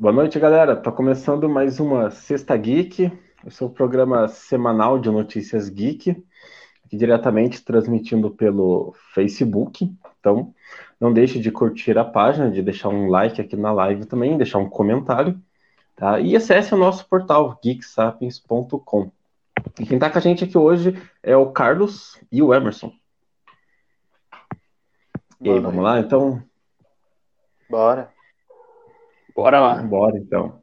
Boa 0.00 0.14
noite, 0.14 0.40
galera. 0.40 0.74
Tá 0.74 0.90
começando 0.90 1.46
mais 1.46 1.78
uma 1.78 2.10
Sexta 2.10 2.56
Geek. 2.56 3.12
Esse 3.46 3.62
é 3.62 3.66
o 3.66 3.68
programa 3.68 4.28
semanal 4.28 4.98
de 4.98 5.10
notícias 5.10 5.68
geek, 5.68 6.24
aqui 6.82 6.96
diretamente 6.96 7.62
transmitindo 7.62 8.30
pelo 8.30 8.94
Facebook. 9.12 9.94
Então, 10.18 10.54
não 10.98 11.12
deixe 11.12 11.38
de 11.38 11.52
curtir 11.52 11.98
a 11.98 12.04
página, 12.04 12.50
de 12.50 12.62
deixar 12.62 12.88
um 12.88 13.10
like 13.10 13.42
aqui 13.42 13.54
na 13.56 13.72
live 13.72 14.06
também, 14.06 14.38
deixar 14.38 14.56
um 14.56 14.70
comentário, 14.70 15.38
tá? 15.94 16.18
E 16.18 16.34
acesse 16.34 16.72
o 16.72 16.78
nosso 16.78 17.06
portal 17.06 17.60
geeksapiens.com. 17.62 19.12
E 19.78 19.84
quem 19.84 19.98
tá 19.98 20.08
com 20.08 20.16
a 20.16 20.22
gente 20.22 20.44
aqui 20.44 20.56
hoje 20.56 20.98
é 21.22 21.36
o 21.36 21.52
Carlos 21.52 22.18
e 22.32 22.40
o 22.40 22.54
Emerson. 22.54 22.90
E 25.42 25.50
aí, 25.50 25.60
vamos 25.60 25.84
lá, 25.84 26.00
então? 26.00 26.42
Bora. 27.68 28.18
Bora 29.34 29.60
lá. 29.60 29.82
Bora, 29.82 30.18
então. 30.18 30.60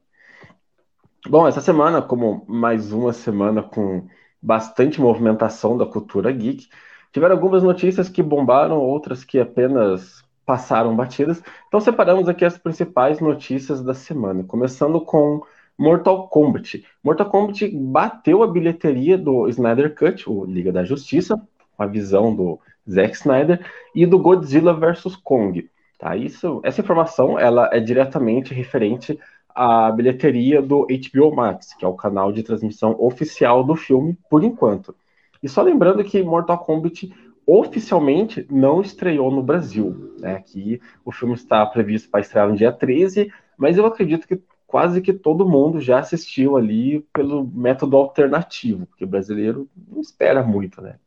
Bom, 1.28 1.48
essa 1.48 1.62
semana, 1.62 2.02
como 2.02 2.46
mais 2.48 2.92
uma 2.92 3.12
semana 3.12 3.62
com 3.62 4.08
bastante 4.42 5.02
movimentação 5.02 5.78
da 5.78 5.86
cultura 5.86 6.32
geek, 6.32 6.68
tiveram 7.12 7.36
algumas 7.36 7.64
notícias 7.64 8.08
que 8.08 8.24
bombaram, 8.24 8.78
outras 8.78 9.24
que 9.24 9.40
apenas 9.40 10.24
passaram 10.46 10.96
batidas. 10.96 11.44
Então, 11.68 11.82
separamos 11.82 12.30
aqui 12.30 12.46
as 12.46 12.58
principais 12.58 13.20
notícias 13.20 13.84
da 13.84 13.94
semana, 13.94 14.44
começando 14.44 15.02
com 15.02 15.42
Mortal 15.78 16.28
Kombat. 16.30 16.86
Mortal 17.04 17.30
Kombat 17.30 17.68
bateu 17.68 18.42
a 18.42 18.48
bilheteria 18.48 19.18
do 19.18 19.48
Snyder 19.50 19.94
Cut, 19.94 20.30
o 20.30 20.46
Liga 20.46 20.72
da 20.72 20.86
Justiça, 20.86 21.42
a 21.78 21.86
visão 21.86 22.34
do 22.34 22.60
Zack 22.90 23.16
Snyder, 23.16 23.60
e 23.94 24.06
do 24.06 24.18
Godzilla 24.18 24.74
vs. 24.74 25.16
Kong. 25.18 25.70
Tá? 25.98 26.16
Isso, 26.16 26.62
essa 26.64 26.82
informação 26.82 27.40
ela 27.40 27.70
é 27.74 27.80
diretamente 27.80 28.54
referente 28.54 29.20
à 29.50 29.92
bilheteria 29.92 30.62
do 30.62 30.86
HBO 30.86 31.36
Max, 31.36 31.74
que 31.74 31.84
é 31.84 31.88
o 31.88 31.96
canal 31.96 32.32
de 32.32 32.44
transmissão 32.44 32.96
oficial 33.00 33.64
do 33.64 33.76
filme, 33.76 34.18
por 34.30 34.44
enquanto. 34.44 34.96
E 35.42 35.50
só 35.50 35.62
lembrando 35.62 36.04
que 36.04 36.22
Mortal 36.22 36.60
Kombat 36.60 37.12
oficialmente 37.46 38.46
não 38.52 38.82
estreou 38.82 39.32
no 39.32 39.42
Brasil. 39.42 40.14
Né? 40.20 40.44
Que 40.46 40.80
o 41.04 41.12
filme 41.12 41.34
está 41.34 41.66
previsto 41.66 42.10
para 42.10 42.20
estrear 42.20 42.48
no 42.48 42.56
dia 42.56 42.72
13, 42.72 43.32
mas 43.58 43.78
eu 43.78 43.86
acredito 43.86 44.28
que 44.28 44.40
quase 44.68 45.02
que 45.02 45.14
todo 45.14 45.48
mundo 45.48 45.80
já 45.80 46.00
assistiu 46.00 46.58
ali 46.58 47.00
pelo 47.14 47.48
método 47.48 47.96
alternativo, 47.96 48.86
porque 48.86 49.06
o 49.06 49.08
brasileiro 49.08 49.68
não 49.90 50.02
espera 50.02 50.44
muito, 50.44 50.82
né? 50.82 51.00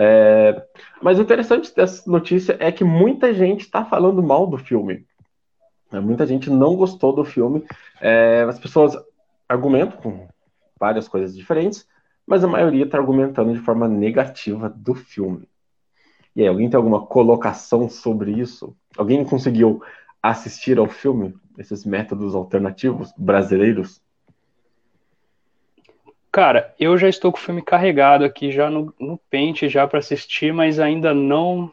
É, 0.00 0.64
mas 1.02 1.18
o 1.18 1.22
interessante 1.22 1.74
dessa 1.74 2.08
notícia 2.08 2.56
é 2.60 2.70
que 2.70 2.84
muita 2.84 3.34
gente 3.34 3.62
está 3.62 3.84
falando 3.84 4.22
mal 4.22 4.46
do 4.46 4.56
filme. 4.56 5.04
É, 5.92 5.98
muita 5.98 6.24
gente 6.24 6.48
não 6.48 6.76
gostou 6.76 7.12
do 7.12 7.24
filme. 7.24 7.64
É, 8.00 8.46
as 8.48 8.60
pessoas 8.60 8.96
argumentam 9.48 10.00
com 10.00 10.28
várias 10.78 11.08
coisas 11.08 11.36
diferentes, 11.36 11.84
mas 12.24 12.44
a 12.44 12.48
maioria 12.48 12.84
está 12.84 12.96
argumentando 12.96 13.52
de 13.52 13.58
forma 13.58 13.88
negativa 13.88 14.68
do 14.68 14.94
filme. 14.94 15.48
E 16.36 16.42
aí, 16.42 16.46
alguém 16.46 16.70
tem 16.70 16.76
alguma 16.76 17.04
colocação 17.04 17.88
sobre 17.88 18.30
isso? 18.30 18.76
Alguém 18.96 19.24
conseguiu 19.24 19.82
assistir 20.22 20.78
ao 20.78 20.86
filme, 20.86 21.34
esses 21.58 21.84
métodos 21.84 22.36
alternativos 22.36 23.12
brasileiros? 23.18 24.00
Cara, 26.38 26.72
eu 26.78 26.96
já 26.96 27.08
estou 27.08 27.32
com 27.32 27.38
o 27.38 27.40
filme 27.40 27.60
carregado 27.60 28.24
aqui 28.24 28.52
já 28.52 28.70
no, 28.70 28.94
no 28.96 29.18
pente 29.28 29.68
já 29.68 29.88
para 29.88 29.98
assistir, 29.98 30.54
mas 30.54 30.78
ainda 30.78 31.12
não 31.12 31.68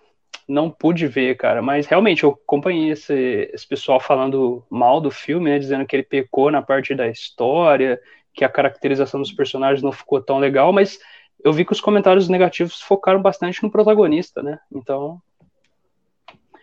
não 0.47 0.72
pude 0.72 1.05
ver, 1.05 1.38
cara. 1.38 1.61
Mas 1.61 1.85
realmente 1.85 2.23
eu 2.23 2.31
acompanhei 2.31 2.89
esse, 2.89 3.47
esse 3.53 3.67
pessoal 3.67 3.99
falando 3.99 4.66
mal 4.67 4.99
do 4.99 5.11
filme, 5.11 5.52
né, 5.52 5.59
dizendo 5.59 5.85
que 5.85 5.95
ele 5.95 6.02
pecou 6.02 6.49
na 6.49 6.63
parte 6.63 6.95
da 6.95 7.07
história, 7.07 8.02
que 8.33 8.44
a 8.44 8.49
caracterização 8.49 9.22
dos 9.22 9.31
personagens 9.31 9.83
não 9.83 9.91
ficou 9.91 10.19
tão 10.19 10.39
legal, 10.39 10.73
mas 10.73 10.97
eu 11.44 11.53
vi 11.53 11.63
que 11.63 11.73
os 11.73 11.79
comentários 11.79 12.27
negativos 12.27 12.81
focaram 12.81 13.22
bastante 13.22 13.62
no 13.62 13.69
protagonista, 13.69 14.41
né? 14.41 14.57
Então, 14.73 15.22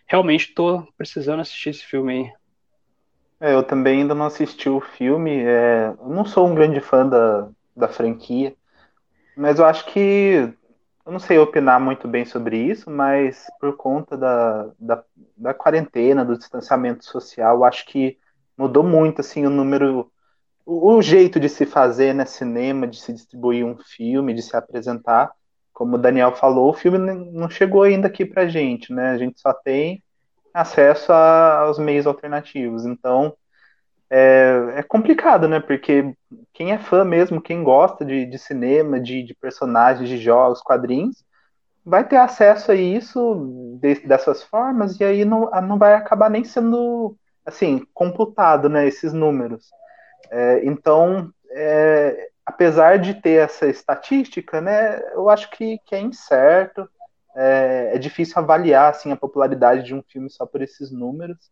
realmente 0.09 0.49
estou 0.49 0.89
precisando 0.99 1.39
assistir 1.39 1.71
esse 1.71 1.87
filme 1.87 2.13
aí. 3.39 3.49
É, 3.49 3.55
eu 3.55 3.63
também 3.63 4.01
ainda 4.01 4.13
não 4.13 4.27
assisti 4.27 4.69
o 4.69 4.81
filme. 4.81 5.45
É, 5.45 5.95
eu 6.01 6.09
não 6.09 6.25
sou 6.25 6.49
um 6.49 6.55
grande 6.57 6.81
fã 6.81 7.09
da, 7.09 7.49
da 7.77 7.89
franquia. 7.89 8.55
Mas 9.37 9.59
eu 9.59 9.65
acho 9.65 9.87
que. 9.87 10.53
Eu 11.05 11.11
não 11.11 11.19
sei 11.19 11.37
opinar 11.39 11.81
muito 11.81 12.07
bem 12.07 12.25
sobre 12.25 12.57
isso, 12.57 12.89
mas 12.89 13.47
por 13.61 13.77
conta 13.77 14.17
da, 14.17 14.71
da, 14.79 15.05
da 15.37 15.53
quarentena, 15.53 16.25
do 16.25 16.39
distanciamento 16.39 17.05
social, 17.05 17.65
acho 17.65 17.85
que 17.87 18.17
mudou 18.57 18.85
muito 18.85 19.21
assim 19.21 19.45
o 19.45 19.51
número. 19.51 20.11
O, 20.65 20.95
o 20.95 21.03
jeito 21.03 21.41
de 21.41 21.49
se 21.49 21.67
fazer 21.67 22.15
né, 22.15 22.25
cinema, 22.25 22.87
de 22.87 23.01
se 23.01 23.13
distribuir 23.13 23.65
um 23.67 23.77
filme, 23.79 24.35
de 24.35 24.43
se 24.43 24.57
apresentar. 24.57 25.33
Como 25.73 25.97
o 25.97 25.99
Daniel 25.99 26.37
falou, 26.37 26.71
o 26.71 26.75
filme 26.75 26.99
não 26.99 27.51
chegou 27.51 27.83
ainda 27.83 28.07
aqui 28.07 28.25
pra 28.25 28.47
gente, 28.47 28.93
né? 28.93 29.11
A 29.11 29.19
gente 29.19 29.41
só 29.41 29.53
tem 29.53 30.03
acesso 30.55 31.13
a, 31.13 31.61
aos 31.61 31.79
meios 31.79 32.07
alternativos. 32.07 32.85
Então, 32.85 33.35
é, 34.15 34.75
é, 34.77 34.83
complicado, 34.83 35.49
né? 35.49 35.59
Porque 35.59 36.15
quem 36.53 36.73
é 36.73 36.79
fã 36.79 37.03
mesmo, 37.03 37.41
quem 37.41 37.65
gosta 37.65 38.05
de, 38.05 38.27
de 38.27 38.39
cinema, 38.39 39.01
de, 39.01 39.23
de, 39.23 39.35
personagens, 39.35 40.07
de 40.07 40.19
jogos, 40.19 40.61
quadrinhos, 40.61 41.25
vai 41.83 42.07
ter 42.07 42.17
acesso 42.17 42.73
a 42.73 42.75
isso 42.75 43.79
de, 43.81 44.01
dessas 44.07 44.43
formas 44.43 45.01
e 45.01 45.05
aí 45.05 45.25
não, 45.25 45.51
não 45.63 45.79
vai 45.79 45.95
acabar 45.95 46.29
nem 46.29 46.45
sendo 46.45 47.17
assim 47.47 47.87
computado, 47.95 48.69
né? 48.69 48.87
Esses 48.87 49.15
números. 49.15 49.71
É, 50.31 50.63
então, 50.63 51.33
é, 51.51 52.29
apesar 52.45 52.99
de 52.99 53.15
ter 53.15 53.43
essa 53.43 53.67
estatística, 53.67 54.61
né? 54.61 55.01
Eu 55.15 55.31
acho 55.31 55.49
que, 55.51 55.79
que 55.87 55.95
é 55.95 56.01
incerto. 56.01 56.87
É, 57.35 57.93
é 57.95 57.99
difícil 57.99 58.39
avaliar 58.39 58.91
assim 58.91 59.11
a 59.11 59.17
popularidade 59.17 59.85
de 59.85 59.95
um 59.95 60.03
filme 60.03 60.29
só 60.29 60.45
por 60.45 60.61
esses 60.61 60.93
números. 60.93 61.51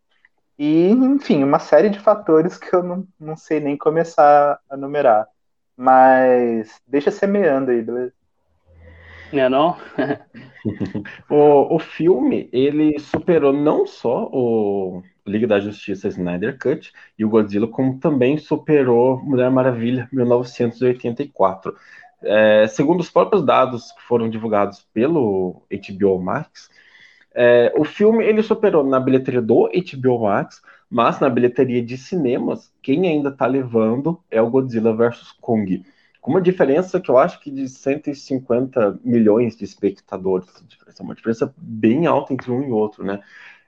E, 0.57 0.89
enfim, 0.89 1.43
uma 1.43 1.59
série 1.59 1.89
de 1.89 1.99
fatores 1.99 2.57
que 2.57 2.75
eu 2.75 2.83
não, 2.83 3.07
não 3.19 3.35
sei 3.35 3.59
nem 3.59 3.77
começar 3.77 4.59
a 4.69 4.77
numerar. 4.77 5.27
Mas 5.75 6.79
deixa 6.87 7.09
semeando 7.09 7.71
aí, 7.71 7.81
beleza? 7.81 8.13
Não 9.31 9.39
é 9.39 9.49
não? 9.49 9.77
o, 11.29 11.75
o 11.75 11.79
filme, 11.79 12.49
ele 12.51 12.99
superou 12.99 13.53
não 13.53 13.87
só 13.87 14.29
o 14.31 15.01
Liga 15.25 15.47
da 15.47 15.59
Justiça 15.59 16.07
Snyder 16.09 16.57
Cut 16.59 16.91
e 17.17 17.23
o 17.23 17.29
Godzilla, 17.29 17.67
como 17.67 17.99
também 17.99 18.37
superou 18.37 19.23
Mulher 19.23 19.49
Maravilha 19.49 20.09
1984. 20.11 21.73
É, 22.23 22.67
segundo 22.67 22.99
os 22.99 23.09
próprios 23.09 23.43
dados 23.43 23.91
que 23.93 24.01
foram 24.03 24.29
divulgados 24.29 24.85
pelo 24.93 25.63
HBO 25.71 26.19
Max, 26.19 26.69
é, 27.33 27.73
o 27.77 27.83
filme 27.83 28.25
ele 28.25 28.43
superou 28.43 28.83
na 28.83 28.99
bilheteria 28.99 29.41
do 29.41 29.69
HBO 29.69 30.23
Max, 30.23 30.61
mas 30.89 31.19
na 31.19 31.29
bilheteria 31.29 31.81
de 31.81 31.97
cinemas, 31.97 32.71
quem 32.81 33.07
ainda 33.07 33.29
está 33.29 33.45
levando 33.45 34.21
é 34.29 34.41
o 34.41 34.49
Godzilla 34.49 34.93
vs 34.93 35.31
Kong. 35.39 35.85
Com 36.19 36.31
uma 36.31 36.41
diferença 36.41 36.99
que 36.99 37.09
eu 37.09 37.17
acho 37.17 37.39
que 37.39 37.49
de 37.49 37.67
150 37.67 38.99
milhões 39.03 39.55
de 39.55 39.63
espectadores. 39.63 40.47
É 40.99 41.01
uma 41.01 41.15
diferença 41.15 41.51
bem 41.57 42.05
alta 42.05 42.33
entre 42.33 42.51
um 42.51 42.61
e 42.61 42.71
outro, 42.71 43.03
né? 43.03 43.21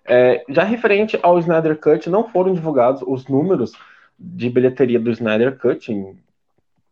É, 0.06 0.44
já 0.50 0.64
referente 0.64 1.18
ao 1.24 1.40
Snyder 1.40 1.80
Cut, 1.80 2.10
não 2.10 2.28
foram 2.28 2.54
divulgados 2.54 3.02
os 3.08 3.26
números 3.28 3.72
de 4.20 4.50
bilheteria 4.50 5.00
do 5.00 5.10
Snyder 5.10 5.58
Cut, 5.58 5.92
em, 5.92 6.18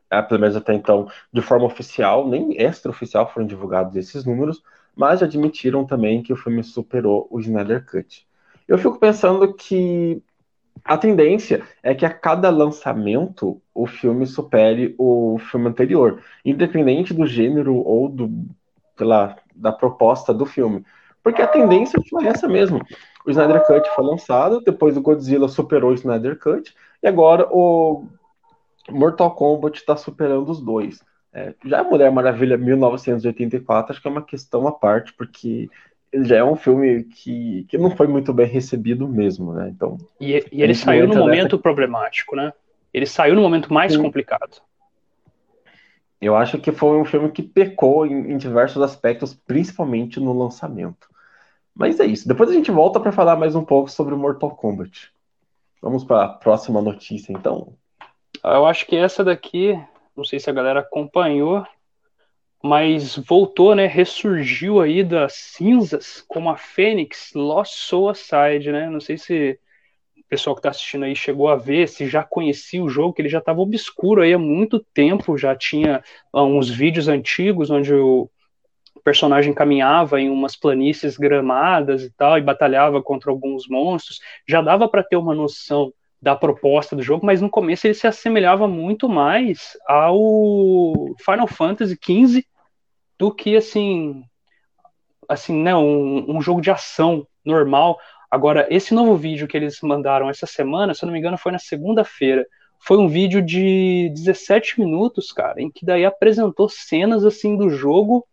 é, 0.09 0.21
pelo 0.21 0.39
menos 0.39 0.55
até 0.55 0.73
então, 0.73 1.09
de 1.31 1.41
forma 1.41 1.65
oficial, 1.65 2.27
nem 2.27 2.55
extraoficial 2.59 3.31
foram 3.31 3.45
divulgados 3.45 3.95
esses 3.95 4.25
números, 4.25 4.63
mas 4.95 5.23
admitiram 5.23 5.85
também 5.85 6.21
que 6.21 6.33
o 6.33 6.37
filme 6.37 6.63
superou 6.63 7.27
o 7.29 7.39
Snyder 7.39 7.85
Cut. 7.85 8.27
Eu 8.67 8.77
fico 8.77 8.99
pensando 8.99 9.53
que 9.53 10.21
a 10.83 10.97
tendência 10.97 11.63
é 11.83 11.93
que 11.93 12.05
a 12.05 12.13
cada 12.13 12.49
lançamento 12.49 13.61
o 13.73 13.85
filme 13.85 14.25
supere 14.25 14.95
o 14.97 15.37
filme 15.51 15.69
anterior, 15.69 16.21
independente 16.43 17.13
do 17.13 17.25
gênero 17.25 17.75
ou 17.75 18.09
do, 18.09 18.47
lá, 18.99 19.37
da 19.55 19.71
proposta 19.71 20.33
do 20.33 20.45
filme. 20.45 20.83
Porque 21.23 21.41
a 21.41 21.47
tendência 21.47 21.99
foi 22.09 22.25
essa 22.25 22.47
mesmo. 22.47 22.81
O 23.25 23.29
Snyder 23.29 23.65
Cut 23.65 23.87
foi 23.95 24.03
lançado, 24.03 24.61
depois 24.61 24.97
o 24.97 25.01
Godzilla 25.01 25.47
superou 25.47 25.91
o 25.91 25.93
Snyder 25.93 26.39
Cut, 26.39 26.73
e 27.03 27.07
agora 27.07 27.47
o 27.51 28.07
Mortal 28.89 29.35
Kombat 29.35 29.79
está 29.79 29.95
superando 29.95 30.49
os 30.49 30.59
dois. 30.59 30.99
É, 31.33 31.53
já 31.65 31.83
Mulher 31.83 32.11
Maravilha 32.11 32.57
1984 32.57 33.93
acho 33.93 34.01
que 34.01 34.07
é 34.07 34.11
uma 34.11 34.21
questão 34.21 34.67
à 34.67 34.71
parte, 34.71 35.13
porque 35.13 35.69
ele 36.11 36.25
já 36.25 36.37
é 36.37 36.43
um 36.43 36.57
filme 36.57 37.05
que, 37.05 37.65
que 37.69 37.77
não 37.77 37.95
foi 37.95 38.07
muito 38.07 38.33
bem 38.33 38.45
recebido 38.45 39.07
mesmo, 39.07 39.53
né? 39.53 39.69
Então, 39.69 39.97
e, 40.19 40.45
e 40.51 40.61
ele 40.61 40.75
saiu 40.75 41.07
no 41.07 41.15
momento 41.15 41.57
problemático, 41.57 42.35
né? 42.35 42.51
Ele 42.93 43.05
saiu 43.05 43.35
no 43.35 43.41
momento 43.41 43.73
mais 43.73 43.93
Sim. 43.93 44.01
complicado. 44.01 44.61
Eu 46.19 46.35
acho 46.35 46.59
que 46.59 46.71
foi 46.71 46.99
um 46.99 47.05
filme 47.05 47.31
que 47.31 47.41
pecou 47.41 48.05
em, 48.05 48.33
em, 48.33 48.37
diversos 48.37 48.81
aspectos, 48.83 49.33
principalmente 49.33 50.19
no 50.19 50.37
lançamento. 50.37 51.09
Mas 51.73 51.99
é 51.99 52.05
isso. 52.05 52.27
Depois 52.27 52.49
a 52.49 52.53
gente 52.53 52.69
volta 52.69 52.99
para 52.99 53.11
falar 53.11 53.37
mais 53.37 53.55
um 53.55 53.63
pouco 53.63 53.89
sobre 53.89 54.13
Mortal 54.13 54.51
Kombat. 54.51 55.11
Vamos 55.81 56.03
para 56.03 56.25
a 56.25 56.29
próxima 56.29 56.81
notícia, 56.81 57.31
então. 57.33 57.73
Eu 58.43 58.65
acho 58.65 58.85
que 58.85 58.95
essa 58.95 59.23
daqui, 59.23 59.81
não 60.21 60.25
sei 60.25 60.39
se 60.39 60.49
a 60.51 60.53
galera 60.53 60.81
acompanhou, 60.81 61.65
mas 62.63 63.17
voltou, 63.17 63.73
né? 63.73 63.87
Ressurgiu 63.87 64.79
aí 64.79 65.03
das 65.03 65.33
cinzas 65.33 66.23
como 66.27 66.47
a 66.51 66.57
Fênix 66.57 67.31
Lost 67.33 67.73
Suicide, 67.73 68.71
né? 68.71 68.87
Não 68.87 68.99
sei 68.99 69.17
se 69.17 69.59
o 70.15 70.23
pessoal 70.29 70.55
que 70.55 70.59
está 70.59 70.69
assistindo 70.69 71.05
aí 71.05 71.15
chegou 71.15 71.47
a 71.47 71.55
ver, 71.55 71.89
se 71.89 72.07
já 72.07 72.23
conhecia 72.23 72.83
o 72.83 72.87
jogo, 72.87 73.13
que 73.13 73.21
ele 73.23 73.29
já 73.29 73.39
estava 73.39 73.61
obscuro 73.61 74.21
aí 74.21 74.31
há 74.31 74.37
muito 74.37 74.79
tempo, 74.93 75.35
já 75.39 75.55
tinha 75.55 76.03
uh, 76.31 76.43
uns 76.43 76.69
vídeos 76.69 77.07
antigos 77.07 77.71
onde 77.71 77.91
o 77.91 78.29
personagem 79.03 79.55
caminhava 79.55 80.21
em 80.21 80.29
umas 80.29 80.55
planícies 80.55 81.17
gramadas 81.17 82.03
e 82.03 82.11
tal, 82.11 82.37
e 82.37 82.41
batalhava 82.41 83.01
contra 83.01 83.31
alguns 83.31 83.67
monstros, 83.67 84.19
já 84.47 84.61
dava 84.61 84.87
para 84.87 85.03
ter 85.03 85.15
uma 85.15 85.33
noção 85.33 85.91
da 86.21 86.35
proposta 86.35 86.95
do 86.95 87.01
jogo, 87.01 87.25
mas 87.25 87.41
no 87.41 87.49
começo 87.49 87.87
ele 87.87 87.95
se 87.95 88.05
assemelhava 88.05 88.67
muito 88.67 89.09
mais 89.09 89.75
ao 89.87 90.93
Final 91.25 91.47
Fantasy 91.47 91.97
XV 92.01 92.45
do 93.17 93.33
que 93.33 93.55
assim, 93.55 94.23
assim, 95.27 95.61
né, 95.61 95.75
um, 95.75 96.37
um 96.37 96.41
jogo 96.41 96.61
de 96.61 96.69
ação 96.69 97.25
normal. 97.43 97.97
Agora, 98.29 98.67
esse 98.69 98.93
novo 98.93 99.15
vídeo 99.15 99.47
que 99.47 99.57
eles 99.57 99.79
mandaram 99.81 100.29
essa 100.29 100.45
semana, 100.45 100.93
se 100.93 101.03
eu 101.03 101.07
não 101.07 101.13
me 101.13 101.19
engano, 101.19 101.37
foi 101.37 101.51
na 101.51 101.59
segunda-feira. 101.59 102.45
Foi 102.79 102.97
um 102.97 103.07
vídeo 103.07 103.41
de 103.41 104.11
17 104.15 104.79
minutos, 104.79 105.31
cara, 105.31 105.61
em 105.61 105.69
que 105.69 105.85
daí 105.85 106.05
apresentou 106.05 106.69
cenas 106.69 107.25
assim 107.25 107.55
do 107.55 107.69
jogo 107.69 108.25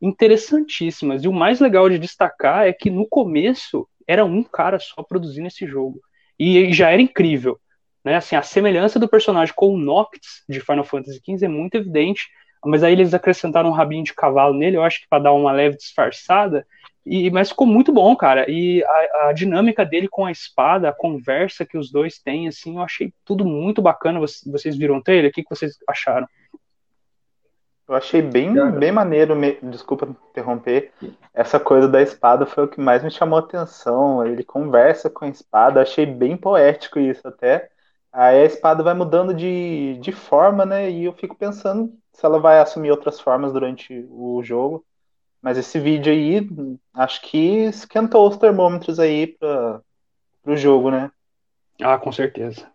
interessantíssimas. 0.00 1.24
E 1.24 1.28
o 1.28 1.32
mais 1.32 1.60
legal 1.60 1.88
de 1.88 1.98
destacar 1.98 2.66
é 2.66 2.72
que 2.72 2.90
no 2.90 3.06
começo 3.08 3.88
era 4.06 4.24
um 4.24 4.42
cara 4.42 4.78
só 4.78 5.02
produzindo 5.02 5.48
esse 5.48 5.66
jogo. 5.66 6.00
E 6.38 6.72
já 6.72 6.90
era 6.90 7.00
incrível. 7.00 7.58
Né? 8.04 8.16
Assim, 8.16 8.36
a 8.36 8.42
semelhança 8.42 8.98
do 8.98 9.08
personagem 9.08 9.54
com 9.54 9.74
o 9.74 9.78
Noctis 9.78 10.44
de 10.48 10.60
Final 10.60 10.84
Fantasy 10.84 11.20
XV 11.24 11.44
é 11.44 11.48
muito 11.48 11.76
evidente, 11.76 12.28
mas 12.64 12.82
aí 12.82 12.92
eles 12.92 13.14
acrescentaram 13.14 13.68
um 13.68 13.72
rabinho 13.72 14.04
de 14.04 14.14
cavalo 14.14 14.54
nele, 14.54 14.76
eu 14.76 14.82
acho 14.82 15.00
que 15.00 15.08
para 15.08 15.24
dar 15.24 15.32
uma 15.32 15.52
leve 15.52 15.76
disfarçada, 15.76 16.66
e, 17.06 17.30
mas 17.30 17.50
ficou 17.50 17.66
muito 17.66 17.92
bom, 17.92 18.16
cara. 18.16 18.50
E 18.50 18.82
a, 18.84 19.28
a, 19.28 19.32
dinâmica 19.32 19.86
dele 19.86 20.08
com 20.08 20.26
a 20.26 20.32
espada, 20.32 20.88
a 20.88 20.92
conversa 20.92 21.64
que 21.64 21.78
os 21.78 21.88
dois 21.90 22.18
têm, 22.18 22.48
assim, 22.48 22.76
eu 22.76 22.82
achei 22.82 23.14
tudo 23.24 23.44
muito 23.44 23.80
bacana. 23.80 24.18
Vocês, 24.18 24.52
vocês 24.52 24.76
viram 24.76 24.96
o 24.96 25.02
trailer? 25.02 25.30
O 25.30 25.32
que, 25.32 25.44
que 25.44 25.48
vocês 25.48 25.76
acharam? 25.88 26.26
Eu 27.88 27.94
achei 27.94 28.20
bem, 28.20 28.52
bem 28.72 28.90
maneiro, 28.90 29.36
me... 29.36 29.58
desculpa 29.62 30.08
interromper. 30.30 30.92
Essa 31.32 31.60
coisa 31.60 31.86
da 31.86 32.02
espada 32.02 32.44
foi 32.44 32.64
o 32.64 32.68
que 32.68 32.80
mais 32.80 33.02
me 33.02 33.10
chamou 33.10 33.38
a 33.38 33.42
atenção. 33.42 34.26
Ele 34.26 34.42
conversa 34.42 35.08
com 35.08 35.24
a 35.24 35.28
espada, 35.28 35.80
achei 35.80 36.04
bem 36.04 36.36
poético 36.36 36.98
isso 36.98 37.26
até. 37.28 37.70
Aí 38.12 38.42
a 38.42 38.44
espada 38.44 38.82
vai 38.82 38.94
mudando 38.94 39.32
de, 39.32 39.98
de 40.00 40.10
forma, 40.10 40.64
né? 40.64 40.90
E 40.90 41.04
eu 41.04 41.12
fico 41.12 41.36
pensando 41.36 41.92
se 42.12 42.24
ela 42.24 42.40
vai 42.40 42.58
assumir 42.58 42.90
outras 42.90 43.20
formas 43.20 43.52
durante 43.52 44.06
o 44.10 44.42
jogo. 44.42 44.84
Mas 45.40 45.56
esse 45.56 45.78
vídeo 45.78 46.12
aí, 46.12 46.48
acho 46.94 47.20
que 47.22 47.66
esquentou 47.66 48.26
os 48.26 48.36
termômetros 48.36 48.98
aí 48.98 49.28
para 49.28 49.80
o 50.44 50.56
jogo, 50.56 50.90
né? 50.90 51.10
Ah, 51.80 51.98
com 51.98 52.10
certeza. 52.10 52.66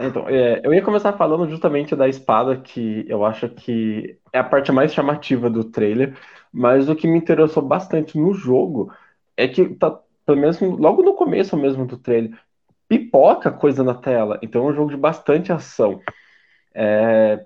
Então, 0.00 0.28
é, 0.28 0.60
eu 0.64 0.72
ia 0.72 0.82
começar 0.82 1.12
falando 1.12 1.48
justamente 1.48 1.94
da 1.94 2.08
espada, 2.08 2.56
que 2.56 3.04
eu 3.08 3.24
acho 3.24 3.48
que 3.48 4.18
é 4.32 4.38
a 4.38 4.44
parte 4.44 4.72
mais 4.72 4.94
chamativa 4.94 5.50
do 5.50 5.64
trailer, 5.64 6.16
mas 6.52 6.88
o 6.88 6.96
que 6.96 7.06
me 7.06 7.18
interessou 7.18 7.62
bastante 7.62 8.18
no 8.18 8.32
jogo 8.32 8.92
é 9.36 9.46
que, 9.46 9.68
tá, 9.74 10.00
pelo 10.24 10.38
menos 10.40 10.60
logo 10.60 11.02
no 11.02 11.14
começo 11.14 11.56
mesmo 11.56 11.86
do 11.86 11.98
trailer, 11.98 12.38
pipoca 12.88 13.50
coisa 13.52 13.84
na 13.84 13.94
tela. 13.94 14.38
Então 14.42 14.66
é 14.66 14.72
um 14.72 14.74
jogo 14.74 14.90
de 14.90 14.96
bastante 14.96 15.52
ação. 15.52 16.00
É, 16.74 17.44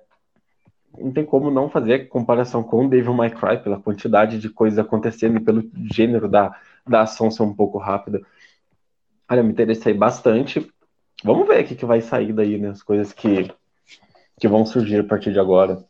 não 0.99 1.13
tem 1.13 1.25
como 1.25 1.51
não 1.51 1.69
fazer 1.69 2.09
comparação 2.09 2.63
com 2.63 2.89
Devil 2.89 3.15
May 3.15 3.31
Cry, 3.31 3.63
pela 3.63 3.81
quantidade 3.81 4.39
de 4.39 4.49
coisas 4.49 4.79
acontecendo 4.79 5.39
e 5.39 5.45
pelo 5.45 5.69
gênero 5.93 6.29
da, 6.29 6.57
da 6.87 7.03
ação 7.03 7.31
ser 7.31 7.43
um 7.43 7.55
pouco 7.55 7.79
rápida. 7.79 8.21
Olha, 9.29 9.43
me 9.43 9.51
interessei 9.51 9.95
bastante. 9.95 10.71
Vamos 11.25 11.49
ver 11.49 11.65
o 11.65 11.67
que, 11.67 11.75
que 11.75 11.87
vai 11.87 12.01
sair 12.01 12.33
daí, 12.33 12.59
né? 12.59 12.69
As 12.69 12.83
coisas 12.83 13.13
que, 13.13 13.51
que 14.39 14.49
vão 14.49 14.67
surgir 14.67 15.01
a 15.01 15.05
partir 15.05 15.33
de 15.33 15.41
agora. 15.41 15.85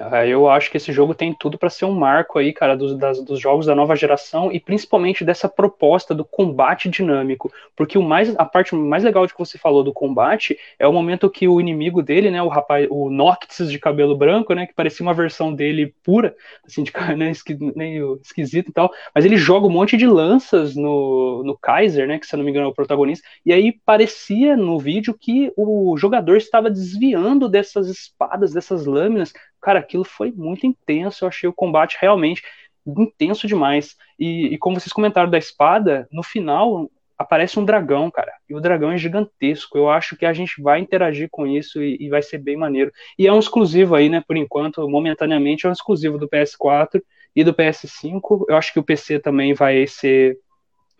Ah, 0.00 0.24
eu 0.24 0.48
acho 0.48 0.70
que 0.70 0.76
esse 0.76 0.92
jogo 0.92 1.12
tem 1.12 1.34
tudo 1.34 1.58
para 1.58 1.68
ser 1.68 1.84
um 1.84 1.92
marco 1.92 2.38
aí, 2.38 2.52
cara, 2.52 2.76
dos, 2.76 2.96
das, 2.96 3.20
dos 3.24 3.40
jogos 3.40 3.66
da 3.66 3.74
nova 3.74 3.96
geração 3.96 4.52
e 4.52 4.60
principalmente 4.60 5.24
dessa 5.24 5.48
proposta 5.48 6.14
do 6.14 6.24
combate 6.24 6.88
dinâmico, 6.88 7.52
porque 7.74 7.98
o 7.98 8.02
mais, 8.02 8.32
a 8.36 8.44
parte 8.44 8.76
mais 8.76 9.02
legal 9.02 9.26
de 9.26 9.32
que 9.32 9.38
você 9.38 9.58
falou 9.58 9.82
do 9.82 9.92
combate 9.92 10.56
é 10.78 10.86
o 10.86 10.92
momento 10.92 11.28
que 11.28 11.48
o 11.48 11.60
inimigo 11.60 12.00
dele, 12.00 12.30
né, 12.30 12.40
o 12.40 12.46
rapaz, 12.46 12.86
o 12.88 13.10
Noctis 13.10 13.72
de 13.72 13.78
cabelo 13.80 14.16
branco, 14.16 14.54
né, 14.54 14.68
que 14.68 14.74
parecia 14.74 15.02
uma 15.04 15.12
versão 15.12 15.52
dele 15.52 15.92
pura, 16.04 16.36
assim, 16.64 16.84
de 16.84 16.92
né, 17.16 17.32
meio 17.74 18.20
esquisito 18.22 18.68
e 18.68 18.72
tal, 18.72 18.92
mas 19.12 19.24
ele 19.24 19.36
joga 19.36 19.66
um 19.66 19.70
monte 19.70 19.96
de 19.96 20.06
lanças 20.06 20.76
no, 20.76 21.42
no 21.42 21.58
Kaiser, 21.58 22.06
né, 22.06 22.20
que 22.20 22.26
se 22.26 22.36
eu 22.36 22.38
não 22.38 22.44
me 22.44 22.52
engano 22.52 22.66
é 22.66 22.70
o 22.70 22.74
protagonista, 22.74 23.26
e 23.44 23.52
aí 23.52 23.72
parecia 23.84 24.56
no 24.56 24.78
vídeo 24.78 25.12
que 25.12 25.52
o 25.56 25.96
jogador 25.96 26.36
estava 26.36 26.70
desviando 26.70 27.48
dessas 27.48 27.88
espadas, 27.88 28.52
dessas 28.52 28.86
lâminas, 28.86 29.32
Cara, 29.60 29.80
aquilo 29.80 30.04
foi 30.04 30.32
muito 30.32 30.66
intenso. 30.66 31.24
Eu 31.24 31.28
achei 31.28 31.48
o 31.48 31.52
combate 31.52 31.96
realmente 32.00 32.42
intenso 32.86 33.46
demais. 33.46 33.96
E, 34.18 34.54
e, 34.54 34.58
como 34.58 34.78
vocês 34.78 34.92
comentaram 34.92 35.30
da 35.30 35.38
espada, 35.38 36.08
no 36.10 36.22
final 36.22 36.90
aparece 37.18 37.58
um 37.58 37.64
dragão, 37.64 38.10
cara. 38.10 38.32
E 38.48 38.54
o 38.54 38.60
dragão 38.60 38.92
é 38.92 38.96
gigantesco. 38.96 39.76
Eu 39.76 39.90
acho 39.90 40.16
que 40.16 40.24
a 40.24 40.32
gente 40.32 40.62
vai 40.62 40.78
interagir 40.78 41.28
com 41.28 41.46
isso 41.46 41.82
e, 41.82 41.96
e 42.00 42.08
vai 42.08 42.22
ser 42.22 42.38
bem 42.38 42.56
maneiro. 42.56 42.92
E 43.18 43.26
é 43.26 43.32
um 43.32 43.40
exclusivo 43.40 43.96
aí, 43.96 44.08
né? 44.08 44.22
Por 44.26 44.36
enquanto, 44.36 44.88
momentaneamente, 44.88 45.66
é 45.66 45.68
um 45.68 45.72
exclusivo 45.72 46.16
do 46.16 46.28
PS4 46.28 47.02
e 47.34 47.42
do 47.42 47.52
PS5. 47.52 48.46
Eu 48.48 48.56
acho 48.56 48.72
que 48.72 48.78
o 48.78 48.84
PC 48.84 49.18
também 49.18 49.52
vai 49.52 49.84
ser 49.86 50.38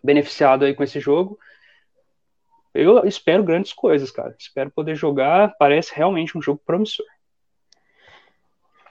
beneficiado 0.03 0.65
aí 0.65 0.75
com 0.75 0.83
esse 0.83 0.99
jogo. 0.99 1.39
Eu 2.75 3.07
espero 3.07 3.45
grandes 3.45 3.73
coisas, 3.73 4.11
cara. 4.11 4.35
Espero 4.39 4.71
poder 4.71 4.97
jogar. 4.97 5.55
Parece 5.57 5.95
realmente 5.95 6.37
um 6.37 6.43
jogo 6.43 6.61
promissor. 6.67 7.07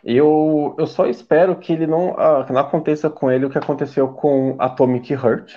Eu, 0.10 0.74
eu 0.80 0.88
só 0.88 1.06
espero 1.06 1.54
que 1.58 1.74
ele 1.74 1.86
não, 1.86 2.16
ah, 2.18 2.46
que 2.48 2.54
não 2.54 2.62
aconteça 2.62 3.10
com 3.10 3.30
ele 3.30 3.46
o 3.46 3.50
que 3.50 3.58
aconteceu 3.58 4.08
com 4.08 4.56
Atomic 4.58 5.12
Heart. 5.12 5.56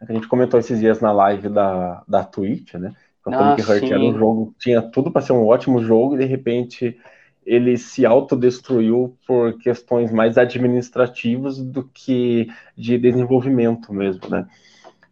A 0.00 0.12
gente 0.12 0.28
comentou 0.28 0.60
esses 0.60 0.78
dias 0.78 1.00
na 1.00 1.10
live 1.10 1.48
da, 1.48 2.04
da 2.06 2.22
Twitch, 2.22 2.74
né? 2.74 2.94
O 3.26 3.30
Atomic 3.30 3.62
ah, 3.62 3.72
Heart 3.72 3.88
sim. 3.88 3.92
era 3.92 4.00
um 4.00 4.16
jogo, 4.16 4.54
tinha 4.60 4.80
tudo 4.80 5.10
para 5.10 5.22
ser 5.22 5.32
um 5.32 5.44
ótimo 5.44 5.82
jogo 5.82 6.14
e 6.14 6.18
de 6.18 6.24
repente 6.24 6.96
ele 7.44 7.76
se 7.76 8.06
autodestruiu 8.06 9.16
por 9.26 9.58
questões 9.58 10.12
mais 10.12 10.38
administrativas 10.38 11.58
do 11.58 11.82
que 11.82 12.46
de 12.76 12.96
desenvolvimento 12.96 13.92
mesmo, 13.92 14.28
né? 14.28 14.46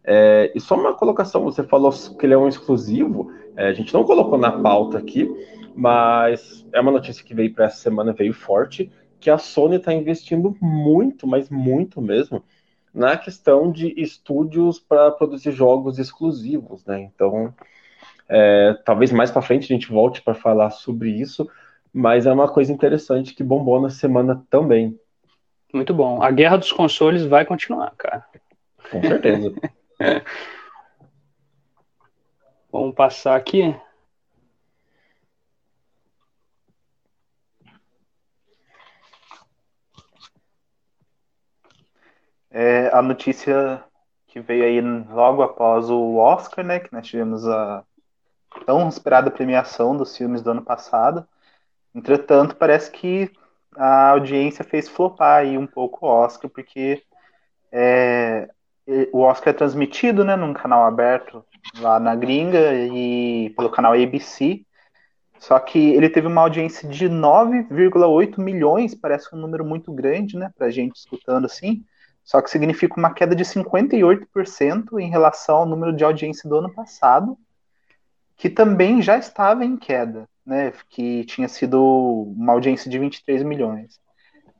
É, 0.05 0.53
e 0.55 0.61
só 0.61 0.75
uma 0.75 0.93
colocação, 0.93 1.43
você 1.43 1.63
falou 1.63 1.91
que 2.17 2.25
ele 2.25 2.33
é 2.33 2.37
um 2.37 2.47
exclusivo, 2.47 3.29
é, 3.57 3.67
a 3.67 3.73
gente 3.73 3.93
não 3.93 4.05
colocou 4.05 4.37
na 4.37 4.53
pauta 4.53 4.97
aqui, 4.97 5.29
mas 5.77 6.65
é 6.73 6.81
uma 6.81 6.91
notícia 6.91 7.23
que 7.23 7.35
veio 7.35 7.53
para 7.53 7.65
essa 7.65 7.77
semana, 7.77 8.11
veio 8.11 8.33
forte, 8.33 8.91
que 9.19 9.29
a 9.29 9.37
Sony 9.37 9.75
está 9.75 9.93
investindo 9.93 10.57
muito, 10.59 11.27
mas 11.27 11.51
muito 11.51 12.01
mesmo, 12.01 12.43
na 12.91 13.15
questão 13.15 13.71
de 13.71 13.93
estúdios 13.95 14.79
para 14.79 15.11
produzir 15.11 15.51
jogos 15.51 15.99
exclusivos, 15.99 16.83
né? 16.83 16.99
Então, 17.01 17.53
é, 18.27 18.73
talvez 18.83 19.11
mais 19.11 19.29
para 19.29 19.43
frente 19.43 19.65
a 19.65 19.75
gente 19.75 19.91
volte 19.91 20.19
para 20.23 20.33
falar 20.33 20.71
sobre 20.71 21.11
isso, 21.11 21.47
mas 21.93 22.25
é 22.25 22.33
uma 22.33 22.47
coisa 22.47 22.73
interessante 22.73 23.35
que 23.35 23.43
bombou 23.43 23.79
na 23.79 23.91
semana 23.91 24.43
também. 24.49 24.99
Muito 25.71 25.93
bom. 25.93 26.23
A 26.23 26.31
guerra 26.31 26.57
dos 26.57 26.71
consoles 26.71 27.23
vai 27.23 27.45
continuar, 27.45 27.93
cara. 27.95 28.25
Com 28.89 28.99
certeza. 29.01 29.53
Vamos 32.71 32.95
passar 32.95 33.35
aqui. 33.35 33.75
É 42.59 42.89
a 42.91 43.03
notícia 43.03 43.83
que 44.25 44.39
veio 44.39 44.63
aí 44.63 44.81
logo 45.13 45.43
após 45.43 45.91
o 45.91 46.15
Oscar, 46.15 46.65
né? 46.65 46.79
Que 46.79 46.91
nós 46.91 47.05
tivemos 47.05 47.47
a 47.47 47.83
tão 48.65 48.89
esperada 48.89 49.29
premiação 49.29 49.95
dos 49.95 50.17
filmes 50.17 50.41
do 50.41 50.49
ano 50.49 50.63
passado. 50.63 51.23
Entretanto, 51.93 52.55
parece 52.55 52.89
que 52.89 53.31
a 53.75 54.09
audiência 54.09 54.65
fez 54.65 54.89
flopar 54.89 55.41
aí 55.41 55.55
um 55.55 55.67
pouco 55.67 56.07
o 56.07 56.09
Oscar, 56.09 56.49
porque 56.49 57.03
é, 57.71 58.49
o 59.13 59.19
Oscar 59.19 59.49
é 59.49 59.57
transmitido 59.57 60.25
né, 60.25 60.35
num 60.35 60.51
canal 60.51 60.83
aberto 60.83 61.45
lá 61.77 61.99
na 61.99 62.15
gringa 62.15 62.73
e 62.73 63.53
pelo 63.55 63.69
canal 63.69 63.93
ABC. 63.93 64.65
Só 65.37 65.59
que 65.59 65.91
ele 65.91 66.09
teve 66.09 66.25
uma 66.25 66.41
audiência 66.41 66.89
de 66.89 67.07
9,8 67.07 68.39
milhões, 68.39 68.95
parece 68.95 69.35
um 69.35 69.37
número 69.37 69.63
muito 69.63 69.93
grande, 69.93 70.35
né, 70.35 70.51
pra 70.57 70.71
gente 70.71 70.95
escutando 70.95 71.45
assim. 71.45 71.85
Só 72.27 72.41
que 72.41 72.51
significa 72.51 72.99
uma 72.99 73.13
queda 73.13 73.33
de 73.33 73.45
58% 73.45 74.99
em 74.99 75.09
relação 75.09 75.59
ao 75.59 75.65
número 75.65 75.95
de 75.95 76.03
audiência 76.03 76.47
do 76.49 76.57
ano 76.57 76.69
passado, 76.69 77.37
que 78.35 78.49
também 78.49 79.01
já 79.01 79.17
estava 79.17 79.63
em 79.63 79.77
queda, 79.77 80.27
né? 80.45 80.73
Que 80.89 81.23
tinha 81.23 81.47
sido 81.47 81.81
uma 82.37 82.51
audiência 82.51 82.91
de 82.91 82.99
23 82.99 83.43
milhões. 83.43 84.01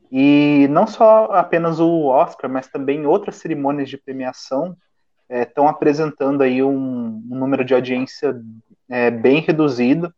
E 0.09 0.65
não 0.69 0.88
só 0.88 1.25
apenas 1.33 1.77
o 1.81 2.05
Oscar, 2.05 2.50
mas 2.50 2.69
também 2.69 3.05
outras 3.05 3.36
cerimônias 3.36 3.89
de 3.89 3.97
premiação 3.97 4.77
estão 5.29 5.65
é, 5.65 5.69
apresentando 5.69 6.43
aí 6.43 6.63
um, 6.63 7.21
um, 7.29 7.36
número 7.36 7.65
de 7.65 7.74
audiência 7.74 8.33
é, 8.89 9.12
bem 9.12 9.41
reduzido, 9.41 10.13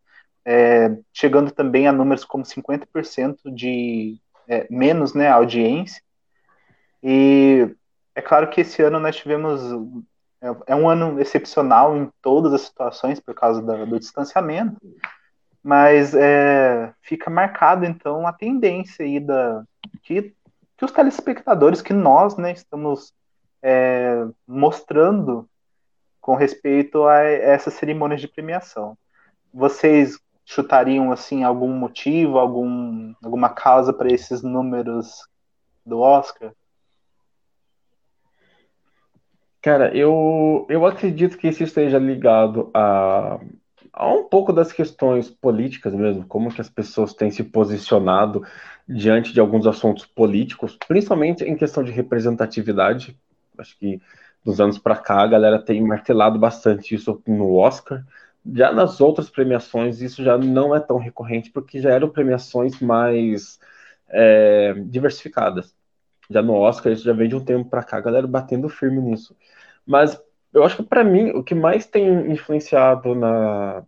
é, 0.45 0.95
chegando 1.11 1.49
também 1.49 1.87
a 1.87 1.91
números 1.91 2.23
como 2.23 2.43
50% 2.43 3.51
de 3.51 4.19
é, 4.47 4.67
menos 4.69 5.15
né, 5.15 5.27
audiência. 5.27 5.99
E 7.03 7.75
é 8.15 8.21
claro 8.21 8.49
que 8.49 8.61
esse 8.61 8.81
ano 8.81 8.99
nós 8.99 9.15
tivemos. 9.15 9.61
É, 10.41 10.73
é 10.73 10.75
um 10.75 10.87
ano 10.87 11.19
excepcional 11.19 11.97
em 11.97 12.09
todas 12.21 12.53
as 12.53 12.61
situações 12.61 13.19
por 13.19 13.35
causa 13.35 13.61
do 13.61 13.99
distanciamento, 13.99 14.77
mas 15.61 16.15
é, 16.15 16.93
fica 17.01 17.29
marcado 17.29 17.85
então 17.85 18.25
a 18.25 18.31
tendência 18.31 19.03
aí 19.03 19.19
da, 19.19 19.63
que, 20.01 20.33
que 20.77 20.85
os 20.85 20.91
telespectadores, 20.91 21.81
que 21.81 21.91
nós 21.91 22.37
né, 22.37 22.53
estamos 22.53 23.13
é, 23.61 24.25
mostrando 24.47 25.49
com 26.21 26.35
respeito 26.35 27.05
a 27.05 27.23
essas 27.23 27.73
cerimônias 27.73 28.21
de 28.21 28.27
premiação. 28.27 28.97
Vocês 29.53 30.19
chutariam 30.45 31.11
assim 31.11 31.43
algum 31.43 31.73
motivo, 31.73 32.39
algum, 32.39 33.13
alguma 33.23 33.49
causa 33.49 33.93
para 33.93 34.11
esses 34.11 34.41
números 34.41 35.27
do 35.85 35.99
Oscar? 35.99 36.53
Cara, 39.61 39.95
eu, 39.95 40.65
eu 40.69 40.85
acredito 40.85 41.37
que 41.37 41.47
isso 41.49 41.63
esteja 41.63 41.97
ligado 41.99 42.71
a, 42.73 43.39
a 43.91 44.13
um 44.13 44.23
pouco 44.23 44.53
das 44.53 44.71
questões 44.71 45.29
políticas 45.29 45.93
mesmo, 45.93 46.25
como 46.25 46.53
que 46.53 46.61
as 46.61 46.69
pessoas 46.69 47.13
têm 47.13 47.29
se 47.29 47.43
posicionado 47.43 48.41
diante 48.87 49.33
de 49.33 49.39
alguns 49.39 49.67
assuntos 49.67 50.05
políticos, 50.05 50.77
principalmente 50.87 51.43
em 51.43 51.57
questão 51.57 51.83
de 51.83 51.91
representatividade. 51.91 53.17
Acho 53.57 53.77
que 53.77 54.01
dos 54.45 54.61
anos 54.61 54.79
para 54.79 54.95
cá 54.95 55.23
a 55.23 55.27
galera 55.27 55.59
tem 55.63 55.81
martelado 55.85 56.39
bastante 56.39 56.95
isso 56.95 57.21
no 57.27 57.55
Oscar. 57.55 58.05
Já 58.55 58.71
nas 58.71 59.01
outras 59.01 59.29
premiações 59.29 60.01
isso 60.01 60.23
já 60.23 60.37
não 60.37 60.73
é 60.73 60.79
tão 60.79 60.97
recorrente, 60.97 61.51
porque 61.51 61.81
já 61.81 61.89
eram 61.91 62.09
premiações 62.09 62.79
mais 62.79 63.59
é, 64.09 64.73
diversificadas. 64.85 65.75
Já 66.29 66.41
no 66.41 66.53
Oscar 66.53 66.91
isso 66.91 67.03
já 67.03 67.13
vem 67.13 67.27
de 67.27 67.35
um 67.35 67.43
tempo 67.43 67.69
para 67.69 67.83
cá, 67.83 67.97
a 67.97 68.01
galera 68.01 68.27
batendo 68.27 68.69
firme 68.69 69.01
nisso. 69.01 69.35
Mas 69.85 70.21
eu 70.53 70.63
acho 70.63 70.77
que 70.77 70.83
para 70.83 71.03
mim 71.03 71.31
o 71.31 71.43
que 71.43 71.55
mais 71.55 71.85
tem 71.85 72.31
influenciado 72.31 73.15
na 73.15 73.83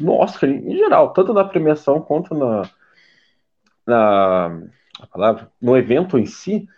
no 0.00 0.14
Oscar 0.14 0.48
em 0.48 0.76
geral, 0.76 1.12
tanto 1.12 1.34
na 1.34 1.44
premiação 1.44 2.00
quanto 2.00 2.34
na, 2.34 2.62
na 3.86 5.06
palavra, 5.10 5.50
no 5.60 5.76
evento 5.76 6.18
em 6.18 6.26
si, 6.26 6.68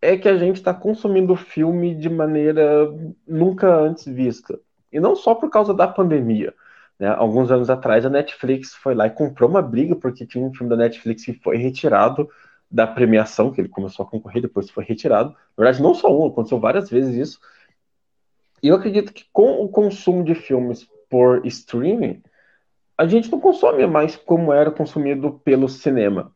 é 0.00 0.16
que 0.16 0.28
a 0.28 0.36
gente 0.36 0.56
está 0.56 0.72
consumindo 0.72 1.32
o 1.32 1.36
filme 1.36 1.94
de 1.94 2.08
maneira 2.08 2.88
nunca 3.26 3.74
antes 3.74 4.06
vista. 4.06 4.58
E 4.92 4.98
não 4.98 5.14
só 5.14 5.34
por 5.34 5.50
causa 5.50 5.74
da 5.74 5.86
pandemia. 5.86 6.54
Né? 6.98 7.08
Alguns 7.08 7.50
anos 7.50 7.70
atrás, 7.70 8.04
a 8.04 8.10
Netflix 8.10 8.74
foi 8.74 8.94
lá 8.94 9.06
e 9.06 9.10
comprou 9.10 9.48
uma 9.48 9.62
briga 9.62 9.94
porque 9.96 10.26
tinha 10.26 10.44
um 10.44 10.52
filme 10.52 10.70
da 10.70 10.76
Netflix 10.76 11.24
que 11.24 11.34
foi 11.34 11.56
retirado 11.56 12.28
da 12.70 12.86
premiação, 12.86 13.50
que 13.50 13.60
ele 13.60 13.68
começou 13.68 14.06
a 14.06 14.08
concorrer, 14.08 14.40
depois 14.40 14.70
foi 14.70 14.84
retirado. 14.84 15.30
Na 15.30 15.64
verdade, 15.64 15.82
não 15.82 15.94
só 15.94 16.08
um, 16.08 16.28
aconteceu 16.28 16.60
várias 16.60 16.88
vezes 16.88 17.16
isso. 17.16 17.40
E 18.62 18.68
eu 18.68 18.76
acredito 18.76 19.12
que 19.12 19.24
com 19.32 19.62
o 19.62 19.68
consumo 19.68 20.22
de 20.22 20.34
filmes 20.34 20.88
por 21.08 21.44
streaming, 21.46 22.22
a 22.96 23.06
gente 23.06 23.30
não 23.32 23.40
consome 23.40 23.86
mais 23.86 24.14
como 24.14 24.52
era 24.52 24.70
consumido 24.70 25.40
pelo 25.42 25.68
cinema. 25.68 26.32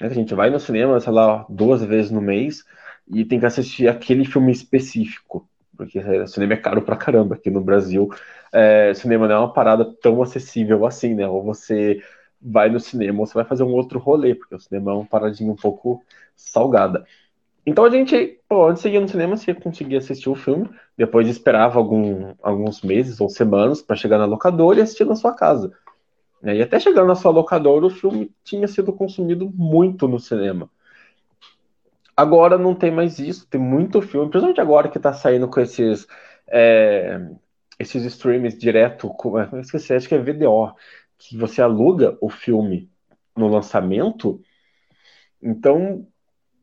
A 0.00 0.08
gente 0.08 0.34
vai 0.34 0.48
no 0.50 0.58
cinema, 0.58 0.98
sei 1.00 1.12
lá, 1.12 1.44
duas 1.48 1.84
vezes 1.84 2.10
no 2.10 2.20
mês 2.20 2.64
e 3.06 3.24
tem 3.24 3.38
que 3.38 3.46
assistir 3.46 3.88
aquele 3.88 4.24
filme 4.24 4.50
específico, 4.50 5.48
porque 5.76 6.00
cinema 6.26 6.54
é 6.54 6.56
caro 6.56 6.82
pra 6.82 6.96
caramba 6.96 7.34
aqui 7.34 7.50
no 7.50 7.60
Brasil. 7.60 8.08
É, 8.52 8.92
cinema 8.94 9.28
não 9.28 9.34
é 9.34 9.38
uma 9.38 9.52
parada 9.52 9.84
tão 10.00 10.22
acessível 10.22 10.86
assim, 10.86 11.14
né? 11.14 11.28
Ou 11.28 11.42
você 11.42 12.02
vai 12.40 12.68
no 12.68 12.80
cinema 12.80 13.20
ou 13.20 13.26
você 13.26 13.34
vai 13.34 13.44
fazer 13.44 13.62
um 13.62 13.72
outro 13.72 13.98
rolê, 13.98 14.34
porque 14.34 14.54
o 14.54 14.60
cinema 14.60 14.92
é 14.92 14.94
uma 14.94 15.04
paradinha 15.04 15.52
um 15.52 15.56
pouco 15.56 16.02
salgada. 16.36 17.04
Então 17.66 17.84
a 17.84 17.90
gente, 17.90 18.40
pô, 18.48 18.66
antes 18.66 18.82
de 18.82 18.88
ir 18.88 19.00
no 19.00 19.08
cinema, 19.08 19.36
você 19.36 19.52
conseguia 19.52 19.98
assistir 19.98 20.30
o 20.30 20.34
filme, 20.34 20.70
depois 20.96 21.28
esperava 21.28 21.78
algum, 21.78 22.32
alguns 22.42 22.80
meses 22.82 23.20
ou 23.20 23.28
semanas 23.28 23.82
para 23.82 23.96
chegar 23.96 24.18
na 24.18 24.24
locadora 24.24 24.78
e 24.78 24.82
assistir 24.82 25.04
na 25.04 25.16
sua 25.16 25.34
casa. 25.34 25.72
E 26.42 26.62
até 26.62 26.78
chegar 26.78 27.04
na 27.04 27.14
sua 27.14 27.32
locadora, 27.32 27.84
o 27.84 27.90
filme 27.90 28.30
tinha 28.44 28.66
sido 28.68 28.92
consumido 28.92 29.50
muito 29.54 30.06
no 30.06 30.18
cinema. 30.18 30.70
Agora 32.16 32.56
não 32.56 32.74
tem 32.74 32.90
mais 32.90 33.18
isso, 33.18 33.46
tem 33.48 33.60
muito 33.60 34.00
filme, 34.00 34.30
principalmente 34.30 34.60
agora 34.60 34.88
que 34.88 34.96
está 34.96 35.12
saindo 35.12 35.48
com 35.48 35.60
esses 35.60 36.06
é, 36.48 37.20
esses 37.78 38.04
streams 38.04 38.58
direto, 38.58 39.14
esqueci, 39.60 39.94
acho 39.94 40.08
que 40.08 40.14
é 40.14 40.18
VDO, 40.18 40.74
que 41.18 41.36
você 41.36 41.60
aluga 41.60 42.16
o 42.20 42.30
filme 42.30 42.88
no 43.36 43.48
lançamento. 43.48 44.40
Então, 45.42 46.06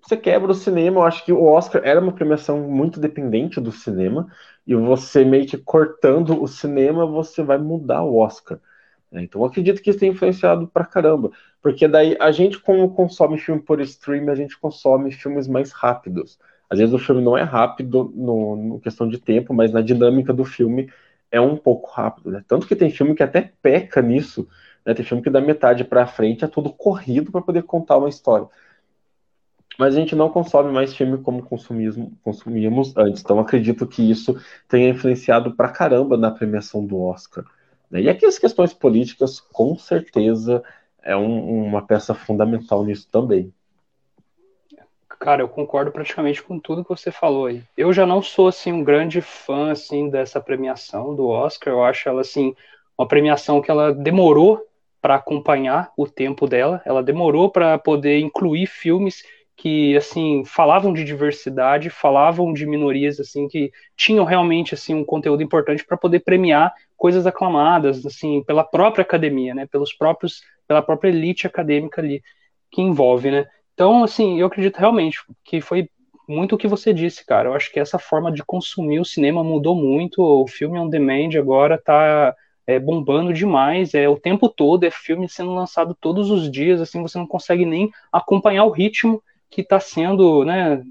você 0.01 0.15
quebra 0.15 0.51
o 0.51 0.55
cinema. 0.55 1.01
Eu 1.01 1.03
acho 1.03 1.25
que 1.25 1.33
o 1.33 1.43
Oscar 1.43 1.81
era 1.83 1.99
uma 1.99 2.13
premiação 2.13 2.61
muito 2.61 2.99
dependente 2.99 3.59
do 3.59 3.71
cinema, 3.71 4.27
e 4.65 4.75
você 4.75 5.25
meio 5.25 5.45
que 5.45 5.57
cortando 5.57 6.41
o 6.41 6.47
cinema, 6.47 7.05
você 7.05 7.43
vai 7.43 7.57
mudar 7.57 8.03
o 8.03 8.17
Oscar. 8.17 8.59
Né? 9.11 9.23
Então, 9.23 9.41
eu 9.41 9.45
acredito 9.45 9.81
que 9.81 9.89
isso 9.89 9.99
tem 9.99 10.11
influenciado 10.11 10.67
pra 10.67 10.85
caramba, 10.85 11.31
porque 11.61 11.87
daí 11.87 12.15
a 12.19 12.31
gente, 12.31 12.59
como 12.59 12.93
consome 12.93 13.37
filme 13.37 13.61
por 13.61 13.81
stream, 13.81 14.29
a 14.29 14.35
gente 14.35 14.57
consome 14.57 15.11
filmes 15.11 15.47
mais 15.47 15.71
rápidos. 15.71 16.39
Às 16.69 16.79
vezes 16.79 16.93
o 16.93 16.99
filme 16.99 17.21
não 17.21 17.37
é 17.37 17.43
rápido 17.43 18.11
no, 18.15 18.55
no 18.55 18.79
questão 18.79 19.07
de 19.07 19.19
tempo, 19.19 19.53
mas 19.53 19.71
na 19.71 19.81
dinâmica 19.81 20.33
do 20.33 20.43
filme 20.43 20.89
é 21.31 21.39
um 21.41 21.55
pouco 21.55 21.89
rápido. 21.91 22.31
Né? 22.31 22.43
Tanto 22.47 22.67
que 22.67 22.75
tem 22.75 22.89
filme 22.89 23.15
que 23.15 23.23
até 23.23 23.51
peca 23.61 24.01
nisso. 24.01 24.47
Né? 24.85 24.93
Tem 24.93 25.05
filme 25.05 25.23
que 25.23 25.29
da 25.29 25.41
metade 25.41 25.83
para 25.83 26.07
frente 26.07 26.45
é 26.45 26.47
tudo 26.47 26.71
corrido 26.71 27.31
para 27.31 27.41
poder 27.41 27.63
contar 27.63 27.97
uma 27.97 28.09
história 28.09 28.47
mas 29.77 29.95
a 29.95 29.99
gente 29.99 30.15
não 30.15 30.29
consome 30.29 30.71
mais 30.71 30.95
filme 30.95 31.17
como 31.17 31.43
consumíamos 32.23 32.95
antes. 32.95 33.21
Então 33.21 33.39
acredito 33.39 33.85
que 33.85 34.09
isso 34.09 34.39
tenha 34.67 34.89
influenciado 34.89 35.55
pra 35.55 35.69
caramba 35.69 36.17
na 36.17 36.31
premiação 36.31 36.85
do 36.85 36.99
Oscar. 37.01 37.43
Né? 37.89 38.03
E 38.03 38.09
aqui 38.09 38.25
as 38.25 38.39
questões 38.39 38.73
políticas, 38.73 39.39
com 39.39 39.77
certeza, 39.77 40.63
é 41.01 41.15
um, 41.15 41.65
uma 41.65 41.85
peça 41.85 42.13
fundamental 42.13 42.83
nisso 42.85 43.07
também. 43.11 43.53
Cara, 45.19 45.41
eu 45.41 45.49
concordo 45.49 45.91
praticamente 45.91 46.41
com 46.43 46.59
tudo 46.59 46.83
que 46.83 46.89
você 46.89 47.11
falou 47.11 47.47
aí. 47.47 47.63
Eu 47.77 47.91
já 47.93 48.05
não 48.05 48.21
sou 48.21 48.47
assim 48.47 48.71
um 48.71 48.83
grande 48.83 49.21
fã 49.21 49.71
assim 49.71 50.09
dessa 50.09 50.39
premiação 50.39 51.15
do 51.15 51.27
Oscar. 51.27 51.73
Eu 51.73 51.83
acho 51.83 52.07
ela 52.07 52.21
assim 52.21 52.55
uma 52.97 53.07
premiação 53.07 53.61
que 53.61 53.69
ela 53.69 53.93
demorou 53.93 54.61
para 55.01 55.15
acompanhar 55.15 55.91
o 55.97 56.07
tempo 56.07 56.47
dela. 56.47 56.81
Ela 56.85 57.03
demorou 57.03 57.49
para 57.49 57.77
poder 57.77 58.19
incluir 58.19 58.67
filmes 58.67 59.23
que 59.57 59.95
assim 59.95 60.43
falavam 60.45 60.91
de 60.91 61.03
diversidade, 61.03 61.89
falavam 61.89 62.51
de 62.51 62.65
minorias 62.65 63.19
assim 63.19 63.47
que 63.47 63.71
tinham 63.95 64.25
realmente 64.25 64.73
assim 64.73 64.93
um 64.93 65.05
conteúdo 65.05 65.41
importante 65.41 65.85
para 65.85 65.95
poder 65.95 66.19
premiar 66.19 66.73
coisas 66.97 67.25
aclamadas 67.25 68.05
assim 68.05 68.43
pela 68.43 68.63
própria 68.63 69.03
academia, 69.03 69.55
né, 69.55 69.65
pelos 69.65 69.93
próprios 69.93 70.41
pela 70.67 70.81
própria 70.81 71.09
elite 71.09 71.47
acadêmica 71.47 72.01
ali 72.01 72.21
que 72.71 72.81
envolve, 72.81 73.31
né? 73.31 73.45
Então, 73.75 74.03
assim, 74.05 74.39
eu 74.39 74.47
acredito 74.47 74.77
realmente 74.77 75.19
que 75.43 75.59
foi 75.59 75.89
muito 76.27 76.55
o 76.55 76.57
que 76.57 76.67
você 76.67 76.93
disse, 76.93 77.25
cara. 77.25 77.49
Eu 77.49 77.53
acho 77.53 77.71
que 77.71 77.79
essa 77.79 77.99
forma 77.99 78.31
de 78.31 78.43
consumir 78.43 78.99
o 78.99 79.05
cinema 79.05 79.43
mudou 79.43 79.75
muito. 79.75 80.21
O 80.21 80.47
filme 80.47 80.79
on 80.79 80.89
demand 80.89 81.37
agora 81.37 81.77
tá 81.77 82.33
é, 82.65 82.79
bombando 82.79 83.33
demais, 83.33 83.93
é 83.93 84.07
o 84.07 84.17
tempo 84.17 84.49
todo, 84.49 84.85
é 84.85 84.89
filme 84.89 85.27
sendo 85.29 85.53
lançado 85.53 85.93
todos 85.93 86.31
os 86.31 86.49
dias, 86.49 86.81
assim, 86.81 87.01
você 87.01 87.17
não 87.17 87.27
consegue 87.27 87.65
nem 87.65 87.91
acompanhar 88.11 88.63
o 88.63 88.71
ritmo 88.71 89.21
que 89.49 89.61
está 89.61 89.79
sendo, 89.79 90.43
né? 90.45 90.81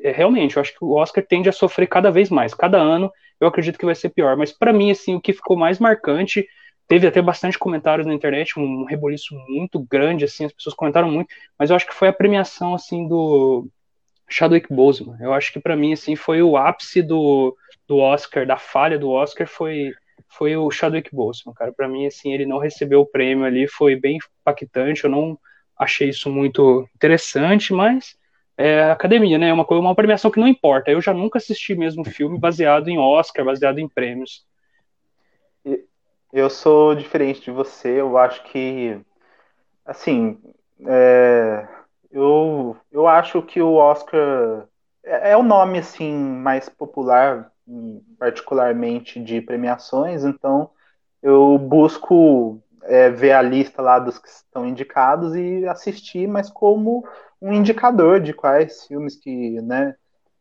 É, 0.00 0.12
realmente, 0.12 0.56
eu 0.56 0.60
acho 0.60 0.72
que 0.72 0.84
o 0.84 0.92
Oscar 0.92 1.24
tende 1.26 1.48
a 1.48 1.52
sofrer 1.52 1.86
cada 1.88 2.10
vez 2.10 2.28
mais. 2.30 2.52
Cada 2.52 2.78
ano 2.78 3.10
eu 3.40 3.48
acredito 3.48 3.78
que 3.78 3.86
vai 3.86 3.94
ser 3.94 4.10
pior. 4.10 4.36
Mas 4.36 4.52
para 4.52 4.72
mim, 4.72 4.90
assim, 4.90 5.14
o 5.14 5.20
que 5.20 5.32
ficou 5.32 5.56
mais 5.56 5.78
marcante, 5.78 6.46
teve 6.88 7.06
até 7.06 7.20
bastante 7.22 7.58
comentários 7.58 8.06
na 8.06 8.14
internet, 8.14 8.58
um 8.58 8.84
reboliço 8.84 9.34
muito 9.48 9.78
grande, 9.80 10.24
assim, 10.24 10.46
as 10.46 10.52
pessoas 10.52 10.74
comentaram 10.74 11.10
muito, 11.10 11.28
mas 11.58 11.70
eu 11.70 11.76
acho 11.76 11.86
que 11.86 11.94
foi 11.94 12.08
a 12.08 12.12
premiação, 12.12 12.74
assim, 12.74 13.06
do 13.06 13.68
Chadwick 14.28 14.72
Boseman. 14.72 15.16
Eu 15.20 15.32
acho 15.32 15.52
que 15.52 15.60
para 15.60 15.76
mim, 15.76 15.92
assim, 15.92 16.16
foi 16.16 16.42
o 16.42 16.56
ápice 16.56 17.02
do, 17.02 17.56
do 17.86 17.98
Oscar, 17.98 18.46
da 18.46 18.56
falha 18.56 18.98
do 18.98 19.10
Oscar, 19.10 19.46
foi 19.46 19.92
foi 20.30 20.56
o 20.56 20.70
Chadwick 20.70 21.14
Boseman, 21.14 21.54
cara. 21.54 21.72
Para 21.72 21.88
mim, 21.88 22.06
assim, 22.06 22.32
ele 22.32 22.44
não 22.44 22.58
recebeu 22.58 23.00
o 23.00 23.06
prêmio 23.06 23.44
ali, 23.44 23.66
foi 23.66 23.96
bem 23.96 24.18
impactante. 24.40 25.04
Eu 25.04 25.10
não 25.10 25.38
achei 25.78 26.08
isso 26.10 26.30
muito 26.30 26.86
interessante, 26.94 27.72
mas 27.72 28.16
é 28.56 28.90
academia, 28.90 29.38
né? 29.38 29.48
É 29.48 29.52
uma, 29.52 29.66
uma 29.70 29.94
premiação 29.94 30.30
que 30.30 30.40
não 30.40 30.48
importa. 30.48 30.90
Eu 30.90 31.00
já 31.00 31.14
nunca 31.14 31.38
assisti 31.38 31.74
mesmo 31.74 32.04
filme 32.04 32.38
baseado 32.38 32.88
em 32.88 32.98
Oscar, 32.98 33.44
baseado 33.44 33.78
em 33.78 33.88
prêmios. 33.88 34.44
Eu 36.32 36.50
sou 36.50 36.94
diferente 36.94 37.42
de 37.42 37.50
você. 37.50 38.00
Eu 38.00 38.18
acho 38.18 38.42
que, 38.44 39.00
assim, 39.84 40.38
é, 40.86 41.66
eu, 42.10 42.76
eu 42.92 43.06
acho 43.08 43.42
que 43.42 43.60
o 43.62 43.74
Oscar 43.74 44.68
é, 45.04 45.32
é 45.32 45.36
o 45.36 45.42
nome 45.42 45.78
assim 45.78 46.12
mais 46.14 46.68
popular, 46.68 47.52
particularmente 48.18 49.20
de 49.20 49.40
premiações. 49.40 50.24
Então, 50.24 50.70
eu 51.22 51.58
busco 51.58 52.62
é, 52.84 53.10
ver 53.10 53.32
a 53.32 53.42
lista 53.42 53.82
lá 53.82 53.98
dos 53.98 54.18
que 54.18 54.28
estão 54.28 54.66
indicados 54.66 55.34
e 55.34 55.66
assistir, 55.66 56.28
mas 56.28 56.50
como 56.50 57.06
um 57.40 57.52
indicador 57.52 58.20
de 58.20 58.32
quais 58.34 58.86
filmes 58.86 59.16
que 59.16 59.60
né, 59.62 59.94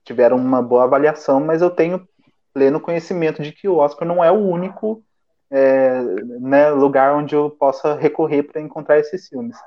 tiveram 0.04 0.38
uma 0.38 0.62
boa 0.62 0.84
avaliação, 0.84 1.40
mas 1.40 1.62
eu 1.62 1.70
tenho 1.70 2.08
pleno 2.54 2.80
conhecimento 2.80 3.42
de 3.42 3.52
que 3.52 3.68
o 3.68 3.78
Oscar 3.78 4.08
não 4.08 4.24
é 4.24 4.32
o 4.32 4.36
único 4.36 5.04
é, 5.50 6.02
né, 6.40 6.70
lugar 6.70 7.16
onde 7.16 7.36
eu 7.36 7.50
possa 7.50 7.96
recorrer 7.96 8.44
para 8.44 8.62
encontrar 8.62 9.00
esses 9.00 9.28
filmes. 9.28 9.58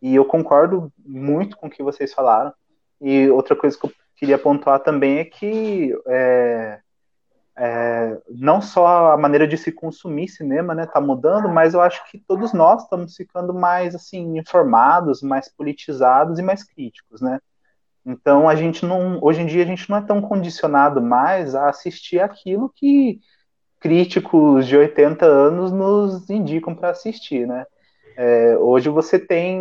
E 0.00 0.14
eu 0.14 0.24
concordo 0.24 0.92
muito 1.04 1.56
com 1.56 1.66
o 1.66 1.70
que 1.70 1.82
vocês 1.82 2.12
falaram. 2.12 2.52
E 3.00 3.28
outra 3.28 3.54
coisa 3.54 3.78
que 3.78 3.86
eu 3.86 3.92
queria 4.16 4.38
pontuar 4.38 4.80
também 4.80 5.18
é 5.18 5.24
que 5.24 5.92
é, 6.06 6.80
é, 7.56 8.18
não 8.28 8.60
só 8.62 9.12
a 9.12 9.16
maneira 9.16 9.46
de 9.46 9.56
se 9.56 9.72
consumir 9.72 10.28
cinema 10.28 10.74
né, 10.74 10.84
está 10.84 11.00
mudando, 11.00 11.48
mas 11.48 11.74
eu 11.74 11.80
acho 11.80 12.08
que 12.10 12.18
todos 12.18 12.52
nós 12.52 12.84
estamos 12.84 13.16
ficando 13.16 13.52
mais 13.52 13.94
assim 13.94 14.38
informados, 14.38 15.22
mais 15.22 15.48
politizados 15.48 16.38
e 16.38 16.42
mais 16.42 16.62
críticos, 16.62 17.20
né? 17.20 17.40
Então 18.06 18.48
a 18.48 18.54
gente 18.54 18.86
não, 18.86 19.18
hoje 19.22 19.42
em 19.42 19.46
dia 19.46 19.64
a 19.64 19.66
gente 19.66 19.90
não 19.90 19.98
é 19.98 20.02
tão 20.02 20.20
condicionado 20.22 21.02
mais 21.02 21.54
a 21.54 21.68
assistir 21.68 22.20
aquilo 22.20 22.72
que 22.74 23.20
críticos 23.80 24.66
de 24.66 24.76
80 24.76 25.24
anos 25.24 25.72
nos 25.72 26.28
indicam 26.28 26.74
para 26.74 26.90
assistir, 26.90 27.46
né? 27.46 27.64
É, 28.16 28.58
hoje 28.58 28.88
você 28.88 29.16
tem 29.16 29.60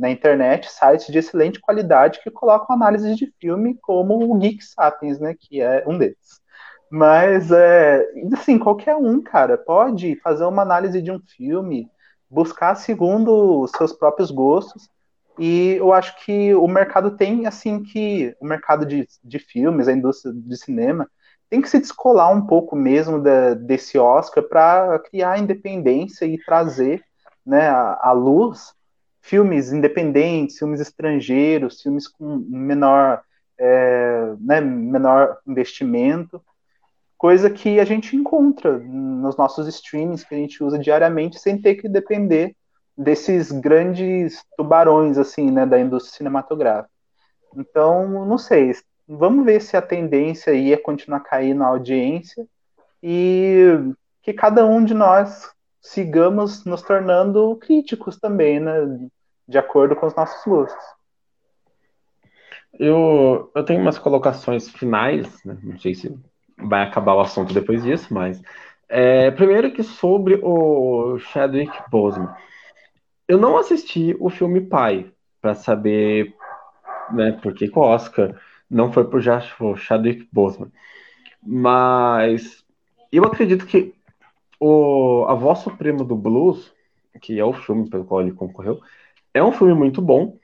na 0.00 0.10
internet 0.10 0.70
sites 0.70 1.06
de 1.08 1.18
excelente 1.18 1.60
qualidade 1.60 2.20
que 2.22 2.30
colocam 2.30 2.74
análises 2.74 3.14
de 3.16 3.30
filme 3.38 3.76
como 3.82 4.32
o 4.32 4.38
Geek 4.38 4.64
Sapiens, 4.64 5.20
né? 5.20 5.34
Que 5.38 5.60
é 5.60 5.84
um 5.86 5.98
deles. 5.98 6.42
Mas, 6.90 7.50
é, 7.50 8.06
assim, 8.32 8.58
qualquer 8.58 8.96
um, 8.96 9.20
cara, 9.20 9.58
pode 9.58 10.16
fazer 10.20 10.44
uma 10.44 10.62
análise 10.62 11.02
de 11.02 11.10
um 11.10 11.20
filme, 11.36 11.90
buscar 12.30 12.74
segundo 12.76 13.62
os 13.62 13.72
seus 13.72 13.92
próprios 13.92 14.30
gostos. 14.30 14.88
E 15.38 15.72
eu 15.72 15.92
acho 15.92 16.16
que 16.24 16.54
o 16.54 16.68
mercado 16.68 17.16
tem, 17.16 17.46
assim, 17.46 17.82
que. 17.82 18.34
O 18.40 18.46
mercado 18.46 18.86
de, 18.86 19.06
de 19.22 19.38
filmes, 19.38 19.88
a 19.88 19.92
indústria 19.92 20.32
de 20.32 20.56
cinema, 20.56 21.10
tem 21.50 21.60
que 21.60 21.68
se 21.68 21.78
descolar 21.78 22.30
um 22.30 22.46
pouco 22.46 22.74
mesmo 22.74 23.20
da, 23.22 23.54
desse 23.54 23.98
Oscar 23.98 24.42
para 24.44 24.98
criar 24.98 25.38
independência 25.38 26.24
e 26.24 26.42
trazer 26.42 27.02
né, 27.44 27.68
à 27.68 28.12
luz 28.12 28.74
filmes 29.20 29.72
independentes, 29.72 30.58
filmes 30.58 30.80
estrangeiros, 30.80 31.80
filmes 31.80 32.08
com 32.08 32.36
menor, 32.48 33.22
é, 33.58 34.34
né, 34.40 34.60
menor 34.60 35.38
investimento 35.46 36.42
coisa 37.24 37.48
que 37.48 37.80
a 37.80 37.86
gente 37.86 38.14
encontra 38.14 38.78
nos 38.78 39.34
nossos 39.34 39.66
streamings 39.66 40.22
que 40.22 40.34
a 40.34 40.36
gente 40.36 40.62
usa 40.62 40.78
diariamente 40.78 41.38
sem 41.38 41.58
ter 41.58 41.76
que 41.76 41.88
depender 41.88 42.54
desses 42.94 43.50
grandes 43.50 44.44
tubarões 44.58 45.16
assim, 45.16 45.50
né, 45.50 45.64
da 45.64 45.80
indústria 45.80 46.18
cinematográfica. 46.18 46.90
Então, 47.56 48.26
não 48.26 48.36
sei, 48.36 48.72
vamos 49.06 49.44
ver 49.44 49.60
se 49.60 49.76
a 49.76 49.82
tendência 49.82 50.52
aí 50.52 50.72
é 50.72 50.76
continuar 50.76 51.20
caindo 51.20 51.62
a 51.62 51.68
audiência 51.68 52.46
e 53.02 53.78
que 54.22 54.32
cada 54.32 54.64
um 54.64 54.84
de 54.84 54.94
nós 54.94 55.52
sigamos 55.80 56.64
nos 56.64 56.82
tornando 56.82 57.56
críticos 57.56 58.18
também, 58.18 58.58
né, 58.58 59.08
de 59.46 59.58
acordo 59.58 59.94
com 59.94 60.06
os 60.06 60.14
nossos 60.14 60.42
gostos. 60.44 60.84
Eu, 62.78 63.50
eu 63.54 63.64
tenho 63.64 63.80
umas 63.80 63.98
colocações 63.98 64.68
finais, 64.68 65.44
né? 65.44 65.56
não 65.62 65.78
sei 65.78 65.94
se 65.94 66.18
vai 66.58 66.82
acabar 66.82 67.14
o 67.14 67.20
assunto 67.20 67.54
depois 67.54 67.82
disso, 67.82 68.12
mas 68.12 68.42
é, 68.88 69.30
primeiro 69.30 69.72
que 69.72 69.82
sobre 69.82 70.40
o 70.42 71.18
Chadwick 71.18 71.72
Boseman. 71.90 72.34
Eu 73.28 73.38
não 73.38 73.56
assisti 73.56 74.16
o 74.18 74.28
filme 74.28 74.60
Pai 74.60 75.10
para 75.40 75.54
saber 75.54 76.34
né, 77.12 77.32
por 77.42 77.54
que 77.54 77.70
o 77.72 77.80
Oscar 77.80 78.34
não 78.70 78.92
foi 78.92 79.04
por 79.04 79.22
Chadwick 79.76 80.28
Boseman. 80.32 80.70
Mas 81.42 82.64
eu 83.12 83.24
acredito 83.24 83.66
que 83.66 83.94
o 84.58 85.26
A 85.28 85.34
Voz 85.34 85.60
Suprema 85.60 86.04
do 86.04 86.16
Blues, 86.16 86.72
que 87.20 87.38
é 87.38 87.44
o 87.44 87.52
filme 87.52 87.88
pelo 87.88 88.04
qual 88.04 88.20
ele 88.20 88.32
concorreu, 88.32 88.80
é 89.32 89.42
um 89.42 89.52
filme 89.52 89.74
muito 89.74 90.00
bom, 90.00 90.38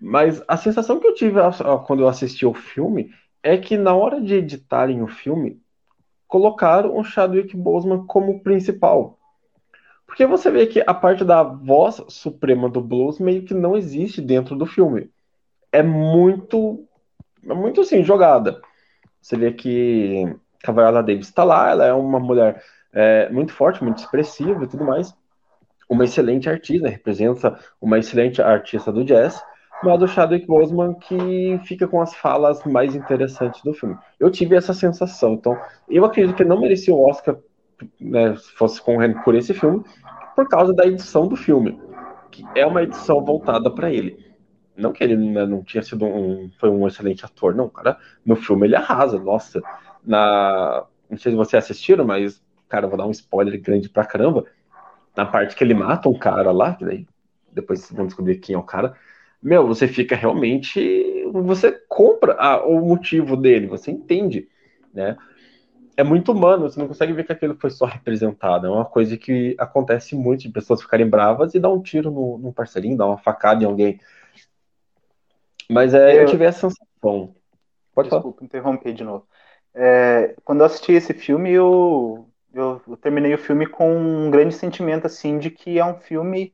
mas 0.00 0.42
a 0.48 0.56
sensação 0.56 0.98
que 0.98 1.06
eu 1.06 1.14
tive 1.14 1.38
quando 1.86 2.02
eu 2.02 2.08
assisti 2.08 2.46
o 2.46 2.54
filme 2.54 3.12
é 3.42 3.56
que 3.56 3.76
na 3.76 3.94
hora 3.94 4.20
de 4.20 4.34
editarem 4.34 5.02
o 5.02 5.06
filme, 5.06 5.60
colocaram 6.26 6.96
o 6.96 7.04
Chadwick 7.04 7.56
Boseman 7.56 8.06
como 8.06 8.40
principal. 8.40 9.18
Porque 10.06 10.26
você 10.26 10.50
vê 10.50 10.66
que 10.66 10.82
a 10.86 10.94
parte 10.94 11.24
da 11.24 11.42
voz 11.42 12.02
suprema 12.08 12.68
do 12.68 12.80
blues 12.80 13.18
meio 13.18 13.44
que 13.44 13.54
não 13.54 13.76
existe 13.76 14.20
dentro 14.20 14.56
do 14.56 14.66
filme. 14.66 15.10
É 15.72 15.82
muito, 15.82 16.84
muito 17.42 17.80
assim, 17.80 18.02
jogada. 18.02 18.60
Você 19.20 19.36
vê 19.36 19.52
que 19.52 20.24
a 20.66 20.72
Viola 20.72 21.02
Davis 21.02 21.28
está 21.28 21.44
lá, 21.44 21.70
ela 21.70 21.86
é 21.86 21.92
uma 21.92 22.18
mulher 22.18 22.62
é, 22.92 23.28
muito 23.30 23.52
forte, 23.52 23.82
muito 23.82 23.98
expressiva 23.98 24.64
e 24.64 24.68
tudo 24.68 24.84
mais. 24.84 25.14
Uma 25.88 26.04
excelente 26.04 26.48
artista, 26.48 26.88
representa 26.88 27.58
uma 27.80 27.98
excelente 27.98 28.40
artista 28.40 28.92
do 28.92 29.04
jazz 29.04 29.42
mas 29.82 29.98
do 29.98 30.06
Chadwick 30.06 30.46
Boseman 30.46 30.94
que 30.94 31.58
fica 31.64 31.88
com 31.88 32.00
as 32.00 32.14
falas 32.14 32.62
mais 32.64 32.94
interessantes 32.94 33.62
do 33.62 33.72
filme. 33.72 33.96
Eu 34.18 34.30
tive 34.30 34.56
essa 34.56 34.74
sensação, 34.74 35.34
então 35.34 35.58
eu 35.88 36.04
acredito 36.04 36.36
que 36.36 36.44
não 36.44 36.60
merecia 36.60 36.94
o 36.94 37.08
Oscar 37.08 37.36
né, 38.00 38.36
se 38.36 38.52
fosse 38.52 38.80
concorrendo 38.80 39.20
por 39.22 39.34
esse 39.34 39.54
filme, 39.54 39.82
por 40.36 40.48
causa 40.48 40.72
da 40.74 40.86
edição 40.86 41.26
do 41.26 41.36
filme, 41.36 41.80
que 42.30 42.44
é 42.54 42.66
uma 42.66 42.82
edição 42.82 43.24
voltada 43.24 43.70
para 43.70 43.90
ele. 43.90 44.29
Não 44.80 44.92
que 44.92 45.04
ele 45.04 45.16
né, 45.16 45.46
não 45.46 45.62
tinha 45.62 45.82
sido 45.82 46.04
um, 46.04 46.50
foi 46.58 46.68
um 46.70 46.86
excelente 46.86 47.24
ator, 47.24 47.54
não, 47.54 47.68
cara. 47.68 47.98
No 48.24 48.36
filme 48.36 48.66
ele 48.66 48.76
arrasa, 48.76 49.18
nossa. 49.18 49.60
Na, 50.04 50.84
não 51.08 51.18
sei 51.18 51.32
se 51.32 51.36
vocês 51.36 51.64
assistiram, 51.64 52.04
mas, 52.04 52.42
cara, 52.68 52.86
vou 52.86 52.96
dar 52.96 53.06
um 53.06 53.10
spoiler 53.10 53.60
grande 53.60 53.88
pra 53.88 54.04
caramba. 54.04 54.44
Na 55.16 55.26
parte 55.26 55.54
que 55.54 55.62
ele 55.62 55.74
mata 55.74 56.08
um 56.08 56.18
cara 56.18 56.50
lá, 56.52 56.74
que 56.74 56.84
daí 56.84 57.06
depois 57.52 57.90
vão 57.90 58.06
descobrir 58.06 58.38
quem 58.38 58.54
é 58.54 58.58
o 58.58 58.62
cara 58.62 58.96
meu, 59.42 59.66
você 59.66 59.88
fica 59.88 60.14
realmente. 60.14 61.24
Você 61.32 61.72
compra 61.88 62.34
a, 62.34 62.64
o 62.66 62.86
motivo 62.86 63.36
dele, 63.36 63.66
você 63.66 63.90
entende, 63.90 64.48
né? 64.92 65.16
É 65.96 66.04
muito 66.04 66.32
humano, 66.32 66.68
você 66.68 66.78
não 66.80 66.88
consegue 66.88 67.12
ver 67.12 67.24
que 67.24 67.32
aquilo 67.32 67.56
foi 67.58 67.70
só 67.70 67.84
representado. 67.84 68.66
É 68.66 68.70
uma 68.70 68.84
coisa 68.84 69.16
que 69.16 69.54
acontece 69.58 70.14
muito 70.14 70.42
de 70.42 70.48
pessoas 70.50 70.82
ficarem 70.82 71.08
bravas 71.08 71.54
e 71.54 71.60
dar 71.60 71.70
um 71.70 71.82
tiro 71.82 72.10
no, 72.10 72.38
no 72.38 72.52
parceirinho, 72.52 72.96
dar 72.96 73.06
uma 73.06 73.18
facada 73.18 73.62
em 73.62 73.66
alguém. 73.66 74.00
Mas 75.70 75.94
é, 75.94 76.16
eu, 76.16 76.22
eu 76.22 76.26
tive 76.26 76.44
essa 76.44 76.68
sensação. 76.68 77.34
Pode 77.94 78.08
Desculpa, 78.08 78.38
falar. 78.38 78.44
interromper 78.44 78.92
de 78.92 79.04
novo. 79.04 79.26
É, 79.74 80.34
quando 80.44 80.60
eu 80.60 80.66
assisti 80.66 80.92
esse 80.92 81.14
filme, 81.14 81.50
eu, 81.50 82.28
eu, 82.52 82.80
eu, 82.86 82.96
terminei 82.96 83.32
o 83.34 83.38
filme 83.38 83.66
com 83.66 83.96
um 83.96 84.30
grande 84.30 84.54
sentimento 84.54 85.06
assim 85.06 85.38
de 85.38 85.50
que 85.50 85.78
é 85.78 85.84
um 85.84 85.94
filme 85.94 86.52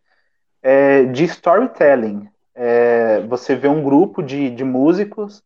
é, 0.63 1.05
de 1.05 1.25
storytelling 1.25 2.29
é, 2.57 3.21
você 3.21 3.55
vê 3.55 3.69
um 3.69 3.83
grupo 3.83 4.23
de, 4.23 4.49
de 4.51 4.65
músicos 4.65 5.45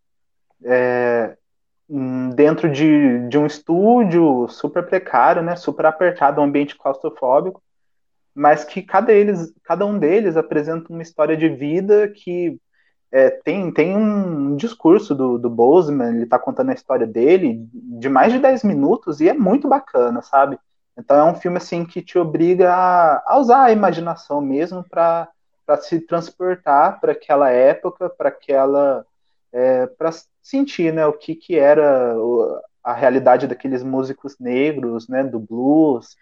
é, 0.64 1.36
dentro 2.36 2.70
de, 2.70 3.26
de 3.28 3.36
um 3.36 3.44
estúdio 3.44 4.46
super 4.48 4.86
precário, 4.86 5.42
né, 5.42 5.56
super 5.56 5.86
apertado, 5.86 6.40
um 6.40 6.44
ambiente 6.44 6.76
claustrofóbico, 6.78 7.60
mas 8.32 8.62
que 8.62 8.80
cada, 8.80 9.12
eles, 9.12 9.52
cada 9.64 9.84
um 9.84 9.98
deles 9.98 10.36
apresenta 10.36 10.92
uma 10.92 11.02
história 11.02 11.36
de 11.36 11.48
vida 11.48 12.08
que 12.08 12.56
é, 13.12 13.30
tem, 13.30 13.72
tem 13.72 13.96
um 13.96 14.54
discurso 14.56 15.14
do, 15.14 15.36
do 15.36 15.50
Bozeman, 15.50 16.14
ele 16.14 16.24
está 16.24 16.38
contando 16.38 16.70
a 16.70 16.74
história 16.74 17.06
dele 17.06 17.68
de 17.72 18.08
mais 18.08 18.32
de 18.32 18.38
10 18.38 18.62
minutos 18.64 19.20
e 19.20 19.28
é 19.28 19.34
muito 19.34 19.68
bacana, 19.68 20.22
sabe? 20.22 20.58
Então 20.96 21.16
é 21.16 21.24
um 21.24 21.34
filme 21.34 21.56
assim 21.56 21.84
que 21.84 22.02
te 22.02 22.18
obriga 22.18 22.72
a, 22.72 23.38
usar 23.38 23.64
a 23.64 23.72
imaginação 23.72 24.40
mesmo 24.40 24.84
para 24.88 25.28
para 25.66 25.76
se 25.76 26.00
transportar 26.00 27.00
para 27.00 27.12
aquela 27.12 27.48
época, 27.48 28.10
para 28.10 28.28
aquela 28.28 29.06
é, 29.52 29.86
para 29.86 30.10
sentir, 30.42 30.92
né, 30.92 31.06
o 31.06 31.12
que 31.12 31.34
que 31.36 31.56
era 31.56 32.16
a 32.82 32.92
realidade 32.92 33.46
daqueles 33.46 33.82
músicos 33.82 34.36
negros, 34.40 35.08
né, 35.08 35.22
do 35.22 35.38
blues, 35.38 36.16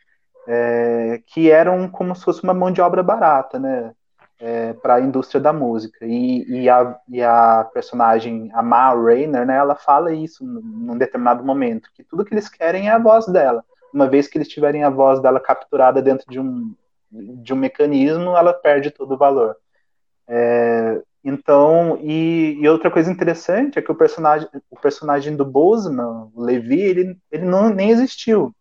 é, 0.47 1.23
que 1.27 1.51
eram 1.51 1.89
como 1.89 2.15
se 2.15 2.25
fosse 2.25 2.43
uma 2.43 2.53
mão 2.53 2.71
de 2.71 2.81
obra 2.81 3.03
barata, 3.03 3.59
né? 3.59 3.95
É, 4.39 4.73
para 4.73 4.97
a 4.97 5.01
indústria 5.01 5.41
da 5.41 5.53
música. 5.53 6.07
E, 6.07 6.45
e, 6.49 6.69
a, 6.69 6.99
e 7.09 7.23
a 7.23 7.69
personagem, 7.73 8.51
a 8.55 8.63
Ma 8.63 8.95
Rainer, 8.95 9.47
né, 9.47 9.57
ela 9.57 9.75
fala 9.75 10.13
isso 10.13 10.45
num 10.45 10.97
determinado 10.97 11.45
momento, 11.45 11.91
que 11.95 12.05
tudo 12.05 12.25
que 12.25 12.35
eles 12.35 12.49
querem 12.49 12.89
é 12.89 12.93
a 12.93 12.99
voz 12.99 13.27
dela. 13.27 13.65
Uma 13.93 14.07
vez 14.07 14.29
que 14.29 14.39
eles 14.39 14.49
tiverem 14.49 14.85
a 14.85 14.91
voz 14.91 15.21
dela 15.21 15.41
capturada 15.41 16.01
dentro 16.01 16.31
de 16.31 16.39
um, 16.39 16.75
de 17.11 17.53
um 17.53 17.57
mecanismo, 17.57 18.37
ela 18.37 18.53
perde 18.53 18.91
todo 18.91 19.15
o 19.15 19.19
valor. 19.19 19.57
É, 20.27 21.03
então, 21.25 21.99
e, 22.01 22.59
e, 22.61 22.69
outra 22.69 22.91
coisa 22.91 23.11
interessante 23.11 23.79
é 23.79 23.83
que 23.83 23.91
o 23.91 23.95
personagem, 23.95 24.49
o 24.71 24.79
personagem 24.79 25.35
do 25.37 25.45
Boseman, 25.45 26.31
o 26.35 26.43
Levi, 26.43 26.81
ele, 26.81 27.19
ele 27.31 27.45
não, 27.45 27.71
nem 27.71 27.91
existiu. 27.91 28.55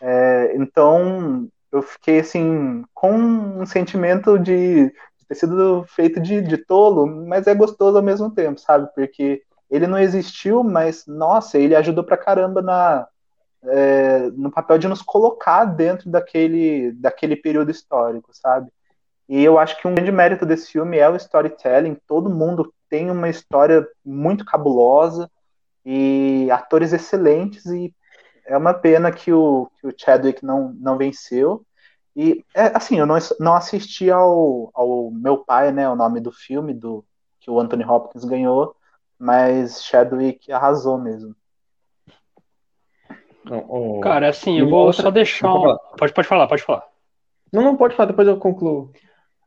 É, 0.00 0.56
então, 0.56 1.48
eu 1.70 1.82
fiquei 1.82 2.20
assim, 2.20 2.84
com 2.94 3.12
um 3.12 3.66
sentimento 3.66 4.38
de, 4.38 4.92
ter 5.30 5.36
sido 5.36 5.84
feito 5.86 6.20
de, 6.20 6.42
de 6.42 6.56
tolo, 6.56 7.06
mas 7.06 7.46
é 7.46 7.54
gostoso 7.54 7.96
ao 7.96 8.02
mesmo 8.02 8.32
tempo, 8.32 8.60
sabe? 8.60 8.92
Porque 8.92 9.40
ele 9.70 9.86
não 9.86 9.96
existiu, 9.96 10.64
mas 10.64 11.06
nossa, 11.06 11.56
ele 11.56 11.76
ajudou 11.76 12.02
pra 12.02 12.16
caramba 12.16 12.60
na, 12.60 13.06
é, 13.62 14.28
no 14.32 14.50
papel 14.50 14.76
de 14.76 14.88
nos 14.88 15.02
colocar 15.02 15.66
dentro 15.66 16.10
daquele, 16.10 16.90
daquele 16.94 17.36
período 17.36 17.70
histórico, 17.70 18.30
sabe? 18.32 18.72
E 19.28 19.40
eu 19.44 19.56
acho 19.56 19.80
que 19.80 19.86
um 19.86 19.94
grande 19.94 20.10
mérito 20.10 20.44
desse 20.44 20.72
filme 20.72 20.98
é 20.98 21.08
o 21.08 21.14
storytelling. 21.14 21.96
Todo 22.08 22.28
mundo 22.28 22.74
tem 22.88 23.08
uma 23.08 23.28
história 23.28 23.86
muito 24.04 24.44
cabulosa 24.44 25.30
e 25.86 26.48
atores 26.50 26.92
excelentes 26.92 27.66
e 27.66 27.94
é 28.44 28.56
uma 28.56 28.74
pena 28.74 29.12
que 29.12 29.32
o, 29.32 29.70
que 29.80 29.86
o 29.86 29.94
Chadwick 29.96 30.44
não, 30.44 30.74
não 30.80 30.98
venceu. 30.98 31.64
E, 32.22 32.44
é, 32.54 32.64
assim, 32.76 32.98
eu 32.98 33.06
não, 33.06 33.16
não 33.38 33.54
assisti 33.54 34.10
ao, 34.10 34.70
ao 34.74 35.10
Meu 35.10 35.38
Pai, 35.38 35.72
né, 35.72 35.88
o 35.88 35.96
nome 35.96 36.20
do 36.20 36.30
filme 36.30 36.74
do 36.74 37.02
que 37.40 37.50
o 37.50 37.58
Anthony 37.58 37.82
Hopkins 37.82 38.26
ganhou, 38.26 38.76
mas 39.18 39.82
Chadwick 39.82 40.52
arrasou 40.52 40.98
mesmo. 40.98 41.34
Cara, 44.02 44.28
assim, 44.28 44.58
eu 44.60 44.68
vou 44.68 44.88
outra... 44.88 45.04
só 45.04 45.10
deixar 45.10 45.50
um... 45.50 45.78
Pode, 45.96 46.12
pode 46.12 46.28
falar, 46.28 46.46
pode 46.46 46.62
falar. 46.62 46.86
Não, 47.50 47.62
não, 47.62 47.74
pode 47.74 47.96
falar, 47.96 48.08
depois 48.08 48.28
eu 48.28 48.36
concluo. 48.36 48.92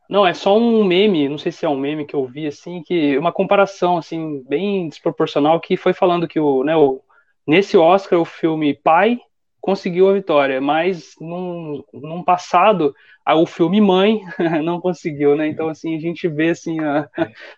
Não, 0.09 0.25
é 0.25 0.33
só 0.33 0.57
um 0.57 0.83
meme, 0.83 1.29
não 1.29 1.37
sei 1.37 1.51
se 1.51 1.67
é 1.67 1.69
um 1.69 1.77
meme 1.77 2.07
que 2.07 2.15
eu 2.15 2.25
vi, 2.25 2.47
assim, 2.47 2.81
que 2.81 3.15
uma 3.19 3.31
comparação, 3.31 3.97
assim, 3.97 4.43
bem 4.49 4.89
desproporcional, 4.89 5.59
que 5.59 5.77
foi 5.77 5.93
falando 5.93 6.27
que 6.27 6.39
o, 6.39 6.63
né, 6.63 6.75
o, 6.75 6.99
nesse 7.45 7.77
Oscar 7.77 8.19
o 8.19 8.25
filme 8.25 8.73
Pai 8.73 9.19
conseguiu 9.63 10.09
a 10.09 10.13
vitória, 10.13 10.59
mas 10.59 11.15
num, 11.21 11.81
num 11.93 12.21
passado 12.21 12.93
o 13.25 13.45
filme 13.45 13.79
Mãe 13.79 14.21
não 14.61 14.81
conseguiu, 14.81 15.37
né? 15.37 15.47
Então 15.47 15.69
assim 15.69 15.95
a 15.95 15.99
gente 15.99 16.27
vê 16.27 16.49
assim, 16.49 16.81
a... 16.81 17.09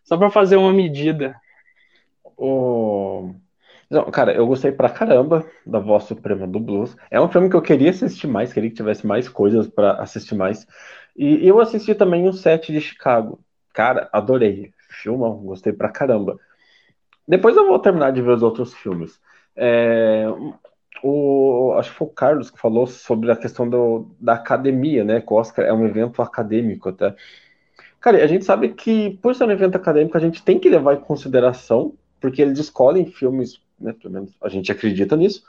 só 0.06 0.16
para 0.16 0.30
fazer 0.30 0.56
uma 0.56 0.72
medida. 0.72 1.36
O... 2.38 3.34
Não, 3.90 4.12
cara, 4.12 4.36
eu 4.36 4.46
gostei 4.46 4.72
pra 4.72 4.88
caramba 4.88 5.50
da 5.66 5.80
Voz 5.80 6.04
Suprema 6.04 6.46
do 6.46 6.60
Blues. 6.60 6.96
É 7.10 7.20
um 7.20 7.28
filme 7.28 7.50
que 7.50 7.56
eu 7.56 7.62
queria 7.62 7.90
assistir 7.90 8.28
mais, 8.28 8.54
queria 8.54 8.70
que 8.70 8.76
tivesse 8.76 9.08
mais 9.08 9.28
coisas 9.28 9.68
para 9.68 9.94
assistir 9.94 10.36
mais. 10.36 10.68
E 11.18 11.48
eu 11.48 11.60
assisti 11.60 11.96
também 11.96 12.30
o 12.30 12.34
set 12.34 12.72
de 12.72 12.82
Chicago. 12.82 13.40
Cara, 13.74 14.08
adorei. 14.14 14.72
Filmão, 15.02 15.38
gostei 15.38 15.74
pra 15.74 15.90
caramba. 15.90 16.38
Depois 17.28 17.58
eu 17.58 17.66
vou 17.66 17.80
terminar 17.80 18.12
de 18.12 18.22
ver 18.22 18.32
os 18.32 18.44
outros 18.44 18.76
filmes. 18.76 19.20
É, 19.56 20.26
o, 21.08 21.74
acho 21.78 21.92
que 21.92 21.98
foi 21.98 22.08
o 22.08 22.10
Carlos 22.10 22.50
que 22.50 22.60
falou 22.60 22.88
sobre 22.88 23.32
a 23.32 23.36
questão 23.36 23.70
do, 23.70 24.08
da 24.20 24.34
academia, 24.34 25.04
né? 25.04 25.22
Que 25.22 25.32
o 25.32 25.36
Oscar 25.36 25.64
é 25.64 25.72
um 25.72 25.86
evento 25.86 26.20
acadêmico 26.20 26.90
até. 26.90 27.16
Cara, 28.02 28.24
a 28.24 28.28
gente 28.28 28.44
sabe 28.44 28.70
que, 28.70 29.12
por 29.22 29.36
ser 29.36 29.44
um 29.46 29.52
evento 29.52 29.76
acadêmico, 29.76 30.18
a 30.18 30.20
gente 30.20 30.44
tem 30.44 30.60
que 30.60 30.68
levar 30.68 30.96
em 30.96 31.02
consideração, 31.02 31.94
porque 32.20 32.42
eles 32.42 32.58
escolhem 32.58 33.06
filmes, 33.06 33.62
né? 33.80 33.94
Pelo 33.94 34.16
menos 34.16 34.32
a 34.42 34.50
gente 34.50 34.72
acredita 34.72 35.16
nisso, 35.16 35.44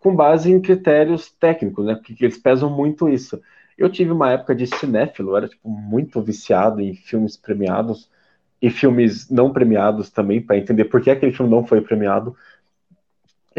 com 0.00 0.14
base 0.16 0.50
em 0.50 0.60
critérios 0.60 1.30
técnicos, 1.30 1.86
né? 1.86 1.94
Porque 1.94 2.24
eles 2.24 2.38
pesam 2.38 2.68
muito 2.68 3.08
isso. 3.08 3.40
Eu 3.76 3.88
tive 3.88 4.10
uma 4.10 4.32
época 4.32 4.52
de 4.52 4.66
cinéfilo, 4.66 5.36
era 5.36 5.48
tipo, 5.48 5.68
muito 5.68 6.20
viciado 6.20 6.80
em 6.80 6.94
filmes 6.94 7.36
premiados 7.36 8.10
e 8.60 8.68
filmes 8.68 9.30
não 9.30 9.52
premiados 9.52 10.10
também, 10.10 10.42
para 10.42 10.58
entender 10.58 10.86
por 10.86 11.00
que 11.00 11.10
aquele 11.10 11.32
filme 11.32 11.48
não 11.48 11.64
foi 11.64 11.80
premiado 11.80 12.34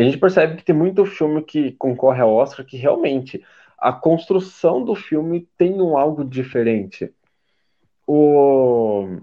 a 0.01 0.03
gente 0.03 0.17
percebe 0.17 0.57
que 0.57 0.63
tem 0.63 0.75
muito 0.75 1.05
filme 1.05 1.43
que 1.43 1.73
concorre 1.73 2.21
ao 2.21 2.33
Oscar 2.33 2.65
que 2.65 2.77
realmente 2.77 3.43
a 3.77 3.91
construção 3.93 4.83
do 4.83 4.95
filme 4.95 5.47
tem 5.57 5.81
um 5.81 5.97
algo 5.97 6.23
diferente. 6.23 7.13
O, 8.05 9.19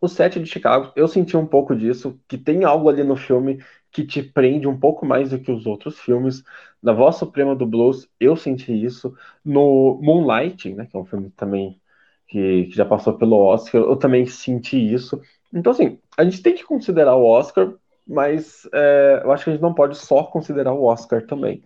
o 0.00 0.08
set 0.08 0.40
de 0.40 0.46
Chicago, 0.46 0.92
eu 0.96 1.06
senti 1.06 1.36
um 1.36 1.46
pouco 1.46 1.74
disso, 1.74 2.18
que 2.28 2.36
tem 2.36 2.64
algo 2.64 2.88
ali 2.88 3.04
no 3.04 3.16
filme 3.16 3.62
que 3.90 4.04
te 4.04 4.22
prende 4.22 4.66
um 4.66 4.78
pouco 4.78 5.06
mais 5.06 5.30
do 5.30 5.38
que 5.38 5.52
os 5.52 5.66
outros 5.66 5.98
filmes. 6.00 6.42
Na 6.82 6.92
Voz 6.92 7.16
Suprema 7.16 7.54
do 7.54 7.66
Blues, 7.66 8.08
eu 8.18 8.36
senti 8.36 8.72
isso. 8.72 9.16
No 9.44 10.00
Moonlight, 10.02 10.74
né, 10.74 10.86
que 10.86 10.96
é 10.96 11.00
um 11.00 11.04
filme 11.04 11.30
também 11.30 11.80
que, 12.26 12.64
que 12.64 12.72
já 12.74 12.84
passou 12.84 13.14
pelo 13.16 13.36
Oscar, 13.36 13.80
eu 13.80 13.96
também 13.96 14.26
senti 14.26 14.76
isso. 14.76 15.20
Então, 15.52 15.72
assim, 15.72 15.98
a 16.16 16.24
gente 16.24 16.42
tem 16.42 16.54
que 16.54 16.64
considerar 16.64 17.14
o 17.16 17.24
Oscar 17.24 17.72
mas 18.06 18.68
é, 18.72 19.22
eu 19.24 19.32
acho 19.32 19.44
que 19.44 19.50
a 19.50 19.52
gente 19.52 19.62
não 19.62 19.74
pode 19.74 19.96
só 19.96 20.24
considerar 20.24 20.72
o 20.72 20.84
Oscar 20.84 21.24
também. 21.26 21.62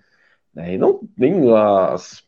Né? 0.54 0.74
E 0.74 0.78
não 0.78 1.00
nem 1.16 1.52
as, 1.54 2.22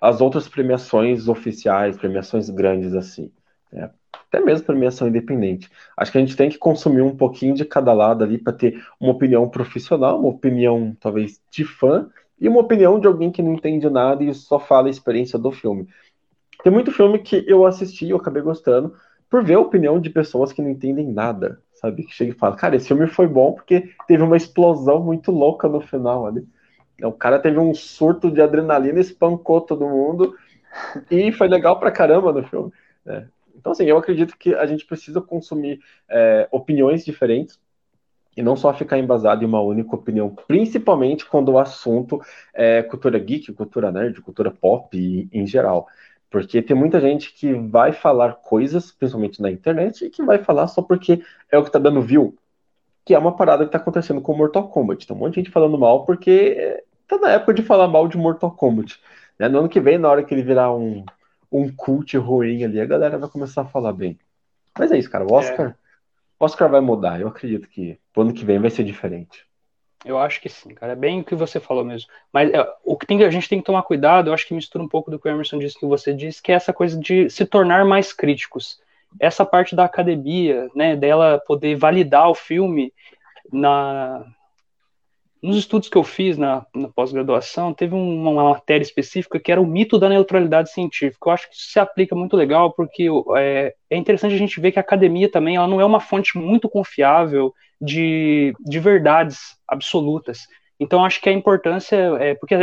as 0.00 0.20
outras 0.20 0.48
premiações 0.48 1.28
oficiais, 1.28 1.96
premiações 1.96 2.48
grandes 2.48 2.94
assim. 2.94 3.30
Né? 3.72 3.90
Até 4.28 4.40
mesmo 4.40 4.66
premiação 4.66 5.08
independente. 5.08 5.70
Acho 5.96 6.12
que 6.12 6.18
a 6.18 6.20
gente 6.20 6.36
tem 6.36 6.48
que 6.48 6.58
consumir 6.58 7.02
um 7.02 7.16
pouquinho 7.16 7.54
de 7.54 7.64
cada 7.64 7.92
lado 7.92 8.22
ali 8.22 8.38
para 8.38 8.52
ter 8.52 8.84
uma 9.00 9.12
opinião 9.12 9.48
profissional, 9.48 10.18
uma 10.18 10.28
opinião 10.28 10.96
talvez 11.00 11.40
de 11.50 11.64
fã 11.64 12.08
e 12.40 12.48
uma 12.48 12.60
opinião 12.60 12.98
de 12.98 13.06
alguém 13.06 13.30
que 13.30 13.42
não 13.42 13.54
entende 13.54 13.88
nada 13.90 14.22
e 14.22 14.32
só 14.34 14.58
fala 14.58 14.88
a 14.88 14.90
experiência 14.90 15.38
do 15.38 15.50
filme. 15.50 15.88
Tem 16.62 16.72
muito 16.72 16.92
filme 16.92 17.18
que 17.18 17.44
eu 17.46 17.66
assisti 17.66 18.08
eu 18.08 18.16
acabei 18.16 18.42
gostando 18.42 18.94
por 19.28 19.42
ver 19.42 19.54
a 19.54 19.60
opinião 19.60 20.00
de 20.00 20.10
pessoas 20.10 20.52
que 20.52 20.62
não 20.62 20.70
entendem 20.70 21.12
nada 21.12 21.60
sabe? 21.84 22.04
Que 22.04 22.14
chega 22.14 22.32
e 22.32 22.34
fala, 22.34 22.56
cara, 22.56 22.76
esse 22.76 22.88
filme 22.88 23.06
foi 23.06 23.26
bom 23.26 23.52
porque 23.52 23.90
teve 24.06 24.22
uma 24.22 24.36
explosão 24.36 25.02
muito 25.02 25.30
louca 25.30 25.68
no 25.68 25.80
final 25.80 26.26
ali. 26.26 26.46
O 27.02 27.12
cara 27.12 27.38
teve 27.38 27.58
um 27.58 27.74
surto 27.74 28.30
de 28.30 28.40
adrenalina, 28.40 29.00
espancou 29.00 29.60
todo 29.60 29.88
mundo 29.88 30.34
e 31.10 31.32
foi 31.32 31.48
legal 31.48 31.78
pra 31.78 31.90
caramba 31.90 32.32
no 32.32 32.42
filme. 32.44 32.72
Né? 33.04 33.28
Então, 33.54 33.72
assim, 33.72 33.84
eu 33.84 33.98
acredito 33.98 34.36
que 34.38 34.54
a 34.54 34.66
gente 34.66 34.86
precisa 34.86 35.20
consumir 35.20 35.80
é, 36.08 36.48
opiniões 36.50 37.04
diferentes 37.04 37.58
e 38.36 38.42
não 38.42 38.56
só 38.56 38.72
ficar 38.74 38.98
embasado 38.98 39.44
em 39.44 39.46
uma 39.46 39.60
única 39.60 39.94
opinião, 39.94 40.34
principalmente 40.48 41.24
quando 41.24 41.50
o 41.50 41.58
assunto 41.58 42.20
é 42.52 42.82
cultura 42.82 43.18
geek, 43.18 43.52
cultura 43.52 43.92
nerd, 43.92 44.20
cultura 44.22 44.50
pop 44.50 45.28
em 45.32 45.46
geral. 45.46 45.86
Porque 46.30 46.60
tem 46.60 46.76
muita 46.76 47.00
gente 47.00 47.32
que 47.32 47.54
vai 47.54 47.92
falar 47.92 48.34
coisas, 48.34 48.90
principalmente 48.90 49.40
na 49.40 49.50
internet, 49.50 50.04
e 50.04 50.10
que 50.10 50.22
vai 50.22 50.38
falar 50.42 50.66
só 50.66 50.82
porque 50.82 51.22
é 51.50 51.58
o 51.58 51.64
que 51.64 51.70
tá 51.70 51.78
dando 51.78 52.02
view. 52.02 52.36
Que 53.04 53.14
é 53.14 53.18
uma 53.18 53.36
parada 53.36 53.64
que 53.64 53.70
tá 53.70 53.78
acontecendo 53.78 54.20
com 54.20 54.36
Mortal 54.36 54.68
Kombat. 54.68 55.06
Tem 55.06 55.16
um 55.16 55.20
monte 55.20 55.34
de 55.34 55.40
gente 55.40 55.50
falando 55.50 55.78
mal 55.78 56.04
porque 56.04 56.82
tá 57.06 57.18
na 57.18 57.30
época 57.32 57.54
de 57.54 57.62
falar 57.62 57.86
mal 57.86 58.08
de 58.08 58.16
Mortal 58.16 58.50
Kombat. 58.50 59.00
Né? 59.38 59.48
No 59.48 59.60
ano 59.60 59.68
que 59.68 59.80
vem, 59.80 59.98
na 59.98 60.08
hora 60.08 60.24
que 60.24 60.34
ele 60.34 60.42
virar 60.42 60.74
um, 60.74 61.04
um 61.52 61.70
cult 61.70 62.16
ruim 62.16 62.64
ali, 62.64 62.80
a 62.80 62.86
galera 62.86 63.18
vai 63.18 63.28
começar 63.28 63.62
a 63.62 63.66
falar 63.66 63.92
bem. 63.92 64.18
Mas 64.78 64.90
é 64.90 64.98
isso, 64.98 65.10
cara. 65.10 65.24
O 65.24 65.32
Oscar, 65.32 65.68
é. 65.68 65.74
o 66.38 66.44
Oscar 66.44 66.68
vai 66.68 66.80
mudar. 66.80 67.20
Eu 67.20 67.28
acredito 67.28 67.68
que 67.68 67.98
pro 68.12 68.22
ano 68.22 68.34
que 68.34 68.44
vem 68.44 68.58
vai 68.58 68.70
ser 68.70 68.84
diferente. 68.84 69.46
Eu 70.04 70.18
acho 70.18 70.40
que 70.40 70.48
sim, 70.48 70.74
cara. 70.74 70.92
É 70.92 70.96
bem 70.96 71.20
o 71.20 71.24
que 71.24 71.34
você 71.34 71.58
falou 71.58 71.84
mesmo. 71.84 72.08
Mas 72.32 72.52
é, 72.52 72.74
o 72.84 72.96
que 72.96 73.06
tem, 73.06 73.22
a 73.24 73.30
gente 73.30 73.48
tem 73.48 73.58
que 73.58 73.64
tomar 73.64 73.82
cuidado, 73.82 74.28
eu 74.28 74.34
acho 74.34 74.46
que 74.46 74.54
mistura 74.54 74.84
um 74.84 74.88
pouco 74.88 75.10
do 75.10 75.18
que 75.18 75.26
o 75.26 75.30
Emerson 75.30 75.58
disse 75.58 75.78
que 75.78 75.86
você 75.86 76.12
disse, 76.12 76.42
que 76.42 76.52
é 76.52 76.54
essa 76.54 76.72
coisa 76.72 76.98
de 76.98 77.30
se 77.30 77.46
tornar 77.46 77.84
mais 77.84 78.12
críticos. 78.12 78.78
Essa 79.18 79.44
parte 79.46 79.74
da 79.74 79.84
academia, 79.84 80.68
né, 80.74 80.94
dela 80.96 81.40
poder 81.46 81.76
validar 81.76 82.28
o 82.28 82.34
filme 82.34 82.92
na 83.52 84.26
nos 85.44 85.58
estudos 85.58 85.90
que 85.90 85.98
eu 85.98 86.02
fiz 86.02 86.38
na, 86.38 86.64
na 86.74 86.88
pós-graduação, 86.88 87.74
teve 87.74 87.94
uma, 87.94 88.32
matéria 88.32 88.82
específica 88.82 89.38
que 89.38 89.52
era 89.52 89.60
o 89.60 89.66
mito 89.66 89.98
da 89.98 90.08
neutralidade 90.08 90.72
científica. 90.72 91.28
Eu 91.28 91.32
acho 91.32 91.50
que 91.50 91.54
isso 91.54 91.70
se 91.70 91.78
aplica 91.78 92.16
muito 92.16 92.34
legal, 92.34 92.72
porque 92.72 93.06
é, 93.36 93.74
é 93.90 93.96
interessante 93.96 94.34
a 94.34 94.38
gente 94.38 94.58
ver 94.58 94.72
que 94.72 94.78
a 94.78 94.82
academia 94.82 95.30
também 95.30 95.56
ela 95.56 95.68
não 95.68 95.82
é 95.82 95.84
uma 95.84 96.00
fonte 96.00 96.38
muito 96.38 96.66
confiável 96.66 97.52
de, 97.78 98.54
de 98.58 98.80
verdades 98.80 99.38
absolutas. 99.68 100.46
Então, 100.80 101.04
acho 101.04 101.20
que 101.20 101.28
a 101.28 101.32
importância 101.32 101.96
é 102.20 102.34
porque 102.34 102.54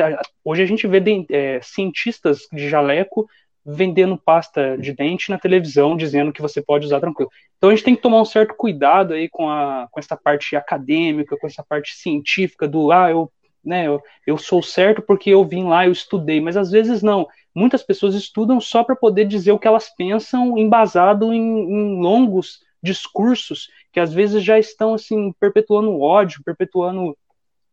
hoje 0.43 0.63
a 0.63 0.65
gente 0.65 0.87
vê 0.87 0.99
de, 0.99 1.25
é, 1.29 1.59
cientistas 1.61 2.47
de 2.51 2.67
jaleco 2.67 3.27
vendendo 3.65 4.17
pasta 4.17 4.77
de 4.77 4.93
dente 4.93 5.29
na 5.29 5.37
televisão, 5.37 5.95
dizendo 5.95 6.33
que 6.33 6.41
você 6.41 6.61
pode 6.61 6.85
usar 6.85 6.99
tranquilo. 6.99 7.29
Então, 7.57 7.69
a 7.69 7.75
gente 7.75 7.85
tem 7.85 7.95
que 7.95 8.01
tomar 8.01 8.21
um 8.21 8.25
certo 8.25 8.55
cuidado 8.55 9.13
aí 9.13 9.29
com, 9.29 9.49
a, 9.49 9.87
com 9.91 9.99
essa 9.99 10.17
parte 10.17 10.55
acadêmica, 10.55 11.37
com 11.37 11.47
essa 11.47 11.63
parte 11.63 11.95
científica 11.95 12.67
do, 12.67 12.91
ah, 12.91 13.11
eu, 13.11 13.31
né, 13.63 13.87
eu, 13.87 14.01
eu 14.25 14.37
sou 14.37 14.63
certo 14.63 15.01
porque 15.01 15.29
eu 15.29 15.43
vim 15.45 15.65
lá, 15.65 15.85
eu 15.85 15.91
estudei, 15.91 16.41
mas 16.41 16.57
às 16.57 16.71
vezes 16.71 17.03
não. 17.03 17.27
muitas 17.53 17.83
pessoas 17.83 18.15
estudam 18.15 18.59
só 18.59 18.83
para 18.83 18.95
poder 18.95 19.25
dizer 19.25 19.51
o 19.51 19.59
que 19.59 19.67
elas 19.67 19.93
pensam, 19.95 20.57
embasado 20.57 21.31
em, 21.31 21.39
em 21.39 22.01
longos 22.01 22.59
discursos 22.81 23.69
que 23.91 23.99
às 23.99 24.13
vezes 24.13 24.43
já 24.43 24.57
estão 24.57 24.93
assim 24.93 25.31
perpetuando 25.39 25.99
ódio, 25.99 26.41
perpetuando 26.43 27.15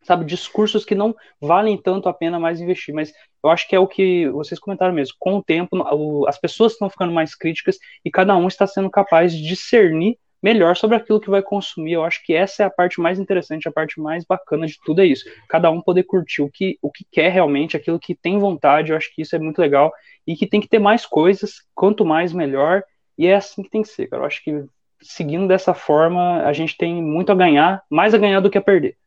sabe, 0.03 0.25
discursos 0.25 0.85
que 0.85 0.95
não 0.95 1.15
valem 1.39 1.77
tanto 1.77 2.09
a 2.09 2.13
pena 2.13 2.39
mais 2.39 2.59
investir. 2.61 2.93
Mas 2.93 3.11
eu 3.43 3.49
acho 3.49 3.67
que 3.67 3.75
é 3.75 3.79
o 3.79 3.87
que 3.87 4.29
vocês 4.29 4.59
comentaram 4.59 4.93
mesmo. 4.93 5.15
Com 5.19 5.37
o 5.37 5.43
tempo, 5.43 5.85
as 6.27 6.39
pessoas 6.39 6.73
estão 6.73 6.89
ficando 6.89 7.13
mais 7.13 7.35
críticas 7.35 7.77
e 8.03 8.11
cada 8.11 8.35
um 8.35 8.47
está 8.47 8.65
sendo 8.65 8.89
capaz 8.89 9.33
de 9.33 9.41
discernir 9.41 10.17
melhor 10.41 10.75
sobre 10.75 10.95
aquilo 10.95 11.19
que 11.19 11.29
vai 11.29 11.41
consumir. 11.41 11.93
Eu 11.93 12.03
acho 12.03 12.23
que 12.23 12.33
essa 12.33 12.63
é 12.63 12.65
a 12.65 12.69
parte 12.69 13.01
mais 13.01 13.19
interessante, 13.19 13.67
a 13.67 13.71
parte 13.71 13.99
mais 13.99 14.25
bacana 14.25 14.65
de 14.65 14.77
tudo 14.85 15.01
é 15.01 15.05
isso. 15.05 15.25
Cada 15.49 15.69
um 15.69 15.81
poder 15.81 16.03
curtir 16.03 16.41
o 16.41 16.49
que, 16.49 16.77
o 16.81 16.89
que 16.91 17.05
quer 17.11 17.29
realmente, 17.29 17.75
aquilo 17.75 17.99
que 17.99 18.15
tem 18.15 18.39
vontade. 18.39 18.91
Eu 18.91 18.97
acho 18.97 19.13
que 19.13 19.21
isso 19.21 19.35
é 19.35 19.39
muito 19.39 19.59
legal 19.59 19.91
e 20.25 20.35
que 20.35 20.47
tem 20.47 20.61
que 20.61 20.69
ter 20.69 20.79
mais 20.79 21.05
coisas, 21.05 21.55
quanto 21.75 22.05
mais 22.05 22.31
melhor. 22.31 22.83
E 23.17 23.27
é 23.27 23.35
assim 23.35 23.63
que 23.63 23.69
tem 23.69 23.81
que 23.81 23.89
ser, 23.89 24.07
cara. 24.07 24.23
Eu 24.23 24.27
acho 24.27 24.43
que 24.43 24.63
seguindo 25.01 25.47
dessa 25.47 25.73
forma, 25.73 26.43
a 26.43 26.53
gente 26.53 26.77
tem 26.77 27.01
muito 27.01 27.31
a 27.31 27.35
ganhar, 27.35 27.81
mais 27.89 28.13
a 28.13 28.17
ganhar 28.17 28.39
do 28.39 28.49
que 28.49 28.57
a 28.57 28.61
perder. 28.61 28.97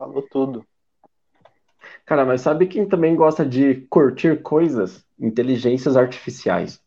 Falou 0.00 0.22
tudo. 0.22 0.64
Cara, 2.06 2.24
mas 2.24 2.40
sabe 2.40 2.66
quem 2.66 2.88
também 2.88 3.14
gosta 3.14 3.44
de 3.44 3.86
curtir 3.90 4.40
coisas? 4.40 5.04
Inteligências 5.18 5.94
artificiais. 5.94 6.80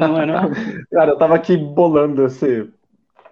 Não 0.00 0.18
é 0.18 0.24
não? 0.24 0.50
Cara, 0.90 1.10
eu 1.10 1.18
tava 1.18 1.34
aqui 1.34 1.58
bolando 1.58 2.24
esse, 2.24 2.72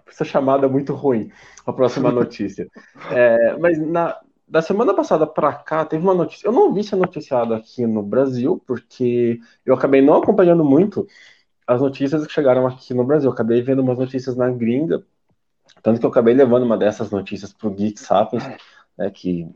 essa 0.07 0.23
chamada 0.23 0.69
muito 0.69 0.93
ruim, 0.93 1.31
a 1.65 1.73
próxima 1.73 2.11
notícia. 2.13 2.69
É, 3.09 3.57
mas 3.57 3.79
na, 3.79 4.19
da 4.47 4.61
semana 4.61 4.93
passada 4.93 5.25
para 5.25 5.51
cá, 5.51 5.83
teve 5.83 6.03
uma 6.03 6.13
notícia. 6.13 6.47
Eu 6.47 6.51
não 6.51 6.71
vi 6.71 6.83
ser 6.83 6.95
noticiado 6.95 7.55
aqui 7.55 7.87
no 7.87 8.03
Brasil, 8.03 8.61
porque 8.67 9.39
eu 9.65 9.73
acabei 9.73 10.03
não 10.03 10.17
acompanhando 10.17 10.63
muito 10.63 11.07
as 11.65 11.81
notícias 11.81 12.27
que 12.27 12.31
chegaram 12.31 12.67
aqui 12.67 12.93
no 12.93 13.03
Brasil. 13.03 13.31
Eu 13.31 13.33
acabei 13.33 13.63
vendo 13.63 13.81
umas 13.81 13.97
notícias 13.97 14.35
na 14.35 14.47
gringa, 14.51 15.03
tanto 15.85 15.99
que 15.99 16.05
eu 16.07 16.09
acabei 16.09 16.33
levando 16.33 16.63
uma 16.63 16.75
dessas 16.75 17.11
notícias 17.11 17.53
pro 17.53 17.69
Geek 17.69 17.99
Sapiens, 17.99 18.43
né, 18.97 19.11
que 19.11 19.47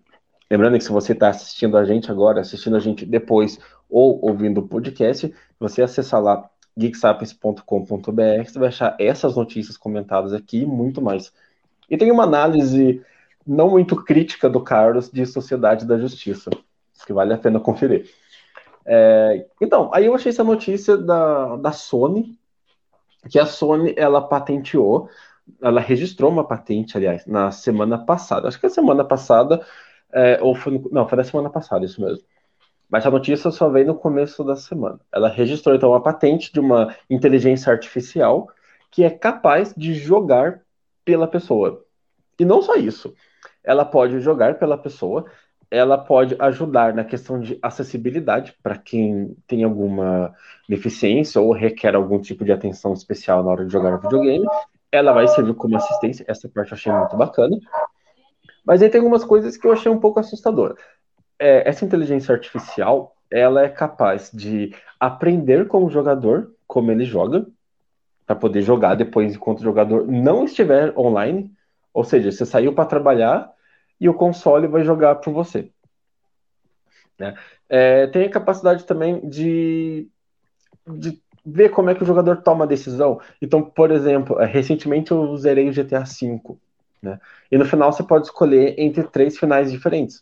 lembrando 0.47 0.77
que 0.77 0.83
se 0.83 0.91
você 0.91 1.13
está 1.13 1.29
assistindo 1.29 1.75
a 1.75 1.83
gente 1.83 2.11
agora, 2.11 2.39
assistindo 2.39 2.75
a 2.75 2.79
gente 2.79 3.03
depois 3.03 3.57
ou 3.89 4.23
ouvindo 4.23 4.59
o 4.59 4.67
podcast, 4.67 5.33
você 5.59 5.81
acessar 5.81 6.21
lá 6.21 6.47
geeksapiens.com.br, 6.77 8.43
você 8.45 8.59
vai 8.59 8.67
achar 8.67 8.95
essas 8.99 9.35
notícias 9.35 9.75
comentadas 9.75 10.31
aqui 10.31 10.61
e 10.61 10.65
muito 10.67 11.01
mais. 11.01 11.33
E 11.89 11.97
tem 11.97 12.11
uma 12.11 12.25
análise 12.25 13.03
não 13.45 13.71
muito 13.71 13.95
crítica 13.95 14.47
do 14.47 14.61
Carlos 14.61 15.09
de 15.09 15.25
Sociedade 15.25 15.83
da 15.83 15.97
Justiça, 15.97 16.51
que 17.07 17.11
vale 17.11 17.33
a 17.33 17.39
pena 17.39 17.59
conferir. 17.59 18.07
É, 18.85 19.47
então, 19.59 19.89
aí 19.91 20.05
eu 20.05 20.13
achei 20.13 20.29
essa 20.29 20.43
notícia 20.43 20.95
da, 20.95 21.55
da 21.55 21.71
Sony, 21.71 22.37
que 23.31 23.39
a 23.39 23.47
Sony 23.47 23.95
ela 23.97 24.21
patenteou, 24.21 25.09
ela 25.61 25.81
registrou 25.81 26.31
uma 26.31 26.47
patente, 26.47 26.97
aliás, 26.97 27.25
na 27.25 27.51
semana 27.51 27.97
passada. 27.97 28.47
Acho 28.47 28.59
que 28.59 28.65
a 28.65 28.69
semana 28.69 29.03
passada, 29.03 29.65
é, 30.11 30.39
ou 30.41 30.55
foi 30.55 30.81
não, 30.91 31.07
foi 31.07 31.17
na 31.17 31.23
semana 31.23 31.49
passada, 31.49 31.85
isso 31.85 32.01
mesmo. 32.01 32.23
Mas 32.89 33.05
a 33.05 33.11
notícia 33.11 33.51
só 33.51 33.69
veio 33.69 33.87
no 33.87 33.95
começo 33.95 34.43
da 34.43 34.55
semana. 34.55 34.99
Ela 35.11 35.29
registrou 35.29 35.75
então 35.75 35.89
uma 35.89 36.01
patente 36.01 36.51
de 36.51 36.59
uma 36.59 36.95
inteligência 37.09 37.71
artificial 37.71 38.49
que 38.89 39.03
é 39.03 39.09
capaz 39.09 39.73
de 39.75 39.93
jogar 39.93 40.61
pela 41.05 41.27
pessoa. 41.27 41.85
E 42.39 42.45
não 42.45 42.61
só 42.61 42.75
isso. 42.75 43.13
Ela 43.63 43.85
pode 43.85 44.19
jogar 44.19 44.57
pela 44.57 44.77
pessoa, 44.77 45.25
ela 45.71 45.97
pode 45.97 46.35
ajudar 46.39 46.93
na 46.93 47.03
questão 47.03 47.39
de 47.39 47.59
acessibilidade 47.61 48.55
para 48.63 48.77
quem 48.77 49.35
tem 49.47 49.63
alguma 49.63 50.33
deficiência 50.67 51.39
ou 51.39 51.51
requer 51.51 51.95
algum 51.95 52.19
tipo 52.19 52.43
de 52.43 52.51
atenção 52.51 52.93
especial 52.93 53.43
na 53.43 53.51
hora 53.51 53.65
de 53.65 53.71
jogar 53.71 53.97
videogame. 53.97 54.45
Ela 54.91 55.13
vai 55.13 55.27
servir 55.27 55.53
como 55.53 55.77
assistência, 55.77 56.25
essa 56.27 56.49
parte 56.49 56.71
eu 56.71 56.75
achei 56.75 56.91
muito 56.91 57.15
bacana. 57.15 57.57
Mas 58.65 58.81
aí 58.81 58.89
tem 58.89 58.99
algumas 58.99 59.23
coisas 59.23 59.55
que 59.57 59.67
eu 59.67 59.71
achei 59.71 59.91
um 59.91 59.99
pouco 59.99 60.19
assustadora. 60.19 60.75
É, 61.37 61.67
essa 61.69 61.85
inteligência 61.85 62.33
artificial, 62.33 63.15
ela 63.29 63.63
é 63.63 63.69
capaz 63.69 64.31
de 64.33 64.75
aprender 64.99 65.67
com 65.67 65.85
o 65.85 65.89
jogador 65.89 66.51
como 66.67 66.91
ele 66.91 67.05
joga, 67.05 67.45
para 68.25 68.35
poder 68.35 68.61
jogar 68.61 68.93
depois 68.93 69.33
enquanto 69.35 69.59
o 69.59 69.63
jogador 69.63 70.05
não 70.07 70.45
estiver 70.45 70.95
online. 70.97 71.51
Ou 71.91 72.03
seja, 72.03 72.31
você 72.31 72.45
saiu 72.45 72.73
para 72.73 72.85
trabalhar, 72.85 73.51
e 73.99 74.07
o 74.07 74.13
console 74.13 74.67
vai 74.67 74.83
jogar 74.83 75.15
por 75.15 75.33
você. 75.33 75.69
Né? 77.17 77.35
É, 77.67 78.07
tem 78.07 78.25
a 78.25 78.29
capacidade 78.29 78.85
também 78.85 79.19
de, 79.27 80.07
de 80.87 81.21
ver 81.45 81.69
como 81.69 81.89
é 81.89 81.95
que 81.95 82.03
o 82.03 82.05
jogador 82.05 82.37
toma 82.37 82.63
a 82.63 82.67
decisão. 82.67 83.19
Então, 83.41 83.61
por 83.61 83.91
exemplo, 83.91 84.39
é, 84.39 84.45
recentemente 84.45 85.11
eu 85.11 85.35
zerei 85.37 85.69
o 85.69 85.73
GTA 85.73 86.03
V, 86.03 86.41
né? 87.01 87.19
E 87.51 87.57
no 87.57 87.65
final 87.65 87.91
você 87.91 88.03
pode 88.03 88.25
escolher 88.25 88.75
entre 88.77 89.03
três 89.03 89.37
finais 89.37 89.71
diferentes. 89.71 90.21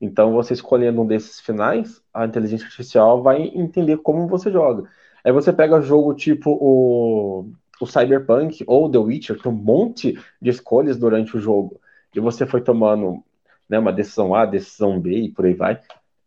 Então, 0.00 0.32
você 0.32 0.52
escolhendo 0.52 1.00
um 1.00 1.06
desses 1.06 1.40
finais, 1.40 2.02
a 2.12 2.26
inteligência 2.26 2.66
artificial 2.66 3.22
vai 3.22 3.42
entender 3.54 3.96
como 3.98 4.26
você 4.26 4.50
joga. 4.50 4.88
Aí 5.24 5.32
você 5.32 5.52
pega 5.52 5.80
jogo 5.80 6.14
tipo 6.14 6.50
o, 6.50 7.50
o 7.80 7.86
Cyberpunk 7.86 8.62
ou 8.66 8.90
The 8.90 8.98
Witcher, 8.98 9.40
tem 9.40 9.50
um 9.50 9.54
monte 9.54 10.18
de 10.40 10.50
escolhas 10.50 10.96
durante 10.96 11.36
o 11.36 11.40
jogo 11.40 11.80
e 12.14 12.20
você 12.20 12.46
foi 12.46 12.60
tomando 12.60 13.22
né, 13.68 13.78
uma 13.78 13.92
decisão 13.92 14.34
A, 14.34 14.46
decisão 14.46 15.00
B 15.00 15.12
e 15.12 15.30
por 15.30 15.44
aí 15.44 15.54
vai, 15.54 15.80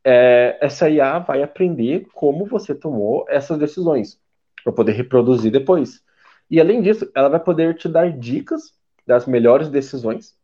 é, 0.03 0.57
essa 0.61 0.89
IA 0.89 1.19
vai 1.19 1.43
aprender 1.43 2.07
como 2.13 2.45
você 2.45 2.73
tomou 2.73 3.25
essas 3.27 3.57
decisões 3.57 4.19
para 4.63 4.73
poder 4.73 4.93
reproduzir 4.93 5.51
depois. 5.51 6.01
E 6.49 6.59
além 6.59 6.81
disso, 6.81 7.09
ela 7.15 7.29
vai 7.29 7.39
poder 7.39 7.75
te 7.75 7.87
dar 7.87 8.11
dicas 8.11 8.73
das 9.05 9.25
melhores 9.25 9.69
decisões 9.69 10.37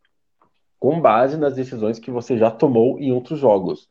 com 0.79 1.01
base 1.01 1.37
nas 1.37 1.55
decisões 1.55 1.99
que 1.99 2.11
você 2.11 2.37
já 2.37 2.51
tomou 2.51 2.99
em 2.99 3.11
outros 3.11 3.39
jogos. 3.39 3.89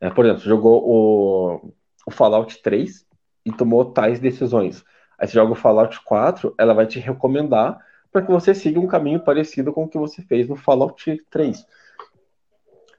É, 0.00 0.10
por 0.10 0.24
exemplo, 0.24 0.42
jogou 0.42 0.82
o, 0.84 1.72
o 2.06 2.10
Fallout 2.10 2.60
3 2.62 3.06
e 3.46 3.52
tomou 3.52 3.84
tais 3.86 4.20
decisões. 4.20 4.84
Aí 5.18 5.26
você 5.26 5.34
joga 5.34 5.52
o 5.52 5.56
Fallout 5.56 6.02
4, 6.04 6.54
ela 6.58 6.74
vai 6.74 6.86
te 6.86 6.98
recomendar 6.98 7.78
para 8.14 8.22
que 8.22 8.30
você 8.30 8.54
siga 8.54 8.78
um 8.78 8.86
caminho 8.86 9.18
parecido 9.18 9.72
com 9.72 9.82
o 9.82 9.88
que 9.88 9.98
você 9.98 10.22
fez 10.22 10.48
no 10.48 10.54
Fallout 10.54 11.20
3. 11.28 11.66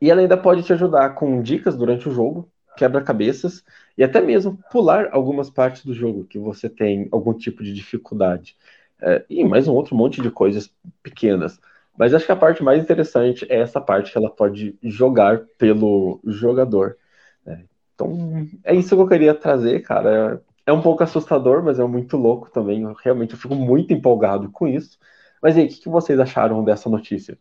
E 0.01 0.11
ela 0.11 0.19
ainda 0.19 0.35
pode 0.35 0.61
te 0.61 0.73
ajudar 0.73 1.11
com 1.11 1.41
dicas 1.41 1.77
durante 1.77 2.09
o 2.09 2.11
jogo, 2.11 2.51
quebra-cabeças 2.75 3.63
e 3.97 4.03
até 4.03 4.19
mesmo 4.19 4.59
pular 4.69 5.07
algumas 5.13 5.49
partes 5.49 5.85
do 5.85 5.93
jogo 5.93 6.25
que 6.25 6.37
você 6.37 6.67
tem 6.67 7.07
algum 7.13 7.33
tipo 7.33 7.63
de 7.63 7.71
dificuldade. 7.71 8.57
É, 9.01 9.23
e 9.29 9.41
mais 9.45 9.69
um 9.69 9.73
outro 9.73 9.95
monte 9.95 10.21
de 10.21 10.29
coisas 10.29 10.69
pequenas. 11.01 11.61
Mas 11.97 12.13
acho 12.13 12.25
que 12.25 12.31
a 12.33 12.35
parte 12.35 12.61
mais 12.61 12.83
interessante 12.83 13.45
é 13.49 13.61
essa 13.61 13.79
parte 13.79 14.11
que 14.11 14.17
ela 14.17 14.29
pode 14.29 14.77
jogar 14.83 15.45
pelo 15.57 16.19
jogador. 16.25 16.97
É, 17.45 17.59
então, 17.95 18.45
é 18.65 18.75
isso 18.75 18.93
que 18.93 19.01
eu 19.01 19.07
queria 19.07 19.33
trazer, 19.33 19.81
cara 19.81 20.41
é 20.65 20.73
um 20.73 20.81
pouco 20.81 21.03
assustador, 21.03 21.63
mas 21.63 21.79
é 21.79 21.83
muito 21.83 22.17
louco 22.17 22.49
também. 22.49 22.81
Eu, 22.81 22.93
realmente 22.93 23.33
eu 23.33 23.39
fico 23.39 23.55
muito 23.55 23.93
empolgado 23.93 24.49
com 24.51 24.67
isso. 24.67 24.97
Mas 25.41 25.55
aí, 25.57 25.65
o 25.65 25.67
que, 25.67 25.81
que 25.81 25.89
vocês 25.89 26.19
acharam 26.19 26.63
dessa 26.63 26.89
notícia? 26.89 27.37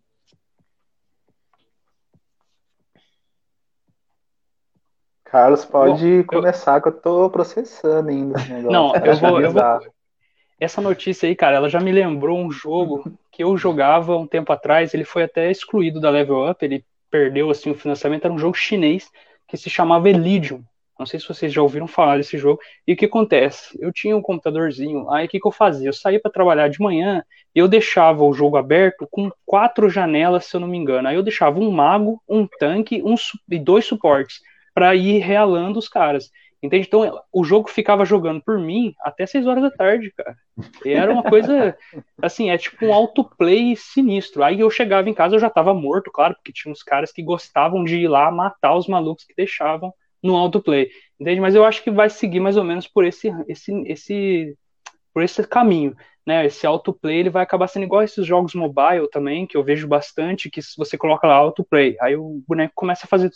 Carlos, 5.25 5.65
pode 5.65 6.23
Bom, 6.23 6.27
começar, 6.27 6.77
eu... 6.77 6.83
que 6.83 6.89
eu 6.89 6.93
tô 6.93 7.31
processando 7.31 8.11
ainda. 8.11 8.37
Não, 8.71 8.95
eu 8.95 9.17
vou, 9.17 9.41
eu 9.41 9.51
vou. 9.51 9.63
Essa 10.61 10.81
notícia 10.81 11.29
aí, 11.29 11.35
cara, 11.35 11.57
ela 11.57 11.69
já 11.69 11.81
me 11.81 11.91
lembrou 11.91 12.39
um 12.39 12.51
jogo 12.51 13.11
que 13.33 13.43
eu 13.43 13.57
jogava 13.57 14.17
um 14.17 14.27
tempo 14.27 14.53
atrás. 14.53 14.95
Ele 14.95 15.05
foi 15.05 15.25
até 15.25 15.51
excluído 15.51 16.01
da 16.01 16.11
Level 16.11 16.49
Up, 16.49 16.65
ele 16.65 16.85
perdeu 17.11 17.51
assim 17.51 17.71
o 17.71 17.75
financiamento. 17.75 18.27
Era 18.27 18.35
um 18.35 18.39
jogo 18.39 18.57
chinês 18.57 19.11
que 19.49 19.57
se 19.57 19.69
chamava 19.69 20.09
Elysium. 20.09 20.63
Não 20.99 21.07
sei 21.07 21.19
se 21.19 21.27
vocês 21.27 21.53
já 21.53 21.61
ouviram 21.61 21.89
falar 21.89 22.19
desse 22.19 22.39
jogo. 22.39 22.61
E 22.87 22.93
o 22.93 22.97
que 22.97 23.07
acontece? 23.07 23.77
Eu 23.81 23.93
tinha 23.93 24.17
um 24.17 24.23
computadorzinho, 24.23 25.11
aí 25.11 25.27
o 25.27 25.29
que, 25.29 25.41
que 25.41 25.47
eu 25.47 25.53
fazia? 25.53 25.89
Eu 25.89 25.93
saía 25.93 26.21
para 26.21 26.31
trabalhar 26.31 26.69
de 26.69 26.81
manhã 26.81 27.25
e 27.55 27.59
eu 27.59 27.67
deixava 27.67 28.23
o 28.23 28.33
jogo 28.33 28.57
aberto 28.57 29.07
com 29.11 29.31
quatro 29.45 29.89
janelas, 29.91 30.45
se 30.47 30.57
eu 30.57 30.61
não 30.61 30.69
me 30.69 30.79
engano. 30.79 31.09
Aí 31.09 31.17
eu 31.17 31.23
deixava 31.23 31.59
um 31.59 31.71
mago, 31.71 32.23
um 32.29 32.47
tanque 32.47 33.03
um, 33.03 33.15
e 33.51 33.59
dois 33.59 33.85
suportes 33.85 34.41
para 34.73 34.95
ir 34.95 35.19
realando 35.19 35.79
os 35.79 35.89
caras. 35.89 36.31
Entende? 36.65 36.87
Então 36.87 37.21
o 37.31 37.45
jogo 37.45 37.69
ficava 37.69 38.07
jogando 38.07 38.41
por 38.41 38.59
mim 38.59 38.95
até 39.03 39.27
6 39.27 39.47
horas 39.47 39.65
da 39.65 39.71
tarde, 39.71 40.11
cara. 40.17 40.35
E 40.83 40.93
era 40.93 41.13
uma 41.13 41.23
coisa 41.23 41.77
assim, 42.23 42.49
é 42.49 42.57
tipo 42.57 42.87
um 42.87 42.95
autoplay 42.95 43.77
sinistro. 43.77 44.43
Aí 44.43 44.61
eu 44.61 44.71
chegava 44.71 45.11
em 45.11 45.13
casa, 45.13 45.35
eu 45.35 45.41
já 45.41 45.51
tava 45.51 45.75
morto, 45.75 46.11
claro, 46.11 46.35
porque 46.35 46.55
tinha 46.55 46.73
uns 46.73 46.83
caras 46.83 47.13
que 47.13 47.23
gostavam 47.23 47.85
de 47.85 47.97
ir 47.97 48.09
lá 48.09 48.31
matar 48.31 48.75
os 48.75 48.89
malucos 48.89 49.25
que 49.25 49.35
deixavam 49.37 49.93
no 50.25 50.37
autoplay, 50.37 50.89
entende? 51.21 51.41
Mas 51.41 51.55
eu 51.55 51.65
acho 51.65 51.83
que 51.83 51.91
vai 51.91 52.09
seguir 52.09 52.41
mais 52.41 52.57
ou 52.57 52.65
menos 52.65 52.89
por 52.89 53.05
esse, 53.05 53.31
esse, 53.47 53.73
esse, 53.87 54.57
por 55.13 55.23
esse 55.23 55.47
caminho, 55.47 55.95
né? 56.27 56.47
Esse 56.47 56.67
autoplay 56.67 57.19
ele 57.19 57.29
vai 57.31 57.43
acabar 57.43 57.69
sendo 57.69 57.85
igual 57.85 58.01
a 58.01 58.05
esses 58.05 58.27
jogos 58.27 58.55
mobile 58.55 59.09
também, 59.13 59.47
que 59.47 59.55
eu 59.55 59.63
vejo 59.63 59.87
bastante, 59.87 60.49
que 60.49 60.63
se 60.63 60.77
você 60.79 60.97
coloca 60.97 61.27
lá 61.27 61.35
autoplay, 61.35 61.95
aí 62.01 62.17
o 62.17 62.43
boneco 62.49 62.73
começa 62.75 63.05
a 63.05 63.09
fazer 63.09 63.31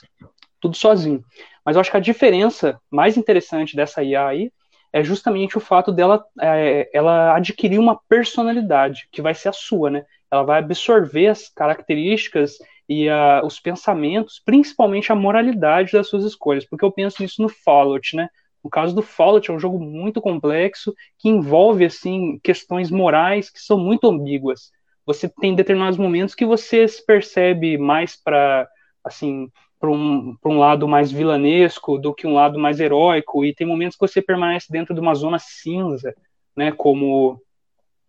tudo 0.58 0.74
sozinho. 0.74 1.22
Mas 1.64 1.76
eu 1.76 1.80
acho 1.80 1.90
que 1.90 1.96
a 1.98 2.00
diferença 2.00 2.80
mais 2.90 3.18
interessante 3.18 3.76
dessa 3.76 4.02
IA 4.02 4.26
aí 4.26 4.50
é 4.90 5.04
justamente 5.04 5.58
o 5.58 5.60
fato 5.60 5.92
dela 5.92 6.24
é, 6.40 6.88
ela 6.94 7.36
adquirir 7.36 7.78
uma 7.78 8.00
personalidade 8.08 9.06
que 9.12 9.20
vai 9.20 9.34
ser 9.34 9.50
a 9.50 9.52
sua, 9.52 9.90
né? 9.90 10.06
Ela 10.30 10.42
vai 10.42 10.58
absorver 10.58 11.26
as 11.26 11.50
características 11.50 12.56
e 12.88 13.08
a, 13.08 13.42
os 13.44 13.60
pensamentos, 13.60 14.40
principalmente 14.44 15.12
a 15.12 15.16
moralidade 15.16 15.92
das 15.92 16.08
suas 16.08 16.24
escolhas, 16.24 16.64
porque 16.64 16.84
eu 16.84 16.90
penso 16.90 17.22
nisso 17.22 17.42
no 17.42 17.48
Fallout, 17.48 18.16
né? 18.16 18.28
No 18.64 18.70
caso 18.70 18.94
do 18.94 19.02
Fallout 19.02 19.50
é 19.50 19.54
um 19.54 19.58
jogo 19.58 19.78
muito 19.78 20.20
complexo 20.20 20.94
que 21.18 21.28
envolve 21.28 21.84
assim 21.84 22.38
questões 22.42 22.90
morais 22.90 23.50
que 23.50 23.60
são 23.60 23.78
muito 23.78 24.08
ambíguas. 24.08 24.70
Você 25.06 25.28
tem 25.28 25.54
determinados 25.54 25.98
momentos 25.98 26.34
que 26.34 26.44
você 26.44 26.86
se 26.88 27.04
percebe 27.04 27.78
mais 27.78 28.16
para 28.16 28.68
assim 29.04 29.50
para 29.80 29.90
um, 29.90 30.36
um 30.44 30.58
lado 30.58 30.88
mais 30.88 31.12
vilanesco 31.12 31.98
do 31.98 32.12
que 32.12 32.26
um 32.26 32.34
lado 32.34 32.58
mais 32.58 32.80
heróico, 32.80 33.44
e 33.44 33.54
tem 33.54 33.66
momentos 33.66 33.96
que 33.96 34.06
você 34.06 34.20
permanece 34.20 34.66
dentro 34.70 34.92
de 34.92 35.00
uma 35.00 35.14
zona 35.14 35.38
cinza, 35.38 36.12
né, 36.56 36.72
como 36.72 37.40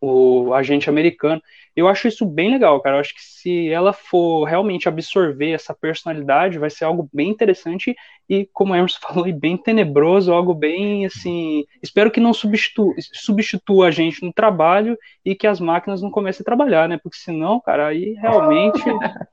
o 0.02 0.54
agente 0.54 0.90
americano. 0.90 1.42
Eu 1.76 1.88
acho 1.88 2.08
isso 2.08 2.26
bem 2.26 2.52
legal, 2.52 2.82
cara. 2.82 2.98
Eu 2.98 3.00
acho 3.00 3.14
que 3.14 3.22
se 3.22 3.70
ela 3.70 3.94
for 3.94 4.46
realmente 4.46 4.88
absorver 4.88 5.52
essa 5.52 5.74
personalidade, 5.74 6.60
vai 6.60 6.70
ser 6.70 6.86
algo 6.86 7.10
bem 7.14 7.30
interessante 7.30 7.96
e, 8.30 8.48
como 8.54 8.74
o 8.74 8.76
Emerson 8.76 9.00
falou, 9.08 9.32
bem 9.34 9.58
tenebroso, 9.58 10.34
algo 10.34 10.54
bem 10.54 11.06
assim. 11.06 11.66
Espero 11.82 12.12
que 12.12 12.20
não 12.20 12.34
substitua, 12.34 12.94
substitua 13.14 13.88
a 13.88 13.92
gente 13.92 14.24
no 14.24 14.34
trabalho 14.34 14.98
e 15.24 15.36
que 15.36 15.48
as 15.48 15.60
máquinas 15.60 16.02
não 16.02 16.12
comecem 16.12 16.44
a 16.44 16.46
trabalhar, 16.46 16.88
né? 16.88 17.00
Porque 17.02 17.18
senão, 17.18 17.60
cara, 17.60 17.88
aí 17.88 18.14
realmente. 18.14 18.84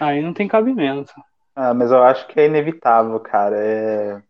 aí 0.00 0.22
não 0.22 0.32
tem 0.32 0.48
cabimento. 0.48 1.12
Ah, 1.54 1.74
mas 1.74 1.90
eu 1.90 2.02
acho 2.02 2.26
que 2.28 2.40
é 2.40 2.46
inevitável, 2.46 3.18
cara. 3.20 3.56
É... 3.56 4.22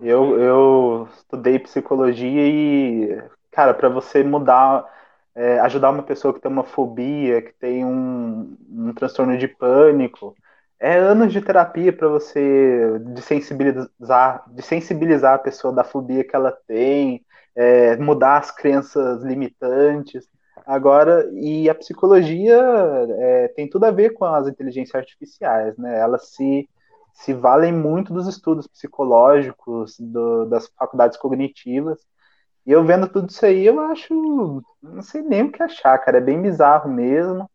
Eu, 0.00 0.38
eu 0.38 1.08
estudei 1.12 1.58
psicologia 1.58 2.46
e, 2.46 3.20
cara, 3.58 3.74
para 3.74 3.88
você 3.88 4.22
mudar, 4.22 4.86
é, 5.34 5.58
ajudar 5.60 5.90
uma 5.90 6.04
pessoa 6.04 6.32
que 6.32 6.38
tem 6.40 6.48
uma 6.48 6.62
fobia, 6.62 7.42
que 7.42 7.52
tem 7.54 7.84
um, 7.84 8.56
um 8.70 8.94
transtorno 8.94 9.36
de 9.36 9.48
pânico, 9.48 10.36
é 10.78 10.96
anos 10.96 11.32
de 11.32 11.40
terapia 11.40 11.92
para 11.92 12.06
você 12.06 13.00
desensibilizar, 13.00 14.44
desensibilizar 14.46 15.34
a 15.34 15.38
pessoa 15.38 15.74
da 15.74 15.82
fobia 15.82 16.22
que 16.22 16.36
ela 16.36 16.52
tem, 16.68 17.26
é, 17.56 17.96
mudar 17.96 18.38
as 18.38 18.52
crenças 18.52 19.24
limitantes. 19.24 20.28
Agora, 20.64 21.28
e 21.32 21.68
a 21.68 21.74
psicologia 21.74 22.56
é, 23.18 23.48
tem 23.48 23.68
tudo 23.68 23.86
a 23.86 23.90
ver 23.90 24.10
com 24.10 24.24
as 24.24 24.46
inteligências 24.46 24.94
artificiais, 24.94 25.76
né? 25.76 25.98
Elas 25.98 26.28
se, 26.28 26.68
se 27.12 27.34
valem 27.34 27.72
muito 27.72 28.12
dos 28.12 28.28
estudos 28.28 28.68
psicológicos, 28.68 29.98
do, 29.98 30.44
das 30.46 30.68
faculdades 30.78 31.18
cognitivas. 31.18 31.98
E 32.68 32.72
eu 32.72 32.84
vendo 32.84 33.08
tudo 33.08 33.30
isso 33.30 33.46
aí, 33.46 33.64
eu 33.64 33.80
acho. 33.80 34.62
Não 34.82 35.00
sei 35.00 35.22
nem 35.22 35.44
o 35.44 35.50
que 35.50 35.62
achar, 35.62 35.96
cara. 36.00 36.18
É 36.18 36.20
bem 36.20 36.42
bizarro 36.42 36.92
mesmo. 36.92 37.50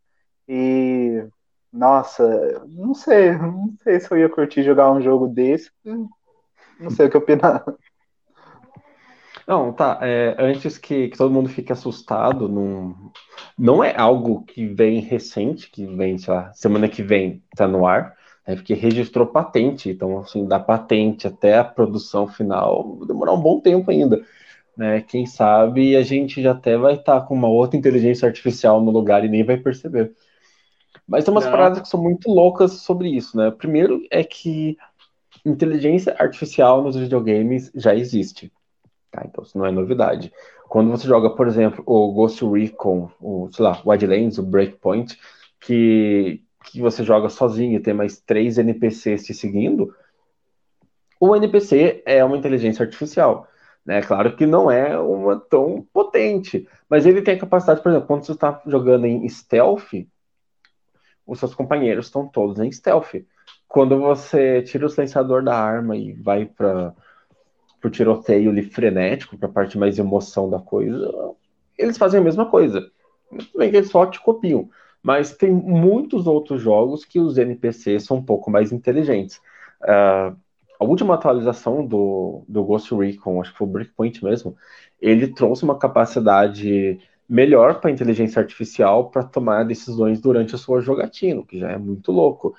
E. 0.49 1.23
Nossa, 1.71 2.65
não 2.67 2.95
sei. 2.95 3.37
Não 3.37 3.75
sei 3.83 3.99
se 3.99 4.09
eu 4.09 4.17
ia 4.17 4.27
curtir 4.27 4.63
jogar 4.63 4.91
um 4.91 4.99
jogo 4.99 5.27
desse. 5.27 5.69
Não 5.85 6.89
sei 6.89 7.05
o 7.05 7.11
que 7.11 7.17
opinar. 7.17 7.63
Não, 9.47 9.71
tá. 9.71 9.99
É, 10.01 10.35
antes 10.39 10.79
que, 10.79 11.09
que, 11.09 11.17
todo 11.17 11.31
mundo 11.31 11.47
fique 11.47 11.71
assustado, 11.71 12.49
não, 12.49 12.95
não 13.55 13.83
é 13.83 13.95
algo 13.95 14.43
que 14.43 14.65
vem 14.65 14.99
recente, 14.99 15.69
que 15.69 15.85
vem, 15.85 16.17
sei 16.17 16.33
lá, 16.33 16.51
semana 16.53 16.89
que 16.89 17.03
vem 17.03 17.43
tá 17.55 17.67
no 17.67 17.85
ar, 17.85 18.15
é 18.47 18.55
porque 18.55 18.73
registrou 18.73 19.27
patente. 19.27 19.91
Então, 19.91 20.17
assim, 20.17 20.47
da 20.47 20.59
patente 20.59 21.27
até 21.27 21.59
a 21.59 21.63
produção 21.63 22.27
final, 22.27 22.97
demorar 23.05 23.33
um 23.33 23.41
bom 23.41 23.59
tempo 23.59 23.91
ainda. 23.91 24.25
Né? 24.75 25.01
Quem 25.01 25.25
sabe 25.25 25.95
a 25.95 26.01
gente 26.01 26.41
já 26.41 26.51
até 26.51 26.77
vai 26.77 26.95
estar 26.95 27.21
tá 27.21 27.25
com 27.25 27.35
uma 27.35 27.47
outra 27.47 27.77
inteligência 27.77 28.27
artificial 28.27 28.81
no 28.81 28.91
lugar 28.91 29.23
e 29.23 29.29
nem 29.29 29.43
vai 29.43 29.57
perceber. 29.57 30.13
Mas 31.07 31.25
tem 31.25 31.33
umas 31.33 31.45
não. 31.45 31.51
paradas 31.51 31.81
que 31.81 31.87
são 31.87 32.01
muito 32.01 32.29
loucas 32.29 32.73
sobre 32.73 33.09
isso, 33.09 33.37
né? 33.37 33.51
Primeiro 33.51 34.01
é 34.09 34.23
que 34.23 34.77
inteligência 35.45 36.15
artificial 36.17 36.81
nos 36.81 36.95
videogames 36.95 37.71
já 37.75 37.93
existe. 37.93 38.51
Tá? 39.11 39.23
Então 39.25 39.43
isso 39.43 39.57
não 39.57 39.65
é 39.65 39.71
novidade. 39.71 40.31
Quando 40.67 40.89
você 40.89 41.07
joga, 41.07 41.29
por 41.29 41.47
exemplo, 41.47 41.83
o 41.85 42.11
Ghost 42.13 42.43
Recon, 42.43 43.11
o, 43.21 43.49
sei 43.51 43.63
lá, 43.63 43.79
o 43.83 43.89
Wildlands, 43.89 44.39
o 44.39 44.43
Breakpoint, 44.43 45.19
que, 45.59 46.41
que 46.65 46.81
você 46.81 47.03
joga 47.03 47.29
sozinho 47.29 47.75
e 47.75 47.79
tem 47.79 47.93
mais 47.93 48.19
três 48.19 48.57
NPCs 48.57 49.25
te 49.25 49.33
seguindo, 49.33 49.93
o 51.19 51.35
NPC 51.35 52.01
é 52.05 52.23
uma 52.23 52.37
inteligência 52.37 52.83
artificial. 52.83 53.47
Né? 53.85 54.01
Claro 54.01 54.35
que 54.35 54.45
não 54.45 54.71
é 54.71 54.97
uma 54.97 55.39
tão 55.39 55.85
potente, 55.93 56.67
mas 56.89 57.05
ele 57.05 57.21
tem 57.21 57.35
a 57.35 57.39
capacidade, 57.39 57.81
por 57.81 57.89
exemplo, 57.89 58.07
quando 58.07 58.25
você 58.25 58.31
está 58.31 58.61
jogando 58.65 59.05
em 59.05 59.27
stealth, 59.27 59.93
os 61.25 61.39
seus 61.39 61.53
companheiros 61.53 62.05
estão 62.05 62.27
todos 62.27 62.59
em 62.59 62.71
stealth. 62.71 63.15
Quando 63.67 63.99
você 63.99 64.61
tira 64.61 64.85
o 64.85 64.89
silenciador 64.89 65.43
da 65.43 65.55
arma 65.55 65.95
e 65.97 66.13
vai 66.13 66.45
para 66.45 66.93
pro 67.81 67.89
tiroteio 67.89 68.49
ali 68.49 68.61
frenético, 68.61 69.37
pra 69.37 69.49
parte 69.49 69.77
mais 69.77 69.99
emoção 69.99 70.49
da 70.49 70.57
coisa, 70.57 71.35
eles 71.77 71.97
fazem 71.97 72.21
a 72.21 72.23
mesma 72.23 72.45
coisa. 72.45 72.89
Tudo 73.29 73.57
bem 73.57 73.69
que 73.69 73.75
eles 73.75 73.89
só 73.89 74.05
te 74.05 74.21
copiam. 74.21 74.69
Mas 75.01 75.35
tem 75.35 75.51
muitos 75.51 76.25
outros 76.25 76.61
jogos 76.61 77.03
que 77.03 77.19
os 77.19 77.37
NPCs 77.37 78.05
são 78.05 78.17
um 78.17 78.23
pouco 78.23 78.49
mais 78.49 78.71
inteligentes. 78.71 79.41
Uh, 79.81 80.33
a 80.79 80.85
última 80.85 81.13
atualização 81.15 81.85
do, 81.85 82.43
do 82.47 82.63
Ghost 82.63 82.93
Recon, 82.93 83.41
acho 83.41 83.51
que 83.51 83.57
foi 83.57 83.67
o 83.67 83.71
Breakpoint 83.71 84.23
mesmo, 84.23 84.55
ele 85.01 85.27
trouxe 85.27 85.63
uma 85.63 85.77
capacidade 85.77 86.99
melhor 87.27 87.79
para 87.79 87.89
a 87.89 87.93
inteligência 87.93 88.41
artificial 88.41 89.09
para 89.09 89.23
tomar 89.23 89.63
decisões 89.63 90.19
durante 90.19 90.55
a 90.55 90.57
sua 90.57 90.81
jogatina, 90.81 91.41
o 91.41 91.45
que 91.45 91.59
já 91.59 91.71
é 91.71 91.77
muito 91.77 92.11
louco 92.11 92.53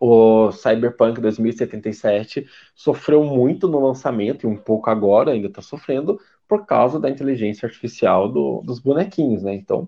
o 0.00 0.50
Cyberpunk 0.50 1.20
2077 1.20 2.48
sofreu 2.74 3.22
muito 3.22 3.68
no 3.68 3.86
lançamento 3.86 4.46
e 4.46 4.50
um 4.50 4.56
pouco 4.56 4.88
agora 4.88 5.32
ainda 5.32 5.48
está 5.48 5.60
sofrendo 5.60 6.18
por 6.48 6.64
causa 6.64 6.98
da 6.98 7.10
inteligência 7.10 7.66
artificial 7.66 8.26
do, 8.26 8.62
dos 8.62 8.80
bonequinhos, 8.80 9.42
né? 9.42 9.54
Então, 9.54 9.86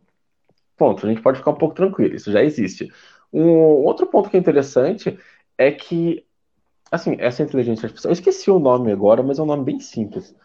ponto, 0.77 1.07
a 1.07 1.09
gente 1.09 1.23
pode 1.23 1.39
ficar 1.39 1.53
um 1.53 1.57
pouco 1.57 1.75
tranquilo, 1.75 2.15
isso 2.15 2.31
já 2.31 2.45
existe. 2.45 2.93
Um 3.33 3.49
outro 3.49 4.07
ponto 4.07 4.29
que 4.29 4.37
é 4.37 4.41
interessante 4.41 5.19
é 5.57 5.73
que, 5.73 6.27
assim, 6.93 7.17
essa 7.19 7.43
inteligência 7.43 7.87
artificial, 7.87 8.11
eu 8.11 8.13
esqueci 8.13 8.51
o 8.51 8.61
nome 8.61 8.93
agora, 8.93 9.23
mas 9.23 9.39
é 9.39 9.43
um 9.43 9.47
nome 9.47 9.65
bem 9.65 9.81
simples. 9.81 10.37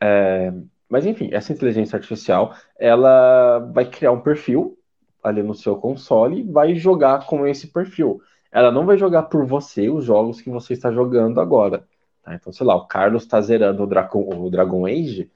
É, 0.00 0.52
mas 0.88 1.04
enfim, 1.06 1.30
essa 1.32 1.52
inteligência 1.52 1.96
artificial, 1.96 2.54
ela 2.78 3.58
vai 3.72 3.84
criar 3.84 4.12
um 4.12 4.20
perfil 4.20 4.78
ali 5.22 5.42
no 5.42 5.54
seu 5.54 5.76
console 5.76 6.40
e 6.40 6.44
vai 6.44 6.76
jogar 6.76 7.26
com 7.26 7.46
esse 7.46 7.66
perfil 7.66 8.20
ela 8.50 8.72
não 8.72 8.86
vai 8.86 8.96
jogar 8.96 9.24
por 9.24 9.44
você 9.46 9.88
os 9.88 10.04
jogos 10.04 10.40
que 10.40 10.50
você 10.50 10.72
está 10.72 10.90
jogando 10.90 11.40
agora. 11.40 11.86
Tá? 12.22 12.34
Então, 12.34 12.52
sei 12.52 12.66
lá, 12.66 12.74
o 12.74 12.86
Carlos 12.86 13.22
está 13.22 13.40
zerando 13.40 13.82
o 13.82 13.86
Dragon, 13.86 14.28
o 14.34 14.50
Dragon 14.50 14.86
Age, 14.86 15.30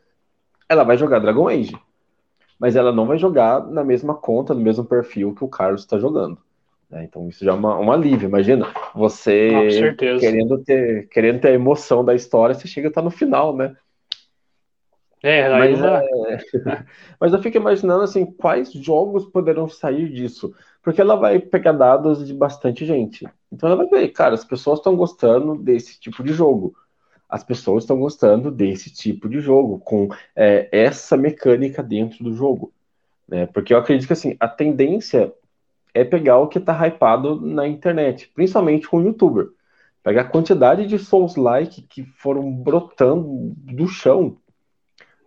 ela 0.68 0.84
vai 0.84 0.96
jogar 0.96 1.18
Dragon 1.18 1.48
Age. 1.48 1.76
Mas 2.58 2.76
ela 2.76 2.92
não 2.92 3.06
vai 3.06 3.18
jogar 3.18 3.66
na 3.66 3.84
mesma 3.84 4.14
conta, 4.14 4.54
no 4.54 4.60
mesmo 4.60 4.84
perfil 4.84 5.34
que 5.34 5.44
o 5.44 5.48
Carlos 5.48 5.82
está 5.82 5.98
jogando. 5.98 6.38
Né? 6.92 7.04
Então, 7.04 7.26
isso 7.28 7.42
já 7.42 7.52
é 7.52 7.54
uma, 7.54 7.78
um 7.78 7.90
alívio. 7.90 8.28
Imagina, 8.28 8.70
você 8.94 9.50
ah, 9.54 9.94
querendo, 9.96 10.58
ter, 10.62 11.08
querendo 11.08 11.40
ter 11.40 11.48
a 11.48 11.54
emoção 11.54 12.04
da 12.04 12.14
história, 12.14 12.54
você 12.54 12.68
chega 12.68 12.88
a 12.88 12.90
estar 12.90 13.00
tá 13.00 13.04
no 13.04 13.10
final, 13.10 13.56
né? 13.56 13.74
É, 15.22 15.48
mas, 15.48 15.80
é... 15.80 16.38
mas 17.18 17.32
eu 17.32 17.40
fico 17.40 17.56
imaginando 17.56 18.02
assim, 18.02 18.26
quais 18.26 18.72
jogos 18.72 19.24
poderão 19.24 19.68
sair 19.68 20.10
disso? 20.10 20.54
Porque 20.82 21.00
ela 21.00 21.14
vai 21.14 21.38
pegar 21.38 21.72
dados 21.72 22.26
de 22.26 22.34
bastante 22.34 22.84
gente. 22.84 23.26
Então 23.50 23.70
ela 23.70 23.76
vai 23.76 23.86
ver, 23.86 24.08
cara, 24.08 24.34
as 24.34 24.44
pessoas 24.44 24.80
estão 24.80 24.96
gostando 24.96 25.56
desse 25.56 25.98
tipo 25.98 26.22
de 26.22 26.32
jogo. 26.32 26.74
As 27.28 27.42
pessoas 27.42 27.84
estão 27.84 27.98
gostando 27.98 28.50
desse 28.50 28.92
tipo 28.92 29.28
de 29.28 29.40
jogo, 29.40 29.78
com 29.78 30.08
é, 30.36 30.68
essa 30.70 31.16
mecânica 31.16 31.82
dentro 31.82 32.22
do 32.22 32.34
jogo. 32.34 32.72
Né? 33.26 33.46
Porque 33.46 33.72
eu 33.72 33.78
acredito 33.78 34.08
que 34.08 34.12
assim, 34.12 34.36
a 34.40 34.48
tendência 34.48 35.32
é 35.94 36.04
pegar 36.04 36.38
o 36.38 36.48
que 36.48 36.58
está 36.58 36.86
hypado 36.86 37.40
na 37.40 37.66
internet, 37.66 38.30
principalmente 38.34 38.88
com 38.88 38.98
o 38.98 39.02
youtuber. 39.02 39.48
Pegar 40.02 40.22
a 40.22 40.28
quantidade 40.28 40.86
de 40.86 40.98
Souls-like 40.98 41.82
que 41.82 42.04
foram 42.04 42.50
brotando 42.50 43.54
do 43.56 43.86
chão 43.86 44.36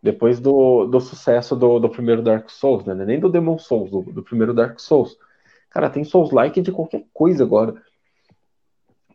depois 0.01 0.39
do, 0.39 0.85
do 0.85 0.99
sucesso 0.99 1.55
do, 1.55 1.79
do 1.79 1.89
primeiro 1.89 2.21
Dark 2.21 2.49
Souls, 2.49 2.85
né? 2.85 2.93
Nem 2.93 3.19
do 3.19 3.29
Demon 3.29 3.57
Souls, 3.57 3.89
do, 3.89 4.01
do 4.01 4.21
primeiro 4.21 4.53
Dark 4.53 4.79
Souls. 4.79 5.17
Cara, 5.69 5.89
tem 5.89 6.03
Souls-like 6.03 6.61
de 6.61 6.71
qualquer 6.71 7.05
coisa 7.13 7.43
agora. 7.43 7.81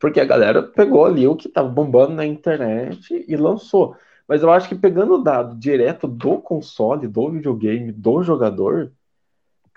Porque 0.00 0.18
a 0.18 0.24
galera 0.24 0.62
pegou 0.62 1.04
ali 1.04 1.28
o 1.28 1.36
que 1.36 1.48
tava 1.48 1.68
bombando 1.68 2.14
na 2.14 2.26
internet 2.26 3.24
e 3.28 3.36
lançou. 3.36 3.94
Mas 4.26 4.42
eu 4.42 4.50
acho 4.50 4.68
que 4.68 4.74
pegando 4.74 5.14
o 5.14 5.22
dado 5.22 5.56
direto 5.56 6.08
do 6.08 6.38
console, 6.38 7.06
do 7.06 7.30
videogame, 7.30 7.92
do 7.92 8.22
jogador, 8.22 8.90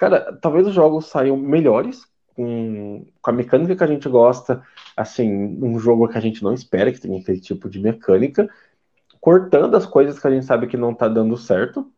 cara, 0.03 0.37
talvez 0.41 0.67
os 0.67 0.73
jogos 0.73 1.05
saiam 1.05 1.37
melhores 1.37 2.05
com, 2.35 3.05
com 3.21 3.29
a 3.29 3.33
mecânica 3.33 3.73
que 3.73 3.83
a 3.85 3.87
gente 3.87 4.09
gosta, 4.09 4.61
assim, 4.97 5.31
um 5.31 5.79
jogo 5.79 6.09
que 6.09 6.17
a 6.17 6.21
gente 6.21 6.43
não 6.43 6.53
espera 6.53 6.91
que 6.91 6.99
tenha 6.99 7.21
aquele 7.21 7.39
tipo 7.39 7.69
de 7.69 7.79
mecânica, 7.79 8.49
cortando 9.21 9.75
as 9.75 9.85
coisas 9.85 10.19
que 10.19 10.27
a 10.27 10.29
gente 10.31 10.45
sabe 10.45 10.67
que 10.67 10.75
não 10.75 10.93
tá 10.93 11.07
dando 11.07 11.37
certo, 11.37 11.89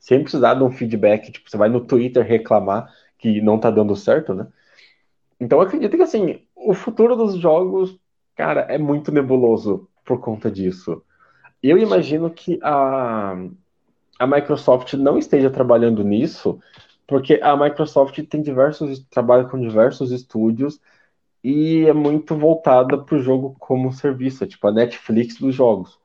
sem 0.00 0.20
precisar 0.20 0.54
de 0.54 0.64
um 0.64 0.70
feedback, 0.72 1.30
tipo, 1.30 1.48
você 1.48 1.56
vai 1.56 1.68
no 1.68 1.80
Twitter 1.80 2.26
reclamar 2.26 2.92
que 3.18 3.40
não 3.40 3.56
tá 3.56 3.70
dando 3.70 3.94
certo, 3.94 4.34
né? 4.34 4.48
Então 5.38 5.58
eu 5.58 5.62
acredito 5.64 5.96
que, 5.96 6.02
assim, 6.02 6.40
o 6.56 6.74
futuro 6.74 7.14
dos 7.14 7.36
jogos, 7.36 7.96
cara, 8.34 8.62
é 8.62 8.78
muito 8.78 9.12
nebuloso 9.12 9.88
por 10.04 10.20
conta 10.20 10.50
disso. 10.50 11.00
Eu 11.62 11.78
imagino 11.78 12.28
que 12.30 12.58
a, 12.62 13.36
a 14.18 14.26
Microsoft 14.26 14.94
não 14.94 15.16
esteja 15.16 15.50
trabalhando 15.50 16.02
nisso, 16.02 16.60
porque 17.06 17.40
a 17.42 17.56
Microsoft 17.56 18.18
tem 18.26 18.42
diversos 18.42 19.00
trabalha 19.10 19.44
com 19.44 19.58
diversos 19.58 20.10
estúdios 20.10 20.80
e 21.42 21.84
é 21.84 21.92
muito 21.92 22.34
voltada 22.34 22.96
para 22.96 23.16
o 23.16 23.22
jogo 23.22 23.54
como 23.58 23.92
serviço, 23.92 24.44
é 24.44 24.46
tipo 24.46 24.66
a 24.66 24.72
Netflix 24.72 25.36
dos 25.36 25.54
jogos. 25.54 25.98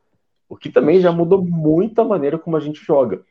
O 0.49 0.57
que 0.57 0.69
também 0.69 0.99
já 0.99 1.11
mudou 1.11 1.43
muito 1.43 1.99
a 2.01 2.05
maneira 2.05 2.37
como 2.37 2.57
a 2.57 2.59
gente 2.59 2.83
joga. 2.83 3.23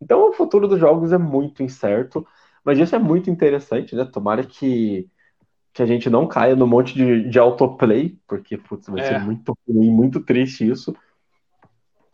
Então 0.00 0.28
o 0.28 0.32
futuro 0.32 0.66
dos 0.66 0.80
jogos 0.80 1.12
é 1.12 1.18
muito 1.18 1.62
incerto, 1.62 2.26
mas 2.64 2.78
isso 2.78 2.94
é 2.94 2.98
muito 2.98 3.28
interessante, 3.28 3.94
né? 3.94 4.04
Tomara 4.04 4.44
que, 4.44 5.08
que 5.72 5.82
a 5.82 5.86
gente 5.86 6.08
não 6.08 6.26
caia 6.26 6.56
no 6.56 6.66
monte 6.66 6.94
de, 6.94 7.28
de 7.28 7.38
autoplay, 7.38 8.18
porque 8.26 8.56
putz, 8.56 8.88
vai 8.88 9.00
é. 9.00 9.08
ser 9.08 9.18
muito 9.18 9.56
ruim, 9.68 9.90
muito 9.90 10.20
triste 10.20 10.68
isso. 10.68 10.94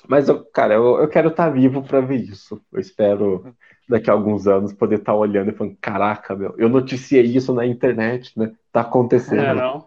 Mas, 0.07 0.29
eu, 0.29 0.45
cara, 0.45 0.75
eu, 0.75 1.01
eu 1.01 1.09
quero 1.09 1.29
estar 1.29 1.47
tá 1.47 1.51
vivo 1.51 1.83
para 1.83 2.01
ver 2.01 2.17
isso. 2.17 2.61
Eu 2.73 2.81
espero 2.81 3.55
daqui 3.89 4.11
a 4.11 4.13
alguns 4.13 4.47
anos 4.47 4.73
poder 4.73 4.97
estar 4.97 5.13
tá 5.13 5.19
olhando 5.19 5.51
e 5.51 5.55
falando, 5.55 5.77
caraca, 5.81 6.37
meu, 6.37 6.55
eu 6.59 6.69
noticiei 6.69 7.25
isso 7.25 7.53
na 7.55 7.67
internet, 7.67 8.39
né? 8.39 8.53
Tá 8.71 8.83
acontecendo. 8.83 9.41
É, 9.41 9.55
não. 9.55 9.85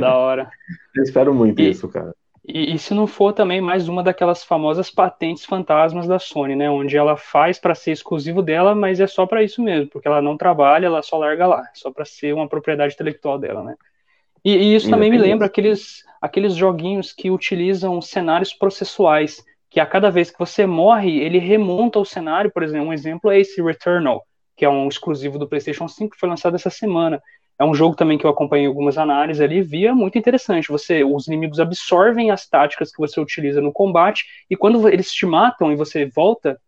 Da 0.00 0.16
hora. 0.16 0.50
eu 0.94 1.02
espero 1.02 1.34
muito 1.34 1.60
e, 1.60 1.70
isso, 1.70 1.88
cara. 1.88 2.14
E, 2.46 2.74
e, 2.74 2.78
se 2.78 2.92
não 2.92 3.06
for 3.06 3.32
também 3.32 3.60
mais 3.60 3.88
uma 3.88 4.02
daquelas 4.02 4.42
famosas 4.42 4.90
patentes 4.90 5.44
fantasmas 5.44 6.06
da 6.06 6.18
Sony, 6.18 6.56
né? 6.56 6.68
Onde 6.68 6.96
ela 6.96 7.16
faz 7.16 7.58
para 7.58 7.74
ser 7.74 7.92
exclusivo 7.92 8.42
dela, 8.42 8.74
mas 8.74 9.00
é 9.00 9.06
só 9.06 9.26
para 9.26 9.42
isso 9.42 9.62
mesmo, 9.62 9.88
porque 9.90 10.08
ela 10.08 10.20
não 10.20 10.36
trabalha, 10.36 10.86
ela 10.86 11.02
só 11.02 11.18
larga 11.18 11.46
lá, 11.46 11.70
só 11.74 11.90
para 11.90 12.04
ser 12.04 12.34
uma 12.34 12.48
propriedade 12.48 12.94
intelectual 12.94 13.38
dela, 13.38 13.62
né? 13.62 13.76
E, 14.44 14.56
e 14.56 14.74
isso 14.74 14.90
também 14.90 15.10
me 15.10 15.18
lembra 15.18 15.46
aqueles, 15.46 16.04
aqueles 16.20 16.54
joguinhos 16.54 17.12
que 17.12 17.30
utilizam 17.30 18.00
cenários 18.00 18.52
processuais 18.52 19.42
que 19.72 19.80
a 19.80 19.86
cada 19.86 20.10
vez 20.10 20.30
que 20.30 20.38
você 20.38 20.66
morre, 20.66 21.18
ele 21.18 21.38
remonta 21.38 21.98
o 21.98 22.04
cenário, 22.04 22.50
por 22.50 22.62
exemplo, 22.62 22.88
um 22.88 22.92
exemplo 22.92 23.30
é 23.30 23.40
esse 23.40 23.62
Returnal, 23.62 24.22
que 24.54 24.66
é 24.66 24.68
um 24.68 24.86
exclusivo 24.86 25.38
do 25.38 25.48
PlayStation 25.48 25.88
5 25.88 26.10
que 26.10 26.20
foi 26.20 26.28
lançado 26.28 26.54
essa 26.54 26.68
semana. 26.68 27.22
É 27.58 27.64
um 27.64 27.74
jogo 27.74 27.96
também 27.96 28.18
que 28.18 28.26
eu 28.26 28.30
acompanhei 28.30 28.66
algumas 28.66 28.98
análises 28.98 29.40
ali 29.40 29.58
e 29.58 29.62
via 29.62 29.94
muito 29.94 30.18
interessante. 30.18 30.68
Você, 30.68 31.02
os 31.02 31.26
inimigos 31.26 31.58
absorvem 31.58 32.30
as 32.30 32.46
táticas 32.46 32.90
que 32.90 32.98
você 32.98 33.18
utiliza 33.18 33.62
no 33.62 33.72
combate 33.72 34.26
e 34.50 34.56
quando 34.56 34.86
eles 34.88 35.10
te 35.10 35.24
matam 35.24 35.72
e 35.72 35.76
você 35.76 36.04
volta, 36.04 36.60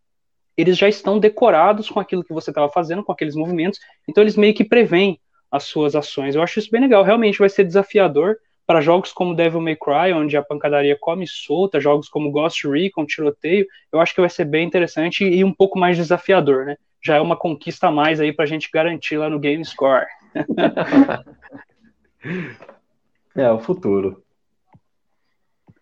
eles 0.57 0.75
já 0.75 0.89
estão 0.89 1.19
decorados 1.19 1.89
com 1.89 1.99
aquilo 1.99 2.23
que 2.23 2.33
você 2.33 2.49
estava 2.49 2.69
fazendo, 2.69 3.03
com 3.03 3.11
aqueles 3.11 3.35
movimentos. 3.35 3.79
Então 4.09 4.23
eles 4.23 4.35
meio 4.35 4.53
que 4.55 4.63
preveem 4.63 5.19
as 5.55 5.63
suas 5.63 5.95
ações. 5.95 6.35
Eu 6.35 6.41
acho 6.41 6.59
isso 6.59 6.71
bem 6.71 6.81
legal. 6.81 7.03
Realmente 7.03 7.39
vai 7.39 7.49
ser 7.49 7.63
desafiador 7.63 8.37
para 8.65 8.81
jogos 8.81 9.13
como 9.13 9.35
Devil 9.35 9.61
May 9.61 9.75
Cry, 9.75 10.11
onde 10.13 10.35
a 10.35 10.43
pancadaria 10.43 10.97
come 10.99 11.27
solta, 11.27 11.79
jogos 11.79 12.09
como 12.09 12.31
Ghost 12.31 12.67
Recon, 12.67 13.05
Tiroteio, 13.05 13.67
eu 13.91 13.99
acho 13.99 14.13
que 14.13 14.21
vai 14.21 14.29
ser 14.29 14.45
bem 14.45 14.65
interessante 14.65 15.23
e 15.23 15.43
um 15.43 15.53
pouco 15.53 15.77
mais 15.77 15.97
desafiador, 15.97 16.65
né? 16.65 16.77
Já 17.01 17.17
é 17.17 17.21
uma 17.21 17.37
conquista 17.37 17.87
a 17.87 17.91
mais 17.91 18.19
aí 18.19 18.33
para 18.33 18.45
a 18.45 18.47
gente 18.47 18.69
garantir 18.73 19.17
lá 19.17 19.29
no 19.29 19.39
Game 19.39 19.63
Score. 19.63 20.07
é, 23.35 23.51
o 23.51 23.59
futuro. 23.59 24.23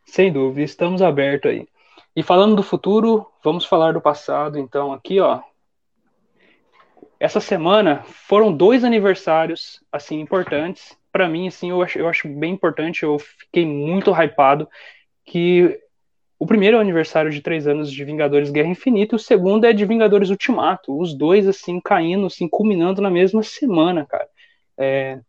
Sem 0.06 0.34
dúvida, 0.34 0.62
estamos 0.62 1.02
abertos 1.02 1.50
aí. 1.50 1.66
E 2.16 2.22
falando 2.22 2.58
do 2.58 2.64
futuro, 2.64 3.26
vamos 3.44 3.66
falar 3.66 3.94
do 3.94 4.02
passado, 4.02 4.60
então, 4.60 4.92
aqui, 4.92 5.20
ó. 5.20 5.42
Essa 7.24 7.40
semana 7.40 8.04
foram 8.04 8.52
dois 8.52 8.84
aniversários, 8.84 9.82
assim, 9.90 10.20
importantes 10.20 10.94
para 11.10 11.30
mim, 11.30 11.48
assim, 11.48 11.70
eu 11.70 11.82
acho, 11.82 11.98
eu 11.98 12.10
acho 12.10 12.28
bem 12.28 12.52
importante, 12.52 13.04
eu 13.04 13.18
fiquei 13.18 13.66
muito 13.66 14.12
hypado 14.12 14.68
que 15.24 15.80
o 16.38 16.46
primeiro 16.46 16.76
é 16.76 16.80
o 16.80 16.82
aniversário 16.82 17.32
de 17.32 17.40
três 17.40 17.66
anos 17.66 17.90
de 17.90 18.04
Vingadores 18.04 18.50
Guerra 18.50 18.68
Infinita 18.68 19.16
e 19.16 19.18
o 19.18 19.20
segundo 19.20 19.64
é 19.64 19.72
de 19.72 19.86
Vingadores 19.86 20.32
Ultimato. 20.32 21.00
Os 21.00 21.18
dois, 21.18 21.48
assim, 21.48 21.80
caindo, 21.80 22.26
assim, 22.26 22.46
culminando 22.50 23.02
na 23.02 23.10
mesma 23.10 23.42
semana, 23.42 24.06
cara. 24.06 24.28
É, 24.78 25.22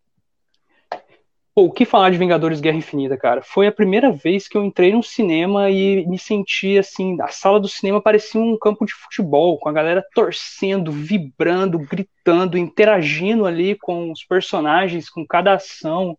Pô, 1.55 1.67
o 1.67 1.71
que 1.71 1.85
falar 1.85 2.11
de 2.11 2.19
Vingadores 2.19 2.61
Guerra 2.61 2.79
Infinita, 2.79 3.17
cara? 3.17 3.41
Foi 3.41 3.69
a 3.69 3.73
primeira 3.73 4.11
vez 4.11 4.49
que 4.49 4.57
eu 4.57 4.65
entrei 4.65 4.93
no 4.93 5.05
cinema 5.05 5.71
e 5.71 6.05
me 6.05 6.19
senti 6.19 6.77
assim, 6.77 7.17
a 7.21 7.29
sala 7.29 7.61
do 7.61 7.69
cinema 7.69 8.03
parecia 8.03 8.41
um 8.41 8.59
campo 8.59 8.85
de 8.85 8.93
futebol, 8.93 9.57
com 9.61 9.69
a 9.69 9.73
galera 9.73 10.05
torcendo, 10.17 10.91
vibrando, 10.91 11.79
gritando, 11.79 12.59
interagindo 12.59 13.47
ali 13.47 13.77
com 13.77 14.11
os 14.11 14.25
personagens, 14.25 15.09
com 15.09 15.25
cada 15.25 15.55
ação. 15.55 16.19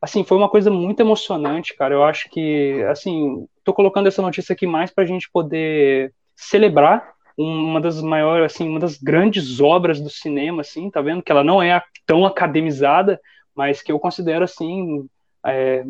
Assim, 0.00 0.22
foi 0.22 0.36
uma 0.36 0.48
coisa 0.48 0.70
muito 0.70 1.00
emocionante, 1.00 1.76
cara. 1.76 1.92
Eu 1.92 2.04
acho 2.04 2.30
que, 2.30 2.80
assim, 2.88 3.48
tô 3.64 3.74
colocando 3.74 4.06
essa 4.06 4.22
notícia 4.22 4.52
aqui 4.52 4.64
mais 4.64 4.92
pra 4.92 5.04
gente 5.04 5.28
poder 5.32 6.12
celebrar 6.36 7.14
uma 7.36 7.80
das 7.80 8.00
maiores, 8.00 8.52
assim, 8.52 8.68
uma 8.68 8.78
das 8.78 8.96
grandes 8.96 9.60
obras 9.60 10.00
do 10.00 10.08
cinema, 10.08 10.60
assim, 10.60 10.88
tá 10.88 11.00
vendo? 11.00 11.20
Que 11.20 11.32
ela 11.32 11.42
não 11.42 11.60
é 11.60 11.82
tão 12.06 12.24
academizada, 12.24 13.20
mas 13.58 13.82
que 13.82 13.90
eu 13.90 13.98
considero 13.98 14.44
assim 14.44 15.10
é, 15.44 15.82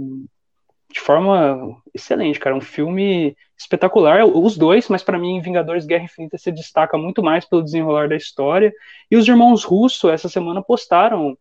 de 0.90 1.00
forma 1.00 1.76
excelente, 1.92 2.40
cara. 2.40 2.56
Um 2.56 2.62
filme 2.62 3.36
espetacular, 3.58 4.24
os 4.24 4.56
dois, 4.56 4.88
mas 4.88 5.02
para 5.02 5.18
mim 5.18 5.42
Vingadores 5.42 5.84
Guerra 5.84 6.04
Infinita 6.04 6.38
se 6.38 6.50
destaca 6.50 6.96
muito 6.96 7.22
mais 7.22 7.44
pelo 7.44 7.62
desenrolar 7.62 8.08
da 8.08 8.16
história. 8.16 8.72
E 9.10 9.18
os 9.18 9.28
irmãos 9.28 9.64
Russo 9.64 10.08
essa 10.08 10.30
semana 10.30 10.62
postaram 10.62 11.36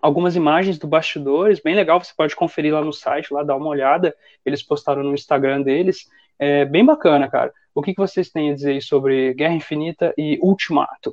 algumas 0.00 0.34
imagens 0.36 0.78
do 0.78 0.86
bastidores, 0.86 1.60
bem 1.60 1.74
legal, 1.74 2.02
você 2.02 2.14
pode 2.16 2.34
conferir 2.34 2.72
lá 2.72 2.80
no 2.80 2.92
site, 2.92 3.34
lá 3.34 3.42
dar 3.42 3.56
uma 3.56 3.68
olhada. 3.68 4.16
Eles 4.46 4.62
postaram 4.62 5.02
no 5.02 5.12
Instagram 5.12 5.60
deles. 5.60 6.08
É 6.38 6.64
bem 6.64 6.82
bacana, 6.82 7.28
cara. 7.28 7.52
O 7.74 7.82
que, 7.82 7.92
que 7.92 8.00
vocês 8.00 8.30
têm 8.30 8.52
a 8.52 8.54
dizer 8.54 8.80
sobre 8.80 9.34
Guerra 9.34 9.52
Infinita 9.52 10.14
e 10.16 10.38
Ultimato? 10.40 11.12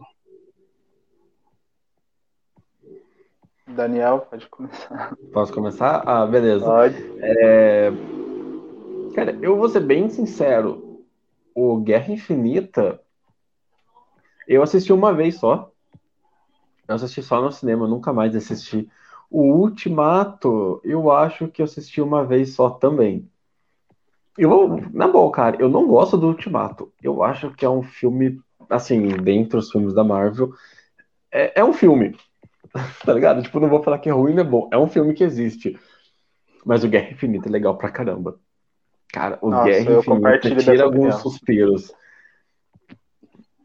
Daniel, 3.68 4.28
pode 4.30 4.47
começar. 4.47 5.16
Posso 5.34 5.53
começar? 5.53 6.03
Ah, 6.05 6.26
beleza. 6.26 6.66
Pode. 6.66 6.95
É... 7.20 7.91
Cara, 9.16 9.38
eu 9.41 9.57
vou 9.57 9.68
ser 9.68 9.80
bem 9.80 10.09
sincero. 10.09 11.03
O 11.53 11.78
Guerra 11.78 12.11
Infinita, 12.11 13.01
eu 14.47 14.61
assisti 14.61 14.93
uma 14.93 15.13
vez 15.13 15.36
só. 15.36 15.72
Eu 16.88 16.95
assisti 16.95 17.24
só 17.24 17.41
no 17.41 17.51
cinema, 17.51 17.88
nunca 17.88 18.13
mais 18.13 18.36
assisti. 18.36 18.88
O 19.30 19.53
Ultimato, 19.53 20.80
eu 20.84 21.11
acho 21.11 21.47
que 21.47 21.61
eu 21.61 21.66
assisti 21.66 22.01
uma 22.01 22.24
vez 22.24 22.53
só 22.53 22.70
também. 22.70 23.28
Eu, 24.38 24.80
na 24.93 25.07
boa, 25.07 25.32
cara, 25.32 25.57
eu 25.59 25.70
não 25.70 25.88
gosto 25.88 26.18
do 26.18 26.28
Ultimato. 26.28 26.91
Eu 27.01 27.24
acho 27.24 27.51
que 27.51 27.66
é 27.66 27.70
um 27.70 27.82
filme, 27.82 28.39
assim, 28.70 29.07
dentre 29.07 29.57
os 29.57 29.72
filmes 29.72 29.93
da 29.93 30.03
Marvel, 30.03 30.53
é, 31.32 31.59
é 31.61 31.63
um 31.63 31.74
filme 31.74 32.16
tá 33.06 33.14
ligado? 33.14 33.42
Tipo, 33.42 33.60
não 33.60 33.70
vou 33.70 33.82
falar 33.82 34.00
que 34.00 34.10
é 34.10 34.12
ruim, 34.12 34.38
é 34.38 34.44
bom. 34.44 34.70
É 34.72 34.78
um 34.78 34.88
filme 34.88 35.14
que 35.14 35.24
existe. 35.24 35.80
Mas 36.66 36.84
o 36.84 36.90
Guerra 36.90 37.12
Infinita 37.12 37.48
é 37.48 37.52
legal 37.52 37.78
pra 37.78 37.92
caramba. 37.92 38.40
Cara, 39.12 39.38
o 39.42 39.50
Nossa, 39.50 39.66
Guerra 39.66 40.00
Infinita 40.00 40.56
tira 40.56 40.84
alguns 40.84 41.16
suspiros. 41.16 41.94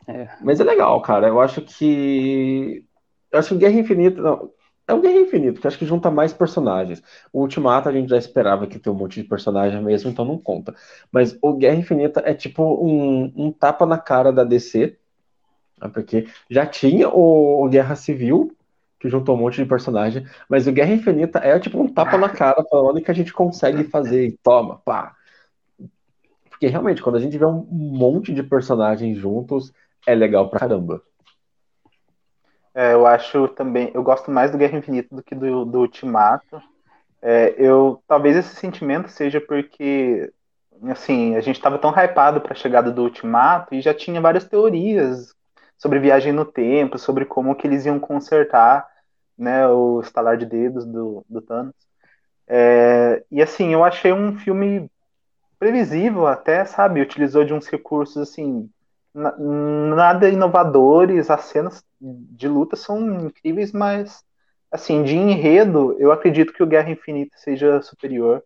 É. 0.06 0.28
Mas 0.40 0.60
é 0.60 0.64
legal, 0.64 1.00
cara. 1.02 1.28
Eu 1.28 1.40
acho 1.40 1.62
que. 1.62 2.84
Eu 3.32 3.38
acho 3.38 3.48
que 3.48 3.54
o 3.54 3.58
Guerra 3.58 3.78
Infinita. 3.78 4.20
Não, 4.20 4.50
é 4.86 4.92
o 4.92 5.00
Guerra 5.00 5.20
Infinita, 5.20 5.60
que 5.60 5.66
acho 5.66 5.78
que 5.78 5.86
junta 5.86 6.10
mais 6.10 6.32
personagens. 6.32 7.02
O 7.32 7.40
Ultimato 7.42 7.88
a 7.88 7.92
gente 7.92 8.10
já 8.10 8.16
esperava 8.16 8.66
que 8.66 8.78
tem 8.78 8.92
um 8.92 8.96
monte 8.96 9.22
de 9.22 9.28
personagem 9.28 9.80
mesmo, 9.82 10.10
então 10.10 10.24
não 10.24 10.36
conta. 10.36 10.74
Mas 11.12 11.38
o 11.40 11.54
Guerra 11.54 11.76
Infinita 11.76 12.22
é 12.24 12.34
tipo 12.34 12.62
um, 12.64 13.32
um 13.36 13.52
tapa 13.52 13.86
na 13.86 13.98
cara 13.98 14.32
da 14.32 14.42
DC. 14.42 14.98
Né, 15.80 15.88
porque 15.88 16.26
já 16.50 16.66
tinha 16.66 17.08
o, 17.08 17.64
o 17.64 17.68
Guerra 17.68 17.94
Civil, 17.94 18.52
que 19.00 19.08
juntou 19.08 19.34
um 19.34 19.38
monte 19.38 19.56
de 19.56 19.68
personagem, 19.68 20.26
mas 20.48 20.66
o 20.66 20.72
Guerra 20.72 20.92
Infinita 20.92 21.38
é 21.38 21.58
tipo 21.58 21.80
um 21.80 21.88
tapa 21.88 22.18
na 22.18 22.28
cara 22.28 22.62
falando 22.70 23.00
que 23.00 23.10
a 23.10 23.14
gente 23.14 23.32
consegue 23.32 23.84
fazer 23.84 24.38
toma, 24.42 24.80
pá. 24.84 25.16
Porque 26.50 26.66
realmente, 26.66 27.02
quando 27.02 27.16
a 27.16 27.20
gente 27.20 27.38
vê 27.38 27.46
um 27.46 27.66
monte 27.70 28.34
de 28.34 28.42
personagens 28.42 29.16
juntos, 29.16 29.72
é 30.06 30.14
legal 30.14 30.50
pra 30.50 30.60
caramba. 30.60 31.02
É, 32.74 32.92
eu 32.92 33.06
acho 33.06 33.48
também, 33.48 33.90
eu 33.94 34.02
gosto 34.02 34.30
mais 34.30 34.50
do 34.50 34.58
Guerra 34.58 34.78
Infinita 34.78 35.16
do 35.16 35.22
que 35.22 35.34
do, 35.34 35.64
do 35.64 35.80
Ultimato. 35.80 36.62
É, 37.22 37.54
eu 37.56 38.02
talvez 38.06 38.36
esse 38.36 38.54
sentimento 38.54 39.08
seja 39.08 39.40
porque 39.40 40.30
assim, 40.90 41.36
a 41.36 41.40
gente 41.40 41.56
estava 41.56 41.78
tão 41.78 41.90
hypado 41.90 42.40
para 42.40 42.52
a 42.52 42.56
chegada 42.56 42.90
do 42.90 43.02
Ultimato 43.02 43.74
e 43.74 43.80
já 43.80 43.92
tinha 43.92 44.20
várias 44.20 44.44
teorias 44.44 45.34
sobre 45.76 45.98
viagem 45.98 46.32
no 46.32 46.44
tempo, 46.44 46.98
sobre 46.98 47.24
como 47.24 47.54
que 47.54 47.66
eles 47.66 47.86
iam 47.86 47.98
consertar. 47.98 48.86
Né, 49.40 49.66
o 49.66 50.00
estalar 50.00 50.36
de 50.36 50.46
dedos 50.46 50.84
do, 50.84 51.24
do 51.28 51.40
Thanos. 51.40 51.74
É, 52.46 53.24
e 53.30 53.40
assim, 53.40 53.72
eu 53.72 53.82
achei 53.82 54.12
um 54.12 54.36
filme 54.38 54.90
previsível 55.58 56.26
até, 56.26 56.64
sabe? 56.64 57.00
Utilizou 57.00 57.44
de 57.44 57.54
uns 57.54 57.66
recursos 57.66 58.16
assim 58.16 58.68
nada 59.12 60.28
inovadores, 60.28 61.30
as 61.30 61.42
cenas 61.46 61.84
de 62.00 62.46
luta 62.46 62.76
são 62.76 63.26
incríveis, 63.26 63.72
mas 63.72 64.22
assim, 64.70 65.02
de 65.02 65.16
enredo, 65.16 65.96
eu 65.98 66.12
acredito 66.12 66.52
que 66.52 66.62
o 66.62 66.66
Guerra 66.66 66.90
Infinita 66.90 67.36
seja 67.36 67.82
superior. 67.82 68.42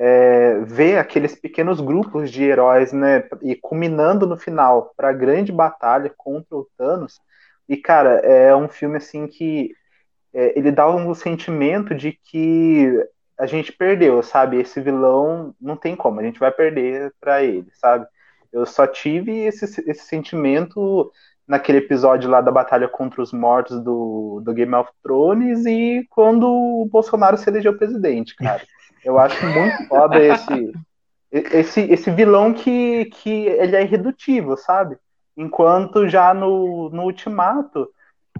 É, 0.00 0.60
ver 0.60 0.96
aqueles 0.96 1.34
pequenos 1.34 1.80
grupos 1.80 2.30
de 2.30 2.44
heróis, 2.44 2.92
né, 2.92 3.24
e 3.42 3.56
culminando 3.56 4.28
no 4.28 4.36
final 4.36 4.92
para 4.96 5.08
a 5.08 5.12
grande 5.12 5.50
batalha 5.50 6.12
contra 6.16 6.56
o 6.56 6.68
Thanos. 6.76 7.20
E 7.68 7.76
cara, 7.76 8.20
é 8.20 8.54
um 8.54 8.68
filme 8.68 8.98
assim 8.98 9.26
que 9.26 9.74
é, 10.32 10.58
ele 10.58 10.70
dá 10.70 10.88
um 10.88 11.14
sentimento 11.14 11.94
de 11.94 12.12
que 12.12 12.92
a 13.38 13.46
gente 13.46 13.72
perdeu, 13.72 14.22
sabe? 14.22 14.58
Esse 14.58 14.80
vilão 14.80 15.54
não 15.60 15.76
tem 15.76 15.94
como, 15.94 16.20
a 16.20 16.22
gente 16.22 16.40
vai 16.40 16.50
perder 16.50 17.12
para 17.20 17.42
ele, 17.42 17.68
sabe? 17.74 18.06
Eu 18.52 18.66
só 18.66 18.86
tive 18.86 19.32
esse, 19.44 19.64
esse 19.64 20.04
sentimento 20.06 21.10
naquele 21.46 21.78
episódio 21.78 22.28
lá 22.28 22.40
da 22.40 22.50
batalha 22.50 22.88
contra 22.88 23.22
os 23.22 23.32
mortos 23.32 23.80
do, 23.80 24.42
do 24.44 24.52
Game 24.52 24.74
of 24.74 24.90
Thrones 25.02 25.64
e 25.64 26.06
quando 26.10 26.46
o 26.46 26.88
Bolsonaro 26.90 27.38
se 27.38 27.48
elegeu 27.48 27.76
presidente, 27.76 28.34
cara. 28.36 28.62
Eu 29.04 29.18
acho 29.18 29.46
muito 29.46 29.88
foda 29.88 30.20
esse, 30.20 30.72
esse, 31.30 31.80
esse 31.82 32.10
vilão 32.10 32.52
que, 32.52 33.06
que 33.06 33.46
ele 33.46 33.76
é 33.76 33.82
irredutível, 33.82 34.56
sabe? 34.56 34.98
Enquanto 35.36 36.08
já 36.08 36.34
no, 36.34 36.90
no 36.90 37.04
Ultimato, 37.04 37.88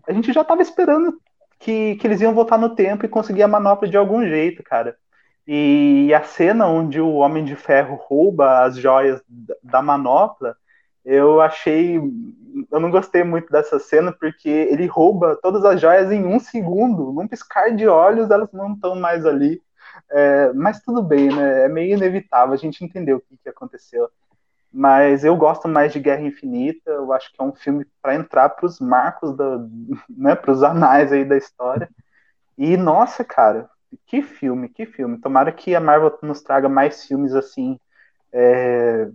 a 0.06 0.12
gente 0.12 0.32
já 0.32 0.44
tava 0.44 0.60
esperando 0.60 1.18
que, 1.58 1.96
que 1.96 2.06
eles 2.06 2.20
iam 2.20 2.34
voltar 2.34 2.58
no 2.58 2.74
tempo 2.74 3.04
e 3.04 3.08
conseguir 3.08 3.42
a 3.42 3.48
manopla 3.48 3.88
de 3.88 3.96
algum 3.96 4.24
jeito, 4.26 4.62
cara. 4.62 4.96
E 5.46 6.12
a 6.14 6.22
cena 6.22 6.66
onde 6.66 7.00
o 7.00 7.14
Homem 7.14 7.44
de 7.44 7.56
Ferro 7.56 7.96
rouba 7.96 8.64
as 8.64 8.76
joias 8.76 9.22
da 9.62 9.80
manopla, 9.80 10.54
eu 11.04 11.40
achei. 11.40 11.96
Eu 12.70 12.80
não 12.80 12.90
gostei 12.90 13.24
muito 13.24 13.50
dessa 13.50 13.78
cena, 13.78 14.12
porque 14.12 14.48
ele 14.48 14.86
rouba 14.86 15.38
todas 15.42 15.64
as 15.64 15.80
joias 15.80 16.12
em 16.12 16.24
um 16.26 16.38
segundo. 16.38 17.12
Num 17.12 17.26
piscar 17.26 17.74
de 17.74 17.88
olhos, 17.88 18.30
elas 18.30 18.52
não 18.52 18.74
estão 18.74 18.94
mais 18.94 19.24
ali. 19.24 19.62
É, 20.10 20.52
mas 20.52 20.82
tudo 20.82 21.02
bem, 21.02 21.28
né? 21.34 21.64
É 21.64 21.68
meio 21.68 21.96
inevitável, 21.96 22.54
a 22.54 22.58
gente 22.58 22.84
entendeu 22.84 23.16
o 23.16 23.20
que, 23.20 23.38
que 23.42 23.48
aconteceu. 23.48 24.08
Mas 24.72 25.24
eu 25.24 25.36
gosto 25.36 25.66
mais 25.66 25.92
de 25.92 26.00
Guerra 26.00 26.22
Infinita, 26.22 26.90
eu 26.90 27.12
acho 27.12 27.32
que 27.32 27.40
é 27.40 27.44
um 27.44 27.54
filme 27.54 27.86
para 28.02 28.14
entrar 28.14 28.50
para 28.50 28.66
os 28.66 28.78
marcos, 28.80 29.34
da, 29.36 29.58
né, 30.08 30.34
para 30.34 30.50
os 30.52 30.62
anais 30.62 31.12
aí 31.12 31.24
da 31.24 31.36
história. 31.36 31.88
E 32.56 32.76
nossa, 32.76 33.24
cara, 33.24 33.68
que 34.06 34.22
filme, 34.22 34.68
que 34.68 34.84
filme. 34.86 35.18
Tomara 35.18 35.52
que 35.52 35.74
a 35.74 35.80
Marvel 35.80 36.16
nos 36.22 36.42
traga 36.42 36.68
mais 36.68 37.04
filmes 37.06 37.34
assim. 37.34 37.78
É, 38.32 39.08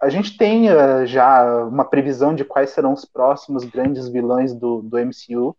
a 0.00 0.08
gente 0.08 0.36
tem 0.36 0.66
já 1.06 1.64
uma 1.64 1.84
previsão 1.84 2.34
de 2.34 2.44
quais 2.44 2.70
serão 2.70 2.92
os 2.92 3.04
próximos 3.04 3.64
grandes 3.64 4.08
vilões 4.08 4.54
do, 4.54 4.82
do 4.82 4.98
MCU. 4.98 5.56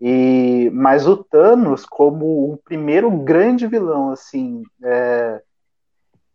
E, 0.00 0.70
mas 0.72 1.06
o 1.06 1.16
Thanos, 1.16 1.84
como 1.84 2.52
o 2.52 2.56
primeiro 2.58 3.10
grande 3.10 3.66
vilão, 3.66 4.10
assim, 4.12 4.62
é, 4.82 5.42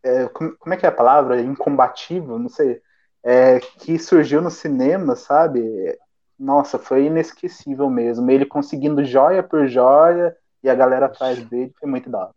é, 0.03 0.27
como, 0.27 0.55
como, 0.57 0.73
é 0.73 0.77
que 0.77 0.85
é 0.85 0.89
a 0.89 0.91
palavra? 0.91 1.41
Incombatível, 1.41 2.37
não 2.37 2.49
sei. 2.49 2.81
É, 3.23 3.59
que 3.59 3.97
surgiu 3.97 4.41
no 4.41 4.51
cinema, 4.51 5.15
sabe? 5.15 5.61
Nossa, 6.37 6.77
foi 6.77 7.05
inesquecível 7.05 7.89
mesmo. 7.89 8.29
Ele 8.29 8.45
conseguindo 8.45 9.03
joia 9.05 9.41
por 9.41 9.67
joia 9.67 10.35
e 10.61 10.69
a 10.69 10.75
galera 10.75 11.05
atrás 11.05 11.41
dele 11.45 11.73
foi 11.79 11.89
muito 11.89 12.09
da. 12.09 12.29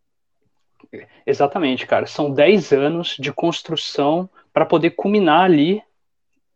Exatamente, 1.27 1.87
cara. 1.87 2.07
São 2.07 2.31
10 2.31 2.73
anos 2.73 3.17
de 3.19 3.33
construção 3.33 4.31
para 4.53 4.65
poder 4.65 4.91
culminar 4.91 5.43
ali 5.43 5.83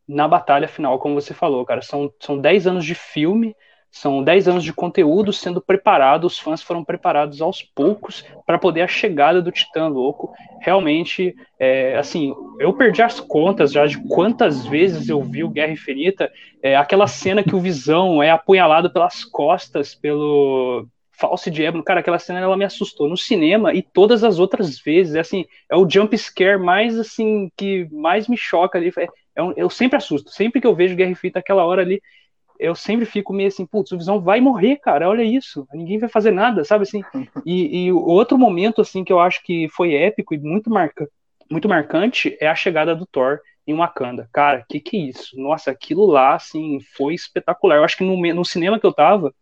na 0.07 0.29
batalha 0.29 0.69
final, 0.69 0.99
como 0.99 1.21
você 1.21 1.35
falou, 1.35 1.65
cara. 1.65 1.83
São, 1.83 2.13
são 2.21 2.39
10 2.39 2.67
anos 2.67 2.85
de 2.85 2.95
filme 2.95 3.57
são 3.91 4.23
10 4.23 4.49
anos 4.49 4.65
de 4.65 4.73
conteúdo 4.73 5.33
sendo 5.33 5.61
preparado, 5.61 6.25
os 6.25 6.39
fãs 6.39 6.63
foram 6.63 6.85
preparados 6.85 7.43
aos 7.43 7.63
poucos 7.63 8.25
para 8.47 8.59
poder 8.59 8.83
a 8.83 8.89
chegada 8.89 9.43
do 9.43 9.51
Titã 9.51 9.89
Louco. 9.89 10.33
Realmente, 10.61 11.35
é, 11.59 11.97
assim, 11.99 12.35
eu 12.59 12.73
perdi 12.73 13.03
as 13.03 13.19
contas 13.19 13.73
já 13.73 13.87
de 13.87 13.99
quantas 14.07 14.65
vezes 14.65 15.09
eu 15.09 15.21
vi 15.23 15.43
o 15.43 15.51
Guerra 15.51 15.73
Infinita, 15.73 16.31
é, 16.63 16.77
aquela 16.77 17.07
cena 17.07 17.43
que 17.43 17.55
o 17.55 17.61
Visão 17.61 18.23
é 18.23 18.31
apunhalado 18.31 18.93
pelas 18.93 19.25
costas 19.25 19.95
pelo 19.95 20.87
False 21.21 21.51
Diablo, 21.51 21.83
cara, 21.83 22.01
aquela 22.01 22.19
cena 22.19 22.41
ela 22.41 22.57
me 22.57 22.65
assustou. 22.65 23.09
No 23.09 23.17
cinema 23.17 23.75
e 23.75 23.83
todas 23.83 24.25
as 24.25 24.39
outras 24.39 24.79
vezes, 24.79 25.15
é 25.15 25.21
assim, 25.21 25.45
é 25.71 25.77
o 25.77 25.89
jump 25.89 26.17
scare 26.17 26.59
mais 26.59 26.99
assim 26.99 27.51
que 27.57 27.87
mais 27.93 28.27
me 28.27 28.37
choca 28.37 28.79
ali, 28.79 28.91
é, 28.97 29.05
é 29.05 29.09
eu 29.57 29.69
sempre 29.69 29.99
assusto, 29.99 30.31
sempre 30.31 30.61
que 30.61 30.67
eu 30.67 30.75
vejo 30.75 30.97
Guerra 30.97 31.11
Infinita 31.11 31.39
aquela 31.39 31.65
hora 31.65 31.83
ali, 31.83 32.01
eu 32.61 32.75
sempre 32.75 33.07
fico 33.07 33.33
meio 33.33 33.49
assim, 33.49 33.67
putz, 33.67 33.91
o 33.91 33.99
Visão 33.99 34.21
vai 34.21 34.41
morrer, 34.41 34.77
cara, 34.77 35.09
olha 35.09 35.23
isso, 35.23 35.67
ninguém 35.73 35.99
vai 35.99 36.09
fazer 36.09 36.31
nada, 36.31 36.65
sabe 36.65 36.83
assim? 36.83 37.03
E, 37.47 37.87
e 37.87 37.93
outro 37.93 38.37
momento, 38.37 38.81
assim, 38.83 39.03
que 39.03 39.13
eu 39.13 39.19
acho 39.19 39.43
que 39.43 39.69
foi 39.71 39.95
épico 39.95 40.35
e 40.35 40.39
muito, 40.39 40.69
marca, 40.71 41.09
muito 41.51 41.69
marcante 41.69 42.37
é 42.41 42.47
a 42.47 42.55
chegada 42.55 42.95
do 42.95 43.07
Thor 43.07 43.41
em 43.67 43.75
Wakanda. 43.75 44.29
Cara, 44.33 44.65
que 44.69 44.79
que 44.79 44.97
é 44.97 45.01
isso? 45.01 45.41
Nossa, 45.41 45.71
aquilo 45.71 46.07
lá, 46.07 46.35
assim, 46.35 46.79
foi 46.97 47.15
espetacular. 47.15 47.77
Eu 47.77 47.85
acho 47.85 47.97
que 47.97 48.05
no, 48.05 48.17
no 48.35 48.45
cinema 48.45 48.79
que 48.79 48.87
eu 48.87 48.93
tava, 48.93 49.35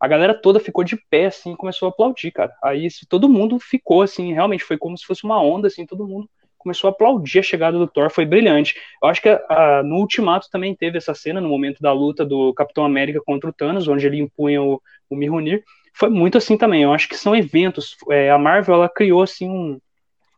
a 0.00 0.08
galera 0.08 0.34
toda 0.34 0.60
ficou 0.60 0.84
de 0.84 0.96
pé, 1.08 1.26
assim, 1.26 1.54
começou 1.54 1.86
a 1.86 1.90
aplaudir, 1.90 2.30
cara. 2.30 2.52
Aí 2.62 2.88
todo 3.08 3.28
mundo 3.28 3.58
ficou, 3.58 4.02
assim, 4.02 4.32
realmente 4.32 4.64
foi 4.64 4.76
como 4.76 4.96
se 4.98 5.06
fosse 5.06 5.24
uma 5.24 5.40
onda, 5.40 5.68
assim, 5.68 5.86
todo 5.86 6.06
mundo 6.06 6.28
começou 6.58 6.88
a 6.88 6.90
aplaudir 6.90 7.40
a 7.40 7.42
chegada 7.42 7.78
do 7.78 7.86
Thor, 7.86 8.10
foi 8.10 8.24
brilhante. 8.24 8.74
Eu 9.02 9.08
acho 9.08 9.22
que 9.22 9.28
a, 9.28 9.82
no 9.84 9.96
Ultimato 9.96 10.48
também 10.50 10.74
teve 10.74 10.98
essa 10.98 11.14
cena, 11.14 11.40
no 11.40 11.48
momento 11.48 11.80
da 11.80 11.92
luta 11.92 12.24
do 12.24 12.52
Capitão 12.54 12.84
América 12.84 13.20
contra 13.24 13.48
o 13.48 13.52
Thanos, 13.52 13.88
onde 13.88 14.06
ele 14.06 14.18
impunha 14.18 14.62
o, 14.62 14.80
o 15.08 15.16
Mihunir. 15.16 15.62
Foi 15.94 16.08
muito 16.08 16.36
assim 16.36 16.56
também. 16.56 16.82
Eu 16.82 16.92
acho 16.92 17.08
que 17.08 17.16
são 17.16 17.34
eventos. 17.34 17.96
É, 18.10 18.30
a 18.30 18.38
Marvel 18.38 18.74
ela 18.74 18.88
criou 18.88 19.22
assim 19.22 19.48
um, 19.48 19.80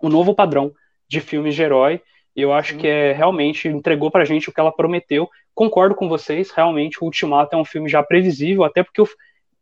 um 0.03 0.09
novo 0.09 0.35
padrão 0.35 0.73
de 1.09 1.21
filmes 1.21 1.55
de 1.55 1.63
herói. 1.63 2.01
E 2.37 2.43
eu 2.43 2.53
acho 2.53 2.77
que 2.77 2.87
é 2.87 3.13
realmente 3.13 3.67
entregou 3.67 4.13
pra 4.13 4.25
gente 4.25 4.49
o 4.49 4.53
que 4.53 4.61
ela 4.61 4.71
prometeu. 4.71 5.29
Concordo 5.55 5.95
com 5.97 6.09
vocês, 6.09 6.53
realmente 6.53 6.99
o 7.01 7.05
Ultimato 7.05 7.57
é 7.57 7.59
um 7.59 7.65
filme 7.65 7.89
já 7.89 8.01
previsível, 8.01 8.63
até 8.63 8.85
porque 8.85 9.01
eu, 9.01 9.09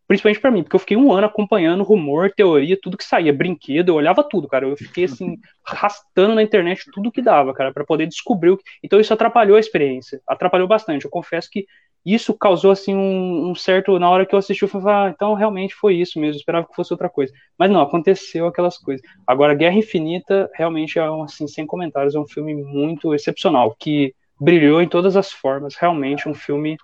principalmente 0.07 0.39
para 0.39 0.51
mim, 0.51 0.63
porque 0.63 0.75
eu 0.75 0.79
fiquei 0.79 0.95
um 0.95 1.11
ano 1.11 1.27
acompanhando 1.27 1.83
rumor, 1.83 2.31
teoria, 2.31 2.79
tudo 2.81 2.97
que 2.97 3.03
saía, 3.03 3.33
brinquedo, 3.33 3.89
eu 3.89 3.95
olhava 3.95 4.23
tudo, 4.23 4.47
cara. 4.47 4.65
Eu 4.65 4.77
fiquei 4.77 5.03
assim, 5.03 5.37
arrastando 5.65 6.33
na 6.33 6.41
internet 6.41 6.89
tudo 6.93 7.11
que 7.11 7.21
dava, 7.21 7.53
cara, 7.53 7.73
para 7.73 7.83
poder 7.83 8.07
descobrir 8.07 8.51
o 8.51 8.57
que. 8.57 8.63
Então 8.81 8.99
isso 8.99 9.13
atrapalhou 9.13 9.57
a 9.57 9.59
experiência, 9.59 10.21
atrapalhou 10.25 10.67
bastante. 10.67 11.03
Eu 11.03 11.11
confesso 11.11 11.49
que 11.51 11.65
isso 12.05 12.33
causou 12.33 12.71
assim 12.71 12.95
um, 12.95 13.49
um 13.49 13.55
certo. 13.55 13.99
Na 13.99 14.09
hora 14.09 14.25
que 14.25 14.33
eu 14.33 14.39
assisti, 14.39 14.63
eu 14.63 14.69
falei, 14.69 14.87
ah, 14.87 15.11
então 15.13 15.33
realmente 15.33 15.75
foi 15.75 15.95
isso 15.95 16.19
mesmo, 16.19 16.35
eu 16.35 16.37
esperava 16.37 16.65
que 16.65 16.75
fosse 16.75 16.93
outra 16.93 17.09
coisa. 17.09 17.33
Mas 17.57 17.69
não, 17.69 17.81
aconteceu 17.81 18.47
aquelas 18.47 18.77
coisas. 18.77 19.05
Agora, 19.25 19.53
Guerra 19.53 19.75
Infinita 19.75 20.49
realmente 20.55 20.97
é 20.97 21.11
um, 21.11 21.23
assim, 21.23 21.47
sem 21.47 21.65
comentários, 21.65 22.15
é 22.15 22.19
um 22.19 22.27
filme 22.27 22.55
muito 22.55 23.13
excepcional, 23.13 23.75
que 23.77 24.15
brilhou 24.39 24.81
em 24.81 24.87
todas 24.87 25.17
as 25.17 25.31
formas, 25.33 25.75
realmente 25.75 26.29
um 26.29 26.33
filme 26.33 26.77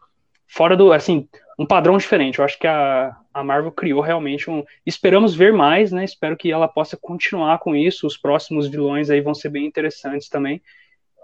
fora 0.47 0.75
do, 0.75 0.91
assim, 0.91 1.27
um 1.57 1.65
padrão 1.65 1.97
diferente. 1.97 2.39
Eu 2.39 2.45
acho 2.45 2.57
que 2.57 2.67
a, 2.67 3.15
a 3.33 3.43
Marvel 3.43 3.71
criou 3.71 4.01
realmente 4.01 4.49
um. 4.49 4.63
Esperamos 4.85 5.35
ver 5.35 5.53
mais, 5.53 5.91
né? 5.91 6.03
Espero 6.03 6.37
que 6.37 6.51
ela 6.51 6.67
possa 6.67 6.97
continuar 6.97 7.59
com 7.59 7.75
isso. 7.75 8.07
Os 8.07 8.17
próximos 8.17 8.67
vilões 8.67 9.09
aí 9.09 9.21
vão 9.21 9.33
ser 9.33 9.49
bem 9.49 9.65
interessantes 9.65 10.29
também. 10.29 10.61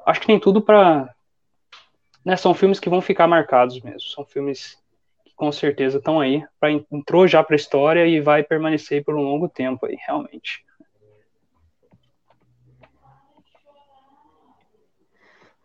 Acho 0.06 0.22
que 0.22 0.28
tem 0.28 0.40
tudo 0.40 0.62
para. 0.62 1.14
Né, 2.24 2.36
são 2.36 2.54
filmes 2.54 2.80
que 2.80 2.90
vão 2.90 3.02
ficar 3.02 3.28
marcados 3.28 3.82
mesmo. 3.82 4.02
São 4.02 4.26
filmes 4.26 4.78
que 5.26 5.34
com 5.36 5.52
certeza 5.52 5.98
estão 5.98 6.20
aí. 6.20 6.44
Pra, 6.60 6.72
entrou 6.72 7.28
já 7.28 7.44
para 7.44 7.56
a 7.56 7.58
história 7.58 8.06
e 8.06 8.20
vai 8.20 8.44
permanecer 8.44 9.04
por 9.04 9.16
um 9.16 9.22
longo 9.22 9.48
tempo 9.48 9.86
aí, 9.86 9.98
realmente. 10.06 10.64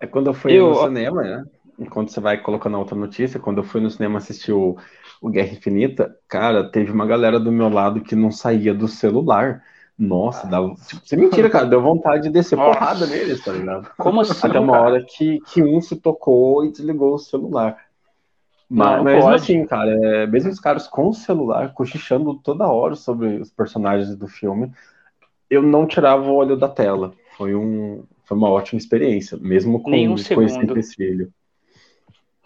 É 0.01 0.07
quando 0.07 0.29
eu 0.29 0.35
fui 0.35 0.53
eu, 0.53 0.71
no 0.71 0.83
cinema, 0.83 1.23
né? 1.23 1.45
Enquanto 1.79 2.11
você 2.11 2.21
vai 2.21 2.39
colocando 2.39 2.77
a 2.77 2.79
outra 2.79 2.97
notícia, 2.97 3.41
quando 3.41 3.59
eu 3.59 3.65
fui 3.65 3.81
no 3.81 3.91
cinema 3.91 4.19
assistir 4.19 4.53
o, 4.53 4.77
o 5.21 5.29
Guerra 5.29 5.53
Infinita, 5.53 6.17
cara, 6.29 6.71
teve 6.71 6.91
uma 6.91 7.07
galera 7.07 7.39
do 7.39 7.53
meu 7.53 7.69
lado 7.69 8.01
que 8.01 8.15
não 8.15 8.31
saía 8.31 8.75
do 8.75 8.89
celular. 8.89 9.63
Nossa, 9.97 10.47
dava. 10.47 10.75
Tipo, 10.87 11.07
você 11.07 11.17
mentira, 11.17 11.49
cara, 11.49 11.67
deu 11.67 11.81
vontade 11.81 12.25
de 12.25 12.31
descer 12.31 12.57
Nossa. 12.57 12.79
porrada 12.79 13.07
neles, 13.07 13.45
tá 13.45 13.53
ligado? 13.53 13.91
Como 13.97 14.21
assim? 14.21 14.47
Até 14.47 14.59
uma 14.59 14.81
hora 14.81 15.05
que, 15.05 15.41
que 15.53 15.63
um 15.63 15.81
se 15.81 15.97
tocou 15.97 16.65
e 16.65 16.73
desligou 16.73 17.15
o 17.15 17.19
celular. 17.19 17.77
Mas, 18.69 18.97
não, 18.97 19.05
mesmo 19.05 19.31
assim, 19.31 19.67
cara, 19.67 19.91
é, 19.91 20.27
mesmo 20.27 20.51
os 20.51 20.59
caras 20.59 20.89
com 20.89 21.09
o 21.09 21.15
celular, 21.15 21.73
cochichando 21.75 22.35
toda 22.35 22.67
hora 22.67 22.97
sobre 22.97 23.37
os 23.37 23.51
personagens 23.51 24.17
do 24.17 24.27
filme, 24.27 24.73
eu 25.49 25.63
não 25.63 25.87
tirava 25.87 26.29
o 26.29 26.35
olho 26.35 26.57
da 26.57 26.69
tela. 26.69 27.13
Foi, 27.37 27.55
um, 27.55 28.05
foi 28.25 28.37
uma 28.37 28.49
ótima 28.49 28.79
experiência, 28.79 29.39
mesmo 29.41 29.81
com, 29.81 29.91
Nenhum 29.91 30.17
com 30.17 30.43
esse 30.43 30.59
empecilho. 30.59 31.33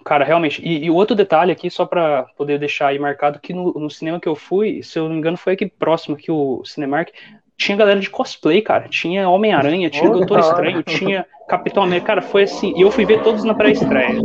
Cara, 0.08 0.24
realmente. 0.24 0.62
E, 0.64 0.86
e 0.86 0.90
outro 0.90 1.14
detalhe 1.14 1.52
aqui, 1.52 1.70
só 1.70 1.84
para 1.84 2.22
poder 2.34 2.58
deixar 2.58 2.88
aí 2.88 2.98
marcado, 2.98 3.38
que 3.38 3.52
no, 3.52 3.74
no, 3.74 3.90
cinema 3.90 4.18
que 4.18 4.26
eu 4.26 4.34
fui, 4.34 4.82
se 4.82 4.98
eu 4.98 5.04
não 5.04 5.10
me 5.10 5.18
engano, 5.18 5.36
foi 5.36 5.52
aqui 5.52 5.66
próximo, 5.66 6.16
aqui 6.16 6.32
o 6.32 6.62
Cinemark, 6.64 7.10
tinha 7.58 7.76
galera 7.76 8.00
de 8.00 8.08
cosplay, 8.08 8.62
cara. 8.62 8.88
Tinha 8.88 9.28
Homem-Aranha, 9.28 9.90
tinha 9.90 10.08
Doutor 10.08 10.40
Estranho, 10.40 10.82
tinha 10.82 11.26
Capitão 11.46 11.82
América. 11.82 12.06
Cara, 12.06 12.22
foi 12.22 12.44
assim. 12.44 12.72
E 12.74 12.80
eu 12.80 12.90
fui 12.90 13.04
ver 13.04 13.22
todos 13.22 13.44
na 13.44 13.52
pré-estreia. 13.52 14.16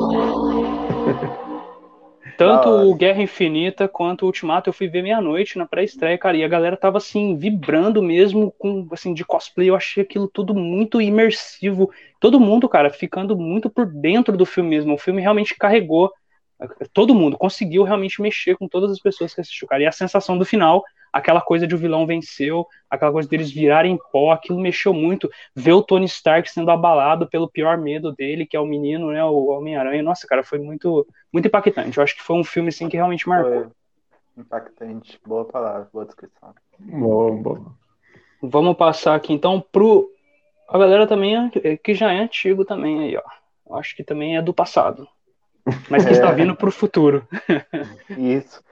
Tanto 2.44 2.70
o 2.70 2.96
Guerra 2.96 3.22
Infinita 3.22 3.88
quanto 3.88 4.24
o 4.24 4.26
Ultimato 4.26 4.70
eu 4.70 4.74
fui 4.74 4.88
ver 4.88 5.02
meia-noite 5.02 5.58
na 5.58 5.66
pré-estreia, 5.66 6.18
cara, 6.18 6.36
e 6.36 6.44
a 6.44 6.48
galera 6.48 6.76
tava 6.76 6.98
assim, 6.98 7.38
vibrando 7.38 8.02
mesmo 8.02 8.52
com 8.58 8.88
assim 8.92 9.14
de 9.14 9.24
cosplay. 9.24 9.70
Eu 9.70 9.76
achei 9.76 10.04
aquilo 10.04 10.28
tudo 10.28 10.54
muito 10.54 11.02
imersivo. 11.02 11.90
Todo 12.20 12.40
mundo, 12.40 12.68
cara, 12.68 12.90
ficando 12.90 13.38
muito 13.38 13.70
por 13.70 13.86
dentro 13.86 14.36
do 14.36 14.46
filme 14.46 14.70
mesmo. 14.70 14.94
O 14.94 14.98
filme 14.98 15.22
realmente 15.22 15.56
carregou 15.56 16.12
todo 16.94 17.16
mundo, 17.16 17.38
conseguiu 17.38 17.84
realmente 17.84 18.22
mexer 18.22 18.58
com 18.58 18.68
todas 18.68 18.92
as 18.92 19.00
pessoas 19.00 19.34
que 19.34 19.42
assistiu, 19.42 19.68
cara. 19.68 19.84
E 19.84 19.86
a 19.86 19.92
sensação 19.92 20.38
do 20.38 20.46
final 20.46 20.84
aquela 21.14 21.40
coisa 21.40 21.68
de 21.68 21.76
o 21.76 21.78
vilão 21.78 22.08
venceu, 22.08 22.68
aquela 22.90 23.12
coisa 23.12 23.30
deles 23.30 23.52
virarem 23.52 24.00
pó, 24.12 24.32
aquilo 24.32 24.60
mexeu 24.60 24.92
muito. 24.92 25.30
Ver 25.56 25.74
o 25.74 25.84
Tony 25.84 26.06
Stark 26.06 26.50
sendo 26.50 26.72
abalado 26.72 27.30
pelo 27.30 27.48
pior 27.48 27.78
medo 27.78 28.12
dele, 28.12 28.48
que 28.48 28.58
é 28.58 28.60
o 28.60 28.66
menino, 28.66 29.12
né, 29.12 29.24
o 29.24 29.50
Homem-Aranha. 29.50 30.02
Nossa, 30.02 30.26
cara, 30.28 30.44
foi 30.44 30.58
muito, 30.58 31.06
muito 31.32 31.48
impactante. 31.48 31.98
Eu 31.98 32.04
acho 32.04 32.16
que 32.16 32.24
foi 32.24 32.36
um 32.36 32.44
filme 32.44 32.70
assim 32.70 32.90
que 32.90 32.98
realmente 32.98 33.30
marcou. 33.30 33.52
Foi 33.52 33.68
impactante, 34.36 35.20
boa 35.24 35.46
palavra, 35.46 35.88
boa 35.94 36.06
descrição. 36.06 36.56
Boa, 36.80 37.32
boa. 37.32 37.76
Vamos 38.42 38.76
passar 38.76 39.14
aqui 39.14 39.32
então 39.32 39.62
pro 39.62 40.10
a 40.68 40.78
galera 40.78 41.06
também 41.06 41.52
é, 41.64 41.78
que 41.78 41.94
já 41.94 42.12
é 42.12 42.20
antigo 42.20 42.66
também 42.66 43.00
aí, 43.00 43.16
ó. 43.16 43.22
Eu 43.70 43.76
acho 43.76 43.96
que 43.96 44.04
também 44.04 44.36
é 44.36 44.42
do 44.42 44.54
passado. 44.54 45.08
Mas 45.90 46.04
que 46.04 46.10
é. 46.10 46.14
está 46.14 46.32
vindo 46.32 46.56
pro 46.56 46.72
futuro. 46.72 47.28
Isso. 48.10 48.64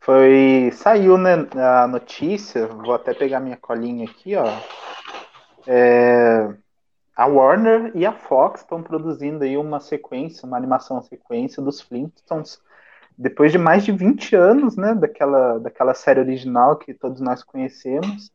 Foi. 0.00 0.70
Saiu 0.72 1.16
né, 1.16 1.46
a 1.54 1.86
notícia, 1.86 2.66
vou 2.66 2.94
até 2.94 3.14
pegar 3.14 3.40
minha 3.40 3.56
colinha 3.56 4.04
aqui, 4.08 4.34
ó. 4.34 4.50
É, 5.66 6.48
a 7.14 7.26
Warner 7.26 7.92
e 7.94 8.06
a 8.06 8.12
Fox 8.12 8.60
estão 8.60 8.82
produzindo 8.82 9.44
aí 9.44 9.56
uma 9.56 9.78
sequência, 9.78 10.46
uma 10.46 10.56
animação 10.56 11.02
sequência 11.02 11.62
dos 11.62 11.80
Flintstones, 11.80 12.58
depois 13.16 13.52
de 13.52 13.58
mais 13.58 13.84
de 13.84 13.92
20 13.92 14.34
anos, 14.34 14.76
né, 14.76 14.94
daquela, 14.94 15.58
daquela 15.58 15.92
série 15.92 16.20
original 16.20 16.76
que 16.76 16.94
todos 16.94 17.20
nós 17.20 17.42
conhecemos. 17.42 18.32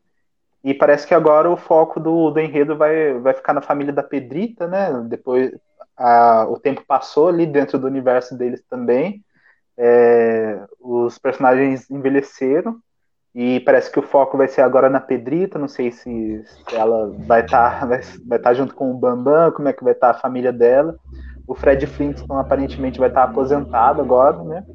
E 0.63 0.73
parece 0.73 1.07
que 1.07 1.13
agora 1.13 1.49
o 1.49 1.57
foco 1.57 1.99
do, 1.99 2.29
do 2.29 2.39
enredo 2.39 2.77
vai, 2.77 3.13
vai 3.19 3.33
ficar 3.33 3.53
na 3.53 3.61
família 3.61 3.93
da 3.93 4.01
Pedrita, 4.01 4.67
né? 4.67 4.91
Depois 5.07 5.51
a, 5.97 6.45
o 6.49 6.59
tempo 6.59 6.83
passou 6.87 7.29
ali 7.29 7.45
dentro 7.45 7.79
do 7.79 7.87
universo 7.87 8.37
deles 8.37 8.63
também. 8.69 9.23
É, 9.77 10.63
os 10.79 11.17
personagens 11.17 11.89
envelheceram 11.89 12.79
e 13.33 13.59
parece 13.59 13.91
que 13.91 13.99
o 13.99 14.03
foco 14.03 14.37
vai 14.37 14.47
ser 14.47 14.61
agora 14.61 14.89
na 14.89 14.99
Pedrita. 14.99 15.59
Não 15.59 15.67
sei 15.67 15.91
se, 15.91 16.43
se 16.45 16.75
ela 16.75 17.11
vai 17.27 17.43
estar 17.43 17.79
tá, 17.79 17.85
vai, 17.87 18.01
vai 18.25 18.39
tá 18.39 18.53
junto 18.53 18.73
com 18.73 18.91
o 18.91 18.97
Bambam, 18.97 19.51
como 19.51 19.67
é 19.67 19.73
que 19.73 19.83
vai 19.83 19.93
estar 19.93 20.13
tá 20.13 20.17
a 20.17 20.21
família 20.21 20.53
dela. 20.53 20.97
O 21.47 21.53
Fred 21.53 21.85
Flintstone 21.85 22.39
aparentemente 22.39 22.99
vai 22.99 23.09
estar 23.09 23.25
tá 23.25 23.29
aposentado 23.29 24.01
agora, 24.01 24.41
né? 24.43 24.65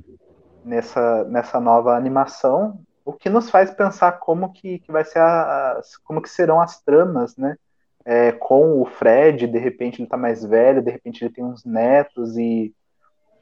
Nessa, 0.63 1.25
nessa 1.25 1.59
nova 1.59 1.97
animação, 1.97 2.81
o 3.03 3.15
que 3.15 3.31
nos 3.31 3.49
faz 3.49 3.71
pensar 3.71 4.13
como 4.13 4.53
que, 4.53 4.79
que 4.79 4.93
vai 4.93 5.05
ser 5.05 5.21
as, 5.21 5.97
como 5.97 6.21
que 6.21 6.29
serão 6.29 6.61
as 6.61 6.81
tramas, 6.83 7.37
né? 7.37 7.57
É, 8.05 8.33
com 8.33 8.81
o 8.81 8.87
Fred, 8.87 9.47
de 9.47 9.59
repente 9.59 9.97
ele 9.97 10.05
está 10.05 10.17
mais 10.17 10.45
velho, 10.45 10.83
de 10.83 10.91
repente 10.91 11.23
ele 11.23 11.33
tem 11.33 11.45
uns 11.45 11.65
netos 11.65 12.37
e 12.37 12.75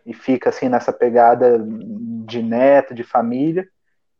e 0.08 0.14
fica 0.14 0.48
assim 0.48 0.70
nessa 0.70 0.90
pegada 0.90 1.62
de 1.62 2.42
neto, 2.42 2.94
de 2.94 3.04
família. 3.04 3.68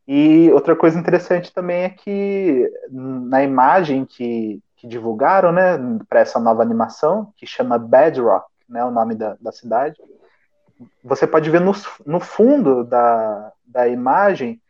E 0.07 0.51
outra 0.53 0.76
coisa 0.76 0.99
interessante 0.99 1.51
também 1.51 1.84
é 1.84 1.89
que 1.89 2.70
na 2.91 3.43
imagem 3.43 4.05
que, 4.05 4.62
que 4.76 4.86
divulgaram, 4.86 5.51
né, 5.51 5.78
para 6.07 6.20
essa 6.20 6.39
nova 6.39 6.62
animação, 6.62 7.32
que 7.39 7.47
chama 7.47 7.78
Bedrock, 7.78 8.47
né, 8.68 8.84
o 8.84 8.91
nome 8.91 9.14
da, 9.14 9.39
da 9.41 9.51
cidade, 9.51 9.97
você 11.03 11.26
pode 11.26 11.49
ver 11.49 11.62
no, 11.62 11.72
no 12.05 12.20
fundo 12.20 12.84
da, 12.84 13.51
da 13.66 13.89
imagem 13.89 14.61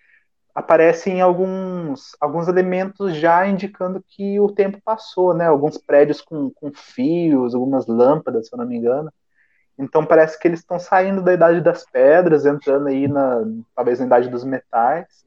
aparecem 0.54 1.20
alguns, 1.20 2.16
alguns 2.20 2.48
elementos 2.48 3.14
já 3.14 3.46
indicando 3.46 4.04
que 4.06 4.40
o 4.40 4.50
tempo 4.50 4.80
passou, 4.84 5.32
né? 5.34 5.46
Alguns 5.46 5.78
prédios 5.78 6.20
com, 6.20 6.50
com 6.50 6.72
fios, 6.74 7.54
algumas 7.54 7.86
lâmpadas, 7.86 8.48
se 8.48 8.54
eu 8.54 8.58
não 8.58 8.66
me 8.66 8.76
engano. 8.76 9.12
Então 9.78 10.04
parece 10.04 10.38
que 10.38 10.48
eles 10.48 10.60
estão 10.60 10.78
saindo 10.78 11.22
da 11.22 11.32
idade 11.32 11.60
das 11.60 11.84
pedras, 11.84 12.44
entrando 12.44 12.88
aí 12.88 13.06
na 13.06 13.44
talvez 13.74 14.00
na 14.00 14.06
idade 14.06 14.28
dos 14.28 14.44
metais. 14.44 15.24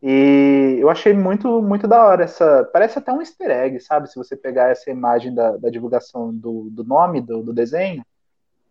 E 0.00 0.76
eu 0.80 0.88
achei 0.88 1.12
muito 1.12 1.60
muito 1.60 1.88
da 1.88 2.06
hora 2.06 2.22
essa. 2.24 2.68
Parece 2.72 2.98
até 2.98 3.12
um 3.12 3.20
easter 3.20 3.50
egg, 3.50 3.80
sabe? 3.80 4.08
Se 4.08 4.16
você 4.16 4.36
pegar 4.36 4.68
essa 4.68 4.90
imagem 4.90 5.34
da, 5.34 5.56
da 5.56 5.70
divulgação 5.70 6.32
do, 6.32 6.68
do 6.70 6.84
nome 6.84 7.20
do, 7.20 7.42
do 7.42 7.52
desenho, 7.52 8.04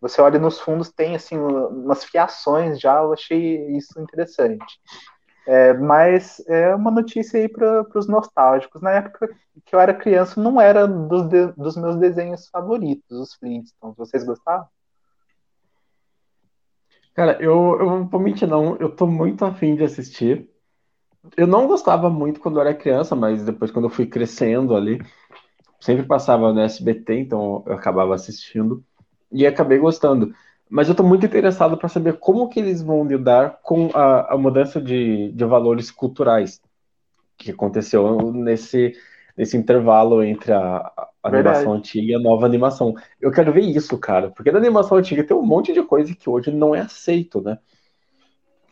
você 0.00 0.22
olha 0.22 0.38
nos 0.38 0.58
fundos, 0.58 0.90
tem 0.90 1.14
assim 1.14 1.36
umas 1.36 2.04
fiações 2.04 2.80
já. 2.80 3.02
Eu 3.02 3.12
achei 3.12 3.66
isso 3.76 4.00
interessante. 4.00 4.80
É, 5.50 5.72
mas 5.72 6.46
é 6.46 6.74
uma 6.74 6.90
notícia 6.90 7.40
aí 7.40 7.48
para 7.48 7.86
os 7.94 8.06
nostálgicos. 8.06 8.82
Na 8.82 8.90
época 8.90 9.34
que 9.64 9.74
eu 9.74 9.80
era 9.80 9.94
criança, 9.94 10.38
não 10.38 10.60
era 10.60 10.86
dos, 10.86 11.26
de, 11.26 11.46
dos 11.52 11.74
meus 11.74 11.96
desenhos 11.96 12.46
favoritos, 12.50 13.18
os 13.18 13.32
Flintstones. 13.32 13.96
Vocês 13.96 14.24
gostavam? 14.24 14.66
Cara, 17.14 17.38
eu, 17.40 17.78
eu 17.80 18.04
vou 18.04 18.20
mentir, 18.20 18.46
não. 18.46 18.76
Eu 18.76 18.94
tô 18.94 19.06
muito 19.06 19.42
afim 19.42 19.74
de 19.74 19.84
assistir. 19.84 20.46
Eu 21.34 21.46
não 21.46 21.66
gostava 21.66 22.10
muito 22.10 22.40
quando 22.40 22.56
eu 22.56 22.60
era 22.60 22.74
criança, 22.74 23.16
mas 23.16 23.42
depois, 23.42 23.70
quando 23.70 23.86
eu 23.86 23.90
fui 23.90 24.04
crescendo 24.04 24.76
ali, 24.76 25.00
sempre 25.80 26.04
passava 26.04 26.52
no 26.52 26.60
SBT, 26.60 27.20
então 27.20 27.64
eu 27.66 27.72
acabava 27.72 28.14
assistindo 28.14 28.84
e 29.32 29.46
acabei 29.46 29.78
gostando. 29.78 30.34
Mas 30.70 30.88
eu 30.88 30.94
tô 30.94 31.02
muito 31.02 31.24
interessado 31.24 31.76
para 31.76 31.88
saber 31.88 32.18
como 32.18 32.48
que 32.48 32.60
eles 32.60 32.82
vão 32.82 33.04
lidar 33.04 33.58
com 33.62 33.90
a, 33.94 34.34
a 34.34 34.38
mudança 34.38 34.80
de, 34.80 35.32
de 35.32 35.44
valores 35.44 35.90
culturais 35.90 36.60
que 37.36 37.50
aconteceu 37.52 38.32
nesse, 38.32 38.92
nesse 39.36 39.56
intervalo 39.56 40.22
entre 40.22 40.52
a, 40.52 40.92
a 41.22 41.28
animação 41.28 41.72
antiga 41.72 42.12
e 42.12 42.14
a 42.14 42.18
nova 42.18 42.44
animação. 42.44 42.94
Eu 43.20 43.30
quero 43.30 43.52
ver 43.52 43.62
isso, 43.62 43.96
cara, 43.98 44.30
porque 44.30 44.50
na 44.50 44.58
animação 44.58 44.98
antiga 44.98 45.24
tem 45.24 45.36
um 45.36 45.46
monte 45.46 45.72
de 45.72 45.82
coisa 45.82 46.14
que 46.14 46.28
hoje 46.28 46.50
não 46.50 46.74
é 46.74 46.80
aceito, 46.80 47.40
né? 47.40 47.58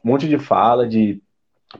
Um 0.04 0.10
monte 0.10 0.28
de 0.28 0.38
fala, 0.38 0.86
de 0.86 1.22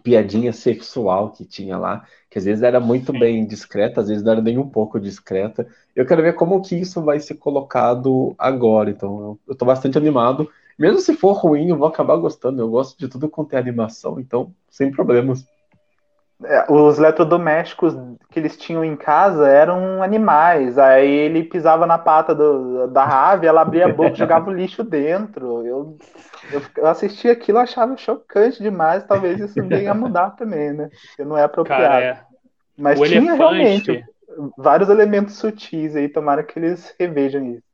piadinha 0.03 0.53
sexual 0.53 1.33
que 1.33 1.45
tinha 1.45 1.79
lá, 1.79 2.05
que 2.31 2.39
às 2.39 2.45
vezes 2.45 2.63
era 2.63 2.81
muito 2.81 3.13
bem 3.13 3.47
discreta, 3.47 4.01
às 4.01 4.09
vezes 4.09 4.23
não 4.25 4.33
era 4.33 4.43
nem 4.43 4.59
um 4.59 4.69
pouco 4.69 5.01
discreta. 5.01 5.67
Eu 5.95 6.07
quero 6.07 6.23
ver 6.23 6.35
como 6.35 6.61
que 6.63 6.75
isso 6.77 7.03
vai 7.03 7.21
ser 7.21 7.35
colocado 7.37 8.35
agora, 8.39 8.91
então 8.91 9.21
eu, 9.21 9.41
eu 9.49 9.55
tô 9.57 9.65
bastante 9.65 9.97
animado. 9.99 10.49
Mesmo 10.79 11.01
se 11.01 11.15
for 11.15 11.33
ruim, 11.33 11.71
eu 11.71 11.77
vou 11.79 11.89
acabar 11.89 12.17
gostando. 12.17 12.61
Eu 12.61 12.69
gosto 12.71 12.99
de 12.99 13.09
tudo 13.09 13.29
quanto 13.29 13.55
é 13.55 13.59
animação, 13.59 14.21
então 14.21 14.55
sem 14.71 14.91
problemas. 14.91 15.47
É, 16.45 16.71
os 16.71 16.99
eletrodomésticos 16.99 17.97
que 18.31 18.39
eles 18.39 18.57
tinham 18.57 18.85
em 18.85 18.95
casa 18.95 19.49
eram 19.49 20.03
animais. 20.03 20.79
Aí 20.79 21.11
ele 21.11 21.45
pisava 21.45 21.87
na 21.87 21.97
pata 21.97 22.35
do, 22.35 22.87
da 22.89 23.05
rave, 23.05 23.47
ela 23.47 23.63
abria 23.63 23.87
a 23.87 23.93
boca 23.93 24.13
e 24.13 24.19
jogava 24.19 24.51
o 24.51 24.53
lixo 24.53 24.85
dentro. 24.85 25.67
Eu, 25.67 25.99
eu, 26.53 26.63
eu 26.77 26.87
assisti 26.87 27.29
aquilo, 27.29 27.59
achava 27.59 27.97
chocante 27.97 28.63
demais. 28.63 29.05
Talvez 29.05 29.41
isso 29.41 29.63
venha 29.67 29.93
a 29.93 29.95
mudar 29.95 30.31
também, 30.33 30.73
né? 30.73 30.91
Porque 31.09 31.25
não 31.25 31.39
é 31.39 31.45
apropriado. 31.45 31.83
Cara, 31.85 32.05
é. 32.05 32.21
Mas 32.77 33.01
o 33.01 33.05
tinha 33.05 33.19
elefante. 33.19 33.39
realmente 33.39 34.05
vários 34.59 34.91
elementos 34.91 35.37
sutis 35.37 35.97
aí. 35.97 36.09
Tomara 36.09 36.43
que 36.43 36.59
eles 36.59 36.95
revejam 36.99 37.45
isso. 37.47 37.66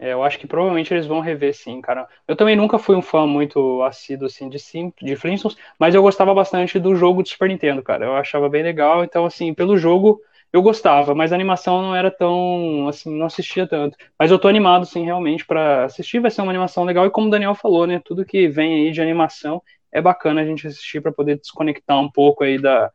É, 0.00 0.12
eu 0.12 0.22
acho 0.22 0.38
que 0.38 0.46
provavelmente 0.46 0.94
eles 0.94 1.06
vão 1.06 1.20
rever 1.20 1.52
sim, 1.54 1.80
cara. 1.80 2.06
Eu 2.26 2.36
também 2.36 2.54
nunca 2.54 2.78
fui 2.78 2.94
um 2.94 3.02
fã 3.02 3.26
muito 3.26 3.82
assíduo 3.82 4.26
assim 4.26 4.48
de 4.48 4.58
sim, 4.58 4.92
de 5.02 5.16
Flintstones, 5.16 5.56
mas 5.78 5.94
eu 5.94 6.02
gostava 6.02 6.32
bastante 6.32 6.78
do 6.78 6.94
jogo 6.94 7.22
do 7.22 7.28
Super 7.28 7.48
Nintendo, 7.48 7.82
cara. 7.82 8.04
Eu 8.06 8.14
achava 8.16 8.48
bem 8.48 8.62
legal, 8.62 9.02
então 9.02 9.26
assim, 9.26 9.52
pelo 9.52 9.76
jogo 9.76 10.20
eu 10.52 10.62
gostava, 10.62 11.14
mas 11.14 11.32
a 11.32 11.34
animação 11.34 11.82
não 11.82 11.96
era 11.96 12.10
tão 12.10 12.86
assim, 12.88 13.12
não 13.18 13.26
assistia 13.26 13.66
tanto. 13.66 13.96
Mas 14.18 14.30
eu 14.30 14.38
tô 14.38 14.46
animado 14.48 14.86
sim, 14.86 15.04
realmente 15.04 15.44
para 15.44 15.84
assistir, 15.84 16.20
vai 16.20 16.30
ser 16.30 16.42
uma 16.42 16.52
animação 16.52 16.84
legal 16.84 17.04
e 17.06 17.10
como 17.10 17.26
o 17.26 17.30
Daniel 17.30 17.54
falou, 17.54 17.86
né, 17.86 18.00
tudo 18.04 18.24
que 18.24 18.48
vem 18.48 18.86
aí 18.86 18.92
de 18.92 19.02
animação 19.02 19.60
é 19.92 20.00
bacana 20.00 20.40
a 20.42 20.44
gente 20.44 20.66
assistir 20.66 21.00
para 21.02 21.12
poder 21.12 21.38
desconectar 21.38 21.98
um 22.00 22.10
pouco 22.10 22.44
aí 22.44 22.58
da 22.58 22.90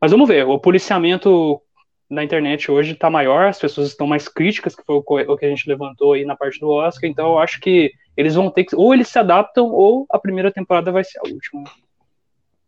Mas 0.00 0.12
vamos 0.12 0.28
ver, 0.28 0.46
o 0.46 0.58
policiamento 0.58 1.60
na 2.08 2.24
internet 2.24 2.70
hoje 2.70 2.92
está 2.92 3.10
maior, 3.10 3.46
as 3.46 3.58
pessoas 3.58 3.88
estão 3.88 4.06
mais 4.06 4.28
críticas, 4.28 4.74
que 4.74 4.82
foi 4.84 4.96
o 4.96 5.36
que 5.36 5.46
a 5.46 5.48
gente 5.48 5.68
levantou 5.68 6.14
aí 6.14 6.24
na 6.24 6.36
parte 6.36 6.58
do 6.58 6.70
Oscar, 6.70 7.08
então 7.08 7.32
eu 7.32 7.38
acho 7.38 7.60
que 7.60 7.92
eles 8.16 8.34
vão 8.34 8.50
ter 8.50 8.64
que, 8.64 8.74
ou 8.74 8.94
eles 8.94 9.08
se 9.08 9.18
adaptam, 9.18 9.66
ou 9.66 10.06
a 10.10 10.18
primeira 10.18 10.50
temporada 10.50 10.90
vai 10.90 11.04
ser 11.04 11.18
a 11.18 11.28
última. 11.28 11.64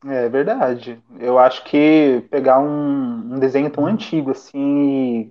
É 0.06 0.28
verdade. 0.28 0.98
Eu 1.18 1.38
acho 1.38 1.64
que 1.64 2.24
pegar 2.30 2.58
um, 2.58 3.34
um 3.34 3.38
desenho 3.38 3.68
tão 3.70 3.86
antigo 3.86 4.30
assim 4.30 5.30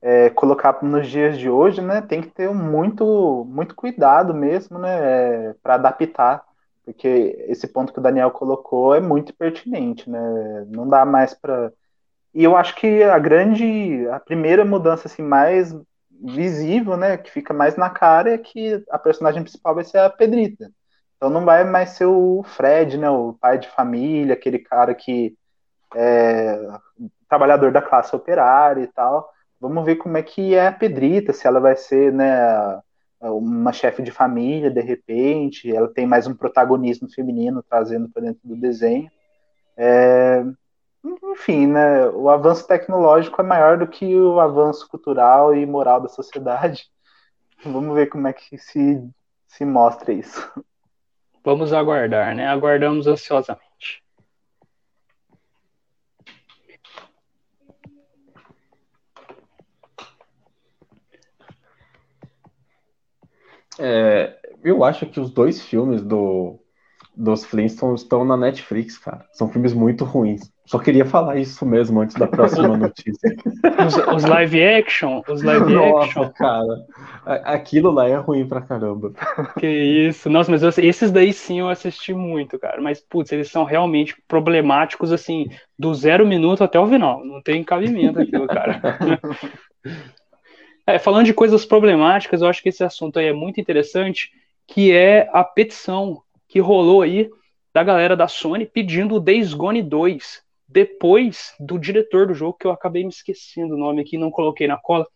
é, 0.00 0.30
colocar 0.30 0.82
nos 0.82 1.08
dias 1.08 1.38
de 1.38 1.50
hoje, 1.50 1.80
né, 1.80 2.00
tem 2.00 2.20
que 2.20 2.28
ter 2.28 2.48
muito, 2.50 3.44
muito 3.48 3.74
cuidado 3.74 4.32
mesmo, 4.32 4.78
né, 4.78 5.54
para 5.62 5.74
adaptar, 5.74 6.44
porque 6.84 7.44
esse 7.48 7.66
ponto 7.66 7.92
que 7.92 7.98
o 7.98 8.02
Daniel 8.02 8.30
colocou 8.30 8.94
é 8.94 9.00
muito 9.00 9.34
pertinente, 9.34 10.08
né, 10.08 10.66
não 10.68 10.88
dá 10.88 11.04
mais 11.04 11.34
para 11.34 11.72
e 12.34 12.44
eu 12.44 12.56
acho 12.56 12.74
que 12.76 13.02
a 13.02 13.18
grande, 13.18 14.06
a 14.08 14.20
primeira 14.20 14.64
mudança 14.64 15.08
assim 15.08 15.22
mais 15.22 15.74
visível, 16.10 16.96
né, 16.96 17.16
que 17.16 17.30
fica 17.30 17.54
mais 17.54 17.76
na 17.76 17.90
cara 17.90 18.34
é 18.34 18.38
que 18.38 18.82
a 18.90 18.98
personagem 18.98 19.42
principal 19.42 19.74
vai 19.74 19.84
ser 19.84 19.98
a 19.98 20.10
Pedrita. 20.10 20.70
Então 21.16 21.30
não 21.30 21.44
vai 21.44 21.64
mais 21.64 21.90
ser 21.90 22.06
o 22.06 22.42
Fred, 22.44 22.98
né, 22.98 23.08
o 23.10 23.34
pai 23.40 23.58
de 23.58 23.68
família, 23.68 24.34
aquele 24.34 24.58
cara 24.58 24.94
que 24.94 25.36
é 25.94 26.60
trabalhador 27.28 27.72
da 27.72 27.82
classe 27.82 28.14
operária 28.14 28.82
e 28.82 28.88
tal. 28.88 29.28
Vamos 29.60 29.84
ver 29.84 29.96
como 29.96 30.16
é 30.16 30.22
que 30.22 30.54
é 30.54 30.68
a 30.68 30.72
Pedrita, 30.72 31.32
se 31.32 31.46
ela 31.46 31.60
vai 31.60 31.76
ser, 31.76 32.12
né, 32.12 32.80
uma 33.20 33.72
chefe 33.72 34.02
de 34.02 34.10
família 34.10 34.70
de 34.70 34.80
repente, 34.80 35.74
ela 35.74 35.88
tem 35.88 36.06
mais 36.06 36.26
um 36.26 36.34
protagonismo 36.34 37.10
feminino 37.12 37.64
trazendo 37.68 38.08
para 38.08 38.22
dentro 38.22 38.40
do 38.44 38.56
desenho. 38.56 39.10
É, 39.76 40.44
enfim, 41.04 41.66
né, 41.66 42.08
o 42.08 42.28
avanço 42.28 42.66
tecnológico 42.66 43.40
é 43.40 43.44
maior 43.44 43.78
do 43.78 43.86
que 43.86 44.14
o 44.16 44.40
avanço 44.40 44.88
cultural 44.88 45.54
e 45.54 45.64
moral 45.64 46.00
da 46.00 46.08
sociedade. 46.08 46.90
Vamos 47.64 47.94
ver 47.94 48.06
como 48.08 48.28
é 48.28 48.32
que 48.32 48.58
se, 48.58 49.02
se 49.46 49.64
mostra 49.64 50.12
isso. 50.12 50.40
Vamos 51.44 51.72
aguardar, 51.72 52.34
né? 52.34 52.46
Aguardamos 52.46 53.06
ansiosamente. 53.06 54.02
É, 63.78 64.36
eu 64.62 64.82
acho 64.82 65.06
que 65.06 65.20
os 65.20 65.30
dois 65.30 65.62
filmes 65.62 66.02
do 66.02 66.60
dos 67.18 67.44
Flintstones 67.44 68.02
estão 68.02 68.24
na 68.24 68.36
Netflix, 68.36 68.96
cara. 68.96 69.26
São 69.32 69.48
filmes 69.48 69.74
muito 69.74 70.04
ruins. 70.04 70.50
Só 70.64 70.78
queria 70.78 71.04
falar 71.04 71.36
isso 71.36 71.66
mesmo 71.66 72.00
antes 72.00 72.14
da 72.14 72.26
próxima 72.26 72.76
notícia. 72.78 73.34
Os, 73.86 73.96
os 74.14 74.24
live 74.24 74.62
action, 74.62 75.22
os 75.28 75.42
live 75.42 75.72
Nossa, 75.72 76.06
action. 76.06 76.30
cara. 76.30 76.86
Aquilo 77.44 77.90
lá 77.90 78.06
é 78.08 78.14
ruim 78.16 78.46
pra 78.46 78.60
caramba. 78.60 79.12
Que 79.58 79.66
isso. 79.66 80.30
Nossa, 80.30 80.50
mas 80.50 80.62
eu, 80.62 80.68
esses 80.68 81.10
daí 81.10 81.32
sim 81.32 81.58
eu 81.58 81.68
assisti 81.68 82.14
muito, 82.14 82.58
cara. 82.58 82.80
Mas, 82.80 83.00
putz, 83.00 83.32
eles 83.32 83.50
são 83.50 83.64
realmente 83.64 84.14
problemáticos, 84.28 85.10
assim, 85.10 85.48
do 85.76 85.92
zero 85.94 86.26
minuto 86.26 86.62
até 86.62 86.78
o 86.78 86.86
final. 86.86 87.24
Não 87.24 87.42
tem 87.42 87.64
cabimento 87.64 88.20
aquilo, 88.20 88.46
cara. 88.46 88.80
É, 90.86 90.98
falando 90.98 91.26
de 91.26 91.34
coisas 91.34 91.66
problemáticas, 91.66 92.40
eu 92.40 92.48
acho 92.48 92.62
que 92.62 92.70
esse 92.70 92.82
assunto 92.82 93.18
aí 93.18 93.26
é 93.26 93.32
muito 93.32 93.60
interessante, 93.60 94.30
que 94.66 94.90
é 94.90 95.28
a 95.34 95.44
petição 95.44 96.22
que 96.48 96.60
rolou 96.60 97.02
aí 97.02 97.30
da 97.72 97.84
galera 97.84 98.16
da 98.16 98.26
Sony 98.26 98.66
pedindo 98.66 99.16
o 99.16 99.20
Days 99.20 99.52
Gone 99.54 99.82
2, 99.82 100.42
depois 100.66 101.54
do 101.60 101.78
diretor 101.78 102.26
do 102.26 102.34
jogo, 102.34 102.56
que 102.58 102.66
eu 102.66 102.72
acabei 102.72 103.02
me 103.02 103.10
esquecendo 103.10 103.74
o 103.74 103.78
nome 103.78 104.02
aqui, 104.02 104.18
não 104.18 104.30
coloquei 104.30 104.66
na 104.66 104.76
cola, 104.76 105.06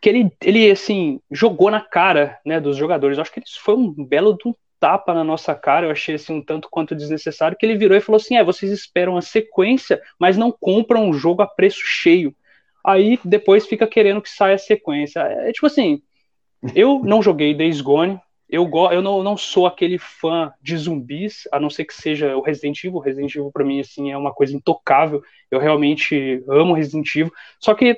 que 0.00 0.08
ele, 0.08 0.30
ele 0.42 0.70
assim, 0.70 1.20
jogou 1.30 1.70
na 1.70 1.80
cara 1.80 2.38
né, 2.44 2.58
dos 2.58 2.76
jogadores. 2.76 3.18
Eu 3.18 3.22
acho 3.22 3.32
que 3.32 3.42
foi 3.62 3.74
um 3.74 3.92
belo 3.92 4.38
um 4.46 4.54
tapa 4.78 5.12
na 5.12 5.22
nossa 5.22 5.54
cara, 5.54 5.86
eu 5.86 5.90
achei 5.90 6.14
assim 6.14 6.32
um 6.32 6.42
tanto 6.42 6.68
quanto 6.70 6.96
desnecessário, 6.96 7.56
que 7.56 7.66
ele 7.66 7.76
virou 7.76 7.96
e 7.96 8.00
falou 8.00 8.16
assim, 8.16 8.36
é, 8.36 8.42
vocês 8.42 8.72
esperam 8.72 9.16
a 9.16 9.20
sequência, 9.20 10.00
mas 10.18 10.38
não 10.38 10.50
compram 10.50 11.10
o 11.10 11.12
jogo 11.12 11.42
a 11.42 11.46
preço 11.46 11.82
cheio. 11.84 12.34
Aí 12.82 13.20
depois 13.22 13.66
fica 13.66 13.86
querendo 13.86 14.22
que 14.22 14.30
saia 14.30 14.54
a 14.54 14.58
sequência. 14.58 15.20
É, 15.20 15.50
é 15.50 15.52
tipo 15.52 15.66
assim, 15.66 16.00
eu 16.74 17.00
não 17.04 17.22
joguei 17.22 17.52
Days 17.52 17.82
Gone, 17.82 18.18
eu, 18.50 18.68
eu 18.90 19.00
não, 19.00 19.22
não 19.22 19.36
sou 19.36 19.66
aquele 19.66 19.96
fã 19.96 20.52
de 20.60 20.76
zumbis, 20.76 21.48
a 21.52 21.60
não 21.60 21.70
ser 21.70 21.84
que 21.84 21.94
seja 21.94 22.36
o 22.36 22.40
Resident 22.40 22.82
Evil. 22.82 22.98
Resident 22.98 23.34
Evil, 23.34 23.50
para 23.52 23.64
mim, 23.64 23.80
assim, 23.80 24.10
é 24.10 24.16
uma 24.16 24.32
coisa 24.32 24.56
intocável. 24.56 25.22
Eu 25.50 25.60
realmente 25.60 26.42
amo 26.48 26.74
Resident 26.74 27.14
Evil. 27.14 27.32
Só 27.60 27.74
que, 27.74 27.96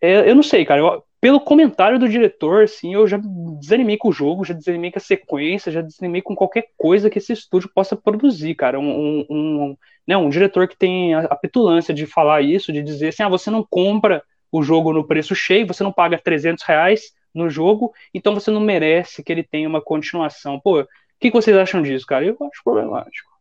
é, 0.00 0.28
eu 0.28 0.34
não 0.34 0.42
sei, 0.42 0.64
cara. 0.64 0.80
Eu, 0.80 1.04
pelo 1.20 1.40
comentário 1.40 2.00
do 2.00 2.08
diretor, 2.08 2.64
assim, 2.64 2.94
eu 2.94 3.06
já 3.06 3.20
desanimei 3.60 3.96
com 3.96 4.08
o 4.08 4.12
jogo, 4.12 4.44
já 4.44 4.52
desanimei 4.52 4.90
com 4.90 4.98
a 4.98 5.00
sequência, 5.00 5.70
já 5.70 5.80
desanimei 5.80 6.20
com 6.20 6.34
qualquer 6.34 6.66
coisa 6.76 7.08
que 7.08 7.18
esse 7.18 7.32
estúdio 7.32 7.70
possa 7.72 7.94
produzir, 7.94 8.56
cara. 8.56 8.80
Um, 8.80 8.90
um, 8.90 9.26
um, 9.30 9.76
né, 10.04 10.16
um 10.16 10.28
diretor 10.28 10.66
que 10.66 10.76
tem 10.76 11.14
a, 11.14 11.20
a 11.26 11.36
petulância 11.36 11.94
de 11.94 12.06
falar 12.06 12.42
isso, 12.42 12.72
de 12.72 12.82
dizer 12.82 13.08
assim, 13.08 13.22
ah, 13.22 13.28
você 13.28 13.48
não 13.48 13.64
compra 13.64 14.24
o 14.50 14.64
jogo 14.64 14.92
no 14.92 15.06
preço 15.06 15.32
cheio, 15.32 15.68
você 15.68 15.84
não 15.84 15.92
paga 15.92 16.18
300 16.18 16.64
reais, 16.64 17.12
no 17.34 17.48
jogo, 17.48 17.92
então 18.12 18.34
você 18.34 18.50
não 18.50 18.60
merece 18.60 19.22
que 19.22 19.32
ele 19.32 19.42
tenha 19.42 19.68
uma 19.68 19.80
continuação. 19.80 20.60
Pô, 20.60 20.80
o 20.80 20.86
que, 21.20 21.30
que 21.30 21.36
vocês 21.36 21.56
acham 21.56 21.82
disso, 21.82 22.06
cara? 22.06 22.24
Eu 22.24 22.36
acho 22.40 22.62
problemático. 22.64 23.32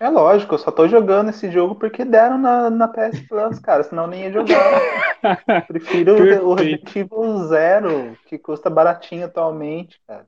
É 0.00 0.08
lógico, 0.08 0.54
eu 0.54 0.58
só 0.58 0.72
tô 0.72 0.88
jogando 0.88 1.30
esse 1.30 1.50
jogo 1.50 1.76
porque 1.76 2.04
deram 2.04 2.36
na, 2.36 2.68
na 2.68 2.88
PS 2.88 3.20
Plus, 3.28 3.58
cara, 3.60 3.84
senão 3.84 4.08
nem 4.08 4.22
ia 4.22 4.32
jogar. 4.32 4.80
Prefiro 5.68 6.16
o 6.44 6.54
Resident 6.54 6.96
Evil 6.96 7.38
Zero, 7.46 8.18
que 8.26 8.36
custa 8.36 8.68
baratinho 8.68 9.26
atualmente, 9.26 10.00
cara. 10.06 10.26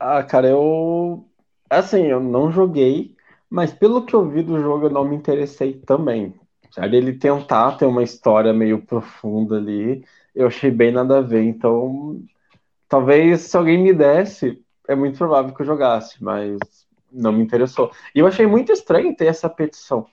Ah, 0.00 0.22
cara, 0.22 0.48
eu. 0.48 1.26
Assim, 1.68 2.04
eu 2.06 2.20
não 2.20 2.50
joguei, 2.50 3.14
mas 3.48 3.72
pelo 3.72 4.04
que 4.04 4.14
eu 4.14 4.28
vi 4.28 4.42
do 4.42 4.60
jogo, 4.60 4.86
eu 4.86 4.90
não 4.90 5.04
me 5.04 5.16
interessei 5.16 5.74
também. 5.74 6.34
Sabe? 6.70 6.96
Ele 6.96 7.12
tentar 7.14 7.76
ter 7.78 7.86
uma 7.86 8.02
história 8.02 8.52
meio 8.52 8.84
profunda 8.84 9.56
ali, 9.56 10.04
eu 10.36 10.46
achei 10.48 10.70
bem 10.70 10.92
nada 10.92 11.18
a 11.18 11.22
ver. 11.22 11.42
Então, 11.44 12.22
talvez 12.88 13.42
se 13.42 13.56
alguém 13.56 13.78
me 13.82 13.92
desse, 13.94 14.62
é 14.88 14.94
muito 14.94 15.18
provável 15.18 15.54
que 15.54 15.62
eu 15.62 15.66
jogasse, 15.66 16.22
mas 16.22 16.58
não 17.10 17.32
me 17.32 17.42
interessou. 17.42 17.90
E 18.14 18.20
eu 18.20 18.26
achei 18.26 18.46
muito 18.46 18.72
estranho 18.72 19.16
ter 19.16 19.26
essa 19.26 19.48
petição. 19.48 20.06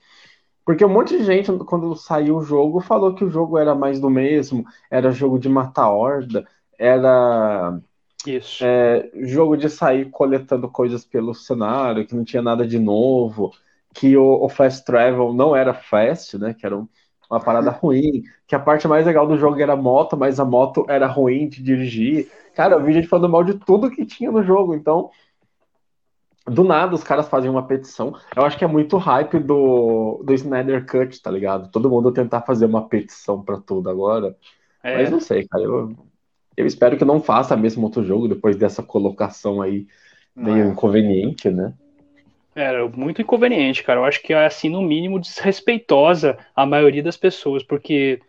Porque 0.64 0.84
um 0.84 0.88
monte 0.88 1.18
de 1.18 1.24
gente, 1.24 1.52
quando 1.66 1.94
saiu 1.94 2.38
o 2.38 2.42
jogo, 2.42 2.80
falou 2.80 3.14
que 3.14 3.24
o 3.24 3.30
jogo 3.30 3.58
era 3.58 3.74
mais 3.74 4.00
do 4.00 4.08
mesmo, 4.08 4.64
era 4.90 5.12
jogo 5.12 5.38
de 5.38 5.48
matar 5.48 5.90
horda, 5.90 6.46
era 6.78 7.78
Isso. 8.26 8.64
É, 8.64 9.10
jogo 9.26 9.56
de 9.56 9.68
sair 9.68 10.10
coletando 10.10 10.68
coisas 10.70 11.04
pelo 11.04 11.34
cenário, 11.34 12.06
que 12.06 12.14
não 12.14 12.24
tinha 12.24 12.42
nada 12.42 12.66
de 12.66 12.78
novo, 12.78 13.52
que 13.94 14.16
o, 14.16 14.44
o 14.44 14.48
fast 14.48 14.84
travel 14.84 15.34
não 15.34 15.54
era 15.54 15.74
fast, 15.74 16.38
né? 16.38 16.54
Que 16.54 16.66
era 16.66 16.76
um, 16.76 16.88
uma 17.34 17.40
parada 17.40 17.70
ruim, 17.82 18.22
que 18.46 18.54
a 18.54 18.60
parte 18.60 18.88
mais 18.88 19.06
legal 19.06 19.26
do 19.26 19.36
jogo 19.36 19.60
era 19.60 19.72
a 19.72 19.76
moto, 19.76 20.16
mas 20.16 20.40
a 20.40 20.44
moto 20.44 20.84
era 20.88 21.06
ruim 21.06 21.48
de 21.48 21.62
dirigir. 21.62 22.30
Cara, 22.54 22.76
eu 22.76 22.82
vi 22.82 22.92
gente 22.92 23.08
falando 23.08 23.30
mal 23.30 23.44
de 23.44 23.54
tudo 23.54 23.90
que 23.90 24.06
tinha 24.06 24.30
no 24.30 24.42
jogo, 24.42 24.74
então 24.74 25.10
do 26.46 26.62
nada 26.62 26.94
os 26.94 27.02
caras 27.02 27.28
fazem 27.28 27.50
uma 27.50 27.66
petição. 27.66 28.14
Eu 28.36 28.44
acho 28.44 28.58
que 28.58 28.64
é 28.64 28.68
muito 28.68 28.96
hype 28.98 29.38
do, 29.38 30.22
do 30.24 30.34
Snyder 30.34 30.86
Cut, 30.86 31.20
tá 31.22 31.30
ligado? 31.30 31.70
Todo 31.70 31.88
mundo 31.88 32.12
tentar 32.12 32.42
fazer 32.42 32.66
uma 32.66 32.86
petição 32.86 33.42
para 33.42 33.58
tudo 33.58 33.88
agora. 33.88 34.36
É. 34.82 34.96
Mas 34.96 35.10
não 35.10 35.20
sei, 35.20 35.46
cara. 35.48 35.64
Eu, 35.64 35.96
eu 36.56 36.66
espero 36.66 36.96
que 36.98 37.04
não 37.04 37.20
faça 37.20 37.56
mesmo 37.56 37.84
outro 37.84 38.04
jogo 38.04 38.28
depois 38.28 38.56
dessa 38.56 38.82
colocação 38.82 39.62
aí 39.62 39.86
meio 40.36 40.64
é. 40.64 40.68
inconveniente, 40.68 41.50
né? 41.50 41.72
Era 42.54 42.88
muito 42.88 43.20
inconveniente, 43.20 43.82
cara. 43.82 44.00
Eu 44.00 44.04
acho 44.04 44.22
que 44.22 44.32
é, 44.32 44.46
assim, 44.46 44.68
no 44.68 44.80
mínimo, 44.80 45.18
desrespeitosa 45.18 46.38
a 46.54 46.64
maioria 46.64 47.02
das 47.02 47.16
pessoas, 47.16 47.62
porque 47.64 48.20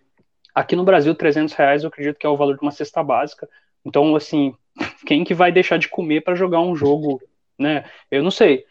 aqui 0.54 0.76
no 0.76 0.84
Brasil, 0.84 1.14
300 1.14 1.54
reais 1.54 1.84
eu 1.84 1.90
acredito 1.90 2.18
que 2.18 2.26
é 2.26 2.30
o 2.30 2.38
valor 2.38 2.56
de 2.56 2.62
uma 2.62 2.72
cesta 2.72 3.04
básica. 3.04 3.48
Então, 3.86 4.16
assim, 4.16 4.56
quem 5.06 5.24
que 5.24 5.34
vai 5.34 5.52
deixar 5.52 5.78
de 5.78 5.88
comer 5.88 6.22
para 6.22 6.36
jogar 6.36 6.62
um 6.62 6.76
jogo, 6.76 7.22
né? 7.58 7.86
Eu 8.10 8.24
não 8.24 8.32
sei. 8.32 8.66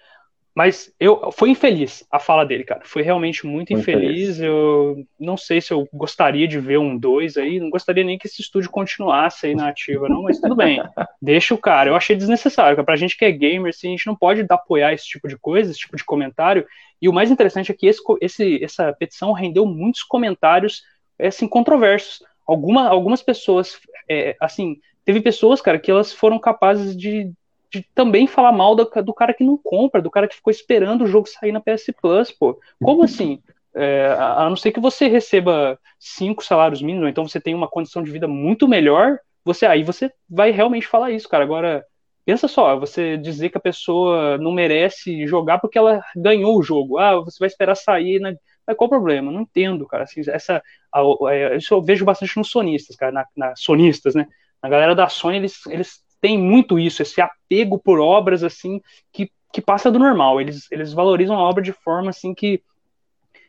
Mas 0.55 0.95
eu 1.01 1.33
foi 1.33 1.51
infeliz 1.51 2.07
a 2.09 2.21
fala 2.21 2.47
dele, 2.47 2.63
cara. 2.63 2.83
Foi 2.85 3.03
realmente 3.03 3.45
muito 3.45 3.73
infeliz. 3.73 4.39
infeliz. 4.39 4.41
Eu 4.41 5.05
não 5.19 5.37
sei 5.37 5.61
se 5.61 5.73
eu 5.73 5.89
gostaria 5.93 6.47
de 6.47 6.61
ver 6.61 6.79
um 6.79 6.97
2 6.97 7.37
aí. 7.37 7.59
Não 7.59 7.71
gostaria 7.71 8.05
nem 8.05 8.17
que 8.17 8.29
esse 8.29 8.41
estúdio 8.41 8.71
continuasse 8.71 9.47
aí 9.47 9.55
na 9.55 9.69
ativa, 9.69 10.09
não, 10.09 10.23
mas 10.23 10.41
tudo 10.41 10.55
bem. 10.55 10.81
Deixa 11.21 11.55
o 11.55 11.59
cara. 11.59 11.91
Eu 11.91 11.97
achei 11.97 12.15
desnecessário. 12.15 12.85
Pra 12.85 12.95
gente 12.95 13.17
que 13.17 13.25
é 13.25 13.33
gamer, 13.33 13.71
assim, 13.71 13.89
a 13.89 13.91
gente 13.91 14.07
não 14.07 14.15
pode 14.15 14.47
apoiar 14.49 14.93
esse 14.93 15.07
tipo 15.07 15.27
de 15.27 15.37
coisa, 15.37 15.73
esse 15.73 15.81
tipo 15.81 15.97
de 15.97 16.05
comentário. 16.05 16.65
E 17.03 17.09
o 17.09 17.13
mais 17.13 17.33
interessante 17.33 17.73
é 17.73 17.75
que 17.75 17.89
esse, 17.89 18.01
esse, 18.21 18.63
essa 18.63 18.93
petição 18.93 19.33
rendeu 19.33 19.67
muitos 19.67 20.05
comentários 20.05 20.83
assim, 21.21 21.49
controversos. 21.49 22.23
Alguma, 22.47 22.89
algumas 22.89 23.23
pessoas, 23.23 23.79
é, 24.09 24.37
assim, 24.41 24.77
teve 25.05 25.21
pessoas, 25.21 25.61
cara, 25.61 25.79
que 25.79 25.91
elas 25.91 26.13
foram 26.13 26.39
capazes 26.39 26.97
de 26.97 27.33
de 27.71 27.87
também 27.95 28.27
falar 28.27 28.53
mal 28.53 28.75
do, 28.75 28.85
do, 29.03 29.15
cara 29.15 29.35
que 29.35 29.45
não 29.45 29.57
compra, 29.57 30.01
do 30.01 30.11
cara 30.11 30.29
que 30.29 30.37
ficou 30.37 30.51
esperando 30.51 31.05
o 31.05 31.07
jogo 31.07 31.29
sair 31.29 31.53
na 31.53 31.61
PS 31.61 31.93
Plus, 32.01 32.31
pô. 32.31 32.59
Como 32.83 33.03
assim? 33.05 33.41
É, 33.77 34.15
a 34.19 34.49
não 34.49 34.57
ser 34.57 34.71
que 34.71 34.79
você 34.79 35.09
receba 35.09 35.79
cinco 35.99 36.45
salários 36.45 36.81
mínimos, 36.81 37.09
então 37.09 37.27
você 37.27 37.41
tem 37.41 37.55
uma 37.55 37.67
condição 37.67 38.05
de 38.05 38.11
vida 38.11 38.29
muito 38.29 38.69
melhor, 38.69 39.19
você 39.45 39.67
aí 39.67 39.83
você 39.83 40.13
vai 40.31 40.53
realmente 40.53 40.87
falar 40.87 41.11
isso, 41.11 41.29
cara. 41.29 41.43
Agora, 41.43 41.85
pensa 42.25 42.49
só, 42.49 42.79
você 42.79 43.17
dizer 43.17 43.51
que 43.51 43.59
a 43.59 43.61
pessoa 43.61 44.39
não 44.39 44.53
merece 44.53 45.27
jogar 45.27 45.59
porque 45.59 45.77
ela 45.79 46.03
ganhou 46.17 46.59
o 46.59 46.63
jogo. 46.63 46.99
Ah, 46.99 47.17
você 47.21 47.39
vai 47.39 47.49
esperar 47.49 47.75
sair 47.75 48.21
na, 48.21 48.33
Mas 48.67 48.77
qual 48.77 48.87
o 48.87 48.91
problema? 48.91 49.31
Não 49.31 49.43
entendo, 49.43 49.87
cara. 49.87 50.05
Assim, 50.05 50.23
essa, 50.29 50.63
a, 50.93 51.01
a, 51.01 51.57
isso 51.57 51.75
eu 51.75 51.83
vejo 51.83 52.05
bastante 52.05 52.37
nos 52.37 52.51
sonistas, 52.51 52.97
cara, 52.97 53.13
na, 53.13 53.27
na, 53.37 53.57
sonistas, 53.57 54.15
né? 54.15 54.27
A 54.63 54.69
galera 54.69 54.95
da 54.95 55.09
Sony, 55.11 55.37
eles, 55.37 55.67
eles 55.67 56.03
têm 56.25 56.39
muito 56.39 56.79
isso, 56.79 57.03
esse 57.03 57.21
apego 57.21 57.79
por 57.79 58.01
obras, 58.01 58.43
assim, 58.43 58.81
que, 59.13 59.31
que 59.53 59.61
passa 59.61 59.93
do 59.93 59.99
normal. 59.99 60.41
Eles, 60.41 60.67
eles 60.73 60.91
valorizam 60.95 61.37
a 61.37 61.43
obra 61.43 61.63
de 61.63 61.71
forma, 61.71 62.09
assim, 62.09 62.33
que 62.33 62.63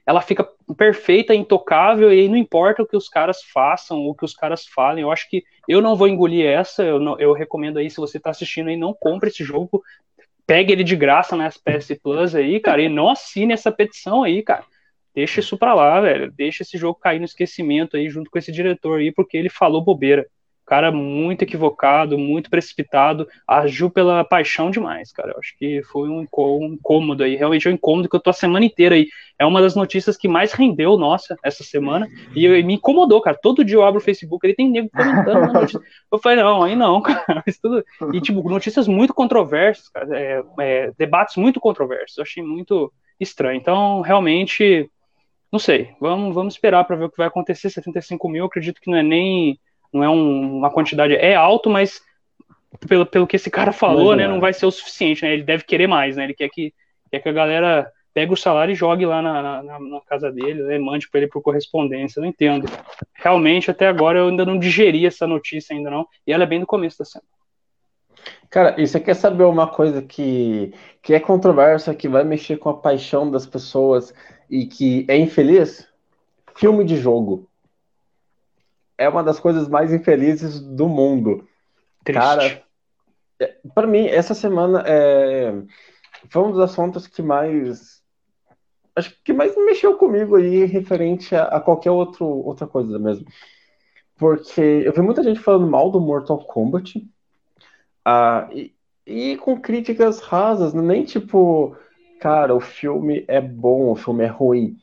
ela 0.05 0.19
fica 0.19 0.45
perfeita, 0.77 1.33
intocável, 1.33 2.13
e 2.13 2.19
aí 2.19 2.27
não 2.27 2.35
importa 2.35 2.83
o 2.83 2.85
que 2.85 2.97
os 2.97 3.07
caras 3.07 3.41
façam, 3.41 4.05
o 4.05 4.13
que 4.13 4.25
os 4.25 4.33
caras 4.33 4.67
falem. 4.67 5.03
Eu 5.03 5.09
acho 5.09 5.29
que 5.29 5.41
eu 5.69 5.81
não 5.81 5.95
vou 5.95 6.09
engolir 6.09 6.45
essa, 6.45 6.83
eu, 6.83 6.99
não, 6.99 7.17
eu 7.17 7.31
recomendo 7.31 7.77
aí, 7.77 7.89
se 7.89 7.95
você 7.95 8.19
tá 8.19 8.31
assistindo 8.31 8.67
aí, 8.67 8.75
não 8.75 8.93
compre 8.93 9.29
esse 9.29 9.41
jogo, 9.41 9.81
pegue 10.45 10.73
ele 10.73 10.83
de 10.83 10.97
graça 10.97 11.33
nas 11.33 11.57
PS 11.57 11.97
Plus 12.03 12.35
aí, 12.35 12.59
cara, 12.59 12.81
e 12.81 12.89
não 12.89 13.09
assine 13.09 13.53
essa 13.53 13.71
petição 13.71 14.21
aí, 14.21 14.43
cara. 14.43 14.65
Deixa 15.13 15.39
isso 15.39 15.57
pra 15.57 15.73
lá, 15.73 16.01
velho. 16.01 16.29
Deixa 16.29 16.61
esse 16.61 16.77
jogo 16.77 16.99
cair 16.99 17.19
no 17.19 17.25
esquecimento 17.25 17.95
aí, 17.95 18.09
junto 18.09 18.29
com 18.29 18.37
esse 18.37 18.51
diretor 18.51 18.99
aí, 18.99 19.13
porque 19.13 19.37
ele 19.37 19.47
falou 19.47 19.81
bobeira 19.81 20.27
cara 20.65 20.91
muito 20.91 21.43
equivocado, 21.43 22.17
muito 22.17 22.49
precipitado, 22.49 23.27
agiu 23.47 23.89
pela 23.89 24.23
paixão 24.23 24.71
demais, 24.71 25.11
cara. 25.11 25.31
Eu 25.31 25.39
acho 25.39 25.55
que 25.57 25.83
foi 25.83 26.09
um, 26.09 26.23
incômodo 26.23 27.23
aí, 27.23 27.35
realmente 27.35 27.67
é 27.67 27.71
um 27.71 27.75
incômodo 27.75 28.09
que 28.09 28.15
eu 28.15 28.19
tô 28.19 28.31
a 28.31 28.33
semana 28.33 28.65
inteira 28.65 28.95
aí. 28.95 29.07
É 29.37 29.45
uma 29.45 29.61
das 29.61 29.75
notícias 29.75 30.17
que 30.17 30.27
mais 30.27 30.53
rendeu, 30.53 30.97
nossa, 30.97 31.35
essa 31.43 31.63
semana, 31.63 32.07
e 32.35 32.45
eu, 32.45 32.65
me 32.65 32.75
incomodou, 32.75 33.21
cara. 33.21 33.37
Todo 33.39 33.63
dia 33.63 33.75
eu 33.75 33.83
abro 33.83 33.99
o 33.99 34.03
Facebook, 34.03 34.45
ele 34.45 34.55
tem 34.55 34.69
nego 34.69 34.89
comentando 34.89 35.41
na 35.41 35.53
notícia. 35.53 35.79
Eu 36.11 36.19
falei, 36.19 36.37
não, 36.41 36.63
aí 36.63 36.75
não, 36.75 37.01
cara. 37.03 37.43
Tudo... 37.61 37.83
E, 38.13 38.21
tipo, 38.21 38.47
notícias 38.47 38.87
muito 38.87 39.13
controversas, 39.13 39.89
cara, 39.89 40.07
é, 40.17 40.43
é, 40.59 40.91
debates 40.97 41.35
muito 41.35 41.59
controversos. 41.59 42.17
Eu 42.17 42.23
achei 42.23 42.41
muito 42.41 42.91
estranho. 43.19 43.57
Então, 43.57 44.01
realmente, 44.01 44.89
não 45.51 45.59
sei. 45.59 45.91
Vamos, 45.99 46.33
vamos 46.33 46.53
esperar 46.53 46.83
para 46.85 46.95
ver 46.95 47.05
o 47.05 47.09
que 47.09 47.17
vai 47.17 47.27
acontecer. 47.27 47.69
75 47.69 48.29
mil, 48.29 48.45
acredito 48.45 48.79
que 48.79 48.89
não 48.89 48.97
é 48.97 49.03
nem 49.03 49.59
não 49.93 50.03
é 50.03 50.09
um, 50.09 50.57
uma 50.57 50.69
quantidade, 50.69 51.15
é 51.15 51.35
alto, 51.35 51.69
mas 51.69 52.01
pelo, 52.87 53.05
pelo 53.05 53.27
que 53.27 53.35
esse 53.35 53.49
cara 53.49 53.71
falou, 53.71 54.15
né, 54.15 54.27
não 54.27 54.39
vai 54.39 54.53
ser 54.53 54.65
o 54.65 54.71
suficiente, 54.71 55.23
né? 55.23 55.33
Ele 55.33 55.43
deve 55.43 55.63
querer 55.63 55.87
mais, 55.87 56.15
né? 56.15 56.25
Ele 56.25 56.33
quer 56.33 56.49
que, 56.49 56.73
quer 57.09 57.19
que 57.19 57.29
a 57.29 57.33
galera 57.33 57.91
pegue 58.13 58.31
o 58.31 58.37
salário 58.37 58.71
e 58.71 58.75
jogue 58.75 59.05
lá 59.05 59.21
na, 59.21 59.61
na, 59.61 59.79
na 59.79 60.01
casa 60.01 60.31
dele, 60.31 60.63
né, 60.63 60.79
mande 60.79 61.09
para 61.09 61.21
ele 61.21 61.29
por 61.29 61.41
correspondência. 61.41 62.19
Eu 62.19 62.23
não 62.23 62.29
entendo. 62.29 62.65
Realmente, 63.13 63.69
até 63.69 63.87
agora 63.87 64.19
eu 64.19 64.29
ainda 64.29 64.45
não 64.45 64.57
digeri 64.57 65.05
essa 65.05 65.27
notícia 65.27 65.75
ainda 65.75 65.89
não, 65.89 66.07
e 66.25 66.31
ela 66.31 66.43
é 66.43 66.47
bem 66.47 66.59
do 66.59 66.65
começo 66.65 66.97
da 66.99 67.05
semana. 67.05 67.27
Cara, 68.49 68.75
e 68.77 68.87
você 68.87 68.99
quer 68.99 69.15
saber 69.15 69.43
uma 69.43 69.67
coisa 69.67 70.01
que, 70.01 70.73
que 71.01 71.13
é 71.13 71.19
controversa, 71.19 71.93
que 71.93 72.07
vai 72.07 72.23
mexer 72.23 72.57
com 72.57 72.69
a 72.69 72.77
paixão 72.77 73.29
das 73.29 73.45
pessoas 73.45 74.13
e 74.49 74.65
que 74.65 75.05
é 75.09 75.17
infeliz? 75.17 75.87
Filme 76.55 76.85
de 76.85 76.95
jogo 76.95 77.49
é 78.97 79.07
uma 79.09 79.23
das 79.23 79.39
coisas 79.39 79.67
mais 79.67 79.93
infelizes 79.93 80.59
do 80.59 80.87
mundo. 80.87 81.47
Triste. 82.03 82.19
Cara, 82.19 82.63
é, 83.39 83.55
para 83.73 83.87
mim, 83.87 84.07
essa 84.07 84.33
semana 84.33 84.83
é, 84.85 85.53
foi 86.29 86.41
um 86.43 86.51
dos 86.51 86.59
assuntos 86.59 87.07
que 87.07 87.21
mais. 87.21 88.03
Acho 88.95 89.13
que 89.23 89.33
mais 89.33 89.55
mexeu 89.57 89.97
comigo 89.97 90.37
aí 90.37 90.65
referente 90.65 91.35
a, 91.35 91.43
a 91.43 91.59
qualquer 91.59 91.91
outro, 91.91 92.25
outra 92.25 92.65
coisa 92.65 92.97
mesmo. 92.97 93.25
Porque 94.15 94.61
eu 94.61 94.93
vi 94.93 95.01
muita 95.01 95.21
gente 95.21 95.39
falando 95.39 95.67
mal 95.67 95.91
do 95.91 95.99
Mortal 95.99 96.37
Kombat. 96.45 97.05
Ah, 98.05 98.47
e, 98.53 98.73
e 99.05 99.35
com 99.37 99.59
críticas 99.59 100.21
rasas, 100.21 100.73
né? 100.73 100.81
nem 100.81 101.03
tipo, 101.03 101.75
cara, 102.21 102.55
o 102.55 102.61
filme 102.61 103.25
é 103.27 103.41
bom, 103.41 103.91
o 103.91 103.95
filme 103.95 104.23
é 104.23 104.27
ruim. 104.27 104.77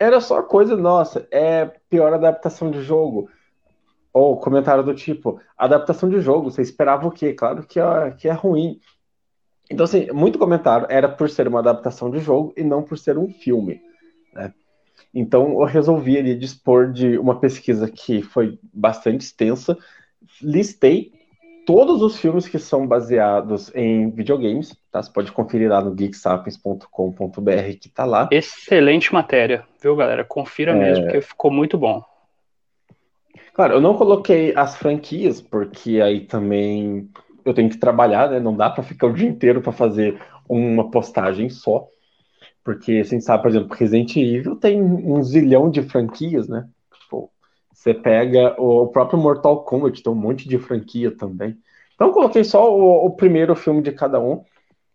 Era 0.00 0.20
só 0.20 0.42
coisa, 0.42 0.76
nossa, 0.76 1.28
é 1.30 1.66
pior 1.88 2.12
adaptação 2.12 2.70
de 2.70 2.82
jogo 2.82 3.28
ou 4.14 4.38
comentário 4.38 4.84
do 4.84 4.94
tipo, 4.94 5.40
adaptação 5.58 6.08
de 6.08 6.20
jogo, 6.20 6.48
você 6.48 6.62
esperava 6.62 7.08
o 7.08 7.10
quê? 7.10 7.32
Claro 7.32 7.66
que 7.66 7.80
é, 7.80 8.12
que 8.12 8.28
é 8.28 8.32
ruim. 8.32 8.78
Então, 9.68 9.82
assim, 9.82 10.06
muito 10.12 10.38
comentário 10.38 10.86
era 10.88 11.08
por 11.08 11.28
ser 11.28 11.48
uma 11.48 11.58
adaptação 11.58 12.08
de 12.12 12.20
jogo 12.20 12.54
e 12.56 12.62
não 12.62 12.80
por 12.80 12.96
ser 12.96 13.18
um 13.18 13.28
filme. 13.28 13.82
Né? 14.32 14.54
Então, 15.12 15.60
eu 15.60 15.64
resolvi 15.64 16.16
ali 16.16 16.36
dispor 16.36 16.92
de 16.92 17.18
uma 17.18 17.40
pesquisa 17.40 17.90
que 17.90 18.22
foi 18.22 18.56
bastante 18.72 19.22
extensa, 19.22 19.76
listei 20.40 21.12
todos 21.66 22.00
os 22.00 22.16
filmes 22.16 22.46
que 22.46 22.58
são 22.58 22.86
baseados 22.86 23.74
em 23.74 24.10
videogames, 24.10 24.76
tá? 24.92 25.02
Você 25.02 25.10
pode 25.10 25.32
conferir 25.32 25.70
lá 25.70 25.80
no 25.80 25.94
geeksapiens.com.br 25.94 26.88
que 27.80 27.88
tá 27.88 28.04
lá. 28.04 28.28
Excelente 28.30 29.12
matéria, 29.12 29.64
viu, 29.82 29.96
galera? 29.96 30.24
Confira 30.24 30.72
é... 30.72 30.78
mesmo, 30.78 31.04
porque 31.04 31.20
ficou 31.20 31.50
muito 31.50 31.76
bom. 31.76 32.04
Claro, 33.54 33.74
eu 33.74 33.80
não 33.80 33.96
coloquei 33.96 34.52
as 34.56 34.76
franquias, 34.76 35.40
porque 35.40 36.00
aí 36.00 36.26
também 36.26 37.08
eu 37.44 37.54
tenho 37.54 37.70
que 37.70 37.78
trabalhar, 37.78 38.28
né? 38.28 38.40
Não 38.40 38.56
dá 38.56 38.68
para 38.68 38.82
ficar 38.82 39.06
o 39.06 39.12
dia 39.12 39.28
inteiro 39.28 39.62
para 39.62 39.70
fazer 39.70 40.20
uma 40.48 40.90
postagem 40.90 41.48
só. 41.48 41.86
Porque 42.64 42.92
a 42.94 43.04
gente 43.04 43.22
sabe, 43.22 43.44
por 43.44 43.50
exemplo, 43.50 43.76
Resident 43.76 44.16
Evil 44.16 44.56
tem 44.56 44.82
um 44.82 45.22
zilhão 45.22 45.70
de 45.70 45.82
franquias, 45.82 46.48
né? 46.48 46.68
Tipo, 47.00 47.30
você 47.72 47.94
pega 47.94 48.60
o 48.60 48.88
próprio 48.88 49.20
Mortal 49.20 49.64
Kombat, 49.64 50.02
tem 50.02 50.12
um 50.12 50.16
monte 50.16 50.48
de 50.48 50.58
franquia 50.58 51.16
também. 51.16 51.56
Então 51.94 52.10
coloquei 52.10 52.42
só 52.42 52.76
o, 52.76 53.06
o 53.06 53.10
primeiro 53.12 53.54
filme 53.54 53.82
de 53.82 53.92
cada 53.92 54.18
um. 54.18 54.42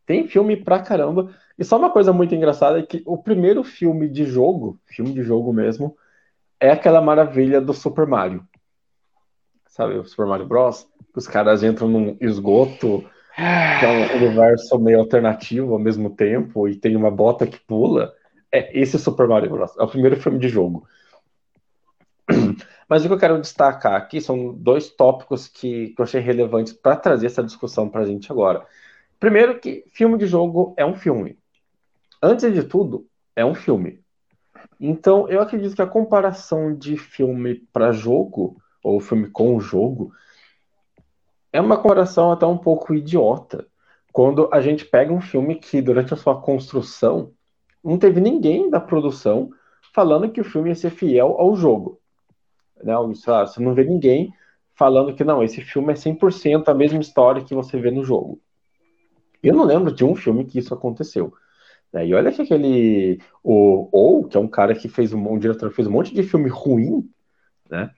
Tem 0.05 0.28
filme 0.28 0.57
pra 0.57 0.80
caramba. 0.82 1.34
E 1.57 1.64
só 1.64 1.78
uma 1.78 1.91
coisa 1.91 2.12
muito 2.12 2.36
engraçada 2.36 2.80
é 2.80 2.84
que 2.84 3.01
o 3.05 3.18
primeiro 3.18 3.64
filme 3.64 4.10
de 4.10 4.26
jogo, 4.26 4.78
filme 4.86 5.14
de 5.14 5.24
jogo 5.24 5.53
mesmo, 5.53 5.95
é 6.60 6.72
aquela 6.72 7.01
maravilha 7.01 7.62
do 7.62 7.74
Super 7.74 8.05
Mario 8.05 8.49
sabe, 9.80 9.97
o 9.97 10.03
Super 10.03 10.25
Mario 10.25 10.45
Bros. 10.45 10.86
Os 11.15 11.25
caras 11.25 11.63
entram 11.63 11.88
num 11.88 12.17
esgoto, 12.19 13.05
que 13.34 13.86
é 13.86 13.88
um 13.88 14.17
universo 14.17 14.77
meio 14.77 14.99
alternativo 14.99 15.71
ao 15.73 15.80
mesmo 15.80 16.09
tempo, 16.09 16.67
e 16.67 16.75
tem 16.75 16.97
uma 16.97 17.09
bota 17.09 17.47
que 17.47 17.59
pula. 17.61 18.13
É 18.51 18.77
esse 18.77 18.99
Super 18.99 19.25
Mario 19.25 19.49
Bros. 19.49 19.77
É 19.77 19.84
o 19.84 19.88
primeiro 19.88 20.19
filme 20.19 20.38
de 20.38 20.49
jogo. 20.49 20.86
Mas 22.89 23.05
o 23.05 23.07
que 23.07 23.13
eu 23.13 23.19
quero 23.19 23.39
destacar 23.39 23.93
aqui 23.93 24.19
são 24.19 24.53
dois 24.53 24.89
tópicos 24.89 25.47
que, 25.47 25.89
que 25.89 26.01
eu 26.01 26.03
achei 26.03 26.19
relevantes 26.19 26.73
para 26.73 26.97
trazer 26.97 27.27
essa 27.27 27.43
discussão 27.43 27.88
para 27.88 28.01
a 28.01 28.05
gente 28.05 28.30
agora. 28.32 28.65
Primeiro, 29.17 29.59
que 29.59 29.86
filme 29.93 30.17
de 30.17 30.25
jogo 30.25 30.73
é 30.75 30.86
um 30.86 30.95
filme. 30.95 31.38
Antes 32.21 32.53
de 32.53 32.63
tudo, 32.63 33.05
é 33.34 33.45
um 33.45 33.55
filme. 33.55 34.01
Então, 34.80 35.30
eu 35.30 35.41
acredito 35.41 35.75
que 35.75 35.82
a 35.82 35.88
comparação 35.88 36.75
de 36.75 36.97
filme 36.97 37.55
para 37.71 37.93
jogo 37.93 38.57
ou 38.84 38.97
o 38.97 39.01
filme 39.01 39.30
com 39.30 39.55
o 39.55 39.59
jogo, 39.59 40.11
é 41.51 41.59
uma 41.59 41.77
comparação 41.77 42.32
até 42.32 42.45
um 42.45 42.57
pouco 42.57 42.93
idiota. 42.93 43.67
Quando 44.11 44.49
a 44.51 44.61
gente 44.61 44.86
pega 44.86 45.13
um 45.13 45.21
filme 45.21 45.55
que, 45.55 45.82
durante 45.82 46.13
a 46.13 46.17
sua 46.17 46.39
construção, 46.41 47.32
não 47.84 47.97
teve 47.97 48.19
ninguém 48.19 48.69
da 48.69 48.80
produção 48.80 49.49
falando 49.93 50.30
que 50.30 50.41
o 50.41 50.45
filme 50.45 50.69
ia 50.69 50.75
ser 50.75 50.89
fiel 50.89 51.36
ao 51.38 51.55
jogo. 51.55 51.99
Não, 52.84 53.11
isso, 53.11 53.32
ah, 53.32 53.45
você 53.45 53.61
não 53.61 53.73
vê 53.73 53.84
ninguém 53.84 54.34
falando 54.73 55.13
que 55.13 55.23
não, 55.23 55.43
esse 55.43 55.61
filme 55.61 55.91
é 55.91 55.95
100% 55.95 56.69
a 56.69 56.73
mesma 56.73 57.01
história 57.01 57.43
que 57.43 57.53
você 57.53 57.77
vê 57.77 57.91
no 57.91 58.03
jogo. 58.03 58.39
Eu 59.43 59.53
não 59.53 59.65
lembro 59.65 59.91
de 59.93 60.05
um 60.05 60.15
filme 60.15 60.45
que 60.45 60.59
isso 60.59 60.73
aconteceu. 60.73 61.34
Né? 61.91 62.07
E 62.07 62.13
olha 62.13 62.32
que 62.32 62.41
aquele. 62.41 63.19
O 63.43 63.89
Ou, 63.91 64.25
que 64.25 64.38
é 64.38 64.39
um 64.39 64.47
cara 64.47 64.75
que 64.75 64.88
fez 64.88 65.13
um, 65.13 65.34
um 65.34 65.39
diretor 65.39 65.71
fez 65.71 65.88
um 65.88 65.91
monte 65.91 66.13
de 66.13 66.23
filme 66.23 66.49
ruim, 66.49 67.09
né? 67.69 67.91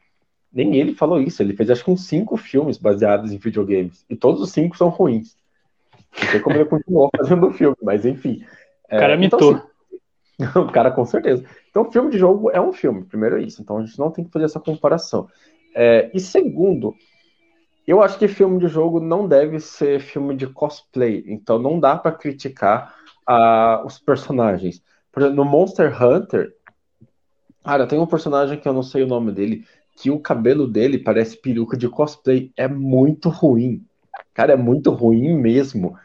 Nem 0.52 0.76
ele 0.76 0.94
falou 0.94 1.22
isso. 1.22 1.42
Ele 1.42 1.56
fez 1.56 1.70
acho 1.70 1.84
que 1.84 1.92
uns 1.92 2.06
cinco 2.06 2.36
filmes 2.36 2.78
baseados 2.78 3.32
em 3.32 3.38
videogames. 3.38 4.06
E 4.10 4.16
todos 4.16 4.42
os 4.42 4.52
cinco 4.52 4.78
são 4.78 4.90
ruins. 4.90 5.38
Não 6.22 6.30
sei 6.30 6.40
como 6.40 6.56
ele 6.56 6.66
continuou 6.66 7.10
fazendo 7.16 7.48
o 7.48 7.54
filme, 7.54 7.78
mas 7.82 8.06
enfim. 8.06 8.44
O 8.86 8.90
cara 8.90 9.14
é, 9.14 9.18
mitou. 9.18 9.40
Então, 9.40 9.70
assim, 10.40 10.60
o 10.60 10.72
cara 10.72 10.92
com 10.92 11.06
certeza. 11.06 11.46
Então, 11.70 11.92
filme 11.92 12.12
de 12.12 12.18
jogo 12.18 12.52
é 12.52 12.60
um 12.60 12.74
filme, 12.74 13.06
primeiro 13.06 13.38
é 13.38 13.44
isso. 13.44 13.62
Então, 13.62 13.78
a 13.78 13.86
gente 13.86 13.98
não 13.98 14.12
tem 14.12 14.26
que 14.26 14.32
fazer 14.32 14.46
essa 14.46 14.60
comparação. 14.60 15.30
É, 15.74 16.12
e 16.14 16.20
segundo, 16.20 16.94
eu 17.88 18.02
acho 18.02 18.20
que 18.20 18.28
filme 18.28 18.60
de 18.60 18.68
jogo 18.68 19.00
não 19.00 19.28
deve 19.28 19.60
ser 19.60 20.02
filme 20.02 20.36
de 20.36 20.48
cosplay. 20.48 21.24
Então, 21.28 21.58
não 21.58 21.80
dá 21.80 21.96
para 21.96 22.12
criticar 22.12 22.96
uh, 23.28 23.86
os 23.86 23.98
personagens. 24.00 24.84
Por 25.12 25.22
exemplo, 25.22 25.44
no 25.44 25.50
Monster 25.50 26.02
Hunter, 26.02 26.54
cara, 27.64 27.88
tem 27.88 28.00
um 28.00 28.08
personagem 28.08 28.60
que 28.60 28.68
eu 28.68 28.74
não 28.74 28.84
sei 28.84 29.04
o 29.04 29.08
nome 29.08 29.32
dele, 29.32 29.66
que 30.02 30.10
o 30.10 30.20
cabelo 30.20 30.66
dele 30.66 30.98
parece 30.98 31.38
peruca 31.38 31.78
de 31.78 31.88
cosplay. 31.88 32.52
É 32.58 32.68
muito 32.68 33.30
ruim. 33.30 33.86
Cara, 34.34 34.54
é 34.54 34.58
muito 34.58 34.90
ruim 34.90 35.36
mesmo. 35.36 35.96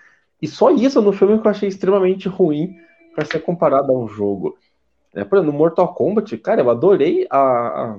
E 0.41 0.47
só 0.47 0.71
isso 0.71 1.01
no 1.01 1.15
filme 1.15 1.41
que 1.41 1.47
eu 1.47 1.51
achei 1.51 1.67
extremamente 1.67 2.29
ruim 2.29 2.77
para 3.15 3.25
ser 3.25 3.41
comparado 3.41 3.91
a 3.91 3.99
um 3.99 4.07
jogo. 4.07 4.59
É, 5.15 5.25
por 5.25 5.39
exemplo, 5.39 5.53
no 5.53 5.59
Mortal 5.59 5.95
Kombat, 5.95 6.37
cara, 6.39 6.61
eu 6.61 6.69
adorei 6.69 7.27
a, 7.31 7.39
a, 7.39 7.99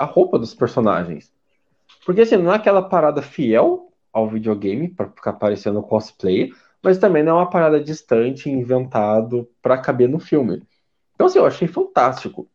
a 0.00 0.04
roupa 0.04 0.38
dos 0.38 0.54
personagens. 0.54 1.32
Porque 2.04 2.20
assim, 2.20 2.36
não 2.36 2.52
é 2.52 2.56
aquela 2.56 2.82
parada 2.82 3.22
fiel 3.22 3.90
ao 4.12 4.28
videogame 4.28 4.88
para 4.88 5.08
ficar 5.08 5.32
parecendo 5.32 5.82
cosplay, 5.82 6.52
mas 6.82 6.98
também 6.98 7.22
não 7.22 7.38
é 7.38 7.40
uma 7.40 7.50
parada 7.50 7.80
distante, 7.80 8.50
inventado 8.50 9.48
para 9.62 9.78
caber 9.78 10.10
no 10.10 10.20
filme. 10.20 10.62
Então, 11.14 11.26
assim, 11.26 11.38
eu 11.38 11.46
achei 11.46 11.66
fantástico. 11.66 12.46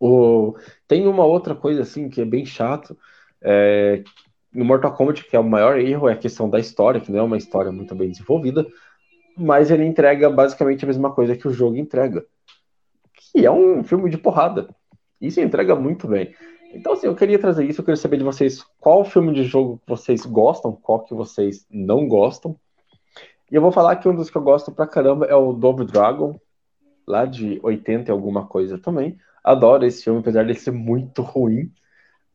O... 0.00 0.54
Tem 0.86 1.06
uma 1.06 1.24
outra 1.24 1.54
coisa, 1.54 1.82
assim, 1.82 2.08
que 2.08 2.20
é 2.20 2.24
bem 2.24 2.44
chato. 2.44 2.96
É... 3.40 4.02
No 4.52 4.64
Mortal 4.64 4.94
Kombat, 4.94 5.24
que 5.24 5.36
é 5.36 5.38
o 5.38 5.44
maior 5.44 5.78
erro, 5.78 6.08
é 6.08 6.14
a 6.14 6.16
questão 6.16 6.48
da 6.48 6.58
história, 6.58 7.00
que 7.00 7.12
não 7.12 7.18
é 7.20 7.22
uma 7.22 7.36
história 7.36 7.70
muito 7.70 7.94
bem 7.94 8.10
desenvolvida, 8.10 8.66
mas 9.36 9.70
ele 9.70 9.84
entrega 9.84 10.30
basicamente 10.30 10.84
a 10.84 10.86
mesma 10.86 11.12
coisa 11.12 11.36
que 11.36 11.46
o 11.46 11.52
jogo 11.52 11.76
entrega. 11.76 12.24
Que 13.12 13.44
é 13.44 13.50
um 13.50 13.84
filme 13.84 14.08
de 14.08 14.16
porrada. 14.16 14.68
Isso 15.20 15.40
entrega 15.40 15.74
muito 15.74 16.08
bem. 16.08 16.34
Então, 16.72 16.92
assim, 16.92 17.06
eu 17.06 17.14
queria 17.14 17.38
trazer 17.38 17.64
isso, 17.64 17.80
eu 17.80 17.84
queria 17.84 17.96
saber 17.96 18.18
de 18.18 18.24
vocês 18.24 18.64
qual 18.80 19.04
filme 19.04 19.32
de 19.32 19.44
jogo 19.44 19.80
vocês 19.86 20.24
gostam, 20.24 20.72
qual 20.72 21.00
que 21.00 21.14
vocês 21.14 21.66
não 21.70 22.08
gostam. 22.08 22.56
E 23.50 23.54
eu 23.54 23.62
vou 23.62 23.72
falar 23.72 23.96
que 23.96 24.08
um 24.08 24.14
dos 24.14 24.28
que 24.28 24.36
eu 24.36 24.42
gosto 24.42 24.72
pra 24.72 24.86
caramba 24.86 25.26
é 25.26 25.34
o 25.34 25.52
Double 25.52 25.86
Dragon, 25.86 26.38
lá 27.06 27.24
de 27.24 27.60
80 27.62 28.10
e 28.10 28.12
alguma 28.12 28.46
coisa 28.46 28.78
também. 28.78 29.16
Adoro 29.46 29.86
esse 29.86 30.02
filme, 30.02 30.18
apesar 30.18 30.44
de 30.44 30.56
ser 30.56 30.72
muito 30.72 31.22
ruim. 31.22 31.72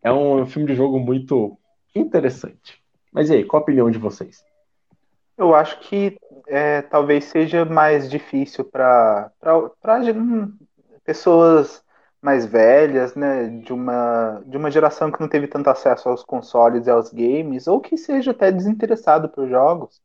É 0.01 0.09
um 0.13 0.45
filme 0.45 0.65
de 0.65 0.75
jogo 0.75 0.97
muito 0.97 1.59
interessante. 1.93 2.81
Mas 3.11 3.29
e 3.29 3.33
aí, 3.33 3.43
qual 3.43 3.59
a 3.59 3.63
opinião 3.63 3.91
de 3.91 3.97
vocês? 3.97 4.41
Eu 5.37 5.53
acho 5.53 5.77
que 5.81 6.17
é, 6.47 6.81
talvez 6.83 7.25
seja 7.25 7.65
mais 7.65 8.09
difícil 8.09 8.63
para 8.63 9.29
hum, 10.15 10.53
pessoas 11.03 11.83
mais 12.21 12.45
velhas, 12.45 13.13
né, 13.13 13.47
de 13.47 13.73
uma, 13.73 14.41
de 14.45 14.55
uma 14.55 14.71
geração 14.71 15.11
que 15.11 15.19
não 15.19 15.27
teve 15.27 15.47
tanto 15.47 15.69
acesso 15.69 16.07
aos 16.07 16.23
consoles 16.23 16.87
e 16.87 16.91
aos 16.91 17.11
games, 17.11 17.67
ou 17.67 17.81
que 17.81 17.97
seja 17.97 18.31
até 18.31 18.51
desinteressado 18.51 19.27
por 19.27 19.49
jogos, 19.49 20.01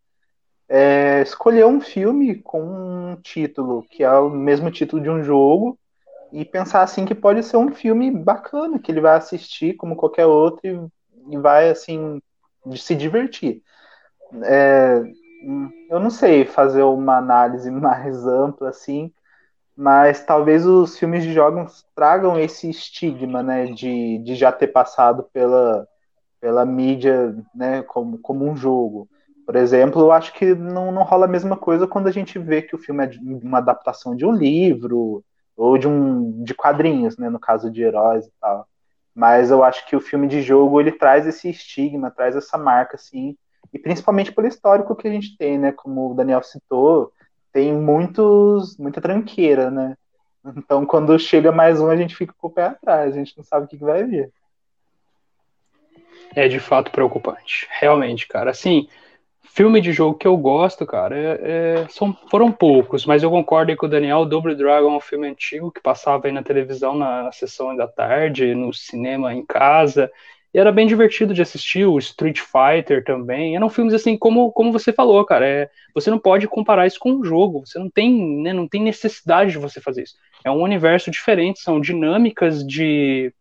é, 0.69 1.23
escolher 1.23 1.67
um 1.67 1.81
filme 1.81 2.37
com 2.37 2.63
um 2.63 3.17
título 3.23 3.85
que 3.91 4.03
é 4.03 4.11
o 4.13 4.29
mesmo 4.29 4.73
título 4.73 5.01
de 5.01 5.09
um 5.09 5.23
jogo 5.23 5.79
e 6.33 6.45
pensar 6.45 6.83
assim 6.83 7.05
que 7.05 7.15
pode 7.15 7.43
ser 7.43 7.57
um 7.57 7.73
filme 7.75 8.11
bacana, 8.11 8.79
que 8.79 8.91
ele 8.91 9.01
vai 9.01 9.17
assistir 9.17 9.75
como 9.75 9.97
qualquer 9.97 10.27
outro 10.27 10.61
e, 10.65 11.35
e 11.35 11.39
vai 11.39 11.71
assim 11.71 12.21
se 12.77 12.95
divertir. 12.95 13.63
É, 14.45 15.03
eu 15.91 16.01
não 16.01 16.11
sei 16.11 16.45
fazer 16.45 16.83
uma 16.83 17.19
análise 17.19 17.71
mais 17.71 18.27
ampla 18.27 18.71
assim, 18.71 19.13
mas 19.77 20.25
talvez 20.25 20.67
os 20.67 20.99
filmes 20.99 21.23
de 21.23 21.33
jogos 21.33 21.85
tragam 21.95 22.39
esse 22.39 22.71
estigma, 22.71 23.43
né, 23.43 23.67
de, 23.67 24.19
de 24.19 24.35
já 24.35 24.51
ter 24.51 24.69
passado 24.69 25.29
pela, 25.33 25.87
pela 26.41 26.65
mídia, 26.65 27.37
né, 27.55 27.83
como, 27.83 28.19
como 28.19 28.45
um 28.47 28.57
jogo. 28.57 29.09
Por 29.45 29.55
exemplo, 29.55 30.01
eu 30.03 30.13
acho 30.13 30.33
que 30.33 30.55
não, 30.55 30.91
não 30.91 31.03
rola 31.05 31.27
a 31.27 31.29
mesma 31.29 31.57
coisa 31.57 31.87
quando 31.87 32.09
a 32.09 32.13
gente 32.13 32.39
vê 32.39 32.63
que 32.63 32.75
o 32.75 32.79
filme 32.79 33.05
é 33.05 33.11
uma 33.43 33.59
adaptação 33.59 34.17
de 34.17 34.25
um 34.27 34.33
livro 34.33 35.23
ou 35.57 35.79
de 35.79 35.89
um 35.89 36.45
de 36.45 36.55
quadrinhos, 36.55 37.17
né, 37.17 37.29
no 37.31 37.39
caso 37.39 37.71
de 37.71 37.83
heróis 37.83 38.27
e 38.27 38.33
tal. 38.41 38.69
Mas 39.15 39.51
eu 39.51 39.65
acho 39.65 39.87
que 39.87 39.97
o 39.97 40.01
filme 40.01 40.29
de 40.29 40.43
jogo 40.43 40.81
ele 40.81 40.93
traz 40.93 41.27
esse 41.27 41.49
estigma, 41.49 42.11
traz 42.11 42.37
essa 42.37 42.59
marca 42.59 42.97
assim, 42.97 43.37
e 43.73 43.79
principalmente 43.79 44.33
pelo 44.33 44.47
histórico 44.47 44.95
que 44.95 45.09
a 45.09 45.11
gente 45.11 45.37
tem, 45.37 45.59
né, 45.59 45.73
como 45.73 46.11
o 46.11 46.15
Daniel 46.15 46.43
citou, 46.43 47.13
tem 47.53 47.73
muitos, 47.73 48.77
muita 48.77 49.01
tranqueira, 49.01 49.71
né? 49.71 49.97
Então, 50.55 50.85
quando 50.87 51.19
chega 51.19 51.51
mais 51.51 51.81
um, 51.81 51.89
a 51.89 51.97
gente 51.97 52.15
fica 52.15 52.35
com 52.39 52.47
o 52.49 52.51
pé 52.51 52.67
atrás, 52.67 53.15
a 53.15 53.19
gente 53.19 53.37
não 53.37 53.43
sabe 53.43 53.65
o 53.65 53.69
que, 53.69 53.77
vai 53.79 54.05
vir. 54.05 54.31
É 56.35 56.47
de 56.47 56.61
fato 56.61 56.91
preocupante. 56.93 57.67
Realmente, 57.71 58.29
cara. 58.29 58.51
Assim, 58.51 58.89
filme 59.57 59.81
de 59.81 59.91
jogo 59.91 60.19
que 60.19 60.27
eu 60.27 60.37
gosto, 60.37 60.85
cara, 60.85 61.17
é, 61.17 61.41
é, 61.41 61.89
são, 61.89 62.15
foram 62.31 62.53
poucos, 62.53 63.07
mas 63.07 63.23
eu 63.23 63.31
concordo 63.31 63.75
com 63.75 63.87
o 63.87 63.89
Daniel. 63.89 64.27
Double 64.27 64.55
Dragon 64.55 64.93
é 64.93 64.97
um 64.97 65.01
filme 65.01 65.27
antigo 65.27 65.73
que 65.73 65.81
passava 65.81 66.27
aí 66.27 66.33
na 66.33 66.43
televisão 66.43 66.95
na, 66.95 67.23
na 67.23 67.33
sessão 67.33 67.75
da 67.75 67.89
tarde, 67.89 68.55
no 68.55 68.71
cinema 68.75 69.33
em 69.33 69.45
casa. 69.45 70.13
E 70.53 70.59
era 70.59 70.71
bem 70.71 70.87
divertido 70.87 71.33
de 71.33 71.41
assistir, 71.41 71.87
o 71.87 71.99
Street 71.99 72.39
Fighter 72.39 73.03
também. 73.03 73.57
Eram 73.57 73.71
filmes 73.71 73.95
assim, 73.95 74.17
como, 74.17 74.53
como 74.53 74.73
você 74.73 74.93
falou, 74.93 75.25
cara. 75.25 75.47
É, 75.47 75.71
você 75.95 76.11
não 76.11 76.19
pode 76.19 76.47
comparar 76.47 76.87
isso 76.87 76.99
com 77.01 77.13
um 77.13 77.25
jogo. 77.25 77.63
Você 77.65 77.79
não 77.79 77.89
tem, 77.89 78.43
né, 78.43 78.53
não 78.53 78.69
tem 78.69 78.83
necessidade 78.83 79.53
de 79.53 79.59
você 79.59 79.81
fazer 79.81 80.03
isso. 80.03 80.17
É 80.45 80.51
um 80.51 80.61
universo 80.61 81.11
diferente, 81.11 81.61
são 81.61 81.81
dinâmicas 81.81 82.63
de 82.67 83.33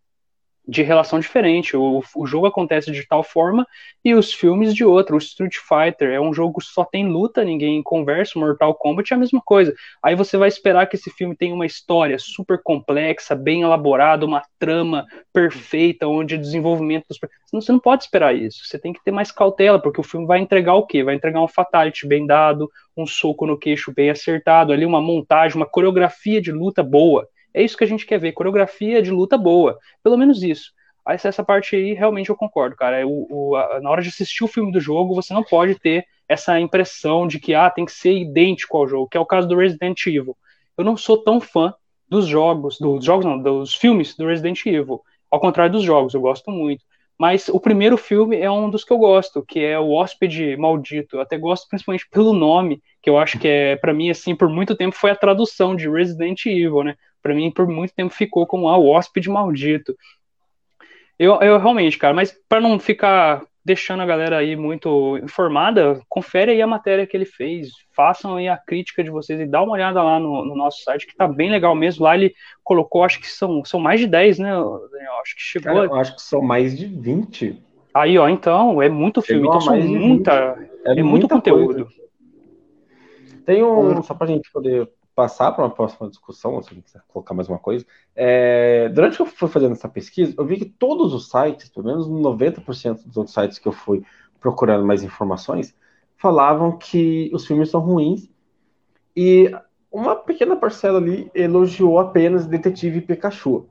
de 0.67 0.81
relação 0.81 1.19
diferente. 1.19 1.77
O, 1.77 2.01
o 2.15 2.25
jogo 2.25 2.47
acontece 2.47 2.91
de 2.91 3.07
tal 3.07 3.23
forma 3.23 3.65
e 4.03 4.13
os 4.13 4.33
filmes 4.33 4.73
de 4.73 4.83
outra. 4.83 5.15
O 5.15 5.19
Street 5.19 5.55
Fighter 5.57 6.11
é 6.11 6.19
um 6.19 6.33
jogo 6.33 6.59
que 6.59 6.65
só 6.65 6.83
tem 6.83 7.07
luta, 7.07 7.43
ninguém 7.43 7.81
conversa. 7.83 8.39
Mortal 8.39 8.73
Kombat 8.73 9.13
é 9.13 9.15
a 9.15 9.19
mesma 9.19 9.41
coisa. 9.43 9.73
Aí 10.01 10.15
você 10.15 10.37
vai 10.37 10.47
esperar 10.47 10.87
que 10.87 10.95
esse 10.95 11.09
filme 11.11 11.35
tenha 11.35 11.53
uma 11.53 11.65
história 11.65 12.17
super 12.17 12.61
complexa, 12.61 13.35
bem 13.35 13.61
elaborada, 13.61 14.25
uma 14.25 14.41
trama 14.57 15.05
perfeita, 15.31 16.07
onde 16.07 16.35
o 16.35 16.41
desenvolvimento 16.41 17.05
dos. 17.07 17.19
Você 17.51 17.71
não 17.71 17.79
pode 17.79 18.03
esperar 18.03 18.35
isso. 18.35 18.65
Você 18.65 18.79
tem 18.79 18.91
que 18.91 19.03
ter 19.03 19.11
mais 19.11 19.31
cautela, 19.31 19.79
porque 19.79 20.01
o 20.01 20.03
filme 20.03 20.25
vai 20.25 20.39
entregar 20.39 20.73
o 20.73 20.85
quê? 20.85 21.03
Vai 21.03 21.15
entregar 21.15 21.41
um 21.41 21.47
fatality 21.47 22.07
bem 22.07 22.25
dado, 22.25 22.69
um 22.97 23.05
soco 23.05 23.45
no 23.45 23.57
queixo 23.57 23.93
bem 23.93 24.09
acertado, 24.09 24.73
ali 24.73 24.85
uma 24.85 25.01
montagem, 25.01 25.57
uma 25.57 25.65
coreografia 25.65 26.41
de 26.41 26.51
luta 26.51 26.81
boa. 26.83 27.27
É 27.55 27.63
isso 27.63 27.77
que 27.77 27.85
a 27.85 27.87
gente 27.87 28.05
quer 28.05 28.19
ver, 28.19 28.33
coreografia 28.33 29.01
de 29.01 29.11
luta 29.11 29.37
boa. 29.37 29.79
Pelo 30.03 30.17
menos 30.17 30.43
isso. 30.43 30.73
Aí, 31.05 31.15
essa 31.15 31.43
parte 31.43 31.73
aí, 31.75 31.93
realmente 31.93 32.29
eu 32.29 32.35
concordo, 32.35 32.75
cara. 32.75 32.99
É 32.99 33.05
o, 33.05 33.27
o 33.29 33.55
a, 33.55 33.79
na 33.79 33.89
hora 33.89 34.01
de 34.01 34.09
assistir 34.09 34.43
o 34.43 34.47
filme 34.47 34.73
do 34.73 34.81
jogo, 34.81 35.15
você 35.15 35.33
não 35.33 35.43
pode 35.43 35.75
ter 35.75 36.05
essa 36.27 36.59
impressão 36.59 37.25
de 37.25 37.39
que 37.39 37.53
ah, 37.53 37.69
tem 37.69 37.85
que 37.85 37.93
ser 37.93 38.11
idêntico 38.11 38.75
ao 38.75 38.87
jogo, 38.87 39.07
que 39.07 39.15
é 39.15 39.19
o 39.19 39.25
caso 39.25 39.47
do 39.47 39.55
Resident 39.55 40.05
Evil. 40.05 40.35
Eu 40.77 40.83
não 40.83 40.97
sou 40.97 41.17
tão 41.17 41.39
fã 41.39 41.73
dos 42.09 42.27
jogos, 42.27 42.77
dos 42.77 43.05
jogos 43.05 43.25
não, 43.25 43.41
dos 43.41 43.73
filmes 43.73 44.17
do 44.17 44.27
Resident 44.27 44.65
Evil. 44.65 45.01
Ao 45.31 45.39
contrário 45.39 45.71
dos 45.71 45.83
jogos, 45.83 46.13
eu 46.13 46.19
gosto 46.19 46.51
muito. 46.51 46.83
Mas 47.17 47.47
o 47.47 47.59
primeiro 47.59 47.95
filme 47.95 48.37
é 48.37 48.51
um 48.51 48.69
dos 48.69 48.83
que 48.83 48.91
eu 48.91 48.97
gosto, 48.97 49.45
que 49.47 49.61
é 49.61 49.79
o 49.79 49.91
Hóspede 49.91 50.57
Maldito. 50.57 51.15
Eu 51.15 51.21
até 51.21 51.37
gosto 51.37 51.69
principalmente 51.69 52.05
pelo 52.09 52.33
nome, 52.33 52.81
que 53.01 53.09
eu 53.09 53.17
acho 53.17 53.39
que 53.39 53.47
é, 53.47 53.75
para 53.77 53.93
mim, 53.93 54.09
assim, 54.09 54.35
por 54.35 54.49
muito 54.49 54.75
tempo 54.75 54.95
foi 54.95 55.11
a 55.11 55.15
tradução 55.15 55.75
de 55.75 55.89
Resident 55.89 56.45
Evil, 56.45 56.83
né? 56.83 56.95
Para 57.25 57.33
mim 57.33 57.49
por 57.49 57.65
muito 57.65 57.91
tempo 57.91 58.13
ficou 58.13 58.45
como 58.45 58.69
ah, 58.69 58.77
o 58.77 58.85
hóspede 58.87 59.31
maldito. 59.31 59.97
Eu, 61.17 61.41
eu 61.41 61.57
realmente, 61.57 61.97
cara, 61.97 62.13
mas 62.13 62.31
para 62.47 62.61
não 62.61 62.77
ficar 62.77 63.41
deixando 63.65 64.03
a 64.03 64.05
galera 64.05 64.37
aí 64.37 64.55
muito 64.55 65.17
informada, 65.17 65.99
confere 66.07 66.51
aí 66.51 66.61
a 66.61 66.67
matéria 66.67 67.07
que 67.07 67.17
ele 67.17 67.25
fez, 67.25 67.69
façam 67.95 68.35
aí 68.35 68.47
a 68.47 68.55
crítica 68.55 69.03
de 69.03 69.09
vocês 69.09 69.39
e 69.39 69.47
dá 69.47 69.63
uma 69.63 69.71
olhada 69.71 70.03
lá 70.03 70.19
no, 70.19 70.45
no 70.45 70.55
nosso 70.55 70.83
site, 70.83 71.07
que 71.07 71.15
tá 71.15 71.27
bem 71.27 71.49
legal 71.49 71.73
mesmo. 71.73 72.03
Lá 72.03 72.13
ele 72.13 72.31
colocou, 72.63 73.03
acho 73.03 73.19
que 73.19 73.27
são, 73.27 73.65
são 73.65 73.79
mais 73.79 73.99
de 73.99 74.05
10, 74.05 74.37
né, 74.37 74.51
Daniel? 74.51 75.13
Acho 75.23 75.35
que 75.35 75.41
chegou. 75.41 75.73
Cara, 75.73 75.85
eu 75.87 75.95
acho 75.95 76.15
que 76.15 76.21
são 76.21 76.43
mais 76.43 76.77
de 76.77 76.85
20. 76.85 77.59
Aí, 77.91 78.19
ó, 78.19 78.29
então, 78.29 78.83
é 78.83 78.89
muito 78.89 79.19
filme, 79.19 79.47
então 79.47 79.61
são 79.61 79.75
muita. 79.79 80.59
É, 80.85 80.99
é 80.99 81.03
muito 81.03 81.27
conteúdo. 81.27 81.85
Coisa. 81.85 82.05
Tem 83.47 83.63
um, 83.63 84.03
só 84.03 84.13
pra 84.13 84.27
gente 84.27 84.51
poder 84.51 84.87
passar 85.15 85.53
para 85.53 85.63
uma 85.63 85.73
próxima 85.73 86.09
discussão, 86.09 86.61
se 86.61 86.75
quiser 86.75 87.01
colocar 87.07 87.33
mais 87.33 87.47
uma 87.47 87.57
coisa, 87.57 87.85
é, 88.13 88.89
durante 88.89 89.15
que 89.15 89.21
eu 89.21 89.25
fui 89.25 89.47
fazendo 89.47 89.71
essa 89.71 89.87
pesquisa, 89.87 90.35
eu 90.37 90.45
vi 90.45 90.57
que 90.57 90.65
todos 90.65 91.13
os 91.13 91.29
sites, 91.29 91.69
pelo 91.69 91.85
menos 91.85 92.07
90% 92.07 93.05
dos 93.05 93.15
outros 93.15 93.33
sites 93.33 93.57
que 93.57 93.67
eu 93.67 93.71
fui 93.71 94.03
procurando 94.41 94.85
mais 94.85 95.01
informações, 95.01 95.73
falavam 96.17 96.77
que 96.77 97.31
os 97.33 97.47
filmes 97.47 97.69
são 97.69 97.79
ruins 97.79 98.29
e 99.15 99.49
uma 99.89 100.15
pequena 100.15 100.57
parcela 100.57 100.99
ali 100.99 101.31
elogiou 101.33 101.97
apenas 101.97 102.45
Detetive 102.45 102.99
Pikachu. 102.99 103.65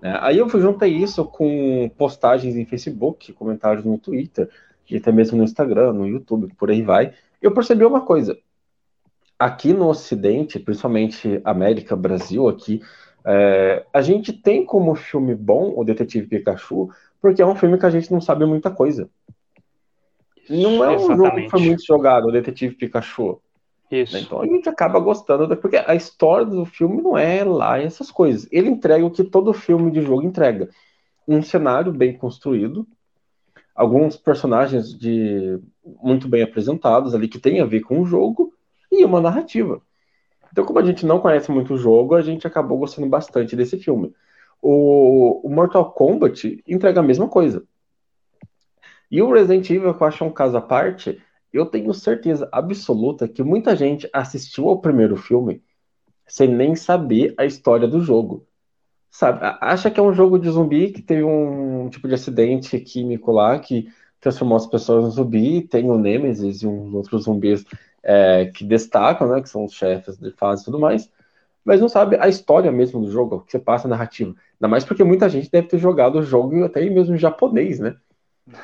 É, 0.00 0.16
aí 0.20 0.38
eu 0.38 0.48
juntei 0.48 0.94
isso 0.96 1.24
com 1.26 1.90
postagens 1.98 2.56
em 2.56 2.64
Facebook, 2.64 3.32
comentários 3.34 3.84
no 3.84 3.98
Twitter, 3.98 4.48
e 4.88 4.96
até 4.96 5.12
mesmo 5.12 5.36
no 5.36 5.44
Instagram, 5.44 5.92
no 5.92 6.06
YouTube, 6.06 6.54
por 6.56 6.70
aí 6.70 6.80
vai. 6.80 7.12
Eu 7.42 7.52
percebi 7.52 7.84
uma 7.84 8.00
coisa 8.00 8.38
aqui 9.38 9.72
no 9.72 9.88
Ocidente, 9.88 10.58
principalmente 10.58 11.40
América, 11.44 11.94
Brasil, 11.94 12.48
aqui, 12.48 12.82
é, 13.24 13.84
a 13.92 14.00
gente 14.02 14.32
tem 14.32 14.64
como 14.64 14.94
filme 14.94 15.34
bom 15.34 15.72
o 15.76 15.84
Detetive 15.84 16.26
Pikachu, 16.26 16.90
porque 17.20 17.42
é 17.42 17.46
um 17.46 17.54
filme 17.54 17.78
que 17.78 17.86
a 17.86 17.90
gente 17.90 18.10
não 18.10 18.20
sabe 18.20 18.44
muita 18.44 18.70
coisa. 18.70 19.08
Não 20.48 20.82
é 20.82 20.88
um 20.88 20.94
Exatamente. 20.94 21.16
jogo 21.16 21.36
que 21.36 21.50
foi 21.50 21.60
muito 21.60 21.84
jogado, 21.84 22.28
o 22.28 22.32
Detetive 22.32 22.74
Pikachu. 22.74 23.40
Isso. 23.90 24.14
Né? 24.14 24.20
Então 24.20 24.40
a 24.40 24.46
gente 24.46 24.68
acaba 24.68 24.98
gostando, 24.98 25.54
porque 25.56 25.76
a 25.76 25.94
história 25.94 26.46
do 26.46 26.64
filme 26.64 27.00
não 27.00 27.16
é 27.16 27.44
lá 27.44 27.78
essas 27.78 28.10
coisas. 28.10 28.48
Ele 28.50 28.68
entrega 28.68 29.04
o 29.04 29.10
que 29.10 29.24
todo 29.24 29.52
filme 29.52 29.90
de 29.90 30.02
jogo 30.02 30.22
entrega: 30.22 30.68
um 31.26 31.42
cenário 31.42 31.92
bem 31.92 32.16
construído, 32.16 32.86
alguns 33.74 34.16
personagens 34.16 34.96
de 34.98 35.58
muito 36.02 36.28
bem 36.28 36.42
apresentados 36.42 37.14
ali 37.14 37.28
que 37.28 37.38
tem 37.38 37.60
a 37.60 37.66
ver 37.66 37.80
com 37.80 38.00
o 38.00 38.06
jogo 38.06 38.52
e 38.90 39.04
uma 39.04 39.20
narrativa. 39.20 39.80
Então, 40.50 40.64
como 40.64 40.78
a 40.78 40.84
gente 40.84 41.04
não 41.04 41.20
conhece 41.20 41.50
muito 41.50 41.74
o 41.74 41.78
jogo, 41.78 42.14
a 42.14 42.22
gente 42.22 42.46
acabou 42.46 42.78
gostando 42.78 43.06
bastante 43.08 43.54
desse 43.54 43.78
filme. 43.78 44.14
O, 44.60 45.46
o 45.46 45.50
Mortal 45.50 45.92
Kombat 45.92 46.62
entrega 46.66 47.00
a 47.00 47.02
mesma 47.02 47.28
coisa. 47.28 47.64
E 49.10 49.22
o 49.22 49.32
Resident 49.32 49.68
Evil, 49.70 49.94
que 49.94 50.02
eu 50.02 50.06
acho 50.06 50.24
um 50.24 50.32
caso 50.32 50.56
à 50.56 50.60
parte, 50.60 51.20
eu 51.52 51.66
tenho 51.66 51.92
certeza 51.94 52.48
absoluta 52.52 53.28
que 53.28 53.42
muita 53.42 53.74
gente 53.74 54.08
assistiu 54.12 54.68
ao 54.68 54.80
primeiro 54.80 55.16
filme 55.16 55.62
sem 56.26 56.48
nem 56.48 56.74
saber 56.76 57.34
a 57.38 57.46
história 57.46 57.88
do 57.88 58.00
jogo. 58.00 58.46
Sabe, 59.10 59.40
acha 59.60 59.90
que 59.90 59.98
é 59.98 60.02
um 60.02 60.12
jogo 60.12 60.38
de 60.38 60.50
zumbi 60.50 60.92
que 60.92 61.00
teve 61.00 61.24
um 61.24 61.88
tipo 61.88 62.06
de 62.06 62.14
acidente 62.14 62.78
químico 62.78 63.32
lá 63.32 63.58
que 63.58 63.88
transformou 64.20 64.56
as 64.56 64.66
pessoas 64.66 65.06
em 65.06 65.10
zumbi, 65.10 65.62
tem 65.62 65.90
o 65.90 65.98
Nemesis 65.98 66.62
e 66.62 66.66
uns 66.66 66.92
outros 66.94 67.24
zumbis 67.24 67.64
é, 68.02 68.46
que 68.46 68.64
destacam, 68.64 69.28
né, 69.28 69.40
que 69.40 69.48
são 69.48 69.64
os 69.64 69.72
chefes 69.72 70.18
de 70.18 70.30
fase 70.32 70.62
e 70.62 70.64
tudo 70.64 70.78
mais, 70.78 71.10
mas 71.64 71.80
não 71.80 71.88
sabe 71.88 72.16
a 72.18 72.28
história 72.28 72.72
mesmo 72.72 73.00
do 73.00 73.10
jogo, 73.10 73.36
o 73.36 73.40
que 73.40 73.52
você 73.52 73.58
passa 73.58 73.86
a 73.86 73.90
narrativa. 73.90 74.30
Ainda 74.30 74.68
mais 74.68 74.84
porque 74.84 75.04
muita 75.04 75.28
gente 75.28 75.50
deve 75.50 75.68
ter 75.68 75.78
jogado 75.78 76.18
o 76.18 76.22
jogo 76.22 76.64
até 76.64 76.88
mesmo 76.88 77.14
em 77.14 77.18
japonês, 77.18 77.78
né? 77.78 77.96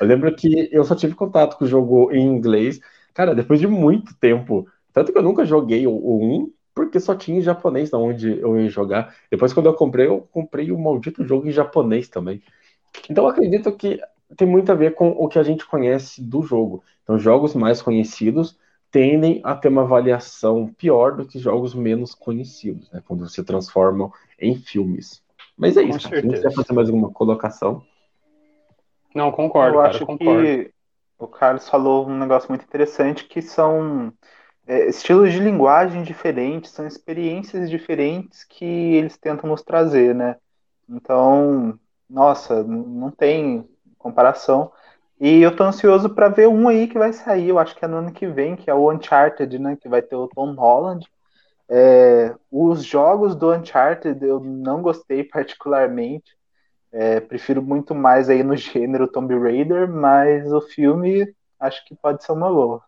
Eu 0.01 0.07
lembro 0.07 0.35
que 0.35 0.69
eu 0.71 0.83
só 0.83 0.95
tive 0.95 1.13
contato 1.13 1.57
com 1.57 1.65
o 1.65 1.67
jogo 1.67 2.11
em 2.11 2.25
inglês, 2.25 2.79
cara, 3.13 3.35
depois 3.35 3.59
de 3.59 3.67
muito 3.67 4.15
tempo. 4.17 4.67
Tanto 4.91 5.11
que 5.11 5.17
eu 5.17 5.21
nunca 5.21 5.45
joguei 5.45 5.85
o, 5.85 5.91
o 5.91 6.23
1, 6.41 6.51
porque 6.73 6.99
só 6.99 7.15
tinha 7.15 7.37
em 7.37 7.41
japonês 7.41 7.91
na 7.91 7.97
onde 7.97 8.39
eu 8.39 8.59
ia 8.59 8.69
jogar. 8.69 9.15
Depois, 9.29 9.53
quando 9.53 9.67
eu 9.67 9.73
comprei, 9.73 10.07
eu 10.07 10.21
comprei 10.31 10.71
o 10.71 10.79
maldito 10.79 11.23
jogo 11.23 11.47
em 11.47 11.51
japonês 11.51 12.09
também. 12.09 12.41
Então, 13.09 13.27
acredito 13.27 13.71
que 13.71 14.01
tem 14.35 14.47
muito 14.47 14.71
a 14.71 14.75
ver 14.75 14.95
com 14.95 15.09
o 15.09 15.27
que 15.27 15.39
a 15.39 15.43
gente 15.43 15.65
conhece 15.65 16.21
do 16.21 16.41
jogo. 16.41 16.83
Então, 17.03 17.17
jogos 17.17 17.55
mais 17.55 17.81
conhecidos 17.81 18.57
tendem 18.91 19.41
a 19.43 19.55
ter 19.55 19.67
uma 19.67 19.81
avaliação 19.81 20.67
pior 20.77 21.15
do 21.15 21.25
que 21.25 21.37
jogos 21.37 21.75
menos 21.75 22.15
conhecidos, 22.15 22.89
né, 22.91 23.01
quando 23.05 23.27
se 23.27 23.43
transformam 23.43 24.11
em 24.39 24.55
filmes. 24.55 25.21
Mas 25.57 25.77
é 25.77 25.83
isso. 25.83 26.07
Se 26.07 26.21
você 26.21 26.41
quer 26.41 26.53
fazer 26.53 26.73
mais 26.73 26.89
alguma 26.89 27.11
colocação? 27.11 27.83
Não, 29.13 29.31
concordo. 29.31 29.77
Eu 29.77 29.81
cara, 29.81 29.89
acho 29.95 30.05
concordo. 30.05 30.43
que 30.43 30.71
o 31.17 31.27
Carlos 31.27 31.67
falou 31.69 32.07
um 32.07 32.17
negócio 32.17 32.49
muito 32.49 32.65
interessante 32.65 33.25
que 33.25 33.41
são 33.41 34.11
é, 34.67 34.87
estilos 34.87 35.31
de 35.31 35.39
linguagem 35.39 36.03
diferentes, 36.03 36.71
são 36.71 36.85
experiências 36.85 37.69
diferentes 37.69 38.43
que 38.43 38.65
eles 38.65 39.17
tentam 39.17 39.49
nos 39.49 39.61
trazer, 39.61 40.13
né? 40.13 40.35
Então, 40.89 41.79
nossa, 42.09 42.63
não 42.63 43.09
tem 43.11 43.67
comparação. 44.05 44.71
E 45.19 45.41
eu 45.41 45.55
tô 45.55 45.63
ansioso 45.63 46.09
para 46.09 46.29
ver 46.29 46.47
um 46.47 46.67
aí 46.67 46.87
que 46.87 46.99
vai 46.99 47.11
sair, 47.11 47.49
eu 47.49 47.57
acho 47.57 47.75
que 47.75 47.83
é 47.83 47.87
no 47.87 47.97
ano 47.97 48.11
que 48.11 48.27
vem, 48.27 48.55
que 48.55 48.69
é 48.69 48.73
o 48.73 48.91
Uncharted, 48.91 49.57
né? 49.57 49.75
Que 49.81 49.89
vai 49.89 50.01
ter 50.01 50.15
o 50.15 50.27
Tom 50.27 50.53
Holland. 50.53 51.05
É, 51.67 52.35
os 52.51 52.83
jogos 52.83 53.35
do 53.35 53.51
Uncharted 53.51 54.23
eu 54.23 54.39
não 54.39 54.81
gostei 54.81 55.23
particularmente. 55.25 56.35
É, 56.91 57.19
prefiro 57.19 57.61
muito 57.61 57.95
mais 57.95 58.29
aí 58.29 58.43
no 58.43 58.55
gênero 58.55 59.07
Tomb 59.07 59.37
Raider, 59.37 59.89
mas 59.89 60.51
o 60.53 60.61
filme 60.61 61.33
acho 61.59 61.83
que 61.85 61.95
pode 61.95 62.23
ser 62.23 62.31
uma 62.31 62.49
boa. 62.49 62.81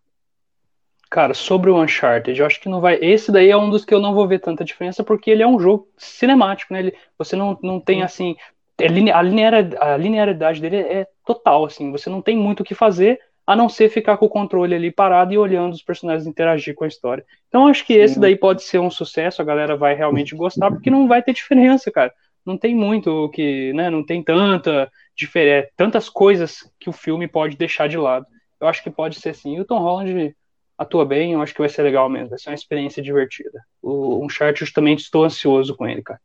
Cara, 1.10 1.34
sobre 1.34 1.70
o 1.70 1.82
Uncharted, 1.82 2.40
eu 2.40 2.46
acho 2.46 2.60
que 2.62 2.70
não 2.70 2.82
vai. 2.82 3.00
Esse 3.02 3.32
daí 3.32 3.50
é 3.50 3.58
um 3.58 3.70
dos 3.70 3.86
que 3.86 3.94
eu 3.94 4.00
não 4.00 4.14
vou 4.14 4.28
ver 4.28 4.40
tanta 4.40 4.64
diferença, 4.64 5.04
porque 5.04 5.32
ele 5.32 5.42
é 5.42 5.48
um 5.48 5.60
jogo 5.60 5.88
cinemático, 5.98 6.74
né? 6.74 6.80
Ele, 6.80 6.98
você 7.18 7.36
não, 7.36 7.58
não 7.64 7.80
tem 7.80 8.04
assim. 8.04 8.36
É 8.80 8.86
a, 8.86 9.22
linear, 9.22 9.54
a 9.80 9.98
linearidade 9.98 10.62
dele 10.62 10.78
é 10.78 11.08
total, 11.26 11.66
assim. 11.66 11.92
Você 11.92 12.10
não 12.10 12.22
tem 12.22 12.38
muito 12.38 12.62
o 12.62 12.64
que 12.64 12.76
fazer, 12.76 13.20
a 13.46 13.56
não 13.56 13.70
ser 13.70 13.90
ficar 13.90 14.18
com 14.18 14.26
o 14.26 14.30
controle 14.30 14.76
ali 14.76 14.92
parado 14.92 15.34
e 15.34 15.38
olhando 15.38 15.74
os 15.74 15.82
personagens 15.82 16.28
interagir 16.28 16.76
com 16.76 16.84
a 16.84 16.88
história. 16.88 17.26
Então 17.48 17.68
acho 17.68 17.86
que 17.86 17.94
Sim. 17.94 18.00
esse 18.02 18.20
daí 18.20 18.36
pode 18.36 18.62
ser 18.62 18.80
um 18.80 18.92
sucesso, 18.92 19.42
a 19.42 19.46
galera 19.46 19.78
vai 19.78 19.96
realmente 19.96 20.36
gostar, 20.36 20.70
porque 20.70 20.92
não 20.92 21.08
vai 21.08 21.24
ter 21.24 21.34
diferença, 21.34 21.90
cara. 21.90 22.14
Não 22.46 22.58
tem 22.58 22.76
muito 22.76 23.10
o 23.10 23.30
que, 23.30 23.72
né? 23.74 23.90
Não 23.90 24.06
tem 24.06 24.22
tanta 24.22 24.92
diferença, 25.16 25.70
tantas 25.76 26.10
coisas 26.10 26.70
que 26.80 26.90
o 26.90 26.94
filme 26.94 27.28
pode 27.28 27.58
deixar 27.58 27.88
de 27.88 27.98
lado. 27.98 28.26
Eu 28.60 28.68
acho 28.68 28.84
que 28.84 28.90
pode 28.90 29.20
ser 29.20 29.34
sim. 29.34 29.56
E 29.56 29.62
o 29.62 29.66
Tom 29.66 29.80
Holland 29.80 30.36
atua 30.78 31.06
bem, 31.06 31.34
eu 31.34 31.42
acho 31.42 31.54
que 31.54 31.60
vai 31.60 31.70
ser 31.70 31.84
legal 31.84 32.10
mesmo, 32.10 32.30
vai 32.30 32.40
ser 32.40 32.50
uma 32.50 32.56
experiência 32.56 33.02
divertida. 33.02 33.62
O 33.82 34.24
Uncharted, 34.24 34.60
justamente, 34.60 35.00
estou 35.00 35.24
ansioso 35.24 35.76
com 35.76 35.88
ele, 35.88 36.02
cara. 36.02 36.20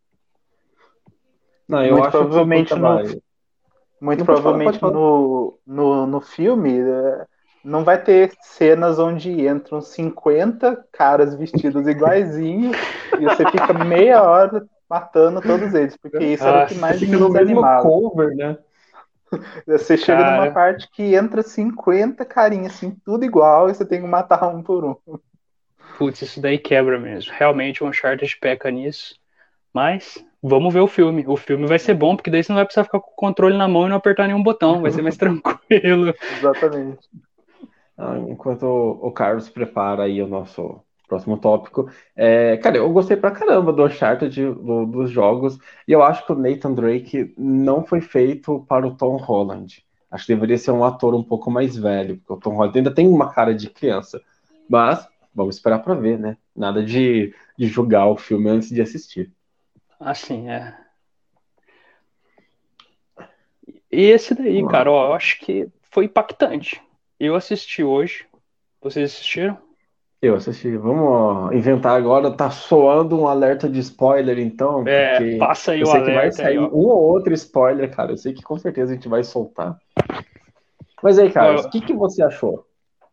Não, 1.73 1.83
eu 1.83 1.93
muito 1.93 2.07
acho 2.07 2.19
provavelmente 2.19 2.75
no, 2.75 3.23
muito 3.99 4.25
provavelmente 4.27 4.83
no, 4.83 5.59
no, 5.67 6.07
no 6.07 6.21
filme 6.21 6.81
é, 6.81 7.27
não 7.65 7.83
vai 7.83 7.97
ter 7.97 8.31
cenas 8.43 8.99
onde 8.99 9.47
entram 9.49 9.81
50 9.81 10.85
caras 10.93 11.35
vestidos 11.35 11.89
iguaizinho 11.89 12.73
e 13.19 13.25
você 13.25 13.51
fica 13.51 13.73
meia 13.73 14.23
hora 14.23 14.67
matando 14.87 15.41
todos 15.41 15.73
eles, 15.73 15.97
porque 15.97 16.23
isso 16.23 16.45
ah, 16.45 16.49
era 16.49 16.65
o 16.65 16.69
que 16.69 16.75
mais 16.75 17.01
me 17.01 17.07
desanimava. 17.07 17.83
cover, 17.83 18.37
né? 18.37 18.59
Você 19.67 19.97
chega 19.97 20.23
Cara... 20.23 20.37
numa 20.43 20.53
parte 20.53 20.87
que 20.93 21.15
entra 21.15 21.43
50 21.43 22.23
carinhas, 22.27 22.75
assim, 22.75 22.95
tudo 23.03 23.25
igual, 23.25 23.71
e 23.71 23.75
você 23.75 23.83
tem 23.83 24.03
que 24.03 24.07
matar 24.07 24.47
um 24.49 24.63
por 24.63 24.85
um. 24.85 24.95
Putz, 25.97 26.21
isso 26.21 26.39
daí 26.39 26.59
quebra 26.59 27.01
mesmo. 27.01 27.33
Realmente 27.35 27.83
o 27.83 27.87
Uncharted 27.87 28.37
peca 28.39 28.71
nisso. 28.71 29.15
Mas 29.73 30.23
vamos 30.43 30.75
ver 30.75 30.81
o 30.81 30.87
filme. 30.87 31.25
O 31.27 31.37
filme 31.37 31.67
vai 31.67 31.79
ser 31.79 31.95
bom, 31.95 32.17
porque 32.17 32.31
daí 32.31 32.43
você 32.43 32.53
não 32.53 32.57
vai 32.57 32.65
precisar 32.65 32.85
ficar 32.85 33.01
com 33.01 33.11
o 33.11 33.15
controle 33.15 33.57
na 33.57 33.69
mão 33.69 33.87
e 33.87 33.89
não 33.89 33.97
apertar 33.97 34.27
nenhum 34.27 34.43
botão. 34.43 34.83
Vai 34.83 34.91
ser 34.91 35.03
mais 35.03 35.17
tranquilo. 35.19 36.15
Exatamente. 36.39 37.09
Ah, 37.97 38.19
enquanto 38.29 38.65
o 38.65 39.11
Carlos 39.13 39.49
prepara 39.49 40.05
aí 40.05 40.21
o 40.21 40.27
nosso 40.27 40.81
próximo 41.07 41.37
tópico. 41.37 41.91
É, 42.17 42.57
cara, 42.57 42.79
eu 42.79 42.91
gostei 42.91 43.17
pra 43.17 43.31
caramba 43.31 43.71
do 43.73 43.85
Uncharted, 43.85 44.55
do, 44.55 44.87
dos 44.87 45.11
jogos, 45.11 45.59
e 45.87 45.93
eu 45.93 46.03
acho 46.03 46.25
que 46.25 46.33
o 46.33 46.35
Nathan 46.35 46.73
Drake 46.73 47.35
não 47.37 47.85
foi 47.85 48.01
feito 48.01 48.65
para 48.67 48.87
o 48.87 48.97
Tom 48.97 49.17
Holland. 49.17 49.85
Acho 50.11 50.27
que 50.27 50.35
deveria 50.35 50.57
ser 50.57 50.71
um 50.71 50.85
ator 50.85 51.15
um 51.15 51.23
pouco 51.23 51.51
mais 51.51 51.77
velho, 51.77 52.17
porque 52.17 52.33
o 52.33 52.37
Tom 52.37 52.57
Holland 52.57 52.79
ainda 52.79 52.95
tem 52.95 53.07
uma 53.07 53.31
cara 53.31 53.55
de 53.55 53.69
criança. 53.69 54.23
Mas 54.69 55.07
vamos 55.35 55.57
esperar 55.57 55.81
para 55.81 55.95
ver, 55.95 56.19
né? 56.19 56.37
Nada 56.57 56.83
de, 56.83 57.35
de 57.59 57.67
julgar 57.67 58.07
o 58.07 58.17
filme 58.17 58.49
antes 58.49 58.71
de 58.71 58.81
assistir. 58.81 59.31
Assim, 60.05 60.51
é. 60.51 60.75
E 63.91 64.03
esse 64.05 64.35
daí, 64.35 64.67
cara, 64.67 64.91
ó, 64.91 65.09
eu 65.09 65.13
acho 65.13 65.39
que 65.41 65.69
foi 65.91 66.07
impactante. 66.07 66.81
Eu 67.21 67.35
assisti 67.35 67.85
hoje. 67.85 68.27
Vocês 68.81 69.13
assistiram? 69.13 69.59
Eu 70.21 70.35
assisti. 70.35 70.77
Vamos 70.77 71.53
inventar 71.53 71.97
agora. 71.97 72.31
Tá 72.31 72.51
soando 72.51 73.21
um 73.21 73.29
alerta 73.29 73.69
de 73.69 73.81
spoiler, 73.81 74.39
então. 74.39 74.83
É, 74.87 75.37
passa 75.37 75.73
aí 75.73 75.85
o 75.85 75.91
alerta. 75.91 76.13
vai 76.13 76.33
sair 76.33 76.59
aí, 76.59 76.59
um 76.59 76.87
ou 76.87 77.03
outro 77.03 77.35
spoiler, 77.35 77.95
cara. 77.95 78.13
Eu 78.13 78.17
sei 78.17 78.33
que 78.33 78.43
com 78.43 78.57
certeza 78.57 78.93
a 78.93 78.95
gente 78.95 79.09
vai 79.09 79.23
soltar. 79.23 79.77
Mas 81.03 81.19
aí, 81.19 81.31
cara, 81.31 81.61
o 81.61 81.71
que, 81.71 81.81
que 81.81 81.93
você 81.93 82.23
achou? 82.23 82.65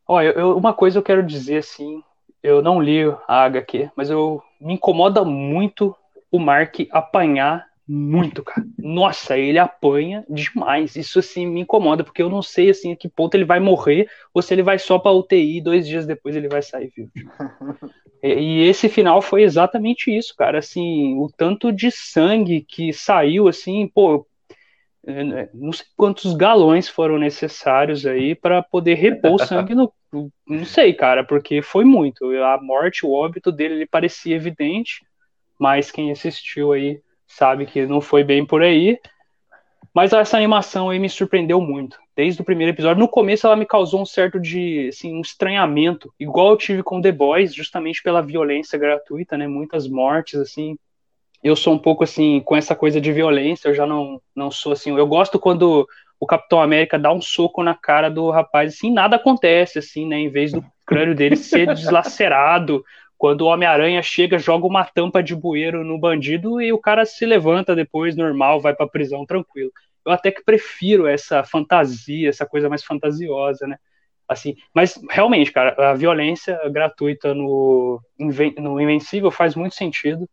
Olha, 0.07 0.29
eu, 0.29 0.55
uma 0.55 0.73
coisa 0.73 0.97
eu 0.97 1.03
quero 1.03 1.21
dizer 1.21 1.57
assim. 1.57 2.03
Eu 2.41 2.61
não 2.61 2.81
li 2.81 3.03
a 3.27 3.43
HQ, 3.43 3.91
mas 3.97 4.09
eu 4.09 4.41
me 4.61 4.75
incomoda 4.75 5.25
muito 5.25 5.93
o 6.31 6.39
Mark 6.39 6.75
apanhar 6.91 7.69
muito, 7.91 8.43
cara. 8.43 8.63
Nossa, 8.77 9.35
ele 9.35 9.57
apanha 9.57 10.23
demais. 10.29 10.95
Isso 10.95 11.17
assim 11.17 11.47
me 11.47 11.61
incomoda, 11.61 12.03
porque 12.03 12.21
eu 12.21 12.29
não 12.29 12.43
sei 12.43 12.69
assim 12.69 12.91
a 12.91 12.95
que 12.95 13.09
ponto 13.09 13.33
ele 13.33 13.45
vai 13.45 13.59
morrer 13.59 14.07
ou 14.31 14.43
se 14.43 14.53
ele 14.53 14.61
vai 14.61 14.77
só 14.77 14.99
para 14.99 15.11
UTI 15.11 15.59
dois 15.59 15.87
dias 15.87 16.05
depois 16.05 16.35
ele 16.35 16.47
vai 16.47 16.61
sair 16.61 16.91
vivo. 16.95 17.09
e, 18.21 18.61
esse 18.67 18.87
final 18.87 19.23
foi 19.23 19.41
exatamente 19.41 20.15
isso, 20.15 20.35
cara. 20.37 20.59
Assim, 20.59 21.17
o 21.17 21.31
tanto 21.35 21.71
de 21.71 21.89
sangue 21.89 22.61
que 22.61 22.93
saiu, 22.93 23.47
assim, 23.47 23.87
pô, 23.87 24.27
não 25.51 25.71
sei 25.71 25.87
quantos 25.97 26.35
galões 26.35 26.87
foram 26.87 27.17
necessários 27.17 28.05
aí 28.05 28.35
para 28.35 28.61
poder 28.61 28.95
repor 28.95 29.33
o 29.33 29.39
sangue 29.39 29.73
no. 29.73 29.91
Não 30.47 30.65
sei, 30.65 30.93
cara, 30.93 31.23
porque 31.23 31.61
foi 31.61 31.85
muito. 31.85 32.25
A 32.43 32.61
morte, 32.61 33.05
o 33.05 33.11
óbito 33.11 33.51
dele, 33.51 33.75
ele 33.75 33.85
parecia 33.87 34.35
evidente, 34.35 35.03
mas 35.59 35.91
quem 35.91 36.09
assistiu 36.09 36.71
aí 36.71 37.01
sabe 37.27 37.65
que 37.65 37.85
não 37.85 37.99
foi 37.99 38.23
bem 38.23 38.45
por 38.45 38.63
aí. 38.63 38.97
Mas 39.93 40.13
essa 40.13 40.37
animação 40.37 40.89
aí 40.89 40.99
me 40.99 41.09
surpreendeu 41.09 41.59
muito. 41.59 41.97
Desde 42.15 42.41
o 42.41 42.45
primeiro 42.45 42.73
episódio. 42.73 42.99
No 42.99 43.07
começo 43.07 43.45
ela 43.45 43.55
me 43.55 43.65
causou 43.65 44.01
um 44.01 44.05
certo 44.05 44.39
de, 44.39 44.87
assim, 44.89 45.13
um 45.13 45.21
estranhamento. 45.21 46.13
Igual 46.19 46.51
eu 46.51 46.57
tive 46.57 46.83
com 46.83 47.01
The 47.01 47.11
Boys, 47.11 47.53
justamente 47.53 48.01
pela 48.01 48.21
violência 48.21 48.79
gratuita, 48.79 49.37
né? 49.37 49.47
Muitas 49.47 49.87
mortes, 49.87 50.39
assim. 50.39 50.77
Eu 51.43 51.55
sou 51.55 51.73
um 51.73 51.79
pouco, 51.79 52.03
assim, 52.03 52.39
com 52.41 52.55
essa 52.55 52.75
coisa 52.75 53.01
de 53.01 53.11
violência. 53.11 53.69
Eu 53.69 53.73
já 53.73 53.85
não, 53.85 54.21
não 54.35 54.51
sou, 54.51 54.73
assim... 54.73 54.95
Eu 54.95 55.07
gosto 55.07 55.39
quando 55.39 55.87
o 56.19 56.25
Capitão 56.25 56.61
América 56.61 56.99
dá 56.99 57.11
um 57.11 57.21
soco 57.21 57.63
na 57.63 57.73
cara 57.73 58.09
do 58.09 58.29
rapaz, 58.29 58.73
assim, 58.73 58.91
nada 58.91 59.15
acontece, 59.15 59.79
assim, 59.79 60.05
né? 60.05 60.19
Em 60.19 60.29
vez 60.29 60.51
do 60.51 60.63
crânio 60.85 61.15
dele 61.15 61.37
ser 61.37 61.67
deslacerado 61.73 62.83
quando 63.19 63.41
o 63.41 63.47
Homem-Aranha 63.47 64.01
chega, 64.01 64.39
joga 64.39 64.65
uma 64.65 64.85
tampa 64.85 65.21
de 65.21 65.35
bueiro 65.35 65.83
no 65.83 65.99
bandido 65.99 66.61
e 66.61 66.71
o 66.71 66.79
cara 66.79 67.05
se 67.05 67.25
levanta 67.25 67.75
depois, 67.75 68.15
normal, 68.15 68.61
vai 68.61 68.73
pra 68.73 68.87
prisão 68.87 69.25
tranquilo. 69.25 69.71
Eu 70.05 70.13
até 70.13 70.31
que 70.31 70.41
prefiro 70.41 71.05
essa 71.05 71.43
fantasia, 71.43 72.29
essa 72.29 72.45
coisa 72.45 72.69
mais 72.69 72.81
fantasiosa, 72.81 73.67
né? 73.67 73.77
Assim, 74.25 74.55
mas 74.73 74.97
realmente, 75.09 75.51
cara, 75.51 75.91
a 75.91 75.93
violência 75.93 76.57
gratuita 76.69 77.33
no, 77.33 78.01
no 78.17 78.79
Invencível 78.79 79.29
faz 79.29 79.53
muito 79.53 79.75
sentido 79.75 80.25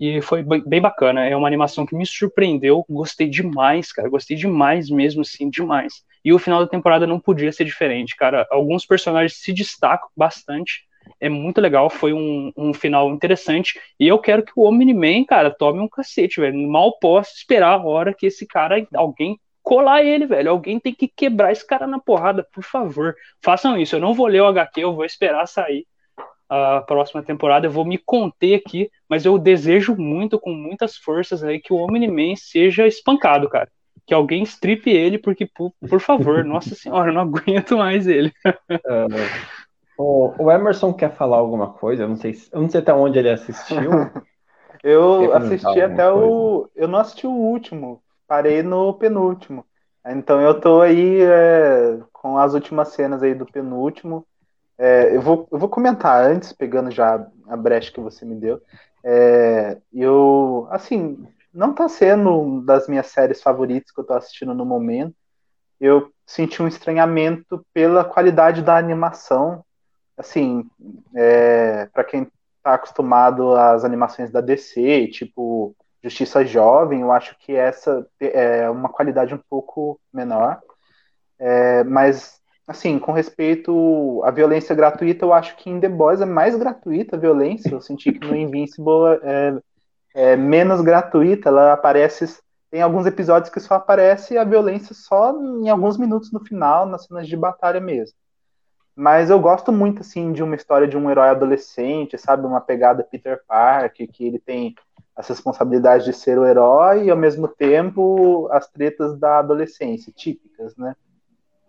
e 0.00 0.20
foi 0.20 0.42
bem 0.42 0.80
bacana. 0.80 1.24
É 1.24 1.36
uma 1.36 1.46
animação 1.46 1.86
que 1.86 1.94
me 1.94 2.04
surpreendeu, 2.04 2.84
gostei 2.90 3.28
demais, 3.28 3.92
cara, 3.92 4.08
gostei 4.08 4.36
demais 4.36 4.90
mesmo, 4.90 5.20
assim, 5.20 5.48
demais. 5.48 6.02
E 6.24 6.32
o 6.32 6.40
final 6.40 6.58
da 6.58 6.66
temporada 6.66 7.06
não 7.06 7.20
podia 7.20 7.52
ser 7.52 7.64
diferente, 7.64 8.16
cara. 8.16 8.48
Alguns 8.50 8.84
personagens 8.84 9.40
se 9.40 9.52
destacam 9.52 10.08
bastante 10.16 10.90
é 11.20 11.28
muito 11.28 11.60
legal, 11.60 11.88
foi 11.88 12.12
um, 12.12 12.52
um 12.56 12.74
final 12.74 13.10
interessante. 13.10 13.78
E 13.98 14.08
eu 14.08 14.18
quero 14.18 14.42
que 14.42 14.52
o 14.56 14.64
Omni-Man, 14.64 15.24
cara, 15.24 15.50
tome 15.50 15.78
um 15.80 15.88
cacete, 15.88 16.40
velho. 16.40 16.58
Mal 16.68 16.98
posso 16.98 17.34
esperar 17.36 17.78
a 17.78 17.84
hora 17.84 18.12
que 18.12 18.26
esse 18.26 18.46
cara, 18.46 18.86
alguém 18.94 19.38
colar 19.62 20.02
ele, 20.02 20.26
velho. 20.26 20.50
Alguém 20.50 20.80
tem 20.80 20.94
que 20.94 21.08
quebrar 21.08 21.52
esse 21.52 21.66
cara 21.66 21.86
na 21.86 21.98
porrada, 21.98 22.46
por 22.52 22.64
favor. 22.64 23.14
Façam 23.42 23.78
isso. 23.78 23.96
Eu 23.96 24.00
não 24.00 24.14
vou 24.14 24.26
ler 24.26 24.42
o 24.42 24.46
HQ, 24.46 24.80
eu 24.80 24.94
vou 24.94 25.04
esperar 25.04 25.46
sair 25.46 25.86
a 26.48 26.80
próxima 26.80 27.22
temporada. 27.22 27.66
Eu 27.66 27.70
vou 27.70 27.84
me 27.84 27.96
conter 27.96 28.54
aqui, 28.54 28.90
mas 29.08 29.24
eu 29.24 29.38
desejo 29.38 29.96
muito, 29.96 30.38
com 30.38 30.52
muitas 30.52 30.96
forças 30.96 31.42
aí, 31.42 31.60
que 31.60 31.72
o 31.72 31.76
Omni-Man 31.76 32.36
seja 32.36 32.86
espancado, 32.86 33.48
cara. 33.48 33.70
Que 34.04 34.12
alguém 34.12 34.42
stripe 34.42 34.90
ele, 34.90 35.16
porque, 35.16 35.46
por, 35.46 35.72
por 35.88 36.00
favor, 36.00 36.42
nossa 36.44 36.74
senhora, 36.74 37.10
eu 37.10 37.14
não 37.14 37.22
aguento 37.22 37.78
mais 37.78 38.06
ele. 38.06 38.32
O, 40.02 40.34
o, 40.36 40.50
Emerson 40.50 40.92
quer 40.92 41.14
falar 41.14 41.36
alguma 41.36 41.72
coisa? 41.72 42.02
Eu 42.02 42.08
não 42.08 42.16
sei, 42.16 42.34
eu 42.52 42.60
não 42.60 42.68
sei 42.68 42.80
até 42.80 42.92
onde 42.92 43.18
ele 43.18 43.30
assistiu. 43.30 43.90
eu 44.82 45.32
assisti 45.32 45.80
até 45.80 46.10
coisa? 46.10 46.12
o. 46.12 46.70
Eu 46.74 46.88
não 46.88 46.98
assisti 46.98 47.26
o 47.26 47.30
último, 47.30 48.02
parei 48.26 48.62
no 48.62 48.94
penúltimo. 48.94 49.64
Então 50.04 50.40
eu 50.40 50.60
tô 50.60 50.80
aí 50.80 51.20
é, 51.22 52.00
com 52.12 52.36
as 52.36 52.54
últimas 52.54 52.88
cenas 52.88 53.22
aí 53.22 53.34
do 53.34 53.46
penúltimo. 53.46 54.26
É, 54.76 55.14
eu, 55.14 55.20
vou, 55.20 55.46
eu 55.52 55.58
vou 55.58 55.68
comentar 55.68 56.24
antes, 56.24 56.52
pegando 56.52 56.90
já 56.90 57.24
a 57.46 57.56
brecha 57.56 57.92
que 57.92 58.00
você 58.00 58.24
me 58.24 58.34
deu. 58.34 58.60
É, 59.04 59.78
eu, 59.92 60.66
assim, 60.70 61.24
não 61.54 61.72
tá 61.72 61.88
sendo 61.88 62.60
das 62.62 62.88
minhas 62.88 63.06
séries 63.06 63.40
favoritas 63.40 63.92
que 63.92 64.00
eu 64.00 64.04
tô 64.04 64.14
assistindo 64.14 64.54
no 64.54 64.64
momento. 64.64 65.14
Eu 65.80 66.10
senti 66.26 66.62
um 66.62 66.66
estranhamento 66.66 67.64
pela 67.72 68.04
qualidade 68.04 68.62
da 68.62 68.76
animação. 68.76 69.64
Assim, 70.16 70.64
é, 71.14 71.86
para 71.86 72.04
quem 72.04 72.26
tá 72.62 72.74
acostumado 72.74 73.54
às 73.54 73.84
animações 73.84 74.30
da 74.30 74.40
DC, 74.40 75.08
tipo 75.08 75.74
Justiça 76.02 76.44
Jovem, 76.44 77.00
eu 77.00 77.12
acho 77.12 77.36
que 77.38 77.54
essa 77.54 78.06
é 78.20 78.68
uma 78.68 78.88
qualidade 78.88 79.34
um 79.34 79.40
pouco 79.48 80.00
menor. 80.12 80.60
É, 81.38 81.84
mas, 81.84 82.40
assim, 82.66 82.98
com 82.98 83.12
respeito 83.12 84.20
à 84.24 84.30
violência 84.30 84.74
gratuita, 84.74 85.24
eu 85.24 85.32
acho 85.32 85.56
que 85.56 85.70
em 85.70 85.80
The 85.80 85.88
Boys 85.88 86.20
é 86.20 86.24
mais 86.24 86.56
gratuita 86.56 87.16
a 87.16 87.18
violência. 87.18 87.70
Eu 87.72 87.80
senti 87.80 88.12
que 88.12 88.26
no 88.26 88.36
Invincible 88.36 89.20
é, 89.22 89.58
é 90.14 90.36
menos 90.36 90.80
gratuita. 90.80 91.48
Ela 91.48 91.72
aparece. 91.72 92.26
Tem 92.70 92.80
alguns 92.80 93.06
episódios 93.06 93.52
que 93.52 93.60
só 93.60 93.74
aparece 93.74 94.38
a 94.38 94.44
violência 94.44 94.94
só 94.94 95.36
em 95.38 95.68
alguns 95.68 95.98
minutos 95.98 96.32
no 96.32 96.40
final, 96.40 96.86
nas 96.86 97.04
cenas 97.04 97.28
de 97.28 97.36
batalha 97.36 97.80
mesmo. 97.80 98.16
Mas 98.94 99.30
eu 99.30 99.40
gosto 99.40 99.72
muito, 99.72 100.02
assim, 100.02 100.32
de 100.32 100.42
uma 100.42 100.54
história 100.54 100.86
de 100.86 100.96
um 100.96 101.10
herói 101.10 101.28
adolescente, 101.28 102.18
sabe? 102.18 102.46
Uma 102.46 102.60
pegada 102.60 103.02
Peter 103.02 103.42
Parker, 103.46 104.10
que 104.10 104.26
ele 104.26 104.38
tem 104.38 104.74
as 105.16 105.28
responsabilidades 105.28 106.04
de 106.04 106.12
ser 106.12 106.38
o 106.38 106.46
herói 106.46 107.04
e 107.04 107.10
ao 107.10 107.16
mesmo 107.16 107.48
tempo 107.48 108.48
as 108.50 108.68
tretas 108.68 109.18
da 109.18 109.38
adolescência 109.38 110.12
típicas, 110.14 110.76
né? 110.76 110.94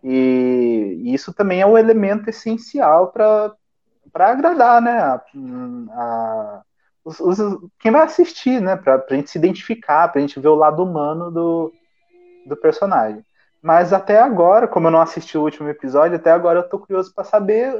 E, 0.03 1.01
e 1.03 1.13
isso 1.13 1.33
também 1.33 1.61
é 1.61 1.65
um 1.65 1.77
elemento 1.77 2.29
essencial 2.29 3.11
para 3.11 3.55
agradar, 4.13 4.81
né? 4.81 4.99
A, 4.99 5.21
a, 5.91 6.61
os, 7.05 7.19
os, 7.19 7.37
quem 7.79 7.91
vai 7.91 8.03
assistir, 8.03 8.61
né? 8.61 8.75
Para 8.75 9.03
a 9.09 9.13
gente 9.13 9.29
se 9.29 9.37
identificar, 9.37 10.09
para 10.09 10.19
a 10.19 10.21
gente 10.21 10.39
ver 10.39 10.49
o 10.49 10.55
lado 10.55 10.83
humano 10.83 11.31
do, 11.31 11.73
do 12.45 12.57
personagem. 12.57 13.25
Mas 13.63 13.93
até 13.93 14.19
agora, 14.19 14.67
como 14.67 14.87
eu 14.87 14.91
não 14.91 14.99
assisti 14.99 15.37
o 15.37 15.41
último 15.41 15.69
episódio, 15.69 16.17
até 16.17 16.29
agora 16.29 16.59
eu 16.59 16.67
tô 16.67 16.77
curioso 16.77 17.13
para 17.15 17.23
saber 17.23 17.73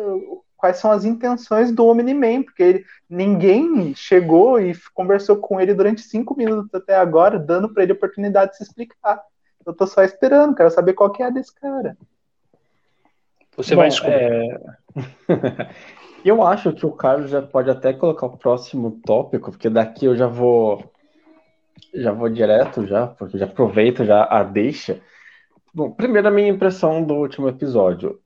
quais 0.56 0.78
são 0.78 0.90
as 0.90 1.04
intenções 1.04 1.74
do 1.74 1.86
Omni-Man, 1.86 2.44
porque 2.44 2.64
ele, 2.64 2.86
ninguém 3.10 3.94
chegou 3.94 4.62
e 4.62 4.74
conversou 4.94 5.36
com 5.36 5.60
ele 5.60 5.74
durante 5.74 6.00
cinco 6.00 6.38
minutos 6.38 6.74
até 6.74 6.96
agora, 6.96 7.38
dando 7.38 7.68
para 7.68 7.84
ele 7.84 7.92
a 7.92 7.96
oportunidade 7.96 8.52
de 8.52 8.58
se 8.58 8.64
explicar. 8.64 9.22
Eu 9.66 9.74
tô 9.74 9.86
só 9.86 10.02
esperando, 10.04 10.56
quero 10.56 10.72
saber 10.72 10.94
qual 10.94 11.12
que 11.12 11.22
é 11.22 11.26
a 11.26 11.30
desse 11.30 11.54
cara. 11.54 11.98
Você 13.58 13.76
Bom, 13.76 13.82
vai 13.82 13.90
descobrir. 13.90 14.22
É... 14.22 15.70
eu 16.24 16.42
acho 16.44 16.72
que 16.72 16.86
o 16.86 16.94
Carlos 16.94 17.30
já 17.30 17.42
pode 17.42 17.70
até 17.70 17.92
colocar 17.92 18.28
o 18.28 18.38
próximo 18.38 19.02
tópico, 19.06 19.52
porque 19.52 19.70
daqui 19.70 20.06
eu 20.06 20.16
já 20.16 20.28
vou 20.28 20.82
já 21.94 22.14
vou 22.14 22.30
direto 22.30 22.88
já, 22.88 23.08
porque 23.08 23.38
já 23.38 23.44
aproveito 23.46 24.06
já 24.06 24.24
a 24.24 24.44
deixa. 24.44 25.02
Bom, 25.74 25.91
primeiro 25.91 26.28
a 26.28 26.32
minha 26.32 26.50
impressão 26.50 27.04
do 27.04 27.16
último 27.16 27.50
episódio. 27.50 28.20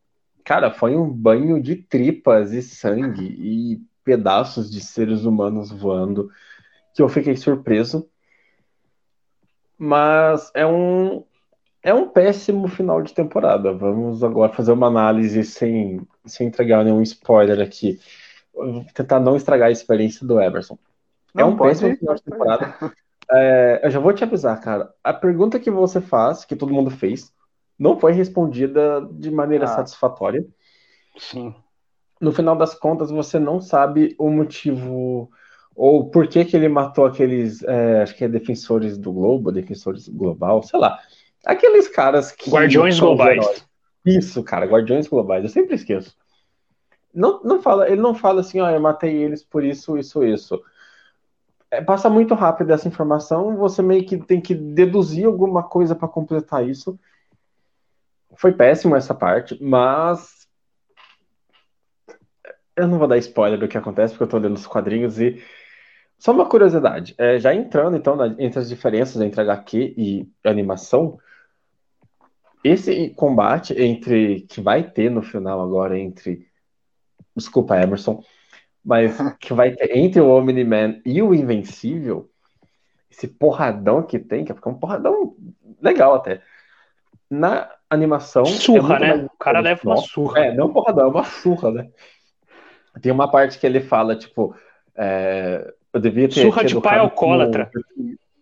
Cara, 0.43 0.69
foi 0.69 0.97
um 0.97 1.09
banho 1.09 1.61
de 1.61 1.75
tripas 1.75 2.51
e 2.51 2.61
sangue 2.61 3.25
e 3.25 3.81
pedaços 4.03 4.69
de 4.69 4.81
seres 4.81 5.23
humanos 5.23 5.71
voando 5.71 6.29
que 6.93 7.01
eu 7.01 7.07
fiquei 7.07 7.37
surpreso. 7.37 8.09
Mas 9.77 10.51
é 10.53 10.65
um 10.65 11.23
é 11.81 11.93
um 11.93 12.09
péssimo 12.09 12.67
final 12.67 13.01
de 13.01 13.13
temporada. 13.13 13.71
Vamos 13.71 14.23
agora 14.23 14.51
fazer 14.51 14.73
uma 14.73 14.87
análise 14.87 15.43
sem, 15.45 16.01
sem 16.25 16.47
entregar 16.47 16.83
nenhum 16.83 17.01
spoiler 17.01 17.61
aqui. 17.61 17.97
Vou 18.53 18.83
tentar 18.93 19.21
não 19.21 19.37
estragar 19.37 19.69
a 19.69 19.71
experiência 19.71 20.27
do 20.27 20.41
Everson. 20.41 20.77
É 21.33 21.41
não, 21.41 21.49
é 21.49 21.51
um 21.51 21.57
péssimo 21.57 21.91
ir, 21.91 21.97
final 21.97 22.15
de 22.15 22.23
temporada. 22.23 22.75
É, 23.31 23.81
eu 23.83 23.91
já 23.91 23.99
vou 23.99 24.11
te 24.13 24.23
avisar, 24.23 24.59
cara. 24.59 24.93
A 25.03 25.13
pergunta 25.13 25.59
que 25.59 25.69
você 25.69 26.01
faz, 26.01 26.43
que 26.43 26.55
todo 26.55 26.73
mundo 26.73 26.89
fez, 26.89 27.31
não 27.77 27.99
foi 27.99 28.11
respondida 28.11 29.07
de 29.11 29.31
maneira 29.31 29.65
ah. 29.65 29.67
satisfatória. 29.75 30.45
Sim. 31.17 31.53
No 32.19 32.31
final 32.31 32.55
das 32.55 32.73
contas, 32.73 33.11
você 33.11 33.37
não 33.37 33.61
sabe 33.61 34.15
o 34.17 34.29
motivo 34.29 35.29
ou 35.77 36.09
por 36.09 36.27
que, 36.27 36.43
que 36.43 36.57
ele 36.57 36.67
matou 36.67 37.05
aqueles, 37.05 37.61
é, 37.63 38.01
acho 38.01 38.15
que 38.15 38.23
é 38.23 38.27
defensores 38.27 38.97
do 38.97 39.13
globo, 39.13 39.51
defensores 39.51 40.07
global, 40.09 40.63
sei 40.63 40.79
lá. 40.79 40.99
Aqueles 41.45 41.87
caras 41.87 42.31
que. 42.31 42.49
Guardiões 42.49 42.99
globais. 42.99 43.63
Isso, 44.03 44.43
cara, 44.43 44.65
guardiões 44.65 45.07
globais, 45.07 45.43
eu 45.43 45.49
sempre 45.49 45.75
esqueço. 45.75 46.15
Não, 47.13 47.41
não 47.43 47.61
fala, 47.61 47.87
ele 47.87 48.01
não 48.01 48.15
fala 48.15 48.41
assim, 48.41 48.59
ó, 48.59 48.65
oh, 48.65 48.69
eu 48.69 48.79
matei 48.79 49.15
eles 49.15 49.43
por 49.43 49.63
isso, 49.63 49.97
isso, 49.97 50.23
isso. 50.23 50.59
É, 51.69 51.81
passa 51.81 52.09
muito 52.09 52.33
rápido 52.33 52.71
essa 52.71 52.87
informação, 52.87 53.55
você 53.55 53.83
meio 53.83 54.03
que 54.03 54.17
tem 54.17 54.41
que 54.41 54.55
deduzir 54.55 55.25
alguma 55.25 55.61
coisa 55.61 55.95
para 55.95 56.07
completar 56.07 56.67
isso. 56.67 56.99
Foi 58.37 58.53
péssimo 58.53 58.95
essa 58.95 59.13
parte, 59.13 59.57
mas 59.61 60.47
eu 62.75 62.87
não 62.87 62.99
vou 62.99 63.07
dar 63.07 63.17
spoiler 63.17 63.59
do 63.59 63.67
que 63.67 63.77
acontece, 63.77 64.13
porque 64.13 64.23
eu 64.23 64.29
tô 64.29 64.37
lendo 64.37 64.55
os 64.55 64.67
quadrinhos 64.67 65.19
e. 65.19 65.43
Só 66.19 66.31
uma 66.31 66.49
curiosidade, 66.49 67.13
é, 67.15 67.37
já 67.37 67.53
entrando 67.53 67.95
então 67.95 68.15
na, 68.15 68.35
entre 68.39 68.57
as 68.57 68.67
diferenças 68.67 69.21
entre 69.21 69.39
HQ 69.39 69.93
e 69.95 70.27
animação, 70.43 71.19
esse 72.63 73.11
combate 73.11 73.79
entre 73.79 74.41
que 74.41 74.59
vai 74.59 74.81
ter 74.81 75.11
no 75.11 75.21
final 75.21 75.61
agora 75.61 75.97
entre 75.97 76.47
desculpa 77.35 77.79
Emerson, 77.79 78.23
mas 78.83 79.15
que 79.39 79.53
vai 79.53 79.73
ter 79.73 79.95
entre 79.95 80.19
o 80.19 80.29
Omni-Man 80.29 81.01
e 81.05 81.21
o 81.21 81.35
Invencível, 81.35 82.27
esse 83.11 83.27
porradão 83.27 84.01
que 84.01 84.17
tem, 84.17 84.43
que 84.43 84.51
é 84.51 84.55
um 84.65 84.79
porradão 84.79 85.35
legal 85.79 86.15
até. 86.15 86.41
Na 87.29 87.69
animação. 87.89 88.45
Surra, 88.45 88.97
é 88.97 88.99
né? 88.99 89.25
O 89.25 89.37
cara 89.37 89.59
leva 89.59 89.81
uma 89.83 89.97
surra. 89.97 90.39
É, 90.39 90.53
não 90.53 90.71
porradão, 90.71 91.07
é 91.07 91.09
uma 91.09 91.23
surra, 91.23 91.71
né? 91.71 91.89
Tem 93.01 93.11
uma 93.11 93.29
parte 93.29 93.59
que 93.59 93.65
ele 93.65 93.79
fala, 93.79 94.15
tipo, 94.15 94.55
é, 94.95 95.73
eu 95.93 95.99
devia 95.99 96.27
ter. 96.27 96.41
Surra 96.41 96.63
de 96.63 96.79
pai 96.79 96.99
alcoólatra. 96.99 97.69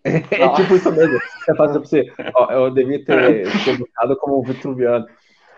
É 0.06 0.50
tipo 0.50 0.76
isso 0.76 0.92
mesmo. 0.92 1.20
Você 1.20 1.56
fala 1.56 1.72
pra 1.72 1.80
você, 1.80 2.14
ó, 2.36 2.52
eu 2.52 2.70
devia 2.70 3.04
ter, 3.04 3.50
ter 3.66 3.72
educado 3.72 4.16
como 4.18 4.40
um 4.40 4.44
vitruviano. 4.44 5.08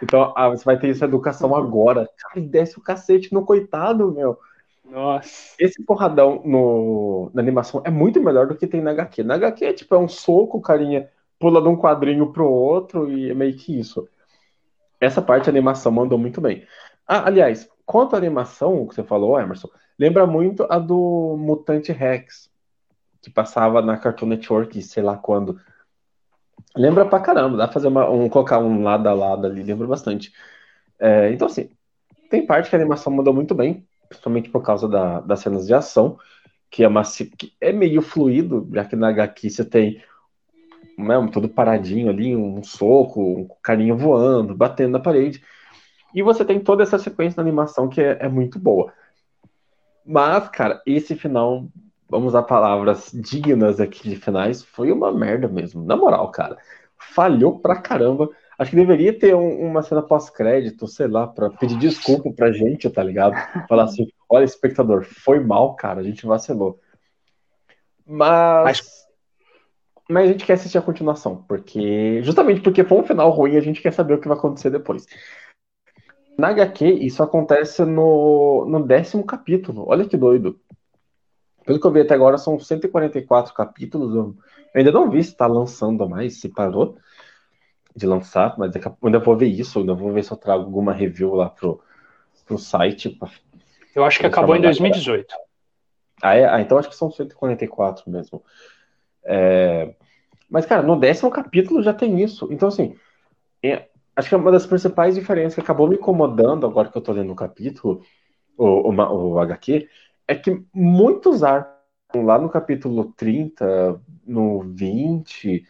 Então, 0.01 0.31
ah, 0.37 0.47
você 0.47 0.63
vai 0.63 0.79
ter 0.79 0.89
essa 0.89 1.03
educação 1.03 1.53
agora. 1.53 2.09
Cara, 2.17 2.39
desce 2.39 2.79
o 2.79 2.81
cacete 2.81 3.33
no 3.33 3.43
coitado, 3.43 4.09
meu. 4.09 4.39
Nossa. 4.89 5.53
Esse 5.59 5.83
porradão 5.83 6.41
no, 6.45 7.29
na 7.33 7.41
animação 7.41 7.81
é 7.83 7.89
muito 7.89 8.21
melhor 8.21 8.47
do 8.47 8.55
que 8.55 8.65
tem 8.65 8.79
na 8.79 8.91
HQ. 8.91 9.21
Na 9.21 9.35
HQ 9.35 9.65
é 9.65 9.73
tipo, 9.73 9.93
é 9.93 9.97
um 9.97 10.07
soco, 10.07 10.61
carinha 10.61 11.09
pula 11.39 11.61
de 11.61 11.67
um 11.67 11.77
quadrinho 11.77 12.31
pro 12.31 12.49
outro 12.49 13.11
e 13.11 13.29
é 13.29 13.33
meio 13.33 13.55
que 13.55 13.79
isso. 13.79 14.07
Essa 14.99 15.21
parte 15.21 15.49
a 15.49 15.51
animação 15.51 15.91
mandou 15.91 16.17
muito 16.17 16.41
bem. 16.41 16.65
Ah, 17.07 17.27
aliás, 17.27 17.69
quanto 17.85 18.15
à 18.15 18.17
animação 18.17 18.87
que 18.87 18.95
você 18.95 19.03
falou, 19.03 19.39
Emerson, 19.39 19.69
lembra 19.97 20.25
muito 20.25 20.65
a 20.69 20.79
do 20.79 21.35
Mutante 21.37 21.91
Rex, 21.91 22.49
que 23.21 23.29
passava 23.29 23.81
na 23.81 23.97
Cartoon 23.97 24.27
Network, 24.27 24.81
sei 24.81 25.03
lá 25.03 25.15
quando. 25.15 25.59
Lembra 26.75 27.05
pra 27.05 27.19
caramba, 27.19 27.57
dá 27.57 27.65
pra 27.65 27.73
fazer 27.73 27.87
uma, 27.87 28.09
um, 28.09 28.27
colocar 28.29 28.59
um 28.59 28.83
lado 28.83 29.07
a 29.07 29.13
lado 29.13 29.47
ali, 29.47 29.63
lembra 29.63 29.87
bastante. 29.87 30.33
É, 30.99 31.31
então, 31.31 31.47
assim, 31.47 31.69
tem 32.29 32.45
parte 32.45 32.69
que 32.69 32.75
a 32.75 32.79
animação 32.79 33.13
mandou 33.13 33.33
muito 33.33 33.55
bem, 33.55 33.87
principalmente 34.09 34.49
por 34.49 34.61
causa 34.63 34.87
da, 34.87 35.19
das 35.21 35.39
cenas 35.39 35.65
de 35.65 35.73
ação, 35.73 36.17
que 36.69 36.83
é, 36.83 36.87
uma, 36.87 37.03
que 37.03 37.53
é 37.61 37.71
meio 37.71 38.01
fluido, 38.01 38.67
já 38.73 38.83
que 38.85 38.95
na 38.95 39.09
HQ 39.09 39.49
você 39.49 39.63
tem 39.63 40.01
né, 40.97 41.29
todo 41.31 41.47
paradinho 41.47 42.09
ali, 42.09 42.35
um 42.35 42.63
soco, 42.63 43.21
um 43.21 43.47
carinha 43.61 43.93
voando, 43.93 44.55
batendo 44.55 44.93
na 44.93 44.99
parede. 44.99 45.43
E 46.13 46.23
você 46.23 46.43
tem 46.43 46.59
toda 46.59 46.83
essa 46.83 46.97
sequência 46.97 47.37
da 47.37 47.43
animação 47.43 47.87
que 47.87 48.01
é, 48.01 48.17
é 48.21 48.27
muito 48.27 48.57
boa. 48.57 48.91
Mas, 50.03 50.47
cara, 50.49 50.81
esse 50.85 51.15
final, 51.15 51.67
vamos 52.09 52.29
usar 52.29 52.43
palavras 52.43 53.11
dignas 53.13 53.79
aqui 53.79 54.09
de 54.09 54.15
finais, 54.15 54.63
foi 54.63 54.91
uma 54.91 55.11
merda 55.11 55.47
mesmo. 55.47 55.83
Na 55.83 55.95
moral, 55.95 56.31
cara. 56.31 56.57
Falhou 56.97 57.59
pra 57.59 57.75
caramba. 57.75 58.29
Acho 58.57 58.71
que 58.71 58.77
deveria 58.77 59.17
ter 59.17 59.35
um, 59.35 59.69
uma 59.69 59.83
cena 59.83 60.01
pós-crédito, 60.01 60.87
sei 60.87 61.07
lá, 61.07 61.27
pra 61.27 61.51
pedir 61.51 61.77
desculpa 61.77 62.31
pra 62.31 62.51
gente, 62.51 62.89
tá 62.89 63.03
ligado? 63.03 63.35
Falar 63.67 63.83
assim, 63.83 64.07
olha, 64.27 64.45
espectador, 64.45 65.03
foi 65.03 65.39
mal, 65.39 65.75
cara, 65.75 65.99
a 65.99 66.03
gente 66.03 66.25
vacilou. 66.25 66.79
Mas... 68.03 68.63
Mas... 68.63 69.06
Mas 70.09 70.29
a 70.29 70.31
gente 70.31 70.45
quer 70.45 70.53
assistir 70.53 70.77
a 70.77 70.81
continuação, 70.81 71.43
porque 71.47 72.21
justamente 72.23 72.61
porque 72.61 72.83
foi 72.83 72.99
um 72.99 73.03
final 73.03 73.29
ruim, 73.29 73.57
a 73.57 73.61
gente 73.61 73.81
quer 73.81 73.91
saber 73.91 74.13
o 74.13 74.21
que 74.21 74.27
vai 74.27 74.37
acontecer 74.37 74.69
depois. 74.69 75.05
Na 76.37 76.49
HQ, 76.49 76.85
isso 76.85 77.23
acontece 77.23 77.83
no, 77.83 78.65
no 78.69 78.85
décimo 78.85 79.25
capítulo. 79.25 79.85
Olha 79.87 80.05
que 80.05 80.15
doido. 80.15 80.59
Pelo 81.65 81.79
que 81.79 81.87
eu 81.87 81.91
vi 81.91 82.01
até 82.01 82.13
agora, 82.13 82.37
são 82.37 82.57
144 82.59 83.53
capítulos. 83.53 84.15
Eu 84.15 84.35
ainda 84.73 84.91
não 84.91 85.09
vi 85.09 85.23
se 85.23 85.31
está 85.31 85.47
lançando 85.47 86.07
mais, 86.07 86.39
se 86.39 86.47
parou 86.47 86.97
de 87.95 88.05
lançar, 88.05 88.55
mas 88.57 88.71
daqui 88.71 88.87
a 88.87 88.91
pouco 88.91 89.07
ainda 89.07 89.19
vou 89.19 89.35
ver 89.35 89.47
isso. 89.47 89.79
Ainda 89.79 89.95
vou 89.95 90.13
ver 90.13 90.23
se 90.23 90.31
eu 90.31 90.37
trago 90.37 90.63
alguma 90.63 90.93
review 90.93 91.33
lá 91.33 91.49
pro, 91.49 91.81
pro 92.45 92.59
site. 92.59 93.09
Pra, 93.09 93.29
eu 93.95 94.05
acho 94.05 94.19
que 94.19 94.27
acabou 94.27 94.55
em 94.55 94.61
2018. 94.61 95.35
Ah, 96.21 96.35
é? 96.35 96.45
ah, 96.47 96.61
então 96.61 96.77
acho 96.77 96.89
que 96.89 96.95
são 96.95 97.11
144 97.11 98.09
mesmo. 98.09 98.43
É... 99.27 99.93
Mas, 100.49 100.65
cara, 100.65 100.81
no 100.81 100.97
décimo 100.97 101.29
capítulo 101.29 101.83
já 101.83 101.93
tem 101.93 102.23
isso. 102.23 102.47
Então, 102.51 102.69
assim, 102.69 102.95
é, 103.61 103.89
acho 104.15 104.29
que 104.29 104.35
é 104.35 104.37
uma 104.37 104.51
das 104.51 104.65
principais 104.65 105.15
diferenças 105.15 105.55
que 105.55 105.61
acabou 105.61 105.87
me 105.87 105.95
incomodando 105.95 106.65
agora 106.65 106.89
que 106.89 106.97
eu 106.97 107.01
tô 107.01 107.11
lendo 107.11 107.33
o 107.33 107.35
capítulo, 107.35 108.01
o, 108.57 108.89
o, 108.89 109.33
o 109.33 109.39
HQ, 109.39 109.87
é 110.27 110.35
que 110.35 110.63
muitos 110.73 111.43
arcos 111.43 111.75
lá 112.15 112.39
no 112.39 112.49
capítulo 112.49 113.13
30, 113.17 114.01
no 114.25 114.61
20, 114.61 115.65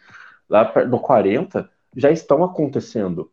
lá 0.48 0.72
no 0.86 1.00
40, 1.00 1.68
já 1.96 2.10
estão 2.10 2.44
acontecendo. 2.44 3.30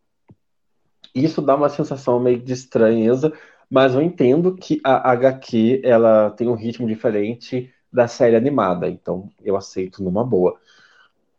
Isso 1.14 1.42
dá 1.42 1.56
uma 1.56 1.70
sensação 1.70 2.20
meio 2.20 2.40
de 2.40 2.52
estranheza, 2.52 3.32
mas 3.70 3.94
eu 3.94 4.02
entendo 4.02 4.56
que 4.56 4.82
a 4.84 5.12
HQ 5.12 5.82
ela 5.84 6.32
tem 6.32 6.48
um 6.48 6.56
ritmo 6.56 6.88
diferente 6.88 7.72
da 7.96 8.08
série 8.08 8.36
animada, 8.36 8.90
então 8.90 9.30
eu 9.44 9.56
aceito 9.56 10.04
numa 10.04 10.24
boa 10.24 10.60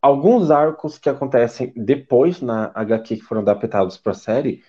alguns 0.06 0.50
arcos 0.52 0.98
que 0.98 1.08
acontecem 1.08 1.72
depois 1.74 2.40
na 2.40 2.70
HQ 2.74 3.16
que 3.16 3.22
foram 3.22 3.40
adaptados 3.40 3.96
para 3.96 4.12
a 4.12 4.14
série 4.14 4.62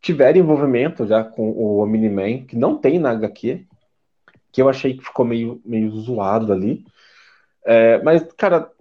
tiveram 0.00 0.40
envolvimento 0.40 1.06
já 1.06 1.22
com 1.22 1.50
o 1.50 1.78
Omni-Man, 1.78 2.44
que 2.46 2.56
não 2.56 2.76
tem 2.76 2.98
na 2.98 3.10
HQ, 3.10 3.64
que 4.50 4.60
eu 4.60 4.68
achei 4.68 4.94
que 4.94 5.04
ficou 5.04 5.24
meio, 5.24 5.60
meio 5.64 5.90
zoado 5.92 6.52
ali. 6.52 6.84
É, 7.64 8.02
mas, 8.02 8.26
cara, 8.36 8.72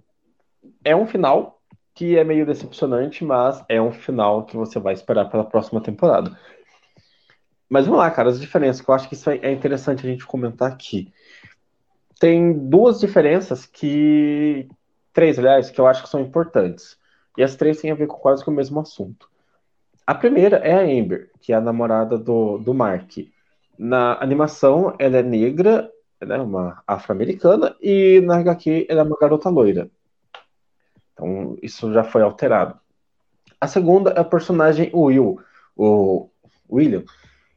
é 0.84 0.96
um 0.96 1.06
final 1.06 1.62
que 1.94 2.18
é 2.18 2.24
meio 2.24 2.46
decepcionante, 2.46 3.24
mas 3.24 3.64
é 3.70 3.80
um 3.80 3.92
final 3.92 4.46
que 4.46 4.58
você 4.58 4.80
vai 4.80 4.94
esperar 4.94 5.26
pela 5.26 5.44
próxima 5.44 5.80
temporada. 5.80 6.36
Mas 7.70 7.86
vamos 7.86 8.00
lá, 8.00 8.10
cara, 8.10 8.30
as 8.30 8.42
diferenças, 8.42 8.84
que 8.84 8.90
eu 8.90 8.96
acho 8.96 9.08
que 9.08 9.14
isso 9.14 9.30
é 9.30 9.52
interessante 9.52 10.06
a 10.06 10.10
gente 10.10 10.26
comentar 10.26 10.72
aqui. 10.72 11.14
Tem 12.22 12.54
duas 12.54 13.00
diferenças 13.00 13.66
que, 13.66 14.70
três, 15.12 15.40
aliás, 15.40 15.72
que 15.72 15.82
eu 15.82 15.88
acho 15.88 16.04
que 16.04 16.10
são 16.10 16.20
importantes. 16.20 16.96
E 17.36 17.42
as 17.42 17.56
três 17.56 17.82
têm 17.82 17.90
a 17.90 17.96
ver 17.96 18.06
com 18.06 18.16
quase 18.18 18.44
que 18.44 18.50
o 18.52 18.54
mesmo 18.54 18.80
assunto. 18.80 19.28
A 20.06 20.14
primeira 20.14 20.58
é 20.58 20.72
a 20.72 21.02
Amber, 21.02 21.32
que 21.42 21.52
é 21.52 21.56
a 21.56 21.60
namorada 21.60 22.20
do, 22.20 22.60
do 22.60 22.76
Mark. 22.76 23.10
Na 23.76 24.22
animação, 24.22 24.94
ela 25.00 25.18
é 25.18 25.24
negra, 25.24 25.92
é 26.20 26.38
uma 26.38 26.84
afro-americana, 26.86 27.76
e 27.82 28.22
na 28.22 28.38
HQ, 28.38 28.86
ela 28.88 29.02
é 29.02 29.04
uma 29.04 29.18
garota 29.20 29.50
loira. 29.50 29.90
Então, 31.14 31.58
isso 31.60 31.92
já 31.92 32.04
foi 32.04 32.22
alterado. 32.22 32.80
A 33.60 33.66
segunda 33.66 34.12
é 34.12 34.22
o 34.22 34.26
personagem 34.26 34.92
Will, 34.94 35.40
o 35.76 36.30
William, 36.72 37.04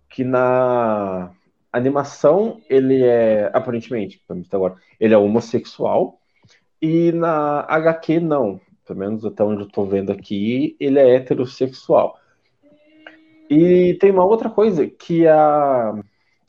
que 0.09 0.25
na 0.25 1.35
animação 1.77 2.61
ele 2.71 3.03
é, 3.03 3.51
aparentemente, 3.53 4.23
agora, 4.53 4.77
ele 4.99 5.13
é 5.13 5.19
homossexual, 5.19 6.21
e 6.81 7.13
na 7.13 7.65
HQ, 7.69 8.21
não. 8.21 8.61
Pelo 8.87 8.99
menos 8.99 9.25
até 9.25 9.43
onde 9.43 9.63
eu 9.63 9.69
tô 9.69 9.85
vendo 9.85 10.13
aqui, 10.13 10.77
ele 10.79 10.99
é 10.99 11.17
heterossexual. 11.17 12.19
E 13.49 13.95
tem 14.01 14.11
uma 14.11 14.25
outra 14.25 14.51
coisa, 14.51 14.87
que 14.87 15.27
a, 15.27 15.95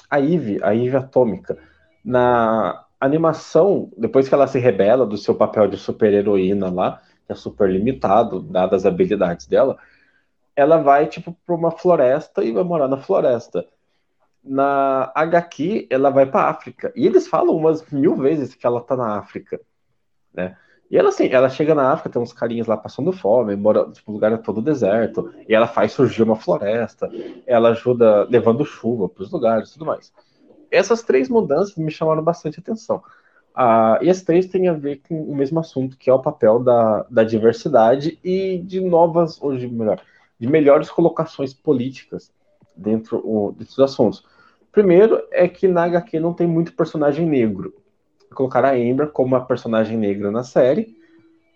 a 0.10 0.20
Eve, 0.20 0.60
a 0.62 0.76
Eve 0.76 0.98
Atômica, 0.98 1.58
na 2.04 2.86
animação, 3.00 3.90
depois 3.98 4.28
que 4.28 4.34
ela 4.34 4.48
se 4.48 4.60
rebela 4.60 5.06
do 5.06 5.18
seu 5.18 5.36
papel 5.36 5.68
de 5.68 5.78
super-heroína 5.78 6.70
lá, 6.70 7.02
que 7.26 7.32
é 7.32 7.36
super 7.36 7.70
limitado, 7.70 8.42
dadas 8.42 8.86
as 8.86 8.92
habilidades 8.92 9.48
dela, 9.48 9.78
ela 10.56 10.78
vai, 10.78 11.08
tipo, 11.08 11.36
para 11.46 11.56
uma 11.56 11.72
floresta 11.72 12.44
e 12.44 12.52
vai 12.52 12.64
morar 12.64 12.88
na 12.88 12.98
floresta. 12.98 13.66
Na 14.46 15.12
HQ, 15.16 15.88
ela 15.90 16.10
vai 16.10 16.26
para 16.26 16.50
África. 16.50 16.94
E 16.96 17.06
eles 17.06 17.28
falam 17.28 17.56
umas 17.56 17.86
mil 17.90 18.16
vezes 18.16 18.54
que 18.54 18.66
ela 18.66 18.82
tá 18.82 18.96
na 18.96 19.18
África 19.18 19.60
né? 20.36 20.58
E 20.92 20.98
ela, 20.98 21.10
assim, 21.10 21.28
ela 21.28 21.50
chega 21.50 21.74
na 21.74 21.92
África, 21.92 22.10
tem 22.12 22.22
uns 22.22 22.34
carinhas 22.34 22.68
lá 22.68 22.78
passando 22.78 23.12
fome, 23.12 23.56
mora, 23.56 23.90
tipo, 23.90 24.12
o 24.12 24.14
lugar 24.14 24.32
é 24.32 24.38
todo 24.38 24.62
deserto, 24.62 25.34
e 25.48 25.56
ela 25.56 25.66
faz 25.66 25.94
surgir 25.94 26.22
uma 26.22 26.36
floresta, 26.36 27.10
ela 27.48 27.70
ajuda 27.70 28.28
levando 28.30 28.64
chuva 28.64 29.10
para 29.10 29.24
os 29.24 29.32
lugares 29.32 29.72
tudo 29.72 29.86
mais. 29.86 30.14
Essas 30.70 31.02
três 31.02 31.28
mudanças 31.28 31.76
me 31.76 31.90
chamaram 31.90 32.24
bastante 32.24 32.60
atenção. 32.60 33.02
Ah, 33.56 33.98
e 34.02 34.10
as 34.10 34.22
três 34.22 34.46
têm 34.48 34.68
a 34.68 34.74
ver 34.74 35.02
com 35.08 35.24
o 35.24 35.36
mesmo 35.36 35.60
assunto, 35.60 35.98
que 35.98 36.10
é 36.10 36.14
o 36.14 36.22
papel 36.22 36.60
da, 36.60 37.06
da 37.10 37.24
diversidade 37.24 38.20
e 38.24 38.60
de 38.60 38.80
novas, 38.82 39.42
hoje 39.42 39.68
melhor, 39.68 40.02
de 40.38 40.48
melhores 40.48 40.90
colocações 40.90 41.54
políticas 41.54 42.32
dentro 42.76 43.22
o, 43.26 43.54
desses 43.54 43.80
assuntos. 43.80 44.24
Primeiro 44.76 45.24
é 45.32 45.48
que 45.48 45.70
na 45.70 45.86
HQ 45.86 46.20
não 46.20 46.34
tem 46.34 46.46
muito 46.46 46.74
personagem 46.74 47.26
negro 47.26 47.74
colocar 48.36 48.66
a 48.66 48.74
Amber 48.74 49.08
como 49.08 49.30
uma 49.30 49.46
personagem 49.46 49.98
negra 49.98 50.30
na 50.30 50.44
série, 50.44 50.98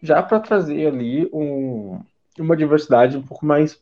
já 0.02 0.24
para 0.24 0.40
trazer 0.40 0.88
ali 0.88 1.30
um, 1.34 2.00
uma 2.40 2.56
diversidade 2.56 3.18
um 3.18 3.22
pouco 3.22 3.46
mais 3.46 3.78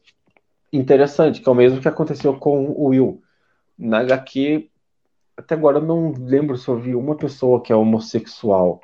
interessante, 0.74 1.40
que 1.40 1.48
é 1.48 1.52
o 1.52 1.56
mesmo 1.56 1.80
que 1.80 1.88
aconteceu 1.88 2.34
com 2.34 2.66
o 2.66 2.88
Will. 2.88 3.22
Na 3.78 4.00
HQ, 4.00 4.68
até 5.38 5.54
agora 5.54 5.78
eu 5.78 5.84
não 5.84 6.16
lembro 6.18 6.58
se 6.58 6.68
eu 6.68 6.80
vi 6.80 6.96
uma 6.96 7.16
pessoa 7.16 7.62
que 7.62 7.72
é 7.72 7.76
homossexual. 7.76 8.82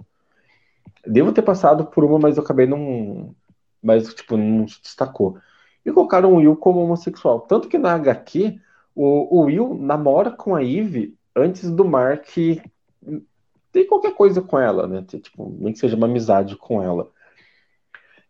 Devo 1.03 1.33
ter 1.33 1.41
passado 1.41 1.87
por 1.87 2.03
uma, 2.03 2.19
mas 2.19 2.37
eu 2.37 2.43
acabei 2.43 2.67
não. 2.67 3.35
Mas, 3.81 4.13
tipo, 4.13 4.37
não 4.37 4.67
se 4.67 4.79
destacou. 4.83 5.39
E 5.83 5.91
colocaram 5.91 6.31
o 6.31 6.35
Will 6.37 6.55
como 6.55 6.81
homossexual. 6.81 7.41
Tanto 7.41 7.67
que 7.67 7.79
na 7.79 7.95
HQ, 7.95 8.61
o, 8.95 9.39
o 9.39 9.41
Will 9.45 9.75
namora 9.75 10.31
com 10.31 10.55
a 10.55 10.63
Eve 10.63 11.15
antes 11.35 11.69
do 11.69 11.83
Mark 11.83 12.27
tem 13.73 13.87
qualquer 13.87 14.13
coisa 14.13 14.41
com 14.41 14.59
ela, 14.59 14.87
né? 14.87 15.03
Tipo, 15.03 15.55
nem 15.59 15.73
que 15.73 15.79
seja 15.79 15.95
uma 15.95 16.05
amizade 16.05 16.55
com 16.55 16.81
ela. 16.81 17.09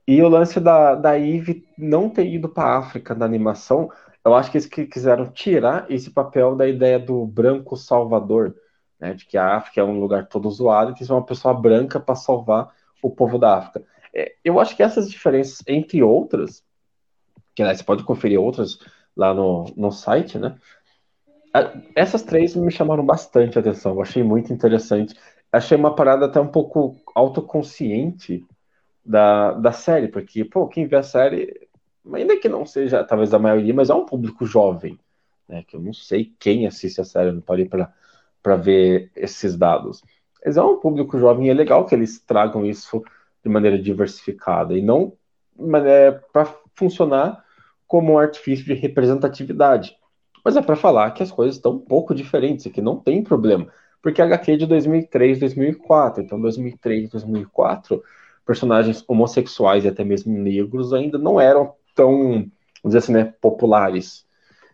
E 0.08 0.22
o 0.22 0.30
lance 0.30 0.60
da, 0.60 0.96
da 0.96 1.20
Eve 1.20 1.68
não 1.78 2.10
ter 2.10 2.26
ido 2.26 2.48
para 2.48 2.78
África 2.78 3.14
na 3.14 3.26
animação, 3.26 3.90
eu 4.24 4.34
acho 4.34 4.50
que 4.50 4.58
eles 4.58 4.68
quiseram 4.68 5.30
tirar 5.30 5.86
esse 5.92 6.10
papel 6.10 6.56
da 6.56 6.68
ideia 6.68 6.98
do 6.98 7.26
branco 7.26 7.76
salvador, 7.76 8.56
né? 9.00 9.14
De 9.14 9.26
que 9.26 9.38
a 9.38 9.58
África 9.58 9.82
é 9.82 9.84
um 9.84 10.00
lugar 10.00 10.28
todo 10.28 10.50
zoado 10.50 10.92
e 10.92 10.94
que 10.94 11.04
é 11.04 11.14
uma 11.14 11.26
pessoa 11.26 11.54
branca 11.54 12.00
para 12.00 12.16
salvar 12.16 12.74
o 13.02 13.12
povo 13.12 13.38
da 13.38 13.58
África. 13.58 13.86
É, 14.14 14.36
eu 14.46 14.60
acho 14.60 14.76
que 14.78 14.84
essas 14.84 15.10
diferenças, 15.10 15.62
entre 15.68 16.02
outras, 16.02 16.64
que 17.54 17.64
né, 17.64 17.76
você 17.76 17.84
pode 17.84 18.04
conferir 18.04 18.40
outras 18.40 18.80
lá 19.16 19.34
no, 19.34 19.66
no 19.76 19.92
site, 19.92 20.38
né? 20.38 20.58
Essas 21.96 22.24
três 22.24 22.56
me 22.56 22.72
chamaram 22.72 23.06
bastante 23.06 23.60
atenção, 23.60 23.94
eu 23.94 24.02
achei 24.02 24.24
muito 24.24 24.52
interessante 24.52 25.16
achei 25.54 25.78
uma 25.78 25.96
parada 25.96 26.26
até 26.26 26.42
um 26.42 26.48
pouco 26.48 26.96
autoconsciente 27.14 28.44
da, 29.06 29.52
da 29.52 29.72
série, 29.72 30.08
porque, 30.08 30.44
pô, 30.44 30.68
quem 30.68 30.88
vê 30.88 30.96
a 30.96 31.04
série, 31.04 31.68
ainda 32.12 32.38
que 32.38 32.50
não 32.50 32.66
seja 32.66 33.04
talvez 33.04 33.34
a 33.34 33.40
maioria, 33.40 33.74
mas 33.74 33.92
é 33.92 33.94
um 33.94 34.06
público 34.06 34.46
jovem, 34.46 34.98
né? 35.48 35.64
Que 35.68 35.76
eu 35.76 35.80
não 35.80 35.94
sei 35.94 36.34
quem 36.40 36.66
assiste 36.66 37.00
a 37.00 37.06
série, 37.06 37.32
não 37.32 37.42
parei 37.42 37.70
para 38.42 38.56
ver 38.56 39.12
esses 39.16 39.56
dados. 39.56 40.02
Mas 40.44 40.58
é 40.58 40.64
um 40.64 40.80
público 40.80 41.20
jovem 41.20 41.48
e 41.48 41.50
é 41.52 41.54
legal 41.54 41.86
que 41.86 41.94
eles 41.94 42.20
tragam 42.20 42.66
isso 42.66 43.04
de 43.44 43.50
maneira 43.50 43.78
diversificada 43.78 44.76
e 44.76 44.82
não 44.82 45.14
é 45.86 46.12
para 46.12 46.52
funcionar 46.76 47.46
como 47.88 48.14
um 48.14 48.18
artifício 48.18 48.66
de 48.66 48.74
representatividade. 48.74 49.96
Mas 50.44 50.56
é 50.56 50.62
para 50.62 50.76
falar 50.76 51.12
que 51.12 51.24
as 51.24 51.32
coisas 51.32 51.56
estão 51.56 51.74
um 51.74 51.80
pouco 51.80 52.14
diferentes 52.14 52.66
e 52.66 52.70
que 52.70 52.82
não 52.82 52.98
tem 52.98 53.24
problema 53.24 53.68
porque 54.04 54.22
a 54.22 54.26
HQ 54.26 54.52
é 54.52 54.58
de 54.58 54.66
2003, 54.68 55.40
2004. 55.40 56.22
Então, 56.22 56.40
2003, 56.40 57.10
2004, 57.10 58.04
personagens 58.46 59.04
homossexuais 59.08 59.86
e 59.86 59.88
até 59.88 60.04
mesmo 60.04 60.38
negros 60.38 60.94
ainda 60.94 61.18
não 61.18 61.40
eram 61.40 61.74
tão, 61.96 62.12
vamos 62.12 62.52
dizer 62.84 62.98
assim, 62.98 63.14
né, 63.14 63.34
populares. 63.40 64.28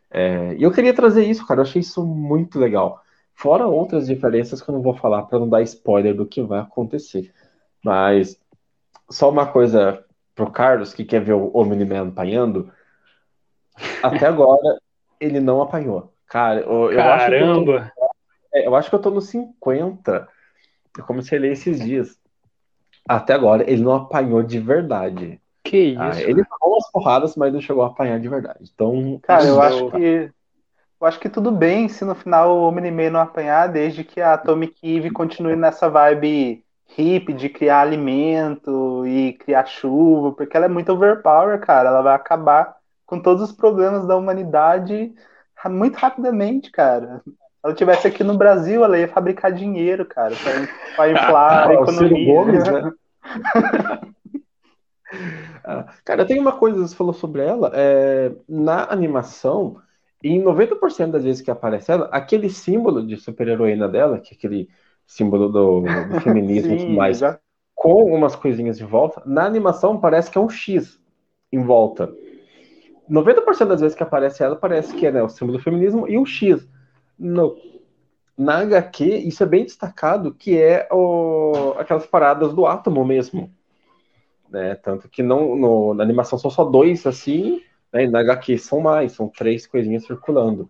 É, 0.09 0.55
e 0.55 0.63
eu 0.63 0.71
queria 0.71 0.93
trazer 0.95 1.23
isso, 1.25 1.45
cara, 1.45 1.59
eu 1.59 1.63
achei 1.63 1.81
isso 1.81 2.03
muito 2.03 2.57
legal. 2.57 3.03
Fora 3.35 3.67
outras 3.67 4.07
diferenças 4.07 4.61
que 4.61 4.69
eu 4.69 4.73
não 4.73 4.81
vou 4.81 4.95
falar 4.95 5.23
para 5.23 5.37
não 5.37 5.47
dar 5.47 5.61
spoiler 5.61 6.15
do 6.15 6.25
que 6.25 6.41
vai 6.41 6.59
acontecer. 6.61 7.31
Mas 7.85 8.37
só 9.09 9.29
uma 9.29 9.45
coisa 9.45 10.03
pro 10.33 10.49
Carlos 10.49 10.91
que 10.91 11.05
quer 11.05 11.21
ver 11.21 11.33
o 11.33 11.51
Omni-Man 11.53 12.09
apanhando. 12.09 12.71
Até 14.03 14.27
agora 14.27 14.79
ele 15.19 15.39
não 15.39 15.61
apanhou. 15.61 16.13
Cara, 16.27 16.61
eu, 16.61 16.91
eu! 16.91 17.01
Acho 17.01 17.31
eu, 17.33 17.65
tô, 17.65 17.77
é, 18.53 18.67
eu 18.67 18.75
acho 18.75 18.89
que 18.89 18.95
eu 18.95 19.01
tô 19.01 19.09
no 19.09 19.21
50. 19.21 20.27
Eu 20.97 21.03
comecei 21.03 21.37
a 21.37 21.41
ler 21.41 21.51
esses 21.51 21.79
dias. 21.79 22.17
Até 23.07 23.33
agora 23.33 23.69
ele 23.69 23.81
não 23.81 23.93
apanhou 23.93 24.43
de 24.43 24.59
verdade. 24.59 25.41
Que 25.63 25.95
ah, 25.97 26.09
isso? 26.09 26.19
Ah, 26.19 26.23
ele 26.23 26.43
pegou 26.43 26.73
umas 26.73 26.91
porradas, 26.91 27.35
mas 27.35 27.53
não 27.53 27.61
chegou 27.61 27.83
a 27.83 27.87
apanhar 27.87 28.19
de 28.19 28.29
verdade. 28.29 28.69
Então, 28.73 29.19
cara, 29.23 29.45
eu 29.45 29.61
acho 29.61 29.91
que 29.91 30.31
eu 30.99 31.07
acho 31.07 31.19
que 31.19 31.29
tudo 31.29 31.49
bem 31.49 31.87
se 31.87 32.03
no 32.03 32.13
final 32.13 32.57
o 32.57 32.67
Omni-Man 32.67 33.09
não 33.11 33.21
apanhar, 33.21 33.67
desde 33.67 34.03
que 34.03 34.19
a 34.19 34.33
Atomic 34.33 34.75
Eve 34.83 35.09
continue 35.09 35.55
nessa 35.55 35.89
vibe 35.89 36.63
hippie 36.87 37.33
de 37.33 37.47
criar 37.47 37.81
alimento 37.81 39.05
e 39.07 39.33
criar 39.33 39.65
chuva, 39.65 40.33
porque 40.33 40.57
ela 40.57 40.65
é 40.65 40.69
muito 40.69 40.91
overpower, 40.91 41.59
cara. 41.61 41.89
Ela 41.89 42.01
vai 42.01 42.13
acabar 42.13 42.78
com 43.09 43.19
todos 43.19 43.41
os 43.41 43.51
problemas 43.51 44.05
da 44.05 44.15
humanidade 44.15 45.11
muito 45.65 45.95
rapidamente, 45.95 46.71
cara. 46.71 47.21
Se 47.25 47.33
ela 47.65 47.73
tivesse 47.73 48.07
aqui 48.07 48.23
no 48.23 48.37
Brasil, 48.37 48.83
ela 48.83 48.99
ia 48.99 49.07
fabricar 49.07 49.51
dinheiro, 49.51 50.05
cara, 50.05 50.35
para 50.95 51.09
inflar 51.11 51.69
a 51.69 51.73
economia. 51.73 52.33
Gomes, 52.33 52.63
né? 52.63 52.91
Ah, 55.65 55.87
cara, 56.05 56.23
tem 56.23 56.39
uma 56.39 56.51
coisa 56.51 56.77
que 56.77 56.87
você 56.87 56.95
falou 56.95 57.13
sobre 57.13 57.41
ela. 57.41 57.71
É, 57.73 58.31
na 58.47 58.91
animação, 58.91 59.81
em 60.23 60.41
90% 60.41 61.09
das 61.09 61.23
vezes 61.23 61.41
que 61.41 61.49
aparece 61.49 61.91
ela, 61.91 62.05
aquele 62.11 62.47
símbolo 62.47 63.05
de 63.05 63.17
super-heroína 63.17 63.89
dela, 63.89 64.19
que 64.19 64.35
é 64.35 64.37
aquele 64.37 64.69
símbolo 65.07 65.49
do, 65.49 65.81
do 65.81 66.21
feminismo 66.21 66.69
Sim, 66.69 66.75
e 66.75 66.79
tudo 66.85 66.95
mais, 66.95 67.17
já... 67.17 67.39
com 67.73 68.03
umas 68.05 68.35
coisinhas 68.35 68.77
de 68.77 68.83
volta, 68.83 69.23
na 69.25 69.45
animação 69.45 69.99
parece 69.99 70.29
que 70.29 70.37
é 70.37 70.41
um 70.41 70.49
X 70.49 70.99
em 71.51 71.63
volta. 71.63 72.13
90% 73.09 73.65
das 73.65 73.81
vezes 73.81 73.95
que 73.95 74.03
aparece 74.03 74.43
ela, 74.43 74.55
parece 74.55 74.93
que 74.95 75.05
é 75.05 75.11
né, 75.11 75.23
o 75.23 75.29
símbolo 75.29 75.57
do 75.57 75.63
feminismo 75.63 76.07
e 76.07 76.17
um 76.17 76.25
X. 76.25 76.67
No, 77.17 77.57
na 78.37 78.59
HQ, 78.59 79.03
isso 79.03 79.43
é 79.43 79.45
bem 79.45 79.65
destacado, 79.65 80.33
que 80.33 80.57
é 80.57 80.87
o, 80.91 81.73
aquelas 81.77 82.05
paradas 82.05 82.53
do 82.53 82.65
átomo 82.65 83.03
mesmo. 83.03 83.51
Né? 84.49 84.75
Tanto 84.75 85.09
que 85.09 85.21
não, 85.21 85.55
no, 85.55 85.93
na 85.93 86.03
animação 86.03 86.39
são 86.39 86.49
só 86.49 86.63
dois 86.63 87.05
assim, 87.05 87.61
né? 87.91 88.07
Na 88.07 88.19
HQ 88.19 88.57
são 88.57 88.79
mais, 88.79 89.11
são 89.11 89.27
três 89.27 89.67
coisinhas 89.67 90.05
circulando. 90.05 90.69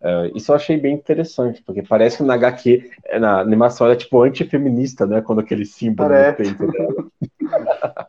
Uh, 0.00 0.36
isso 0.36 0.50
eu 0.52 0.56
achei 0.56 0.76
bem 0.76 0.94
interessante, 0.94 1.62
porque 1.62 1.82
parece 1.82 2.18
que 2.18 2.22
na 2.22 2.34
HQ, 2.34 2.90
é, 3.06 3.18
na 3.18 3.40
animação, 3.40 3.88
é 3.88 3.96
tipo 3.96 4.22
antifeminista, 4.22 5.06
né? 5.06 5.22
Quando 5.22 5.40
aquele 5.40 5.64
símbolo 5.64 6.10
parece. 6.10 6.42
no 6.42 6.56
peito 6.56 6.72
dela. 6.72 7.06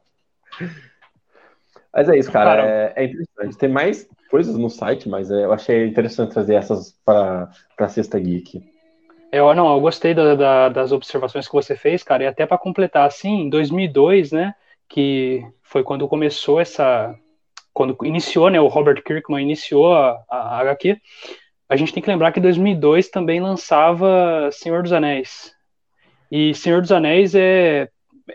mas 1.96 2.10
é 2.10 2.18
isso, 2.18 2.30
cara. 2.30 2.62
É, 2.66 2.94
é, 2.98 3.06
interessante. 3.06 3.58
Tem 3.58 3.70
mais 3.70 4.08
coisas 4.30 4.58
no 4.58 4.70
site, 4.70 5.08
mas 5.08 5.32
é, 5.32 5.46
eu 5.46 5.54
achei 5.54 5.88
interessante 5.88 6.34
trazer 6.34 6.56
essas 6.56 6.94
para 7.06 7.50
a 7.78 7.88
Sexta 7.88 8.20
Geek. 8.20 8.62
Eu, 9.32 9.54
não, 9.56 9.74
eu 9.74 9.80
gostei 9.80 10.14
da, 10.14 10.36
da, 10.36 10.70
das 10.70 10.92
observações 10.92 11.48
que 11.48 11.54
você 11.54 11.76
fez, 11.76 12.04
cara, 12.04 12.24
e 12.24 12.28
até 12.28 12.46
para 12.46 12.58
completar, 12.58 13.08
assim, 13.08 13.44
em 13.44 13.50
2002, 13.50 14.32
né, 14.34 14.54
que 14.90 15.42
foi 15.64 15.84
quando 15.84 16.08
começou 16.08 16.60
essa, 16.60 17.16
quando 17.74 17.98
iniciou, 18.04 18.50
né, 18.50 18.60
o 18.60 18.68
Robert 18.68 19.02
Kirkman 19.02 19.44
iniciou 19.44 19.94
a, 19.94 20.24
a 20.30 20.60
HQ, 20.60 20.98
a 21.68 21.76
gente 21.76 21.94
tem 21.94 22.04
que 22.04 22.10
lembrar 22.10 22.32
que 22.32 22.40
2002 22.40 23.10
também 23.10 23.42
lançava 23.42 24.50
Senhor 24.52 24.84
dos 24.84 24.94
Anéis. 24.94 25.54
E 26.32 26.54
Senhor 26.54 26.82
dos 26.82 26.92
Anéis 26.92 27.34
é, 27.36 27.90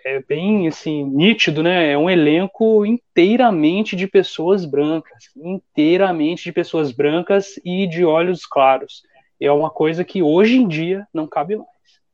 é 0.05 0.23
bem 0.23 0.69
assim 0.69 1.05
nítido, 1.05 1.63
né? 1.63 1.93
É 1.93 1.99
um 1.99 2.09
elenco 2.09 2.85
inteiramente 2.87 3.97
de 3.97 4.07
pessoas 4.07 4.65
brancas, 4.65 5.31
inteiramente 5.37 6.45
de 6.45 6.53
pessoas 6.53 6.93
brancas 6.93 7.59
e 7.65 7.87
de 7.87 8.05
olhos 8.05 8.47
claros. 8.47 9.03
É 9.41 9.51
uma 9.51 9.71
coisa 9.71 10.05
que 10.05 10.23
hoje 10.23 10.57
em 10.57 10.69
dia 10.69 11.07
não 11.13 11.27
cabe 11.27 11.57
mais. 11.57 11.69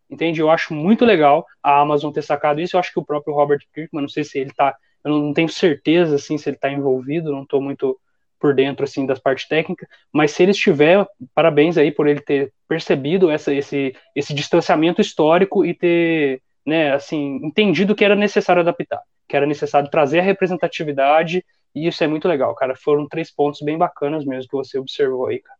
Entende? 0.09 0.41
Eu 0.41 0.51
acho 0.51 0.73
muito 0.73 1.05
legal 1.05 1.45
a 1.63 1.81
Amazon 1.81 2.13
ter 2.13 2.23
sacado 2.23 2.61
isso. 2.61 2.77
Eu 2.77 2.81
acho 2.81 2.93
que 2.93 3.01
o 3.01 3.05
próprio 3.05 3.35
Robert 3.35 3.61
Kirkman, 3.75 4.03
não 4.03 4.09
sei 4.09 4.23
se 4.23 4.39
ele 4.39 4.51
está 4.51 4.77
eu 5.07 5.21
não 5.21 5.33
tenho 5.33 5.49
certeza 5.49 6.17
assim 6.17 6.37
se 6.37 6.49
ele 6.49 6.57
está 6.57 6.69
envolvido, 6.69 7.31
não 7.31 7.45
estou 7.45 7.63
muito 7.63 7.97
por 8.41 8.53
dentro 8.53 8.83
assim 8.83 9.07
das 9.07 9.21
partes 9.21 9.47
técnicas, 9.47 9.89
mas 10.13 10.33
se 10.33 10.43
ele 10.43 10.51
estiver, 10.51 11.07
parabéns 11.33 11.79
aí 11.79 11.93
por 11.93 12.09
ele 12.09 12.21
ter 12.21 12.53
percebido 12.69 13.31
essa, 13.31 13.55
esse, 13.55 13.95
esse 14.17 14.35
distanciamento 14.35 15.01
histórico 15.01 15.65
e 15.65 15.73
ter, 15.73 16.43
né, 16.67 16.93
assim, 16.93 17.37
entendido 17.43 17.95
que 17.95 18.05
era 18.05 18.17
necessário 18.17 18.61
adaptar, 18.61 19.01
que 19.29 19.37
era 19.37 19.47
necessário 19.47 19.91
trazer 19.91 20.19
a 20.19 20.23
representatividade, 20.23 21.45
e 21.75 21.87
isso 21.87 22.03
é 22.03 22.07
muito 22.07 22.27
legal, 22.27 22.55
cara. 22.55 22.75
Foram 22.75 23.07
três 23.07 23.31
pontos 23.31 23.61
bem 23.61 23.79
bacanas 23.79 24.25
mesmo 24.25 24.51
que 24.51 24.57
você 24.57 24.79
observou 24.79 25.27
aí, 25.27 25.39
cara. 25.39 25.57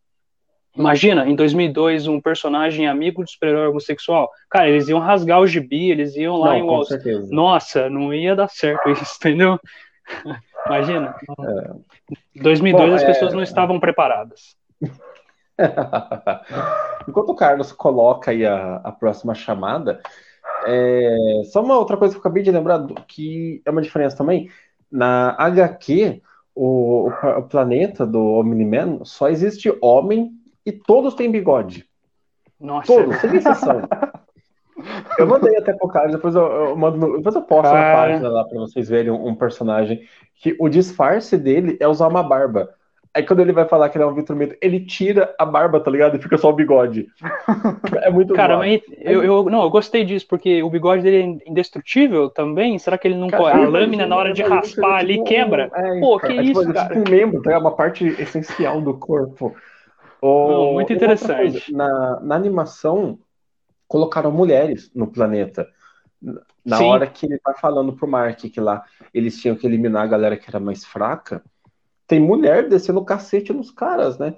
Imagina, 0.77 1.27
em 1.27 1.35
2002, 1.35 2.07
um 2.07 2.21
personagem 2.21 2.87
amigo 2.87 3.25
de 3.25 3.31
super-herói 3.31 3.69
homossexual. 3.69 4.31
Cara, 4.51 4.69
eles 4.69 4.89
iam 4.89 4.99
rasgar 4.99 5.41
o 5.41 5.47
gibi, 5.47 5.91
eles 5.91 6.15
iam 6.17 6.37
lá 6.37 6.51
não, 6.51 6.57
em 6.59 6.63
Wall 6.63 6.83
Street. 6.83 7.31
Nossa, 7.31 7.89
não 7.89 8.13
ia 8.13 8.37
dar 8.37 8.49
certo 8.49 8.89
isso, 8.91 9.17
entendeu? 9.19 9.59
Imagina. 10.67 11.17
Em 12.35 12.39
é. 12.39 12.43
2002 12.43 12.91
Bom, 12.91 12.95
as 12.95 13.05
pessoas 13.05 13.33
é... 13.33 13.37
não 13.37 13.43
estavam 13.43 13.81
preparadas. 13.81 14.55
Enquanto 17.09 17.31
o 17.31 17.35
Carlos 17.35 17.73
coloca 17.73 18.31
aí 18.31 18.45
a, 18.45 18.77
a 18.77 18.93
próxima 18.93 19.35
chamada, 19.35 20.03
é... 20.67 21.43
só 21.45 21.63
uma 21.63 21.79
outra 21.79 21.97
coisa 21.97 22.15
que 22.15 22.19
eu 22.19 22.21
acabei 22.21 22.43
de 22.43 22.51
lembrar, 22.51 22.87
que 23.07 23.63
é 23.65 23.71
uma 23.71 23.83
diferença 23.83 24.17
também. 24.17 24.51
Na 24.91 25.35
HQ, 25.39 26.21
o, 26.55 27.09
o 27.09 27.43
planeta 27.43 28.07
do 28.07 28.23
Omni-Man 28.23 29.05
só 29.05 29.29
existe 29.29 29.73
homem 29.81 30.33
e 30.65 30.73
todos 30.73 31.15
têm 31.15 31.31
bigode. 31.31 31.87
Nossa. 32.59 32.87
Todos, 32.87 33.17
sem 33.17 33.37
exceção. 33.37 33.83
Eu 35.19 35.27
mandei 35.27 35.57
até 35.57 35.73
pro 35.73 35.89
cara, 35.89 36.09
depois 36.09 36.35
eu, 36.35 36.43
eu 36.43 36.77
mando, 36.77 37.17
depois 37.17 37.35
eu 37.35 37.43
posto 37.43 37.73
cara... 37.73 37.89
na 37.89 37.95
página 37.95 38.29
lá 38.29 38.45
pra 38.45 38.59
vocês 38.59 38.89
verem 38.89 39.11
um, 39.11 39.29
um, 39.29 39.35
personagem 39.35 40.03
que 40.35 40.55
o 40.61 40.69
disfarce 40.69 41.39
dele 41.39 41.79
é 41.81 41.89
usar 41.89 42.09
uma 42.09 42.23
barba. 42.23 42.75
Aí 43.17 43.23
quando 43.23 43.41
ele 43.41 43.53
vai 43.53 43.67
falar 43.67 43.89
que 43.89 43.97
ele 43.97 44.05
é 44.05 44.07
um 44.07 44.13
Vitor 44.13 44.37
Mito, 44.37 44.55
ele 44.61 44.79
tira 44.79 45.35
a 45.39 45.47
barba, 45.47 45.81
tá 45.81 45.91
ligado? 45.91 46.17
E 46.17 46.23
fica 46.23 46.37
só 46.37 46.51
o 46.51 46.53
bigode. 46.53 47.09
É 48.03 48.11
muito 48.11 48.35
Cara, 48.35 48.59
mas 48.59 48.83
eu, 48.99 49.25
eu, 49.25 49.45
não, 49.45 49.63
eu 49.63 49.71
gostei 49.71 50.05
disso, 50.05 50.27
porque 50.29 50.63
o 50.63 50.69
bigode 50.69 51.03
dele 51.03 51.41
é 51.47 51.51
indestrutível 51.51 52.29
também. 52.29 52.79
Será 52.79 52.99
que 52.99 53.09
ele 53.09 53.17
não. 53.17 53.29
Cara, 53.29 53.65
a 53.65 53.69
lâmina, 53.69 54.07
na 54.07 54.17
hora 54.17 54.33
de 54.35 54.43
raspar 54.43 54.99
ali, 54.99 55.15
tipo, 55.15 55.25
quebra? 55.25 55.71
É, 55.75 56.01
Pô, 56.01 56.19
que 56.21 56.27
é, 56.27 56.43
isso, 56.43 56.61
tipo, 56.61 56.75
cara? 56.75 56.95
Tipo 56.95 57.09
um 57.09 57.11
membro, 57.11 57.43
tá? 57.43 57.59
Uma 57.59 57.75
parte 57.75 58.05
essencial 58.21 58.83
do 58.83 58.95
corpo. 58.95 59.57
Não, 60.23 60.75
muito 60.75 60.93
interessante. 60.93 61.73
Na, 61.73 62.21
na 62.21 62.35
animação, 62.35 63.19
colocaram 63.89 64.31
mulheres 64.31 64.91
no 64.95 65.07
planeta. 65.07 65.67
Na 66.65 66.77
Sim. 66.77 66.85
hora 66.85 67.07
que 67.07 67.25
ele 67.25 67.41
vai 67.43 67.55
falando 67.55 67.95
pro 67.95 68.09
Mark 68.09 68.41
que 68.41 68.61
lá 68.61 68.85
eles 69.15 69.41
tinham 69.41 69.57
que 69.57 69.67
eliminar 69.67 70.03
a 70.03 70.09
galera 70.09 70.37
que 70.37 70.49
era 70.49 70.61
mais 70.61 70.85
fraca, 70.85 71.43
tem 72.07 72.21
mulher 72.21 72.69
descendo 72.69 73.01
o 73.01 73.05
cacete 73.05 73.53
nos 73.53 73.71
caras, 73.71 74.19
né? 74.19 74.37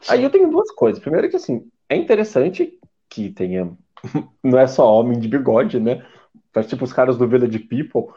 Sim. 0.00 0.12
Aí 0.12 0.22
eu 0.22 0.30
tenho 0.30 0.50
duas 0.50 0.70
coisas. 0.70 1.02
Primeiro 1.02 1.28
que 1.28 1.36
assim, 1.36 1.68
é 1.88 1.96
interessante 1.96 2.78
que 3.08 3.30
tenha. 3.30 3.72
Não 4.42 4.58
é 4.58 4.66
só 4.66 4.92
homem 4.92 5.18
de 5.18 5.28
bigode, 5.28 5.80
né? 5.80 6.04
Faz 6.52 6.66
tipo 6.66 6.84
os 6.84 6.92
caras 6.92 7.16
do 7.16 7.26
Village 7.26 7.58
People. 7.58 8.14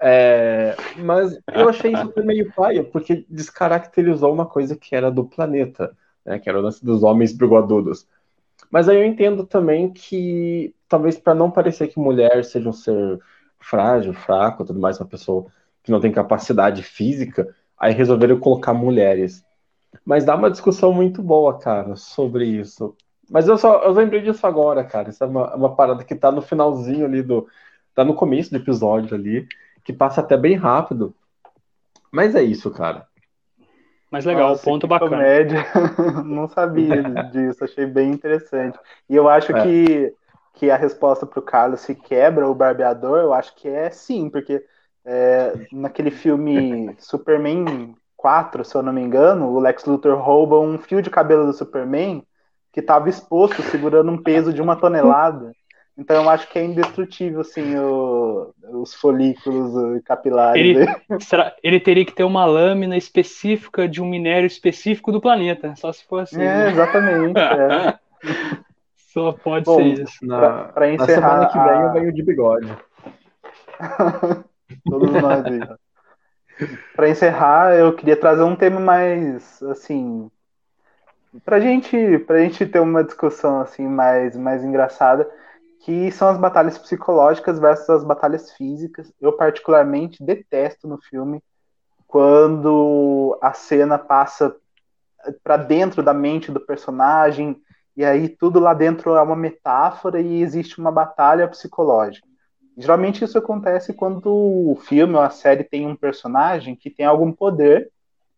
É, 0.00 0.76
mas 0.98 1.38
eu 1.52 1.68
achei 1.68 1.92
isso 1.92 2.12
meio 2.22 2.52
paia, 2.52 2.84
porque 2.84 3.24
descaracterizou 3.28 4.32
uma 4.32 4.46
coisa 4.46 4.76
que 4.76 4.94
era 4.94 5.10
do 5.10 5.24
planeta 5.24 5.96
né, 6.26 6.38
que 6.40 6.48
era 6.48 6.58
o 6.58 6.62
lance 6.62 6.84
dos 6.84 7.02
homens 7.04 7.32
bigodudos. 7.32 8.06
Mas 8.70 8.88
aí 8.88 8.96
eu 8.96 9.04
entendo 9.04 9.46
também 9.46 9.92
que, 9.92 10.74
talvez 10.88 11.16
para 11.16 11.34
não 11.34 11.50
parecer 11.50 11.86
que 11.86 12.00
mulher 12.00 12.44
seja 12.44 12.68
um 12.68 12.72
ser 12.72 13.20
frágil, 13.60 14.12
fraco, 14.12 14.64
tudo 14.64 14.80
mais, 14.80 14.98
uma 14.98 15.06
pessoa 15.06 15.46
que 15.82 15.92
não 15.92 16.00
tem 16.00 16.10
capacidade 16.10 16.82
física, 16.82 17.54
aí 17.78 17.92
resolveram 17.92 18.38
colocar 18.38 18.72
mulheres. 18.72 19.44
Mas 20.04 20.24
dá 20.24 20.34
uma 20.34 20.50
discussão 20.50 20.92
muito 20.92 21.22
boa, 21.22 21.58
cara, 21.58 21.96
sobre 21.96 22.46
isso. 22.46 22.96
Mas 23.28 23.48
eu 23.48 23.58
só 23.58 23.82
eu 23.82 23.92
lembrei 23.92 24.20
disso 24.20 24.46
agora, 24.46 24.84
cara. 24.84 25.10
Isso 25.10 25.22
é 25.22 25.26
uma, 25.26 25.54
uma 25.54 25.74
parada 25.74 26.04
que 26.04 26.14
tá 26.14 26.30
no 26.30 26.42
finalzinho 26.42 27.04
ali 27.04 27.22
do. 27.22 27.46
tá 27.94 28.04
no 28.04 28.14
começo 28.14 28.50
do 28.50 28.56
episódio 28.56 29.16
ali, 29.16 29.46
que 29.84 29.92
passa 29.92 30.20
até 30.20 30.36
bem 30.36 30.54
rápido. 30.54 31.14
Mas 32.10 32.34
é 32.34 32.42
isso, 32.42 32.70
cara. 32.70 33.06
Mas 34.10 34.24
legal, 34.24 34.50
Nossa, 34.50 34.62
ponto 34.62 34.86
bacana. 34.86 35.10
Comédia. 35.10 35.66
Não 36.24 36.48
sabia 36.48 37.02
disso, 37.32 37.64
achei 37.64 37.86
bem 37.86 38.10
interessante. 38.10 38.78
E 39.10 39.16
eu 39.16 39.28
acho 39.28 39.54
é. 39.54 39.62
que, 39.62 40.14
que 40.54 40.70
a 40.70 40.76
resposta 40.76 41.26
para 41.26 41.40
o 41.40 41.42
Carlos 41.42 41.80
se 41.80 41.94
quebra 41.94 42.48
o 42.48 42.54
barbeador, 42.54 43.18
eu 43.18 43.34
acho 43.34 43.54
que 43.56 43.68
é 43.68 43.90
sim, 43.90 44.30
porque 44.30 44.64
é, 45.06 45.52
naquele 45.72 46.10
filme 46.10 46.94
Superman 46.98 47.94
4, 48.16 48.64
se 48.64 48.74
eu 48.74 48.82
não 48.82 48.92
me 48.92 49.00
engano, 49.00 49.46
o 49.48 49.60
Lex 49.60 49.84
Luthor 49.84 50.18
rouba 50.18 50.58
um 50.58 50.78
fio 50.78 51.00
de 51.00 51.08
cabelo 51.08 51.46
do 51.46 51.52
Superman, 51.52 52.24
que 52.72 52.80
estava 52.80 53.08
exposto, 53.08 53.62
segurando 53.62 54.10
um 54.10 54.20
peso 54.20 54.52
de 54.52 54.60
uma 54.60 54.74
tonelada. 54.74 55.52
Então 55.96 56.22
eu 56.22 56.28
acho 56.28 56.48
que 56.48 56.58
é 56.58 56.64
indestrutível, 56.64 57.40
assim, 57.40 57.74
o, 57.76 58.52
os 58.82 58.94
folículos 58.94 60.02
capilares. 60.04 60.76
Ele, 60.76 60.86
será, 61.20 61.54
ele 61.62 61.80
teria 61.80 62.04
que 62.04 62.12
ter 62.12 62.24
uma 62.24 62.44
lâmina 62.44 62.96
específica 62.96 63.88
de 63.88 64.02
um 64.02 64.06
minério 64.06 64.46
específico 64.46 65.12
do 65.12 65.20
planeta, 65.20 65.74
só 65.76 65.92
se 65.92 66.04
for 66.04 66.22
assim. 66.22 66.42
É, 66.42 66.64
né? 66.64 66.70
exatamente. 66.70 67.38
É. 67.38 67.98
Só 69.16 69.32
pode 69.32 69.64
Bom, 69.64 69.76
ser 69.76 70.02
isso. 70.02 70.26
Na, 70.26 70.64
pra, 70.64 70.92
encerrar, 70.92 71.38
na 71.38 71.48
semana 71.48 71.48
que 71.48 71.58
vem 71.58 71.82
a... 71.82 71.86
eu 71.86 71.92
venho 71.94 72.12
de 72.12 72.22
bigode. 72.22 72.76
Todos 74.88 75.10
nós 75.12 75.44
aí. 75.44 75.60
Para 76.94 77.08
encerrar, 77.08 77.74
eu 77.74 77.94
queria 77.94 78.16
trazer 78.16 78.42
um 78.42 78.56
tema 78.56 78.80
mais, 78.80 79.62
assim, 79.64 80.30
pra 81.44 81.60
gente, 81.60 82.18
pra 82.20 82.38
gente 82.40 82.66
ter 82.66 82.80
uma 82.80 83.04
discussão 83.04 83.60
assim 83.60 83.86
mais, 83.86 84.36
mais 84.36 84.64
engraçada, 84.64 85.30
que 85.80 86.10
são 86.10 86.28
as 86.28 86.38
batalhas 86.38 86.78
psicológicas 86.78 87.58
versus 87.58 87.88
as 87.90 88.04
batalhas 88.04 88.52
físicas. 88.52 89.12
Eu 89.20 89.32
particularmente 89.32 90.22
detesto 90.22 90.88
no 90.88 90.98
filme 90.98 91.42
quando 92.06 93.38
a 93.42 93.52
cena 93.52 93.98
passa 93.98 94.56
para 95.42 95.56
dentro 95.56 96.02
da 96.02 96.14
mente 96.14 96.50
do 96.50 96.60
personagem 96.60 97.60
e 97.96 98.04
aí 98.04 98.28
tudo 98.28 98.60
lá 98.60 98.74
dentro 98.74 99.14
é 99.14 99.22
uma 99.22 99.36
metáfora 99.36 100.20
e 100.20 100.42
existe 100.42 100.78
uma 100.78 100.92
batalha 100.92 101.48
psicológica. 101.48 102.25
Geralmente 102.76 103.24
isso 103.24 103.38
acontece 103.38 103.94
quando 103.94 104.26
o 104.26 104.76
filme 104.76 105.14
ou 105.14 105.20
a 105.20 105.30
série 105.30 105.64
tem 105.64 105.86
um 105.86 105.96
personagem 105.96 106.76
que 106.76 106.90
tem 106.90 107.06
algum 107.06 107.32
poder 107.32 107.90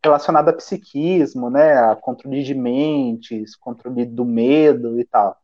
relacionado 0.02 0.48
a 0.48 0.52
psiquismo, 0.52 1.50
né, 1.50 1.72
a 1.72 1.96
controle 1.96 2.42
de 2.44 2.54
mentes, 2.54 3.56
controle 3.56 4.04
do 4.04 4.24
medo 4.24 5.00
e 5.00 5.04
tal. 5.04 5.36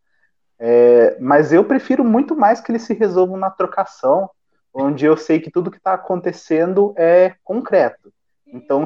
É, 0.59 1.19
mas 1.21 1.53
eu 1.53 1.65
prefiro 1.65 2.05
muito 2.05 2.37
mais 2.37 2.61
que 2.61 2.71
eles 2.71 2.83
se 2.83 2.95
resolvam 2.95 3.37
na 3.37 3.51
trocação, 3.51 4.31
onde 4.73 5.05
eu 5.05 5.17
sei 5.17 5.41
que 5.41 5.51
tudo 5.51 5.71
que 5.71 5.79
está 5.79 5.95
acontecendo 5.95 6.95
é 6.97 7.35
concreto. 7.43 8.13
Então 8.47 8.85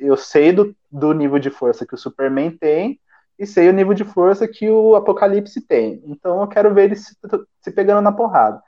eu 0.00 0.16
sei 0.16 0.52
do, 0.52 0.74
do 0.90 1.12
nível 1.12 1.38
de 1.38 1.50
força 1.50 1.86
que 1.86 1.94
o 1.94 1.98
Superman 1.98 2.50
tem 2.50 3.00
e 3.38 3.46
sei 3.46 3.68
o 3.68 3.72
nível 3.72 3.94
de 3.94 4.04
força 4.04 4.48
que 4.48 4.68
o 4.68 4.96
Apocalipse 4.96 5.60
tem. 5.60 6.02
Então 6.04 6.40
eu 6.40 6.48
quero 6.48 6.74
ver 6.74 6.86
eles 6.86 7.06
se, 7.06 7.16
se 7.60 7.70
pegando 7.70 8.02
na 8.02 8.10
porrada. 8.10 8.60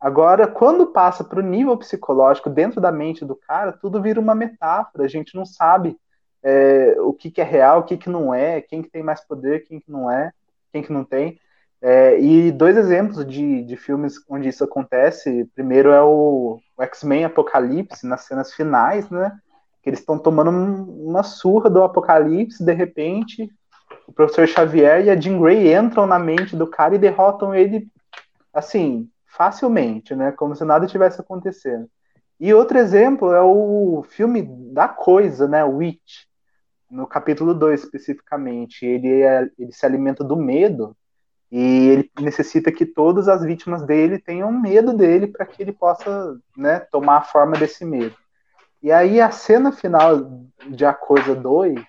Agora, 0.00 0.46
quando 0.46 0.86
passa 0.86 1.24
para 1.24 1.40
o 1.40 1.42
nível 1.42 1.76
psicológico 1.76 2.48
dentro 2.48 2.80
da 2.80 2.92
mente 2.92 3.24
do 3.24 3.34
cara, 3.34 3.72
tudo 3.72 4.00
vira 4.00 4.20
uma 4.20 4.34
metáfora. 4.34 5.04
A 5.04 5.08
gente 5.08 5.34
não 5.34 5.44
sabe 5.44 5.98
é, 6.42 6.94
o 7.00 7.12
que, 7.12 7.30
que, 7.30 7.40
é 7.40 7.44
real, 7.44 7.80
o 7.80 7.82
que, 7.82 7.96
que 7.96 8.08
não 8.08 8.32
é, 8.32 8.60
quem 8.60 8.80
que 8.80 8.90
tem 8.90 9.02
mais 9.02 9.26
poder, 9.26 9.64
quem 9.66 9.80
que 9.80 9.90
não 9.90 10.10
é, 10.10 10.32
quem 10.72 10.82
que 10.82 10.92
não 10.92 11.04
tem. 11.04 11.40
É, 11.80 12.18
e 12.20 12.50
dois 12.52 12.76
exemplos 12.76 13.24
de, 13.26 13.62
de 13.62 13.76
filmes 13.76 14.16
onde 14.28 14.48
isso 14.48 14.62
acontece. 14.62 15.48
Primeiro 15.54 15.90
é 15.90 16.02
o, 16.02 16.60
o 16.76 16.82
X-Men 16.82 17.24
Apocalipse, 17.24 18.06
nas 18.06 18.22
cenas 18.22 18.52
finais, 18.54 19.10
né? 19.10 19.36
Que 19.82 19.90
eles 19.90 20.00
estão 20.00 20.18
tomando 20.18 20.50
uma 20.50 21.24
surra 21.24 21.68
do 21.68 21.82
Apocalipse, 21.82 22.64
de 22.64 22.72
repente, 22.72 23.50
o 24.06 24.12
professor 24.12 24.46
Xavier 24.46 25.04
e 25.04 25.10
a 25.10 25.16
Jean 25.16 25.40
Grey 25.40 25.74
entram 25.74 26.06
na 26.06 26.18
mente 26.18 26.56
do 26.56 26.66
cara 26.66 26.94
e 26.94 26.98
derrotam 26.98 27.54
ele, 27.54 27.88
assim, 28.52 29.08
facilmente, 29.28 30.14
né? 30.16 30.32
Como 30.32 30.56
se 30.56 30.64
nada 30.64 30.86
tivesse 30.86 31.20
acontecendo. 31.20 31.88
E 32.40 32.54
outro 32.54 32.78
exemplo 32.78 33.32
é 33.32 33.42
o 33.42 34.04
filme 34.08 34.42
da 34.72 34.88
coisa, 34.88 35.46
né? 35.46 35.62
Witch, 35.64 36.24
no 36.90 37.06
capítulo 37.06 37.54
2 37.54 37.84
especificamente. 37.84 38.84
Ele, 38.86 39.22
é, 39.22 39.48
ele 39.58 39.72
se 39.72 39.84
alimenta 39.84 40.24
do 40.24 40.36
medo 40.36 40.96
e 41.50 41.88
ele 41.88 42.10
necessita 42.20 42.70
que 42.70 42.86
todas 42.86 43.28
as 43.28 43.42
vítimas 43.42 43.84
dele 43.84 44.18
tenham 44.18 44.52
medo 44.52 44.92
dele 44.92 45.26
para 45.26 45.46
que 45.46 45.62
ele 45.62 45.72
possa 45.72 46.38
né, 46.56 46.80
tomar 46.80 47.18
a 47.18 47.22
forma 47.22 47.56
desse 47.56 47.84
medo. 47.84 48.14
E 48.82 48.92
aí 48.92 49.20
a 49.20 49.30
cena 49.30 49.72
final 49.72 50.46
de 50.68 50.84
A 50.84 50.92
Coisa 50.92 51.34
2, 51.34 51.80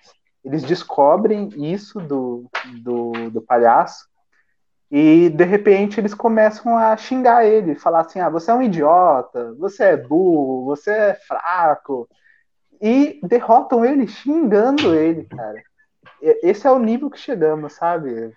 eles 0.44 0.62
descobrem 0.64 1.48
isso 1.72 2.00
do, 2.00 2.50
do, 2.82 3.30
do 3.30 3.42
palhaço 3.42 4.09
e 4.90 5.28
de 5.30 5.44
repente 5.44 6.00
eles 6.00 6.14
começam 6.14 6.76
a 6.76 6.96
xingar 6.96 7.44
ele, 7.44 7.76
falar 7.76 8.00
assim: 8.00 8.18
ah, 8.18 8.28
você 8.28 8.50
é 8.50 8.54
um 8.54 8.62
idiota, 8.62 9.54
você 9.54 9.84
é 9.84 9.96
burro, 9.96 10.64
você 10.64 10.90
é 10.90 11.14
fraco. 11.14 12.08
E 12.82 13.20
derrotam 13.22 13.84
ele 13.84 14.08
xingando 14.08 14.94
ele, 14.94 15.24
cara. 15.24 15.62
Esse 16.20 16.66
é 16.66 16.70
o 16.70 16.78
nível 16.78 17.10
que 17.10 17.18
chegamos, 17.18 17.74
sabe? 17.74 18.34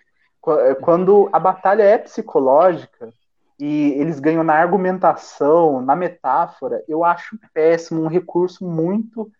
É, 0.59 0.75
quando 0.75 1.29
a 1.31 1.39
batalha 1.39 1.83
é 1.83 1.97
psicológica 1.97 3.11
e 3.57 3.93
eles 3.93 4.19
ganham 4.19 4.43
na 4.43 4.53
argumentação, 4.53 5.81
na 5.81 5.95
metáfora, 5.95 6.83
eu 6.87 7.03
acho 7.03 7.39
péssimo, 7.53 8.03
um 8.03 8.07
recurso 8.07 8.65
muito 8.65 9.31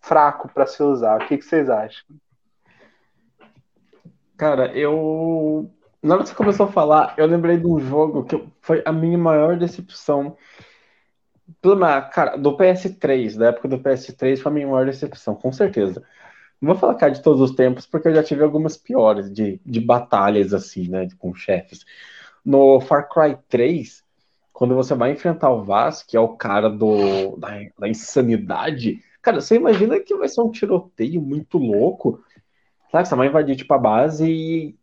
fraco 0.00 0.48
para 0.48 0.66
se 0.66 0.82
usar. 0.82 1.20
O 1.20 1.26
que, 1.26 1.36
que 1.36 1.44
vocês 1.44 1.68
acham? 1.68 2.06
Cara, 4.36 4.72
eu 4.72 5.68
na 6.02 6.14
hora 6.14 6.22
que 6.22 6.30
você 6.30 6.34
começou 6.34 6.66
a 6.66 6.72
falar, 6.72 7.14
eu 7.16 7.26
lembrei 7.26 7.56
de 7.56 7.66
um 7.66 7.80
jogo 7.80 8.24
que 8.24 8.42
foi 8.60 8.82
a 8.84 8.92
minha 8.92 9.18
maior 9.18 9.56
decepção. 9.56 10.36
Cara, 12.12 12.36
do 12.36 12.56
PS3, 12.56 13.36
da 13.36 13.48
época 13.48 13.68
do 13.68 13.78
PS3, 13.78 14.38
foi 14.40 14.52
a 14.52 14.54
minha 14.54 14.66
maior 14.66 14.86
decepção, 14.86 15.34
com 15.34 15.50
certeza. 15.50 16.02
Não 16.60 16.72
vou 16.72 16.78
falar 16.78 16.94
cara 16.94 17.12
de 17.12 17.22
todos 17.22 17.40
os 17.40 17.56
tempos, 17.56 17.86
porque 17.86 18.08
eu 18.08 18.14
já 18.14 18.22
tive 18.22 18.42
algumas 18.42 18.76
piores 18.76 19.32
de, 19.32 19.60
de 19.64 19.80
batalhas 19.80 20.52
assim, 20.52 20.88
né, 20.88 21.08
com 21.18 21.34
chefes. 21.34 21.84
No 22.44 22.80
Far 22.80 23.08
Cry 23.08 23.38
3, 23.48 24.04
quando 24.52 24.74
você 24.74 24.94
vai 24.94 25.12
enfrentar 25.12 25.50
o 25.50 25.64
Vaz, 25.64 26.02
que 26.02 26.16
é 26.16 26.20
o 26.20 26.36
cara 26.36 26.68
do, 26.68 27.36
da, 27.36 27.48
da 27.78 27.88
insanidade, 27.88 29.00
cara, 29.22 29.40
você 29.40 29.56
imagina 29.56 30.00
que 30.00 30.16
vai 30.16 30.28
ser 30.28 30.40
um 30.42 30.50
tiroteio 30.50 31.20
muito 31.22 31.58
louco. 31.58 32.22
Sabe, 32.90 33.06
você 33.08 33.14
vai 33.14 33.28
invadir 33.28 33.56
tipo, 33.56 33.72
a 33.74 33.78
base 33.78 34.28
e 34.28 34.78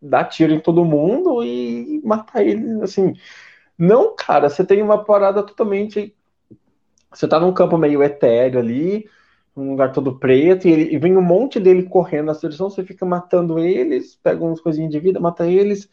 dar 0.00 0.24
tiro 0.24 0.52
em 0.52 0.60
todo 0.60 0.84
mundo 0.84 1.42
e 1.44 2.00
matar 2.04 2.44
ele, 2.44 2.82
assim. 2.82 3.14
Não, 3.78 4.14
cara, 4.14 4.48
você 4.48 4.64
tem 4.64 4.82
uma 4.82 5.04
parada 5.04 5.42
totalmente. 5.42 6.14
Você 7.12 7.26
tá 7.26 7.40
num 7.40 7.52
campo 7.52 7.76
meio 7.76 8.02
etéreo 8.02 8.60
ali, 8.60 9.08
um 9.56 9.70
lugar 9.70 9.92
todo 9.92 10.18
preto, 10.18 10.68
e, 10.68 10.70
ele, 10.72 10.94
e 10.94 10.98
vem 10.98 11.16
um 11.16 11.22
monte 11.22 11.58
dele 11.58 11.82
correndo 11.84 12.26
na 12.26 12.32
direção, 12.32 12.70
você 12.70 12.84
fica 12.84 13.04
matando 13.04 13.58
eles, 13.58 14.16
pega 14.22 14.44
umas 14.44 14.60
coisinhas 14.60 14.92
de 14.92 15.00
vida, 15.00 15.18
mata 15.18 15.46
eles, 15.46 15.88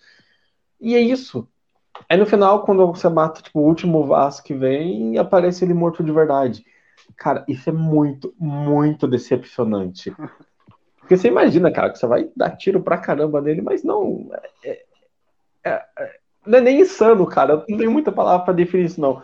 e 0.79 0.95
é 0.95 0.99
isso. 0.99 1.47
Aí 2.09 2.17
no 2.17 2.25
final, 2.25 2.63
quando 2.63 2.85
você 2.87 3.09
mata 3.09 3.41
tipo, 3.41 3.59
o 3.59 3.65
último 3.65 4.05
vaso 4.05 4.43
que 4.43 4.53
vem, 4.53 5.17
aparece 5.17 5.65
ele 5.65 5.73
morto 5.73 6.03
de 6.03 6.11
verdade. 6.11 6.65
Cara, 7.15 7.43
isso 7.47 7.69
é 7.69 7.73
muito, 7.73 8.33
muito 8.37 9.07
decepcionante. 9.07 10.13
Porque 11.07 11.15
você 11.15 11.29
imagina, 11.29 11.71
cara, 11.71 11.89
que 11.89 11.97
você 11.97 12.05
vai 12.05 12.29
dar 12.35 12.57
tiro 12.57 12.83
pra 12.83 12.97
caramba 12.97 13.39
nele, 13.39 13.61
mas 13.61 13.81
não. 13.81 14.29
É, 14.61 14.83
é, 15.63 15.85
é, 15.97 16.19
não 16.45 16.57
é 16.57 16.61
nem 16.61 16.81
insano, 16.81 17.25
cara. 17.25 17.63
Não 17.69 17.77
tenho 17.77 17.89
muita 17.89 18.11
palavra 18.11 18.43
pra 18.43 18.53
definir 18.53 18.87
isso, 18.87 18.99
não. 18.99 19.23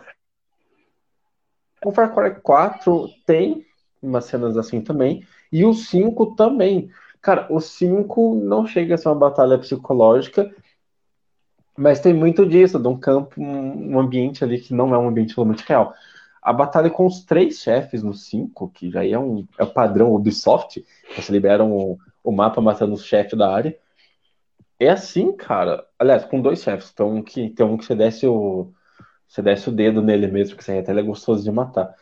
O 1.84 1.92
Far 1.92 2.14
Cry 2.14 2.40
4 2.40 3.06
tem 3.26 3.66
umas 4.02 4.24
cenas 4.24 4.56
assim 4.56 4.80
também. 4.80 5.26
E 5.52 5.62
o 5.66 5.74
5 5.74 6.34
também. 6.34 6.90
Cara, 7.20 7.46
o 7.50 7.60
5 7.60 8.34
não 8.34 8.66
chega 8.66 8.94
a 8.94 8.98
ser 8.98 9.08
uma 9.08 9.14
batalha 9.14 9.58
psicológica, 9.58 10.50
mas 11.76 12.00
tem 12.00 12.14
muito 12.14 12.46
disso, 12.46 12.78
de 12.78 12.88
um 12.88 12.98
campo, 12.98 13.38
um 13.38 14.00
ambiente 14.00 14.42
ali 14.42 14.58
que 14.58 14.72
não 14.72 14.94
é 14.94 14.98
um 14.98 15.08
ambiente 15.08 15.34
totalmente 15.34 15.68
real 15.68 15.92
a 16.44 16.52
batalha 16.52 16.90
com 16.90 17.06
os 17.06 17.24
três 17.24 17.60
chefes 17.60 18.02
no 18.02 18.12
5, 18.12 18.68
que 18.68 18.90
já 18.90 19.02
é 19.02 19.18
um 19.18 19.46
é 19.58 19.64
o 19.64 19.72
padrão 19.72 20.14
Ubisoft, 20.14 20.84
você 21.16 21.32
libera 21.32 21.64
um, 21.64 21.96
o 22.22 22.30
mapa 22.30 22.60
matando 22.60 22.92
os 22.92 23.02
chefes 23.02 23.36
da 23.38 23.50
área. 23.50 23.74
É 24.78 24.90
assim, 24.90 25.32
cara. 25.32 25.86
Aliás, 25.98 26.26
com 26.26 26.42
dois 26.42 26.62
chefes. 26.62 26.90
Então, 26.92 27.22
que, 27.22 27.48
tem 27.48 27.64
um 27.64 27.78
que 27.78 27.86
você 27.86 27.94
desce 27.94 28.26
o. 28.26 28.70
Você 29.26 29.40
desce 29.40 29.70
o 29.70 29.72
dedo 29.72 30.02
nele 30.02 30.26
mesmo, 30.26 30.54
que 30.54 30.62
você 30.62 30.78
até 30.78 30.92
ele 30.92 31.00
é 31.00 31.02
gostoso 31.02 31.42
de 31.42 31.50
matar. 31.50 31.94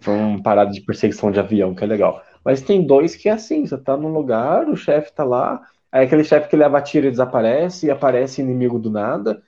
Foi 0.00 0.14
uma 0.14 0.42
parada 0.42 0.70
de 0.70 0.80
perseguição 0.80 1.30
de 1.30 1.38
avião, 1.38 1.74
que 1.74 1.84
é 1.84 1.86
legal. 1.86 2.22
Mas 2.42 2.62
tem 2.62 2.86
dois 2.86 3.14
que 3.14 3.28
é 3.28 3.32
assim, 3.32 3.66
você 3.66 3.76
tá 3.76 3.96
num 3.96 4.12
lugar, 4.12 4.66
o 4.68 4.76
chefe 4.76 5.12
tá 5.12 5.24
lá, 5.24 5.60
aí 5.92 6.06
aquele 6.06 6.24
chefe 6.24 6.48
que 6.48 6.56
leva 6.56 6.80
tiro 6.80 7.06
e 7.06 7.10
desaparece, 7.10 7.86
e 7.86 7.90
aparece 7.90 8.40
inimigo 8.40 8.78
do 8.78 8.90
nada 8.90 9.42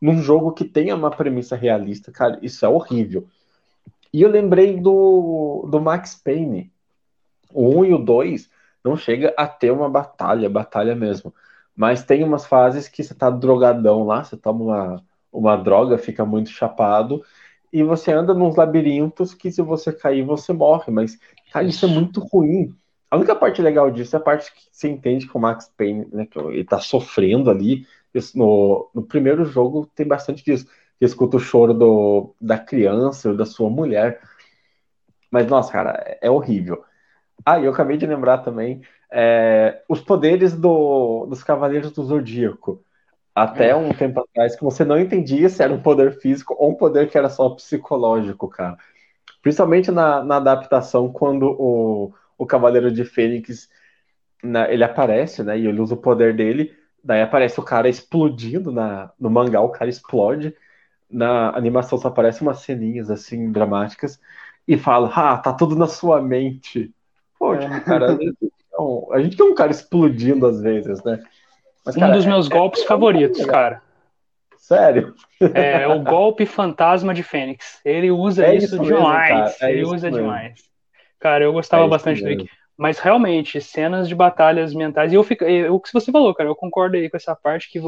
num 0.00 0.22
jogo 0.22 0.52
que 0.52 0.64
tenha 0.64 0.94
uma 0.94 1.10
premissa 1.10 1.56
realista, 1.56 2.12
cara, 2.12 2.38
isso 2.42 2.64
é 2.64 2.68
horrível. 2.68 3.26
E 4.12 4.22
eu 4.22 4.30
lembrei 4.30 4.80
do, 4.80 5.68
do 5.70 5.80
Max 5.80 6.14
Payne. 6.14 6.72
O 7.52 7.80
1 7.80 7.84
e 7.86 7.94
o 7.94 7.98
2 7.98 8.50
não 8.84 8.96
chega 8.96 9.34
a 9.36 9.46
ter 9.46 9.70
uma 9.70 9.88
batalha, 9.88 10.48
batalha 10.48 10.94
mesmo. 10.94 11.34
Mas 11.76 12.04
tem 12.04 12.24
umas 12.24 12.46
fases 12.46 12.88
que 12.88 13.02
você 13.02 13.14
tá 13.14 13.30
drogadão 13.30 14.04
lá, 14.04 14.24
você 14.24 14.36
toma 14.36 14.64
uma, 14.64 15.04
uma 15.32 15.56
droga, 15.56 15.98
fica 15.98 16.24
muito 16.24 16.50
chapado, 16.50 17.22
e 17.72 17.82
você 17.82 18.12
anda 18.12 18.34
nos 18.34 18.56
labirintos 18.56 19.34
que 19.34 19.50
se 19.50 19.62
você 19.62 19.92
cair, 19.92 20.24
você 20.24 20.52
morre. 20.52 20.90
Mas, 20.90 21.18
cara, 21.52 21.66
isso 21.66 21.84
é 21.84 21.88
muito 21.88 22.20
ruim. 22.20 22.74
A 23.10 23.16
única 23.16 23.34
parte 23.34 23.62
legal 23.62 23.90
disso 23.90 24.16
é 24.16 24.18
a 24.18 24.22
parte 24.22 24.52
que 24.52 24.62
você 24.70 24.88
entende 24.88 25.26
que 25.26 25.36
o 25.36 25.40
Max 25.40 25.72
Payne, 25.76 26.06
né, 26.12 26.26
que 26.26 26.38
ele 26.38 26.64
tá 26.64 26.80
sofrendo 26.80 27.50
ali. 27.50 27.86
Isso 28.14 28.36
no, 28.38 28.90
no 28.94 29.02
primeiro 29.02 29.44
jogo 29.44 29.86
tem 29.94 30.06
bastante 30.06 30.44
disso. 30.44 30.66
Você 30.66 31.04
escuta 31.04 31.36
o 31.36 31.40
choro 31.40 31.74
do, 31.74 32.34
da 32.40 32.58
criança 32.58 33.30
ou 33.30 33.36
da 33.36 33.46
sua 33.46 33.70
mulher. 33.70 34.20
Mas, 35.30 35.46
nossa, 35.46 35.70
cara, 35.70 36.02
é, 36.04 36.18
é 36.22 36.30
horrível. 36.30 36.84
Ah, 37.44 37.58
e 37.58 37.64
eu 37.64 37.72
acabei 37.72 37.96
de 37.96 38.06
lembrar 38.06 38.38
também 38.38 38.82
é, 39.10 39.82
os 39.88 40.00
poderes 40.00 40.54
do, 40.54 41.26
dos 41.26 41.42
Cavaleiros 41.42 41.92
do 41.92 42.02
Zodíaco. 42.02 42.82
Até 43.34 43.74
um 43.76 43.90
tempo 43.90 44.20
atrás, 44.20 44.56
que 44.56 44.64
você 44.64 44.84
não 44.84 44.98
entendia 44.98 45.48
se 45.48 45.62
era 45.62 45.72
um 45.72 45.80
poder 45.80 46.18
físico 46.18 46.56
ou 46.58 46.70
um 46.70 46.74
poder 46.74 47.08
que 47.08 47.16
era 47.16 47.28
só 47.28 47.48
psicológico, 47.50 48.48
cara. 48.48 48.76
Principalmente 49.40 49.92
na, 49.92 50.24
na 50.24 50.36
adaptação, 50.38 51.12
quando 51.12 51.44
o, 51.56 52.12
o 52.36 52.44
Cavaleiro 52.44 52.90
de 52.90 53.04
Fênix 53.04 53.68
na, 54.42 54.68
ele 54.70 54.82
aparece, 54.82 55.44
né? 55.44 55.56
E 55.56 55.66
ele 55.66 55.80
usa 55.80 55.94
o 55.94 55.98
poder 55.98 56.34
dele. 56.34 56.76
Daí 57.02 57.22
aparece 57.22 57.58
o 57.60 57.62
cara 57.62 57.88
explodindo 57.88 58.72
na, 58.72 59.10
no 59.18 59.30
mangá, 59.30 59.60
o 59.60 59.70
cara 59.70 59.90
explode. 59.90 60.54
Na 61.10 61.56
animação 61.56 61.96
só 61.96 62.08
aparecem 62.08 62.46
umas 62.46 62.60
ceninhas 62.60 63.10
assim 63.10 63.50
dramáticas 63.50 64.20
e 64.66 64.76
fala: 64.76 65.10
Ah, 65.14 65.38
tá 65.38 65.52
tudo 65.52 65.74
na 65.74 65.86
sua 65.86 66.20
mente. 66.20 66.92
Pô, 67.38 67.54
é. 67.54 67.58
tipo, 67.58 67.80
cara, 67.82 68.18
a 69.12 69.20
gente 69.20 69.36
tem 69.36 69.46
um 69.46 69.54
cara 69.54 69.70
explodindo 69.70 70.46
às 70.46 70.60
vezes, 70.60 71.02
né? 71.02 71.22
Mas, 71.84 71.94
cara, 71.94 72.12
um 72.12 72.16
dos 72.16 72.26
meus 72.26 72.46
é, 72.46 72.50
golpes 72.50 72.82
é, 72.82 72.86
favoritos, 72.86 73.44
cara. 73.46 73.80
Sério? 74.58 75.14
É, 75.54 75.82
é, 75.82 75.88
o 75.88 76.02
golpe 76.02 76.44
fantasma 76.44 77.14
de 77.14 77.22
Fênix. 77.22 77.80
Ele 77.84 78.10
usa 78.10 78.44
é 78.44 78.56
isso, 78.56 78.74
isso 78.74 78.84
demais. 78.84 79.56
É 79.62 79.72
Ele 79.72 79.84
usa 79.84 80.10
mesmo. 80.10 80.24
demais. 80.24 80.60
Cara, 81.18 81.44
eu 81.44 81.52
gostava 81.52 81.86
é 81.86 81.88
bastante 81.88 82.22
do 82.22 82.46
mas 82.78 83.00
realmente, 83.00 83.60
cenas 83.60 84.08
de 84.08 84.14
batalhas 84.14 84.72
mentais. 84.72 85.12
E 85.12 85.16
eu 85.16 85.24
fico. 85.24 85.44
O 85.70 85.80
que 85.80 85.92
você 85.92 86.12
falou, 86.12 86.32
cara, 86.32 86.48
eu 86.48 86.54
concordo 86.54 86.96
aí 86.96 87.10
com 87.10 87.16
essa 87.16 87.34
parte 87.34 87.68
que 87.68 87.80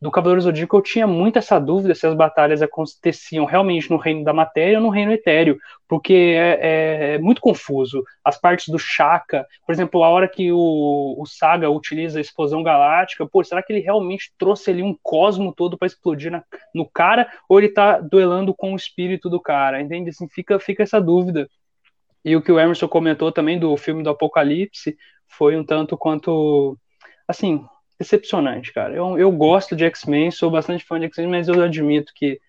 do 0.00 0.10
Cavaleiro 0.10 0.40
Zodíaco 0.40 0.78
eu 0.78 0.82
tinha 0.82 1.06
muito 1.06 1.38
essa 1.38 1.58
dúvida 1.60 1.94
se 1.94 2.06
as 2.06 2.14
batalhas 2.14 2.62
aconteciam 2.62 3.44
realmente 3.44 3.90
no 3.90 3.98
reino 3.98 4.24
da 4.24 4.32
matéria 4.32 4.78
ou 4.78 4.82
no 4.84 4.88
reino 4.88 5.12
etéreo, 5.12 5.58
porque 5.86 6.14
é, 6.14 7.12
é, 7.12 7.14
é 7.16 7.18
muito 7.18 7.42
confuso. 7.42 8.02
As 8.24 8.40
partes 8.40 8.68
do 8.68 8.78
Shaka, 8.78 9.46
por 9.66 9.72
exemplo, 9.72 10.02
a 10.02 10.08
hora 10.08 10.26
que 10.26 10.50
o, 10.50 11.16
o 11.18 11.26
Saga 11.26 11.68
utiliza 11.68 12.18
a 12.18 12.22
explosão 12.22 12.62
galáctica, 12.62 13.26
pô, 13.26 13.44
será 13.44 13.62
que 13.62 13.74
ele 13.74 13.80
realmente 13.80 14.32
trouxe 14.38 14.70
ali 14.70 14.82
um 14.82 14.96
cosmo 15.02 15.52
todo 15.54 15.76
para 15.76 15.86
explodir 15.86 16.30
na, 16.32 16.42
no 16.74 16.88
cara, 16.88 17.30
ou 17.46 17.58
ele 17.58 17.68
tá 17.68 18.00
duelando 18.00 18.54
com 18.54 18.72
o 18.72 18.76
espírito 18.76 19.28
do 19.28 19.38
cara? 19.38 19.82
Entende? 19.82 20.08
Assim, 20.08 20.26
fica, 20.28 20.58
fica 20.58 20.82
essa 20.82 20.98
dúvida. 20.98 21.46
E 22.24 22.36
o 22.36 22.42
que 22.42 22.52
o 22.52 22.60
Emerson 22.60 22.88
comentou 22.88 23.32
também 23.32 23.58
do 23.58 23.76
filme 23.76 24.02
do 24.02 24.10
Apocalipse 24.10 24.96
foi 25.26 25.56
um 25.56 25.64
tanto 25.64 25.96
quanto, 25.96 26.76
assim, 27.26 27.64
decepcionante, 27.98 28.72
cara. 28.72 28.94
Eu, 28.94 29.18
eu 29.18 29.30
gosto 29.32 29.74
de 29.74 29.84
X-Men, 29.84 30.30
sou 30.30 30.50
bastante 30.50 30.84
fã 30.84 30.98
de 30.98 31.06
X-Men, 31.06 31.28
mas 31.28 31.48
eu 31.48 31.62
admito 31.62 32.12
que 32.14 32.40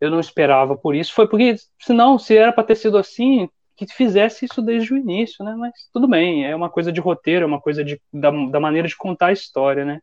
eu 0.00 0.10
não 0.10 0.20
esperava 0.20 0.76
por 0.76 0.94
isso. 0.94 1.12
Foi 1.12 1.28
porque, 1.28 1.54
senão, 1.78 2.18
se 2.18 2.36
era 2.36 2.52
para 2.52 2.64
ter 2.64 2.76
sido 2.76 2.96
assim, 2.96 3.48
que 3.76 3.86
fizesse 3.86 4.44
isso 4.44 4.60
desde 4.62 4.92
o 4.92 4.96
início, 4.96 5.44
né? 5.44 5.54
Mas 5.56 5.72
tudo 5.92 6.08
bem, 6.08 6.46
é 6.46 6.54
uma 6.54 6.70
coisa 6.70 6.92
de 6.92 7.00
roteiro, 7.00 7.44
é 7.44 7.46
uma 7.46 7.60
coisa 7.60 7.84
de, 7.84 8.00
da, 8.12 8.30
da 8.30 8.60
maneira 8.60 8.86
de 8.86 8.96
contar 8.96 9.26
a 9.26 9.32
história, 9.32 9.84
né? 9.84 10.00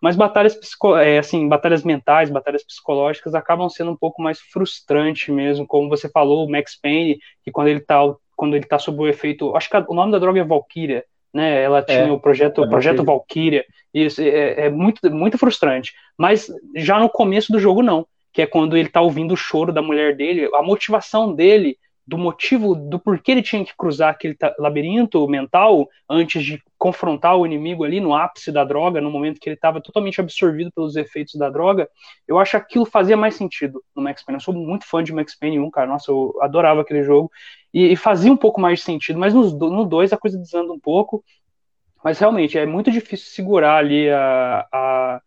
Mas 0.00 0.14
batalhas, 0.14 0.58
é, 1.02 1.18
assim, 1.18 1.48
batalhas 1.48 1.82
mentais, 1.82 2.30
batalhas 2.30 2.64
psicológicas 2.64 3.34
acabam 3.34 3.68
sendo 3.68 3.90
um 3.90 3.96
pouco 3.96 4.22
mais 4.22 4.38
frustrante 4.40 5.32
mesmo, 5.32 5.66
como 5.66 5.88
você 5.88 6.08
falou, 6.08 6.46
o 6.46 6.50
Max 6.50 6.78
Payne, 6.80 7.18
que 7.42 7.50
quando 7.50 7.68
ele 7.68 7.80
tá 7.80 7.98
quando 8.36 8.54
ele 8.54 8.64
está 8.64 8.78
sob 8.78 9.02
o 9.02 9.08
efeito. 9.08 9.56
Acho 9.56 9.70
que 9.70 9.76
o 9.88 9.94
nome 9.94 10.12
da 10.12 10.18
droga 10.18 10.40
é 10.40 10.44
Valkyria, 10.44 11.04
né? 11.32 11.62
Ela 11.62 11.82
tinha 11.82 11.98
é, 12.00 12.12
o 12.12 12.20
projeto, 12.20 12.62
é 12.62 12.68
projeto 12.68 13.04
Valkyria. 13.04 13.64
Isso 13.92 14.20
é, 14.20 14.66
é, 14.66 14.70
muito, 14.70 15.10
muito 15.10 15.38
frustrante. 15.38 15.94
Mas 16.16 16.48
já 16.76 17.00
no 17.00 17.08
começo 17.08 17.50
do 17.50 17.58
jogo, 17.58 17.82
não. 17.82 18.06
Que 18.32 18.42
é 18.42 18.46
quando 18.46 18.76
ele 18.76 18.88
está 18.88 19.00
ouvindo 19.00 19.32
o 19.32 19.36
choro 19.36 19.72
da 19.72 19.80
mulher 19.80 20.14
dele, 20.14 20.48
a 20.54 20.62
motivação 20.62 21.34
dele 21.34 21.78
do 22.06 22.16
motivo 22.16 22.74
do 22.74 23.00
porquê 23.00 23.32
ele 23.32 23.42
tinha 23.42 23.64
que 23.64 23.76
cruzar 23.76 24.10
aquele 24.10 24.36
labirinto 24.58 25.26
mental 25.26 25.88
antes 26.08 26.44
de 26.44 26.62
confrontar 26.78 27.36
o 27.36 27.44
inimigo 27.44 27.82
ali 27.82 27.98
no 27.98 28.14
ápice 28.14 28.52
da 28.52 28.62
droga, 28.62 29.00
no 29.00 29.10
momento 29.10 29.40
que 29.40 29.48
ele 29.48 29.56
estava 29.56 29.80
totalmente 29.80 30.20
absorvido 30.20 30.70
pelos 30.70 30.94
efeitos 30.94 31.34
da 31.34 31.50
droga, 31.50 31.88
eu 32.28 32.38
acho 32.38 32.52
que 32.52 32.56
aquilo 32.58 32.84
fazia 32.84 33.16
mais 33.16 33.34
sentido 33.34 33.82
no 33.94 34.02
Max 34.02 34.22
Payne. 34.22 34.36
Eu 34.36 34.44
sou 34.44 34.54
muito 34.54 34.86
fã 34.86 35.02
de 35.02 35.12
Max 35.12 35.36
Payne 35.36 35.58
1, 35.58 35.70
cara, 35.70 35.88
nossa, 35.88 36.12
eu 36.12 36.32
adorava 36.40 36.82
aquele 36.82 37.02
jogo, 37.02 37.30
e, 37.74 37.92
e 37.92 37.96
fazia 37.96 38.32
um 38.32 38.36
pouco 38.36 38.60
mais 38.60 38.78
de 38.78 38.84
sentido, 38.84 39.18
mas 39.18 39.34
no, 39.34 39.42
no 39.58 39.84
2 39.84 40.12
a 40.12 40.16
coisa 40.16 40.38
desanda 40.38 40.72
um 40.72 40.78
pouco, 40.78 41.24
mas 42.04 42.20
realmente 42.20 42.56
é 42.56 42.64
muito 42.64 42.88
difícil 42.88 43.32
segurar 43.32 43.78
ali 43.78 44.08
a, 44.10 44.64
a, 44.72 45.20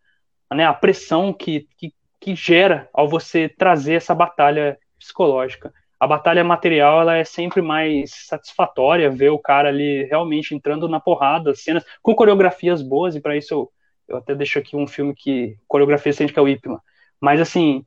a, 0.49 0.55
né, 0.55 0.65
a 0.65 0.73
pressão 0.73 1.33
que, 1.33 1.67
que, 1.77 1.93
que 2.21 2.35
gera 2.35 2.87
ao 2.93 3.09
você 3.09 3.49
trazer 3.49 3.95
essa 3.95 4.15
batalha 4.15 4.79
psicológica 4.97 5.73
a 5.99 6.07
batalha 6.07 6.43
material 6.43 7.01
ela 7.01 7.17
é 7.17 7.25
sempre 7.25 7.61
mais 7.61 8.11
satisfatória 8.27 9.09
ver 9.09 9.29
o 9.29 9.39
cara 9.39 9.67
ali 9.67 10.05
realmente 10.05 10.55
entrando 10.55 10.87
na 10.87 10.99
porrada, 10.99 11.53
cenas 11.53 11.83
com 12.01 12.15
coreografias 12.15 12.81
boas, 12.81 13.15
e 13.15 13.21
para 13.21 13.35
isso 13.35 13.53
eu, 13.53 13.71
eu 14.07 14.17
até 14.17 14.33
deixo 14.33 14.57
aqui 14.57 14.77
um 14.77 14.87
filme 14.87 15.13
que 15.13 15.57
coreografia 15.67 16.13
sente 16.13 16.31
que 16.31 16.39
é 16.39 16.41
o 16.41 16.47
Ipman. 16.47 16.79
Mas 17.19 17.41
assim, 17.41 17.85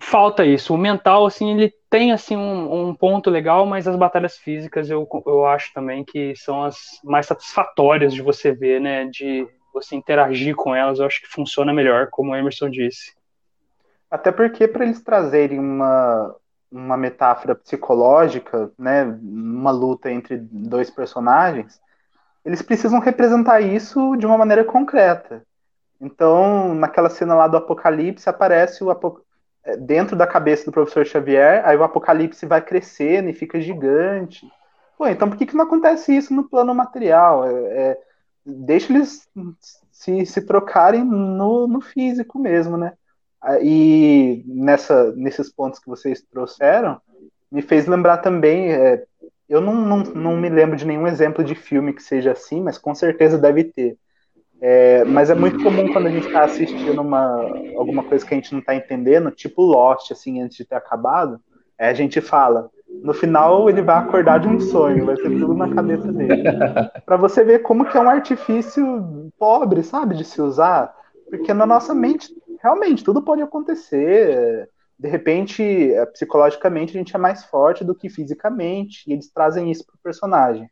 falta 0.00 0.46
isso. 0.46 0.74
O 0.74 0.78
mental, 0.78 1.26
assim, 1.26 1.52
ele 1.52 1.72
tem 1.90 2.10
assim 2.10 2.36
um, 2.36 2.88
um, 2.88 2.94
ponto 2.94 3.28
legal, 3.28 3.66
mas 3.66 3.86
as 3.86 3.96
batalhas 3.96 4.38
físicas 4.38 4.88
eu, 4.88 5.06
eu 5.26 5.46
acho 5.46 5.72
também 5.74 6.02
que 6.02 6.34
são 6.36 6.64
as 6.64 6.78
mais 7.04 7.26
satisfatórias 7.26 8.14
de 8.14 8.22
você 8.22 8.50
ver, 8.52 8.80
né? 8.80 9.04
De 9.04 9.46
você 9.74 9.94
interagir 9.94 10.54
com 10.54 10.74
elas, 10.74 10.98
eu 10.98 11.06
acho 11.06 11.20
que 11.20 11.28
funciona 11.28 11.72
melhor, 11.72 12.08
como 12.10 12.32
o 12.32 12.36
Emerson 12.36 12.70
disse. 12.70 13.14
Até 14.10 14.30
porque 14.30 14.68
para 14.68 14.84
eles 14.84 15.02
trazerem 15.02 15.58
uma, 15.58 16.34
uma 16.72 16.96
metáfora 16.96 17.54
psicológica, 17.54 18.72
né, 18.78 19.04
uma 19.04 19.70
luta 19.70 20.10
entre 20.10 20.38
dois 20.38 20.90
personagens, 20.90 21.80
eles 22.44 22.62
precisam 22.62 22.98
representar 22.98 23.60
isso 23.60 24.16
de 24.16 24.26
uma 24.26 24.38
maneira 24.38 24.64
concreta. 24.64 25.44
Então, 26.00 26.74
naquela 26.74 27.08
cena 27.08 27.34
lá 27.34 27.46
do 27.46 27.56
Apocalipse, 27.56 28.28
aparece 28.28 28.82
o 28.82 28.90
é, 29.64 29.76
dentro 29.76 30.16
da 30.16 30.26
cabeça 30.26 30.64
do 30.64 30.72
professor 30.72 31.06
Xavier, 31.06 31.62
aí 31.64 31.76
o 31.76 31.84
Apocalipse 31.84 32.44
vai 32.46 32.60
crescendo 32.60 33.28
e 33.28 33.34
fica 33.34 33.60
gigante. 33.60 34.50
Pô, 34.98 35.06
então 35.06 35.28
por 35.28 35.36
que, 35.36 35.46
que 35.46 35.56
não 35.56 35.64
acontece 35.64 36.16
isso 36.16 36.34
no 36.34 36.48
plano 36.48 36.74
material? 36.74 37.44
É, 37.44 37.52
é, 37.52 37.98
deixa 38.44 38.92
eles 38.92 39.28
se, 39.92 40.26
se 40.26 40.40
trocarem 40.42 41.04
no, 41.04 41.68
no 41.68 41.80
físico 41.80 42.38
mesmo, 42.38 42.76
né? 42.76 42.94
E 43.62 44.42
nessa, 44.46 45.12
nesses 45.12 45.50
pontos 45.52 45.80
que 45.80 45.88
vocês 45.88 46.22
trouxeram, 46.22 47.00
me 47.50 47.62
fez 47.62 47.86
lembrar 47.86 48.18
também. 48.18 48.72
É, 48.72 49.04
eu 49.48 49.60
não, 49.60 49.74
não, 49.74 49.98
não 49.98 50.36
me 50.36 50.48
lembro 50.48 50.76
de 50.76 50.86
nenhum 50.86 51.06
exemplo 51.06 51.44
de 51.44 51.54
filme 51.54 51.92
que 51.92 52.02
seja 52.02 52.32
assim, 52.32 52.62
mas 52.62 52.78
com 52.78 52.94
certeza 52.94 53.36
deve 53.36 53.64
ter. 53.64 53.98
É, 54.60 55.04
mas 55.04 55.28
é 55.28 55.34
muito 55.34 55.60
comum 55.62 55.92
quando 55.92 56.06
a 56.06 56.10
gente 56.10 56.28
está 56.28 56.44
assistindo 56.44 57.02
uma, 57.02 57.50
alguma 57.76 58.04
coisa 58.04 58.24
que 58.24 58.32
a 58.32 58.36
gente 58.36 58.52
não 58.52 58.60
está 58.60 58.74
entendendo, 58.74 59.32
tipo 59.32 59.60
Lost, 59.60 60.12
assim, 60.12 60.40
antes 60.40 60.56
de 60.56 60.64
ter 60.64 60.76
acabado, 60.76 61.40
é, 61.76 61.88
a 61.88 61.94
gente 61.94 62.20
fala, 62.20 62.70
no 63.02 63.12
final 63.12 63.68
ele 63.68 63.82
vai 63.82 63.96
acordar 63.96 64.38
de 64.38 64.46
um 64.46 64.60
sonho, 64.60 65.04
vai 65.04 65.16
ser 65.16 65.30
tudo 65.30 65.52
na 65.52 65.74
cabeça 65.74 66.12
dele. 66.12 66.44
para 67.04 67.16
você 67.16 67.42
ver 67.42 67.58
como 67.60 67.84
que 67.84 67.96
é 67.96 68.00
um 68.00 68.08
artifício 68.08 69.30
pobre, 69.36 69.82
sabe, 69.82 70.14
de 70.14 70.24
se 70.24 70.40
usar, 70.40 70.94
porque 71.28 71.52
na 71.52 71.66
nossa 71.66 71.92
mente 71.92 72.28
realmente, 72.62 73.02
tudo 73.02 73.20
pode 73.20 73.42
acontecer. 73.42 74.68
De 74.98 75.08
repente, 75.08 75.62
é, 75.62 76.06
psicologicamente, 76.06 76.96
a 76.96 76.98
gente 76.98 77.14
é 77.14 77.18
mais 77.18 77.44
forte 77.44 77.84
do 77.84 77.94
que 77.94 78.08
fisicamente, 78.08 79.02
e 79.06 79.12
eles 79.12 79.30
trazem 79.32 79.70
isso 79.70 79.84
pro 79.84 79.98
personagem. 80.02 80.70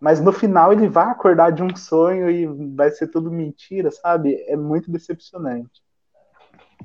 Mas 0.00 0.20
no 0.20 0.32
final 0.32 0.72
ele 0.72 0.88
vai 0.88 1.06
acordar 1.06 1.50
de 1.50 1.62
um 1.62 1.74
sonho 1.74 2.30
e 2.30 2.46
vai 2.74 2.90
ser 2.90 3.08
tudo 3.08 3.30
mentira, 3.30 3.90
sabe? 3.90 4.36
É 4.46 4.56
muito 4.56 4.90
decepcionante. 4.90 5.82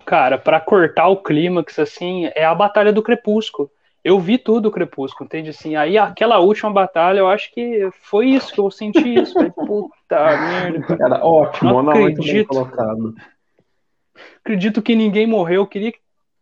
Cara, 0.05 0.38
para 0.38 0.59
cortar 0.59 1.09
o 1.09 1.22
clímax, 1.22 1.77
assim, 1.77 2.31
é 2.34 2.45
a 2.45 2.55
Batalha 2.55 2.91
do 2.91 3.03
Crepúsculo. 3.03 3.69
Eu 4.03 4.19
vi 4.19 4.39
tudo 4.39 4.69
o 4.69 4.72
Crepúsculo, 4.72 5.27
entende? 5.27 5.51
Assim, 5.51 5.76
aí 5.76 5.97
aquela 5.97 6.39
última 6.39 6.72
batalha, 6.72 7.19
eu 7.19 7.27
acho 7.27 7.53
que 7.53 7.88
foi 8.01 8.30
isso 8.30 8.51
que 8.51 8.59
eu 8.59 8.72
senti 8.72 9.13
isso. 9.13 9.34
Falei, 9.34 9.51
puta 9.51 9.91
merda. 10.41 10.97
Cara, 10.97 11.23
ótimo, 11.23 11.69
não, 11.69 11.84
não 11.84 11.91
acredito. 11.91 12.15
Muito 12.15 12.34
bem 12.34 12.45
colocado 12.45 13.13
acredito 14.43 14.81
que 14.81 14.95
ninguém 14.95 15.26
morreu. 15.26 15.68
Queria 15.68 15.91
que 15.91 15.99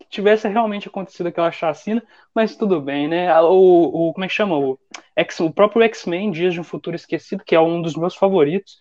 tivesse 0.09 0.47
realmente 0.47 0.87
acontecido 0.87 1.27
aquela 1.27 1.51
chacina, 1.51 2.01
mas 2.33 2.55
tudo 2.55 2.81
bem, 2.81 3.07
né? 3.07 3.37
O, 3.41 4.09
o 4.09 4.13
como 4.13 4.25
é 4.25 4.27
que 4.27 4.33
chama? 4.33 4.57
O, 4.57 4.79
X, 5.15 5.39
o 5.39 5.51
próprio 5.51 5.83
X-Men, 5.83 6.31
Dias 6.31 6.53
de 6.53 6.59
um 6.59 6.63
Futuro 6.63 6.95
Esquecido, 6.95 7.43
que 7.43 7.55
é 7.55 7.59
um 7.59 7.81
dos 7.81 7.95
meus 7.95 8.15
favoritos, 8.15 8.77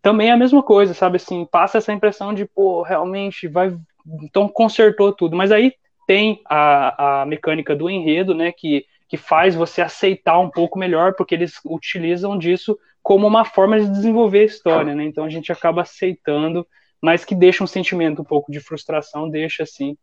também 0.00 0.28
é 0.28 0.32
a 0.32 0.36
mesma 0.36 0.62
coisa, 0.62 0.94
sabe? 0.94 1.16
Assim, 1.16 1.44
passa 1.44 1.78
essa 1.78 1.92
impressão 1.92 2.32
de, 2.32 2.44
pô, 2.44 2.82
realmente 2.82 3.48
vai. 3.48 3.76
Então 4.22 4.48
consertou 4.48 5.12
tudo. 5.12 5.36
Mas 5.36 5.50
aí 5.50 5.74
tem 6.06 6.40
a, 6.46 7.22
a 7.22 7.26
mecânica 7.26 7.74
do 7.74 7.90
enredo, 7.90 8.34
né? 8.34 8.52
Que 8.52 8.86
que 9.08 9.16
faz 9.16 9.54
você 9.54 9.80
aceitar 9.80 10.38
um 10.38 10.50
pouco 10.50 10.78
melhor, 10.78 11.14
porque 11.14 11.34
eles 11.34 11.58
utilizam 11.64 12.38
disso 12.38 12.78
como 13.02 13.26
uma 13.26 13.44
forma 13.44 13.80
de 13.80 13.90
desenvolver 13.90 14.40
a 14.40 14.44
história, 14.44 14.94
né? 14.94 15.02
Então 15.04 15.24
a 15.24 15.30
gente 15.30 15.50
acaba 15.50 15.80
aceitando, 15.80 16.66
mas 17.02 17.24
que 17.24 17.34
deixa 17.34 17.62
um 17.62 17.66
sentimento 17.66 18.22
um 18.22 18.24
pouco 18.24 18.50
de 18.50 18.60
frustração, 18.60 19.28
deixa 19.28 19.62
assim. 19.62 19.96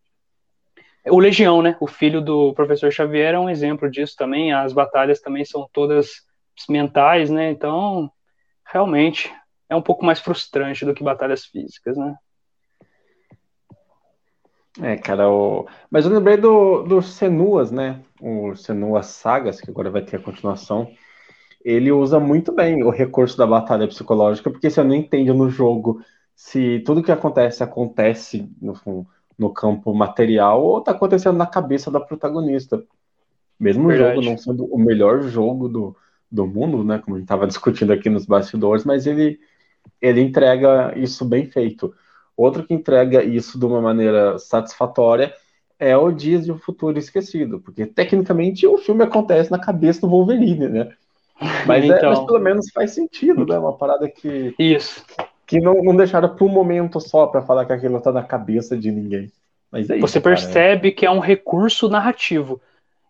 O 1.08 1.20
Legião, 1.20 1.62
né? 1.62 1.78
O 1.80 1.88
filho 1.88 2.22
do 2.22 2.54
professor 2.54 2.92
Xavier 2.92 3.36
é 3.36 3.40
um 3.40 3.50
exemplo 3.50 3.90
disso 3.90 4.16
também. 4.18 4.54
As 4.54 4.74
batalhas 4.74 5.22
também 5.22 5.46
são 5.46 5.70
todas 5.72 6.24
mentais, 6.68 7.30
né? 7.30 7.52
Então, 7.52 8.10
realmente 8.66 9.32
é 9.70 9.76
um 9.76 9.82
pouco 9.82 10.06
mais 10.06 10.20
frustrante 10.20 10.86
do 10.86 10.94
que 10.94 11.04
batalhas 11.04 11.46
físicas, 11.46 11.98
né? 11.98 12.16
É, 14.82 14.98
cara, 14.98 15.30
o... 15.30 15.66
mas 15.90 16.06
eu 16.06 16.12
lembrei 16.12 16.36
do, 16.36 16.84
do 16.84 17.02
Senuas, 17.02 17.72
né? 17.72 18.02
O 18.20 18.56
Senuas 18.56 19.08
Sagas, 19.08 19.62
que 19.62 19.70
agora 19.70 19.90
vai 19.90 20.02
ter 20.02 20.18
a 20.18 20.22
continuação. 20.22 20.92
Ele 21.64 21.92
usa 21.92 22.20
muito 22.20 22.52
bem 22.52 22.84
o 22.84 22.90
recurso 22.90 23.38
da 23.38 23.48
batalha 23.48 23.88
psicológica, 23.88 24.52
porque 24.52 24.70
você 24.70 24.84
não 24.84 24.94
entende 24.94 25.32
no 25.32 25.50
jogo 25.50 26.02
se 26.36 26.82
tudo 26.86 27.02
que 27.02 27.12
acontece 27.12 27.64
acontece 27.64 28.50
no, 28.62 29.08
no 29.38 29.50
campo 29.50 29.94
material 29.94 30.64
ou 30.64 30.82
tá 30.82 30.92
acontecendo 30.92 31.38
na 31.38 31.48
cabeça 31.48 31.90
da 31.90 32.00
protagonista. 32.00 32.84
Mesmo 33.60 33.88
Verdade. 33.88 34.20
o 34.20 34.22
jogo 34.22 34.30
não 34.30 34.38
sendo 34.38 34.66
o 34.66 34.78
melhor 34.78 35.22
jogo 35.22 35.70
do, 35.70 35.96
do 36.30 36.46
mundo, 36.46 36.84
né? 36.84 37.00
Como 37.00 37.16
a 37.16 37.20
gente 37.20 37.26
estava 37.26 37.48
discutindo 37.48 37.94
aqui 37.94 38.10
nos 38.10 38.26
bastidores, 38.26 38.84
mas 38.84 39.08
ele, 39.08 39.40
ele 40.02 40.22
entrega 40.22 40.94
isso 40.98 41.24
bem 41.24 41.46
feito. 41.46 41.94
Outro 42.36 42.66
que 42.66 42.74
entrega 42.74 43.24
isso 43.24 43.58
de 43.58 43.66
uma 43.66 43.82
maneira 43.82 44.38
satisfatória 44.38 45.34
é 45.80 45.96
o 45.96 46.12
Dias 46.12 46.46
de 46.46 46.52
um 46.52 46.58
Futuro 46.58 46.98
Esquecido, 46.98 47.60
porque 47.60 47.86
tecnicamente 47.86 48.68
o 48.68 48.78
filme 48.78 49.04
acontece 49.04 49.52
na 49.52 49.60
cabeça 49.60 50.02
do 50.02 50.10
Wolverine, 50.10 50.68
né? 50.68 50.92
Mas, 51.66 51.84
então... 51.84 51.98
é, 51.98 52.02
mas 52.02 52.18
então. 52.18 52.26
pelo 52.26 52.40
menos 52.40 52.70
faz 52.72 52.92
sentido, 52.92 53.46
né? 53.46 53.58
Uma 53.58 53.78
parada 53.78 54.10
que. 54.10 54.54
Isso. 54.60 55.06
Que 55.46 55.60
não, 55.60 55.84
não 55.84 55.96
deixaram 55.96 56.36
para 56.36 56.46
um 56.46 56.50
momento 56.50 57.00
só 57.00 57.28
para 57.28 57.42
falar 57.42 57.66
que 57.66 57.74
aquilo 57.74 58.02
tá 58.02 58.12
na 58.12 58.24
cabeça 58.24 58.78
de 58.78 58.92
ninguém. 58.92 59.32
Mas 59.72 59.90
é 59.90 59.98
isso, 59.98 60.08
Você 60.08 60.20
percebe 60.20 60.90
cara. 60.90 60.96
que 60.96 61.06
é 61.06 61.12
um 61.12 61.20
recurso 61.20 61.90
narrativo. 61.90 62.62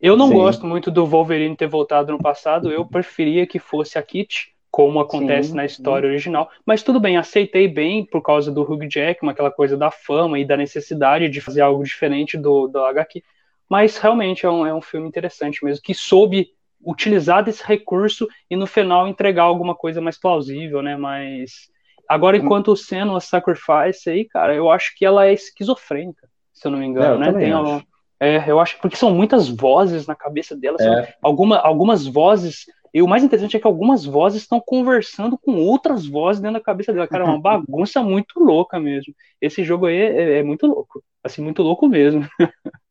Eu 0.01 0.17
não 0.17 0.27
Sim. 0.27 0.33
gosto 0.33 0.65
muito 0.65 0.91
do 0.91 1.05
Wolverine 1.05 1.55
ter 1.55 1.67
voltado 1.67 2.11
no 2.11 2.19
passado, 2.19 2.71
eu 2.71 2.85
preferia 2.85 3.47
que 3.47 3.59
fosse 3.59 3.97
a 3.97 4.03
Kit, 4.03 4.53
como 4.69 4.99
acontece 4.99 5.49
sim, 5.49 5.55
na 5.55 5.63
história 5.63 6.07
original. 6.09 6.49
Mas 6.65 6.83
tudo 6.83 6.99
bem, 6.99 7.15
aceitei 7.15 7.65
bem 7.65 8.05
por 8.05 8.21
causa 8.21 8.51
do 8.51 8.61
Hugh 8.61 8.89
Jackman, 8.89 9.31
aquela 9.31 9.49
coisa 9.49 9.77
da 9.77 9.89
fama 9.89 10.37
e 10.37 10.43
da 10.43 10.57
necessidade 10.57 11.29
de 11.29 11.39
fazer 11.39 11.61
algo 11.61 11.81
diferente 11.81 12.37
do, 12.37 12.67
do 12.67 12.79
HQ. 12.79 13.23
Mas 13.69 13.97
realmente 13.97 14.45
é 14.45 14.49
um, 14.49 14.65
é 14.65 14.73
um 14.73 14.81
filme 14.81 15.07
interessante 15.07 15.63
mesmo, 15.63 15.81
que 15.81 15.93
soube 15.93 16.49
utilizar 16.85 17.43
desse 17.43 17.63
recurso 17.65 18.27
e 18.49 18.55
no 18.55 18.67
final 18.67 19.07
entregar 19.07 19.43
alguma 19.43 19.73
coisa 19.73 20.01
mais 20.01 20.19
plausível, 20.19 20.81
né? 20.81 20.97
Mas 20.97 21.69
agora, 22.07 22.37
enquanto 22.37 22.71
o 22.71 22.75
Senna 22.77 23.19
Sacrifice 23.19 24.09
aí, 24.09 24.25
cara, 24.25 24.53
eu 24.55 24.69
acho 24.69 24.93
que 24.95 25.05
ela 25.05 25.25
é 25.25 25.33
esquizofrênica, 25.33 26.27
se 26.53 26.67
eu 26.67 26.71
não 26.71 26.79
me 26.79 26.85
engano, 26.85 27.23
é, 27.23 27.31
né? 27.31 27.39
Tem 27.39 27.53
uma, 27.53 27.83
é, 28.19 28.49
eu 28.49 28.59
acho 28.59 28.79
porque 28.79 28.95
são 28.95 29.13
muitas 29.13 29.49
vozes 29.49 30.07
na 30.07 30.15
cabeça 30.15 30.55
dela, 30.55 30.77
é. 30.79 31.13
alguma, 31.21 31.57
algumas 31.57 32.05
vozes 32.05 32.65
e 32.95 33.01
o 33.01 33.07
mais 33.09 33.25
interessante 33.25 33.57
é 33.57 33.59
que 33.59 33.67
algumas 33.67 34.05
vozes 34.05 34.41
estão 34.41 34.57
conversando 34.65 35.37
com 35.37 35.57
outras 35.57 36.05
vozes 36.05 36.41
dentro 36.41 36.59
da 36.59 36.63
cabeça 36.63 36.93
dela. 36.93 37.05
Cara, 37.05 37.25
é 37.25 37.27
uma 37.27 37.37
bagunça 37.43 38.01
muito 38.01 38.39
louca 38.39 38.79
mesmo. 38.79 39.13
Esse 39.41 39.65
jogo 39.65 39.87
aí 39.87 39.97
é, 39.97 40.39
é 40.39 40.43
muito 40.43 40.65
louco. 40.65 41.03
Assim, 41.21 41.41
muito 41.41 41.61
louco 41.61 41.89
mesmo. 41.89 42.25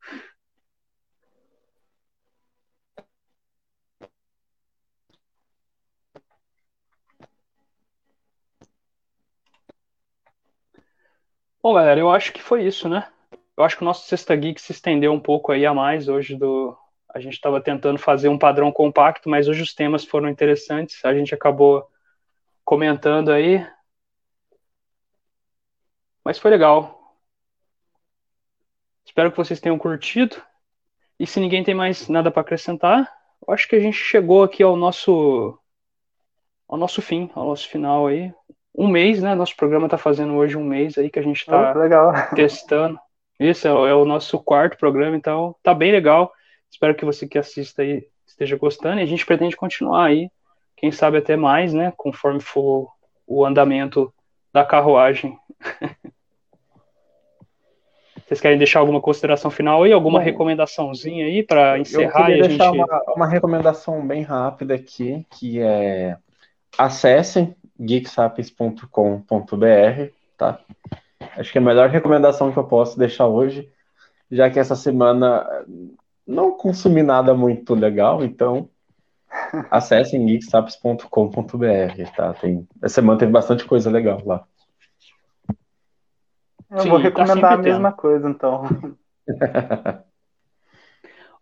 Bom, 11.64 11.72
galera, 11.72 11.98
eu 11.98 12.10
acho 12.10 12.30
que 12.30 12.42
foi 12.42 12.62
isso, 12.66 12.90
né? 12.90 13.10
Eu 13.56 13.64
acho 13.64 13.78
que 13.78 13.82
o 13.82 13.86
nosso 13.86 14.06
Sexta 14.06 14.36
Geek 14.36 14.60
se 14.60 14.72
estendeu 14.72 15.10
um 15.14 15.18
pouco 15.18 15.50
aí 15.50 15.64
a 15.64 15.72
mais 15.72 16.08
hoje 16.08 16.36
do, 16.36 16.76
a 17.08 17.18
gente 17.18 17.32
estava 17.32 17.58
tentando 17.58 17.98
fazer 17.98 18.28
um 18.28 18.38
padrão 18.38 18.70
compacto, 18.70 19.30
mas 19.30 19.48
hoje 19.48 19.62
os 19.62 19.72
temas 19.74 20.04
foram 20.04 20.28
interessantes. 20.28 21.02
A 21.02 21.14
gente 21.14 21.34
acabou 21.34 21.90
comentando 22.66 23.32
aí. 23.32 23.66
Mas 26.22 26.38
foi 26.38 26.50
legal. 26.50 27.16
Espero 29.06 29.30
que 29.30 29.36
vocês 29.38 29.58
tenham 29.58 29.78
curtido. 29.78 30.36
E 31.18 31.26
se 31.26 31.40
ninguém 31.40 31.64
tem 31.64 31.74
mais 31.74 32.10
nada 32.10 32.30
para 32.30 32.42
acrescentar, 32.42 33.10
eu 33.48 33.54
acho 33.54 33.66
que 33.66 33.76
a 33.76 33.80
gente 33.80 33.96
chegou 33.96 34.42
aqui 34.42 34.62
ao 34.62 34.76
nosso 34.76 35.58
ao 36.68 36.76
nosso 36.76 37.00
fim, 37.00 37.30
ao 37.34 37.46
nosso 37.46 37.66
final 37.66 38.06
aí. 38.06 38.34
Um 38.74 38.88
mês, 38.88 39.22
né? 39.22 39.34
Nosso 39.34 39.56
programa 39.56 39.86
está 39.86 39.96
fazendo 39.96 40.34
hoje 40.34 40.56
um 40.56 40.64
mês 40.64 40.98
aí 40.98 41.09
que 41.09 41.18
a 41.18 41.22
gente 41.22 41.40
está 41.40 41.72
oh, 41.72 42.34
testando. 42.34 42.98
Isso 43.38 43.68
é, 43.68 43.70
é, 43.70 43.94
o 43.94 44.05
nosso 44.05 44.38
quarto 44.38 44.76
programa, 44.76 45.16
então 45.16 45.55
tá 45.62 45.72
bem 45.72 45.92
legal. 45.92 46.32
Espero 46.70 46.94
que 46.94 47.05
você 47.05 47.26
que 47.26 47.38
assista 47.38 47.82
aí 47.82 48.06
esteja 48.26 48.56
gostando 48.56 48.98
e 49.01 49.02
a 49.02 49.06
gente 49.06 49.24
pretende 49.24 49.56
continuar 49.56 50.06
aí, 50.06 50.28
quem 50.76 50.90
sabe 50.90 51.18
até 51.18 51.36
mais, 51.36 51.72
né, 51.72 51.92
conforme 51.96 52.40
for 52.40 52.90
o 53.26 53.44
andamento 53.44 54.12
da 54.52 54.64
carruagem. 54.64 55.38
Vocês 58.26 58.40
querem 58.40 58.56
deixar 58.56 58.80
alguma 58.80 59.01
consideração 59.02 59.51
final 59.51 59.82
aí, 59.82 59.92
alguma 59.92 60.18
Bom, 60.18 60.24
recomendaçãozinha 60.24 61.26
aí 61.26 61.42
para 61.42 61.78
encerrar? 61.78 62.20
Eu 62.20 62.26
queria 62.26 62.48
deixar 62.48 62.72
gente... 62.72 62.82
uma, 62.82 63.02
uma 63.14 63.26
recomendação 63.28 64.05
bem 64.06 64.22
rápida 64.22 64.74
aqui, 64.74 65.26
que 65.30 65.60
é 65.60 66.16
acessem 66.78 67.55
geeksapiens.com.br, 67.78 70.12
tá? 70.36 70.60
Acho 71.36 71.52
que 71.52 71.59
é 71.59 71.60
a 71.60 71.64
melhor 71.64 71.88
recomendação 71.88 72.52
que 72.52 72.59
eu 72.59 72.64
posso 72.64 72.98
deixar 72.98 73.26
hoje, 73.26 73.70
já 74.30 74.51
que 74.51 74.59
essa 74.59 74.76
semana 74.76 75.46
não 76.26 76.52
consumi 76.52 77.02
nada 77.02 77.34
muito 77.34 77.74
legal, 77.74 78.24
então 78.24 78.68
acessem 79.70 80.24
geeksaps.com.br, 80.26 82.10
tá? 82.16 82.34
Tem, 82.34 82.66
essa 82.82 82.96
semana 82.96 83.18
teve 83.18 83.32
bastante 83.32 83.64
coisa 83.64 83.90
legal 83.90 84.22
lá. 84.24 84.44
Eu 86.70 86.80
Sim, 86.80 86.88
vou 86.88 86.98
tá 86.98 87.05
recomendar 87.05 87.40
tá 87.40 87.55
a 87.55 87.59
mesma 87.59 87.92
coisa, 87.92 88.28
então. 88.28 88.64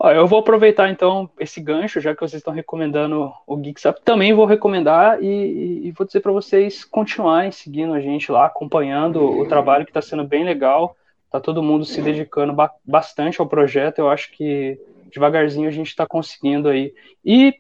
Ó, 0.05 0.11
eu 0.11 0.27
vou 0.27 0.41
aproveitar 0.41 0.91
então 0.91 1.31
esse 1.39 1.61
gancho, 1.61 2.01
já 2.01 2.13
que 2.13 2.21
vocês 2.21 2.41
estão 2.41 2.53
recomendando 2.53 3.33
o 3.47 3.63
GeekSap, 3.63 4.03
também 4.03 4.35
vou 4.35 4.45
recomendar 4.45 5.23
e, 5.23 5.87
e 5.87 5.93
vou 5.93 6.05
dizer 6.05 6.19
para 6.19 6.33
vocês 6.33 6.85
continuarem 6.85 7.53
seguindo 7.53 7.95
a 7.95 8.01
gente 8.01 8.33
lá, 8.33 8.47
acompanhando 8.47 9.25
o 9.25 9.47
trabalho 9.47 9.85
que 9.85 9.91
está 9.91 10.03
sendo 10.03 10.25
bem 10.25 10.43
legal. 10.43 10.97
Tá 11.31 11.39
todo 11.39 11.63
mundo 11.63 11.85
se 11.85 12.03
dedicando 12.03 12.53
ba 12.53 12.69
bastante 12.85 13.41
ao 13.41 13.47
projeto. 13.47 14.01
Eu 14.01 14.11
acho 14.11 14.33
que 14.33 14.77
devagarzinho 15.13 15.69
a 15.69 15.73
gente 15.73 15.87
está 15.91 16.05
conseguindo 16.05 16.69
aí. 16.69 16.93
E, 17.25 17.55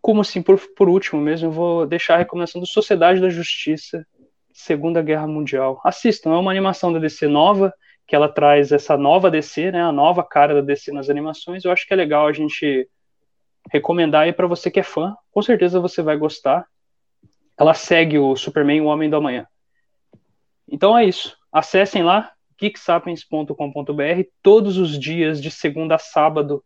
como 0.00 0.22
assim, 0.22 0.40
por, 0.40 0.58
por 0.74 0.88
último 0.88 1.20
mesmo, 1.20 1.48
eu 1.48 1.52
vou 1.52 1.86
deixar 1.86 2.14
a 2.14 2.18
recomendação 2.18 2.58
do 2.58 2.66
Sociedade 2.66 3.20
da 3.20 3.28
Justiça, 3.28 4.06
Segunda 4.50 5.02
Guerra 5.02 5.26
Mundial. 5.26 5.78
Assistam, 5.84 6.32
é 6.32 6.38
uma 6.38 6.50
animação 6.50 6.90
da 6.90 6.98
DC 6.98 7.28
nova, 7.28 7.74
que 8.06 8.14
ela 8.14 8.28
traz 8.28 8.70
essa 8.72 8.96
nova 8.96 9.30
DC, 9.30 9.72
né, 9.72 9.82
a 9.82 9.92
nova 9.92 10.22
cara 10.22 10.54
da 10.54 10.60
DC 10.60 10.92
nas 10.92 11.08
animações. 11.08 11.64
Eu 11.64 11.72
acho 11.72 11.86
que 11.86 11.94
é 11.94 11.96
legal 11.96 12.26
a 12.26 12.32
gente 12.32 12.88
recomendar 13.72 14.22
aí 14.22 14.32
para 14.32 14.46
você 14.46 14.70
que 14.70 14.80
é 14.80 14.82
fã. 14.82 15.16
Com 15.30 15.42
certeza 15.42 15.80
você 15.80 16.02
vai 16.02 16.16
gostar. 16.16 16.66
Ela 17.58 17.72
segue 17.72 18.18
o 18.18 18.36
Superman, 18.36 18.82
o 18.82 18.86
Homem 18.86 19.08
do 19.08 19.16
Amanhã. 19.16 19.46
Então 20.68 20.96
é 20.96 21.04
isso. 21.04 21.36
Acessem 21.52 22.02
lá, 22.02 22.32
geeksapiens.com.br. 22.60 24.22
Todos 24.42 24.76
os 24.76 24.98
dias, 24.98 25.40
de 25.40 25.50
segunda 25.50 25.94
a 25.94 25.98
sábado, 25.98 26.62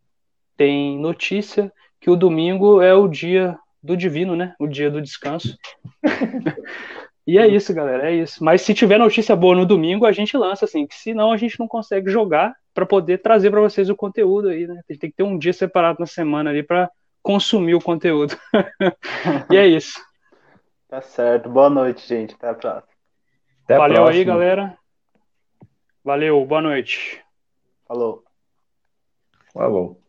tem 0.57 0.99
notícia 0.99 1.73
que 2.01 2.11
o 2.11 2.17
domingo 2.17 2.81
é 2.81 2.95
o 2.95 3.07
dia 3.07 3.57
do 3.83 3.97
divino, 3.97 4.35
né? 4.35 4.55
O 4.59 4.67
dia 4.67 4.91
do 4.91 5.01
descanso. 5.01 5.57
e 7.29 7.37
é 7.37 7.47
isso, 7.47 7.75
galera, 7.75 8.11
é 8.11 8.15
isso. 8.15 8.43
Mas 8.43 8.63
se 8.63 8.73
tiver 8.73 8.97
notícia 8.97 9.37
boa 9.37 9.55
no 9.55 9.67
domingo, 9.67 10.07
a 10.07 10.13
gente 10.13 10.35
lança, 10.35 10.65
assim, 10.65 10.87
que 10.87 10.95
senão 10.95 11.31
a 11.31 11.37
gente 11.37 11.61
não 11.61 11.69
consegue 11.69 12.11
jogar 12.11 12.57
para 12.73 12.87
poder 12.87 13.19
trazer 13.19 13.51
para 13.51 13.61
vocês 13.61 13.91
o 13.91 13.95
conteúdo 13.95 14.49
aí, 14.49 14.67
né? 14.67 14.73
A 14.73 14.91
gente 14.91 14.99
tem 14.99 15.11
que 15.11 15.17
ter 15.17 15.25
um 15.25 15.37
dia 15.37 15.53
separado 15.53 16.01
na 16.01 16.07
semana 16.07 16.49
ali 16.49 16.63
para 16.63 16.91
consumir 17.23 17.75
o 17.75 17.83
conteúdo. 17.83 18.35
e 19.53 19.59
é 19.59 19.67
isso. 19.67 20.03
Tá 20.89 21.03
certo. 21.03 21.51
Boa 21.51 21.69
noite, 21.69 22.09
gente. 22.09 22.35
Até 22.35 22.49
a 22.49 22.55
próxima. 22.55 22.95
Até 23.65 23.75
a 23.75 23.79
Valeu 23.79 23.97
próxima. 23.97 24.19
aí, 24.19 24.25
galera. 24.25 24.79
Valeu, 26.03 26.47
boa 26.47 26.63
noite. 26.63 27.23
Falou. 27.87 28.25
Falou. 29.53 30.01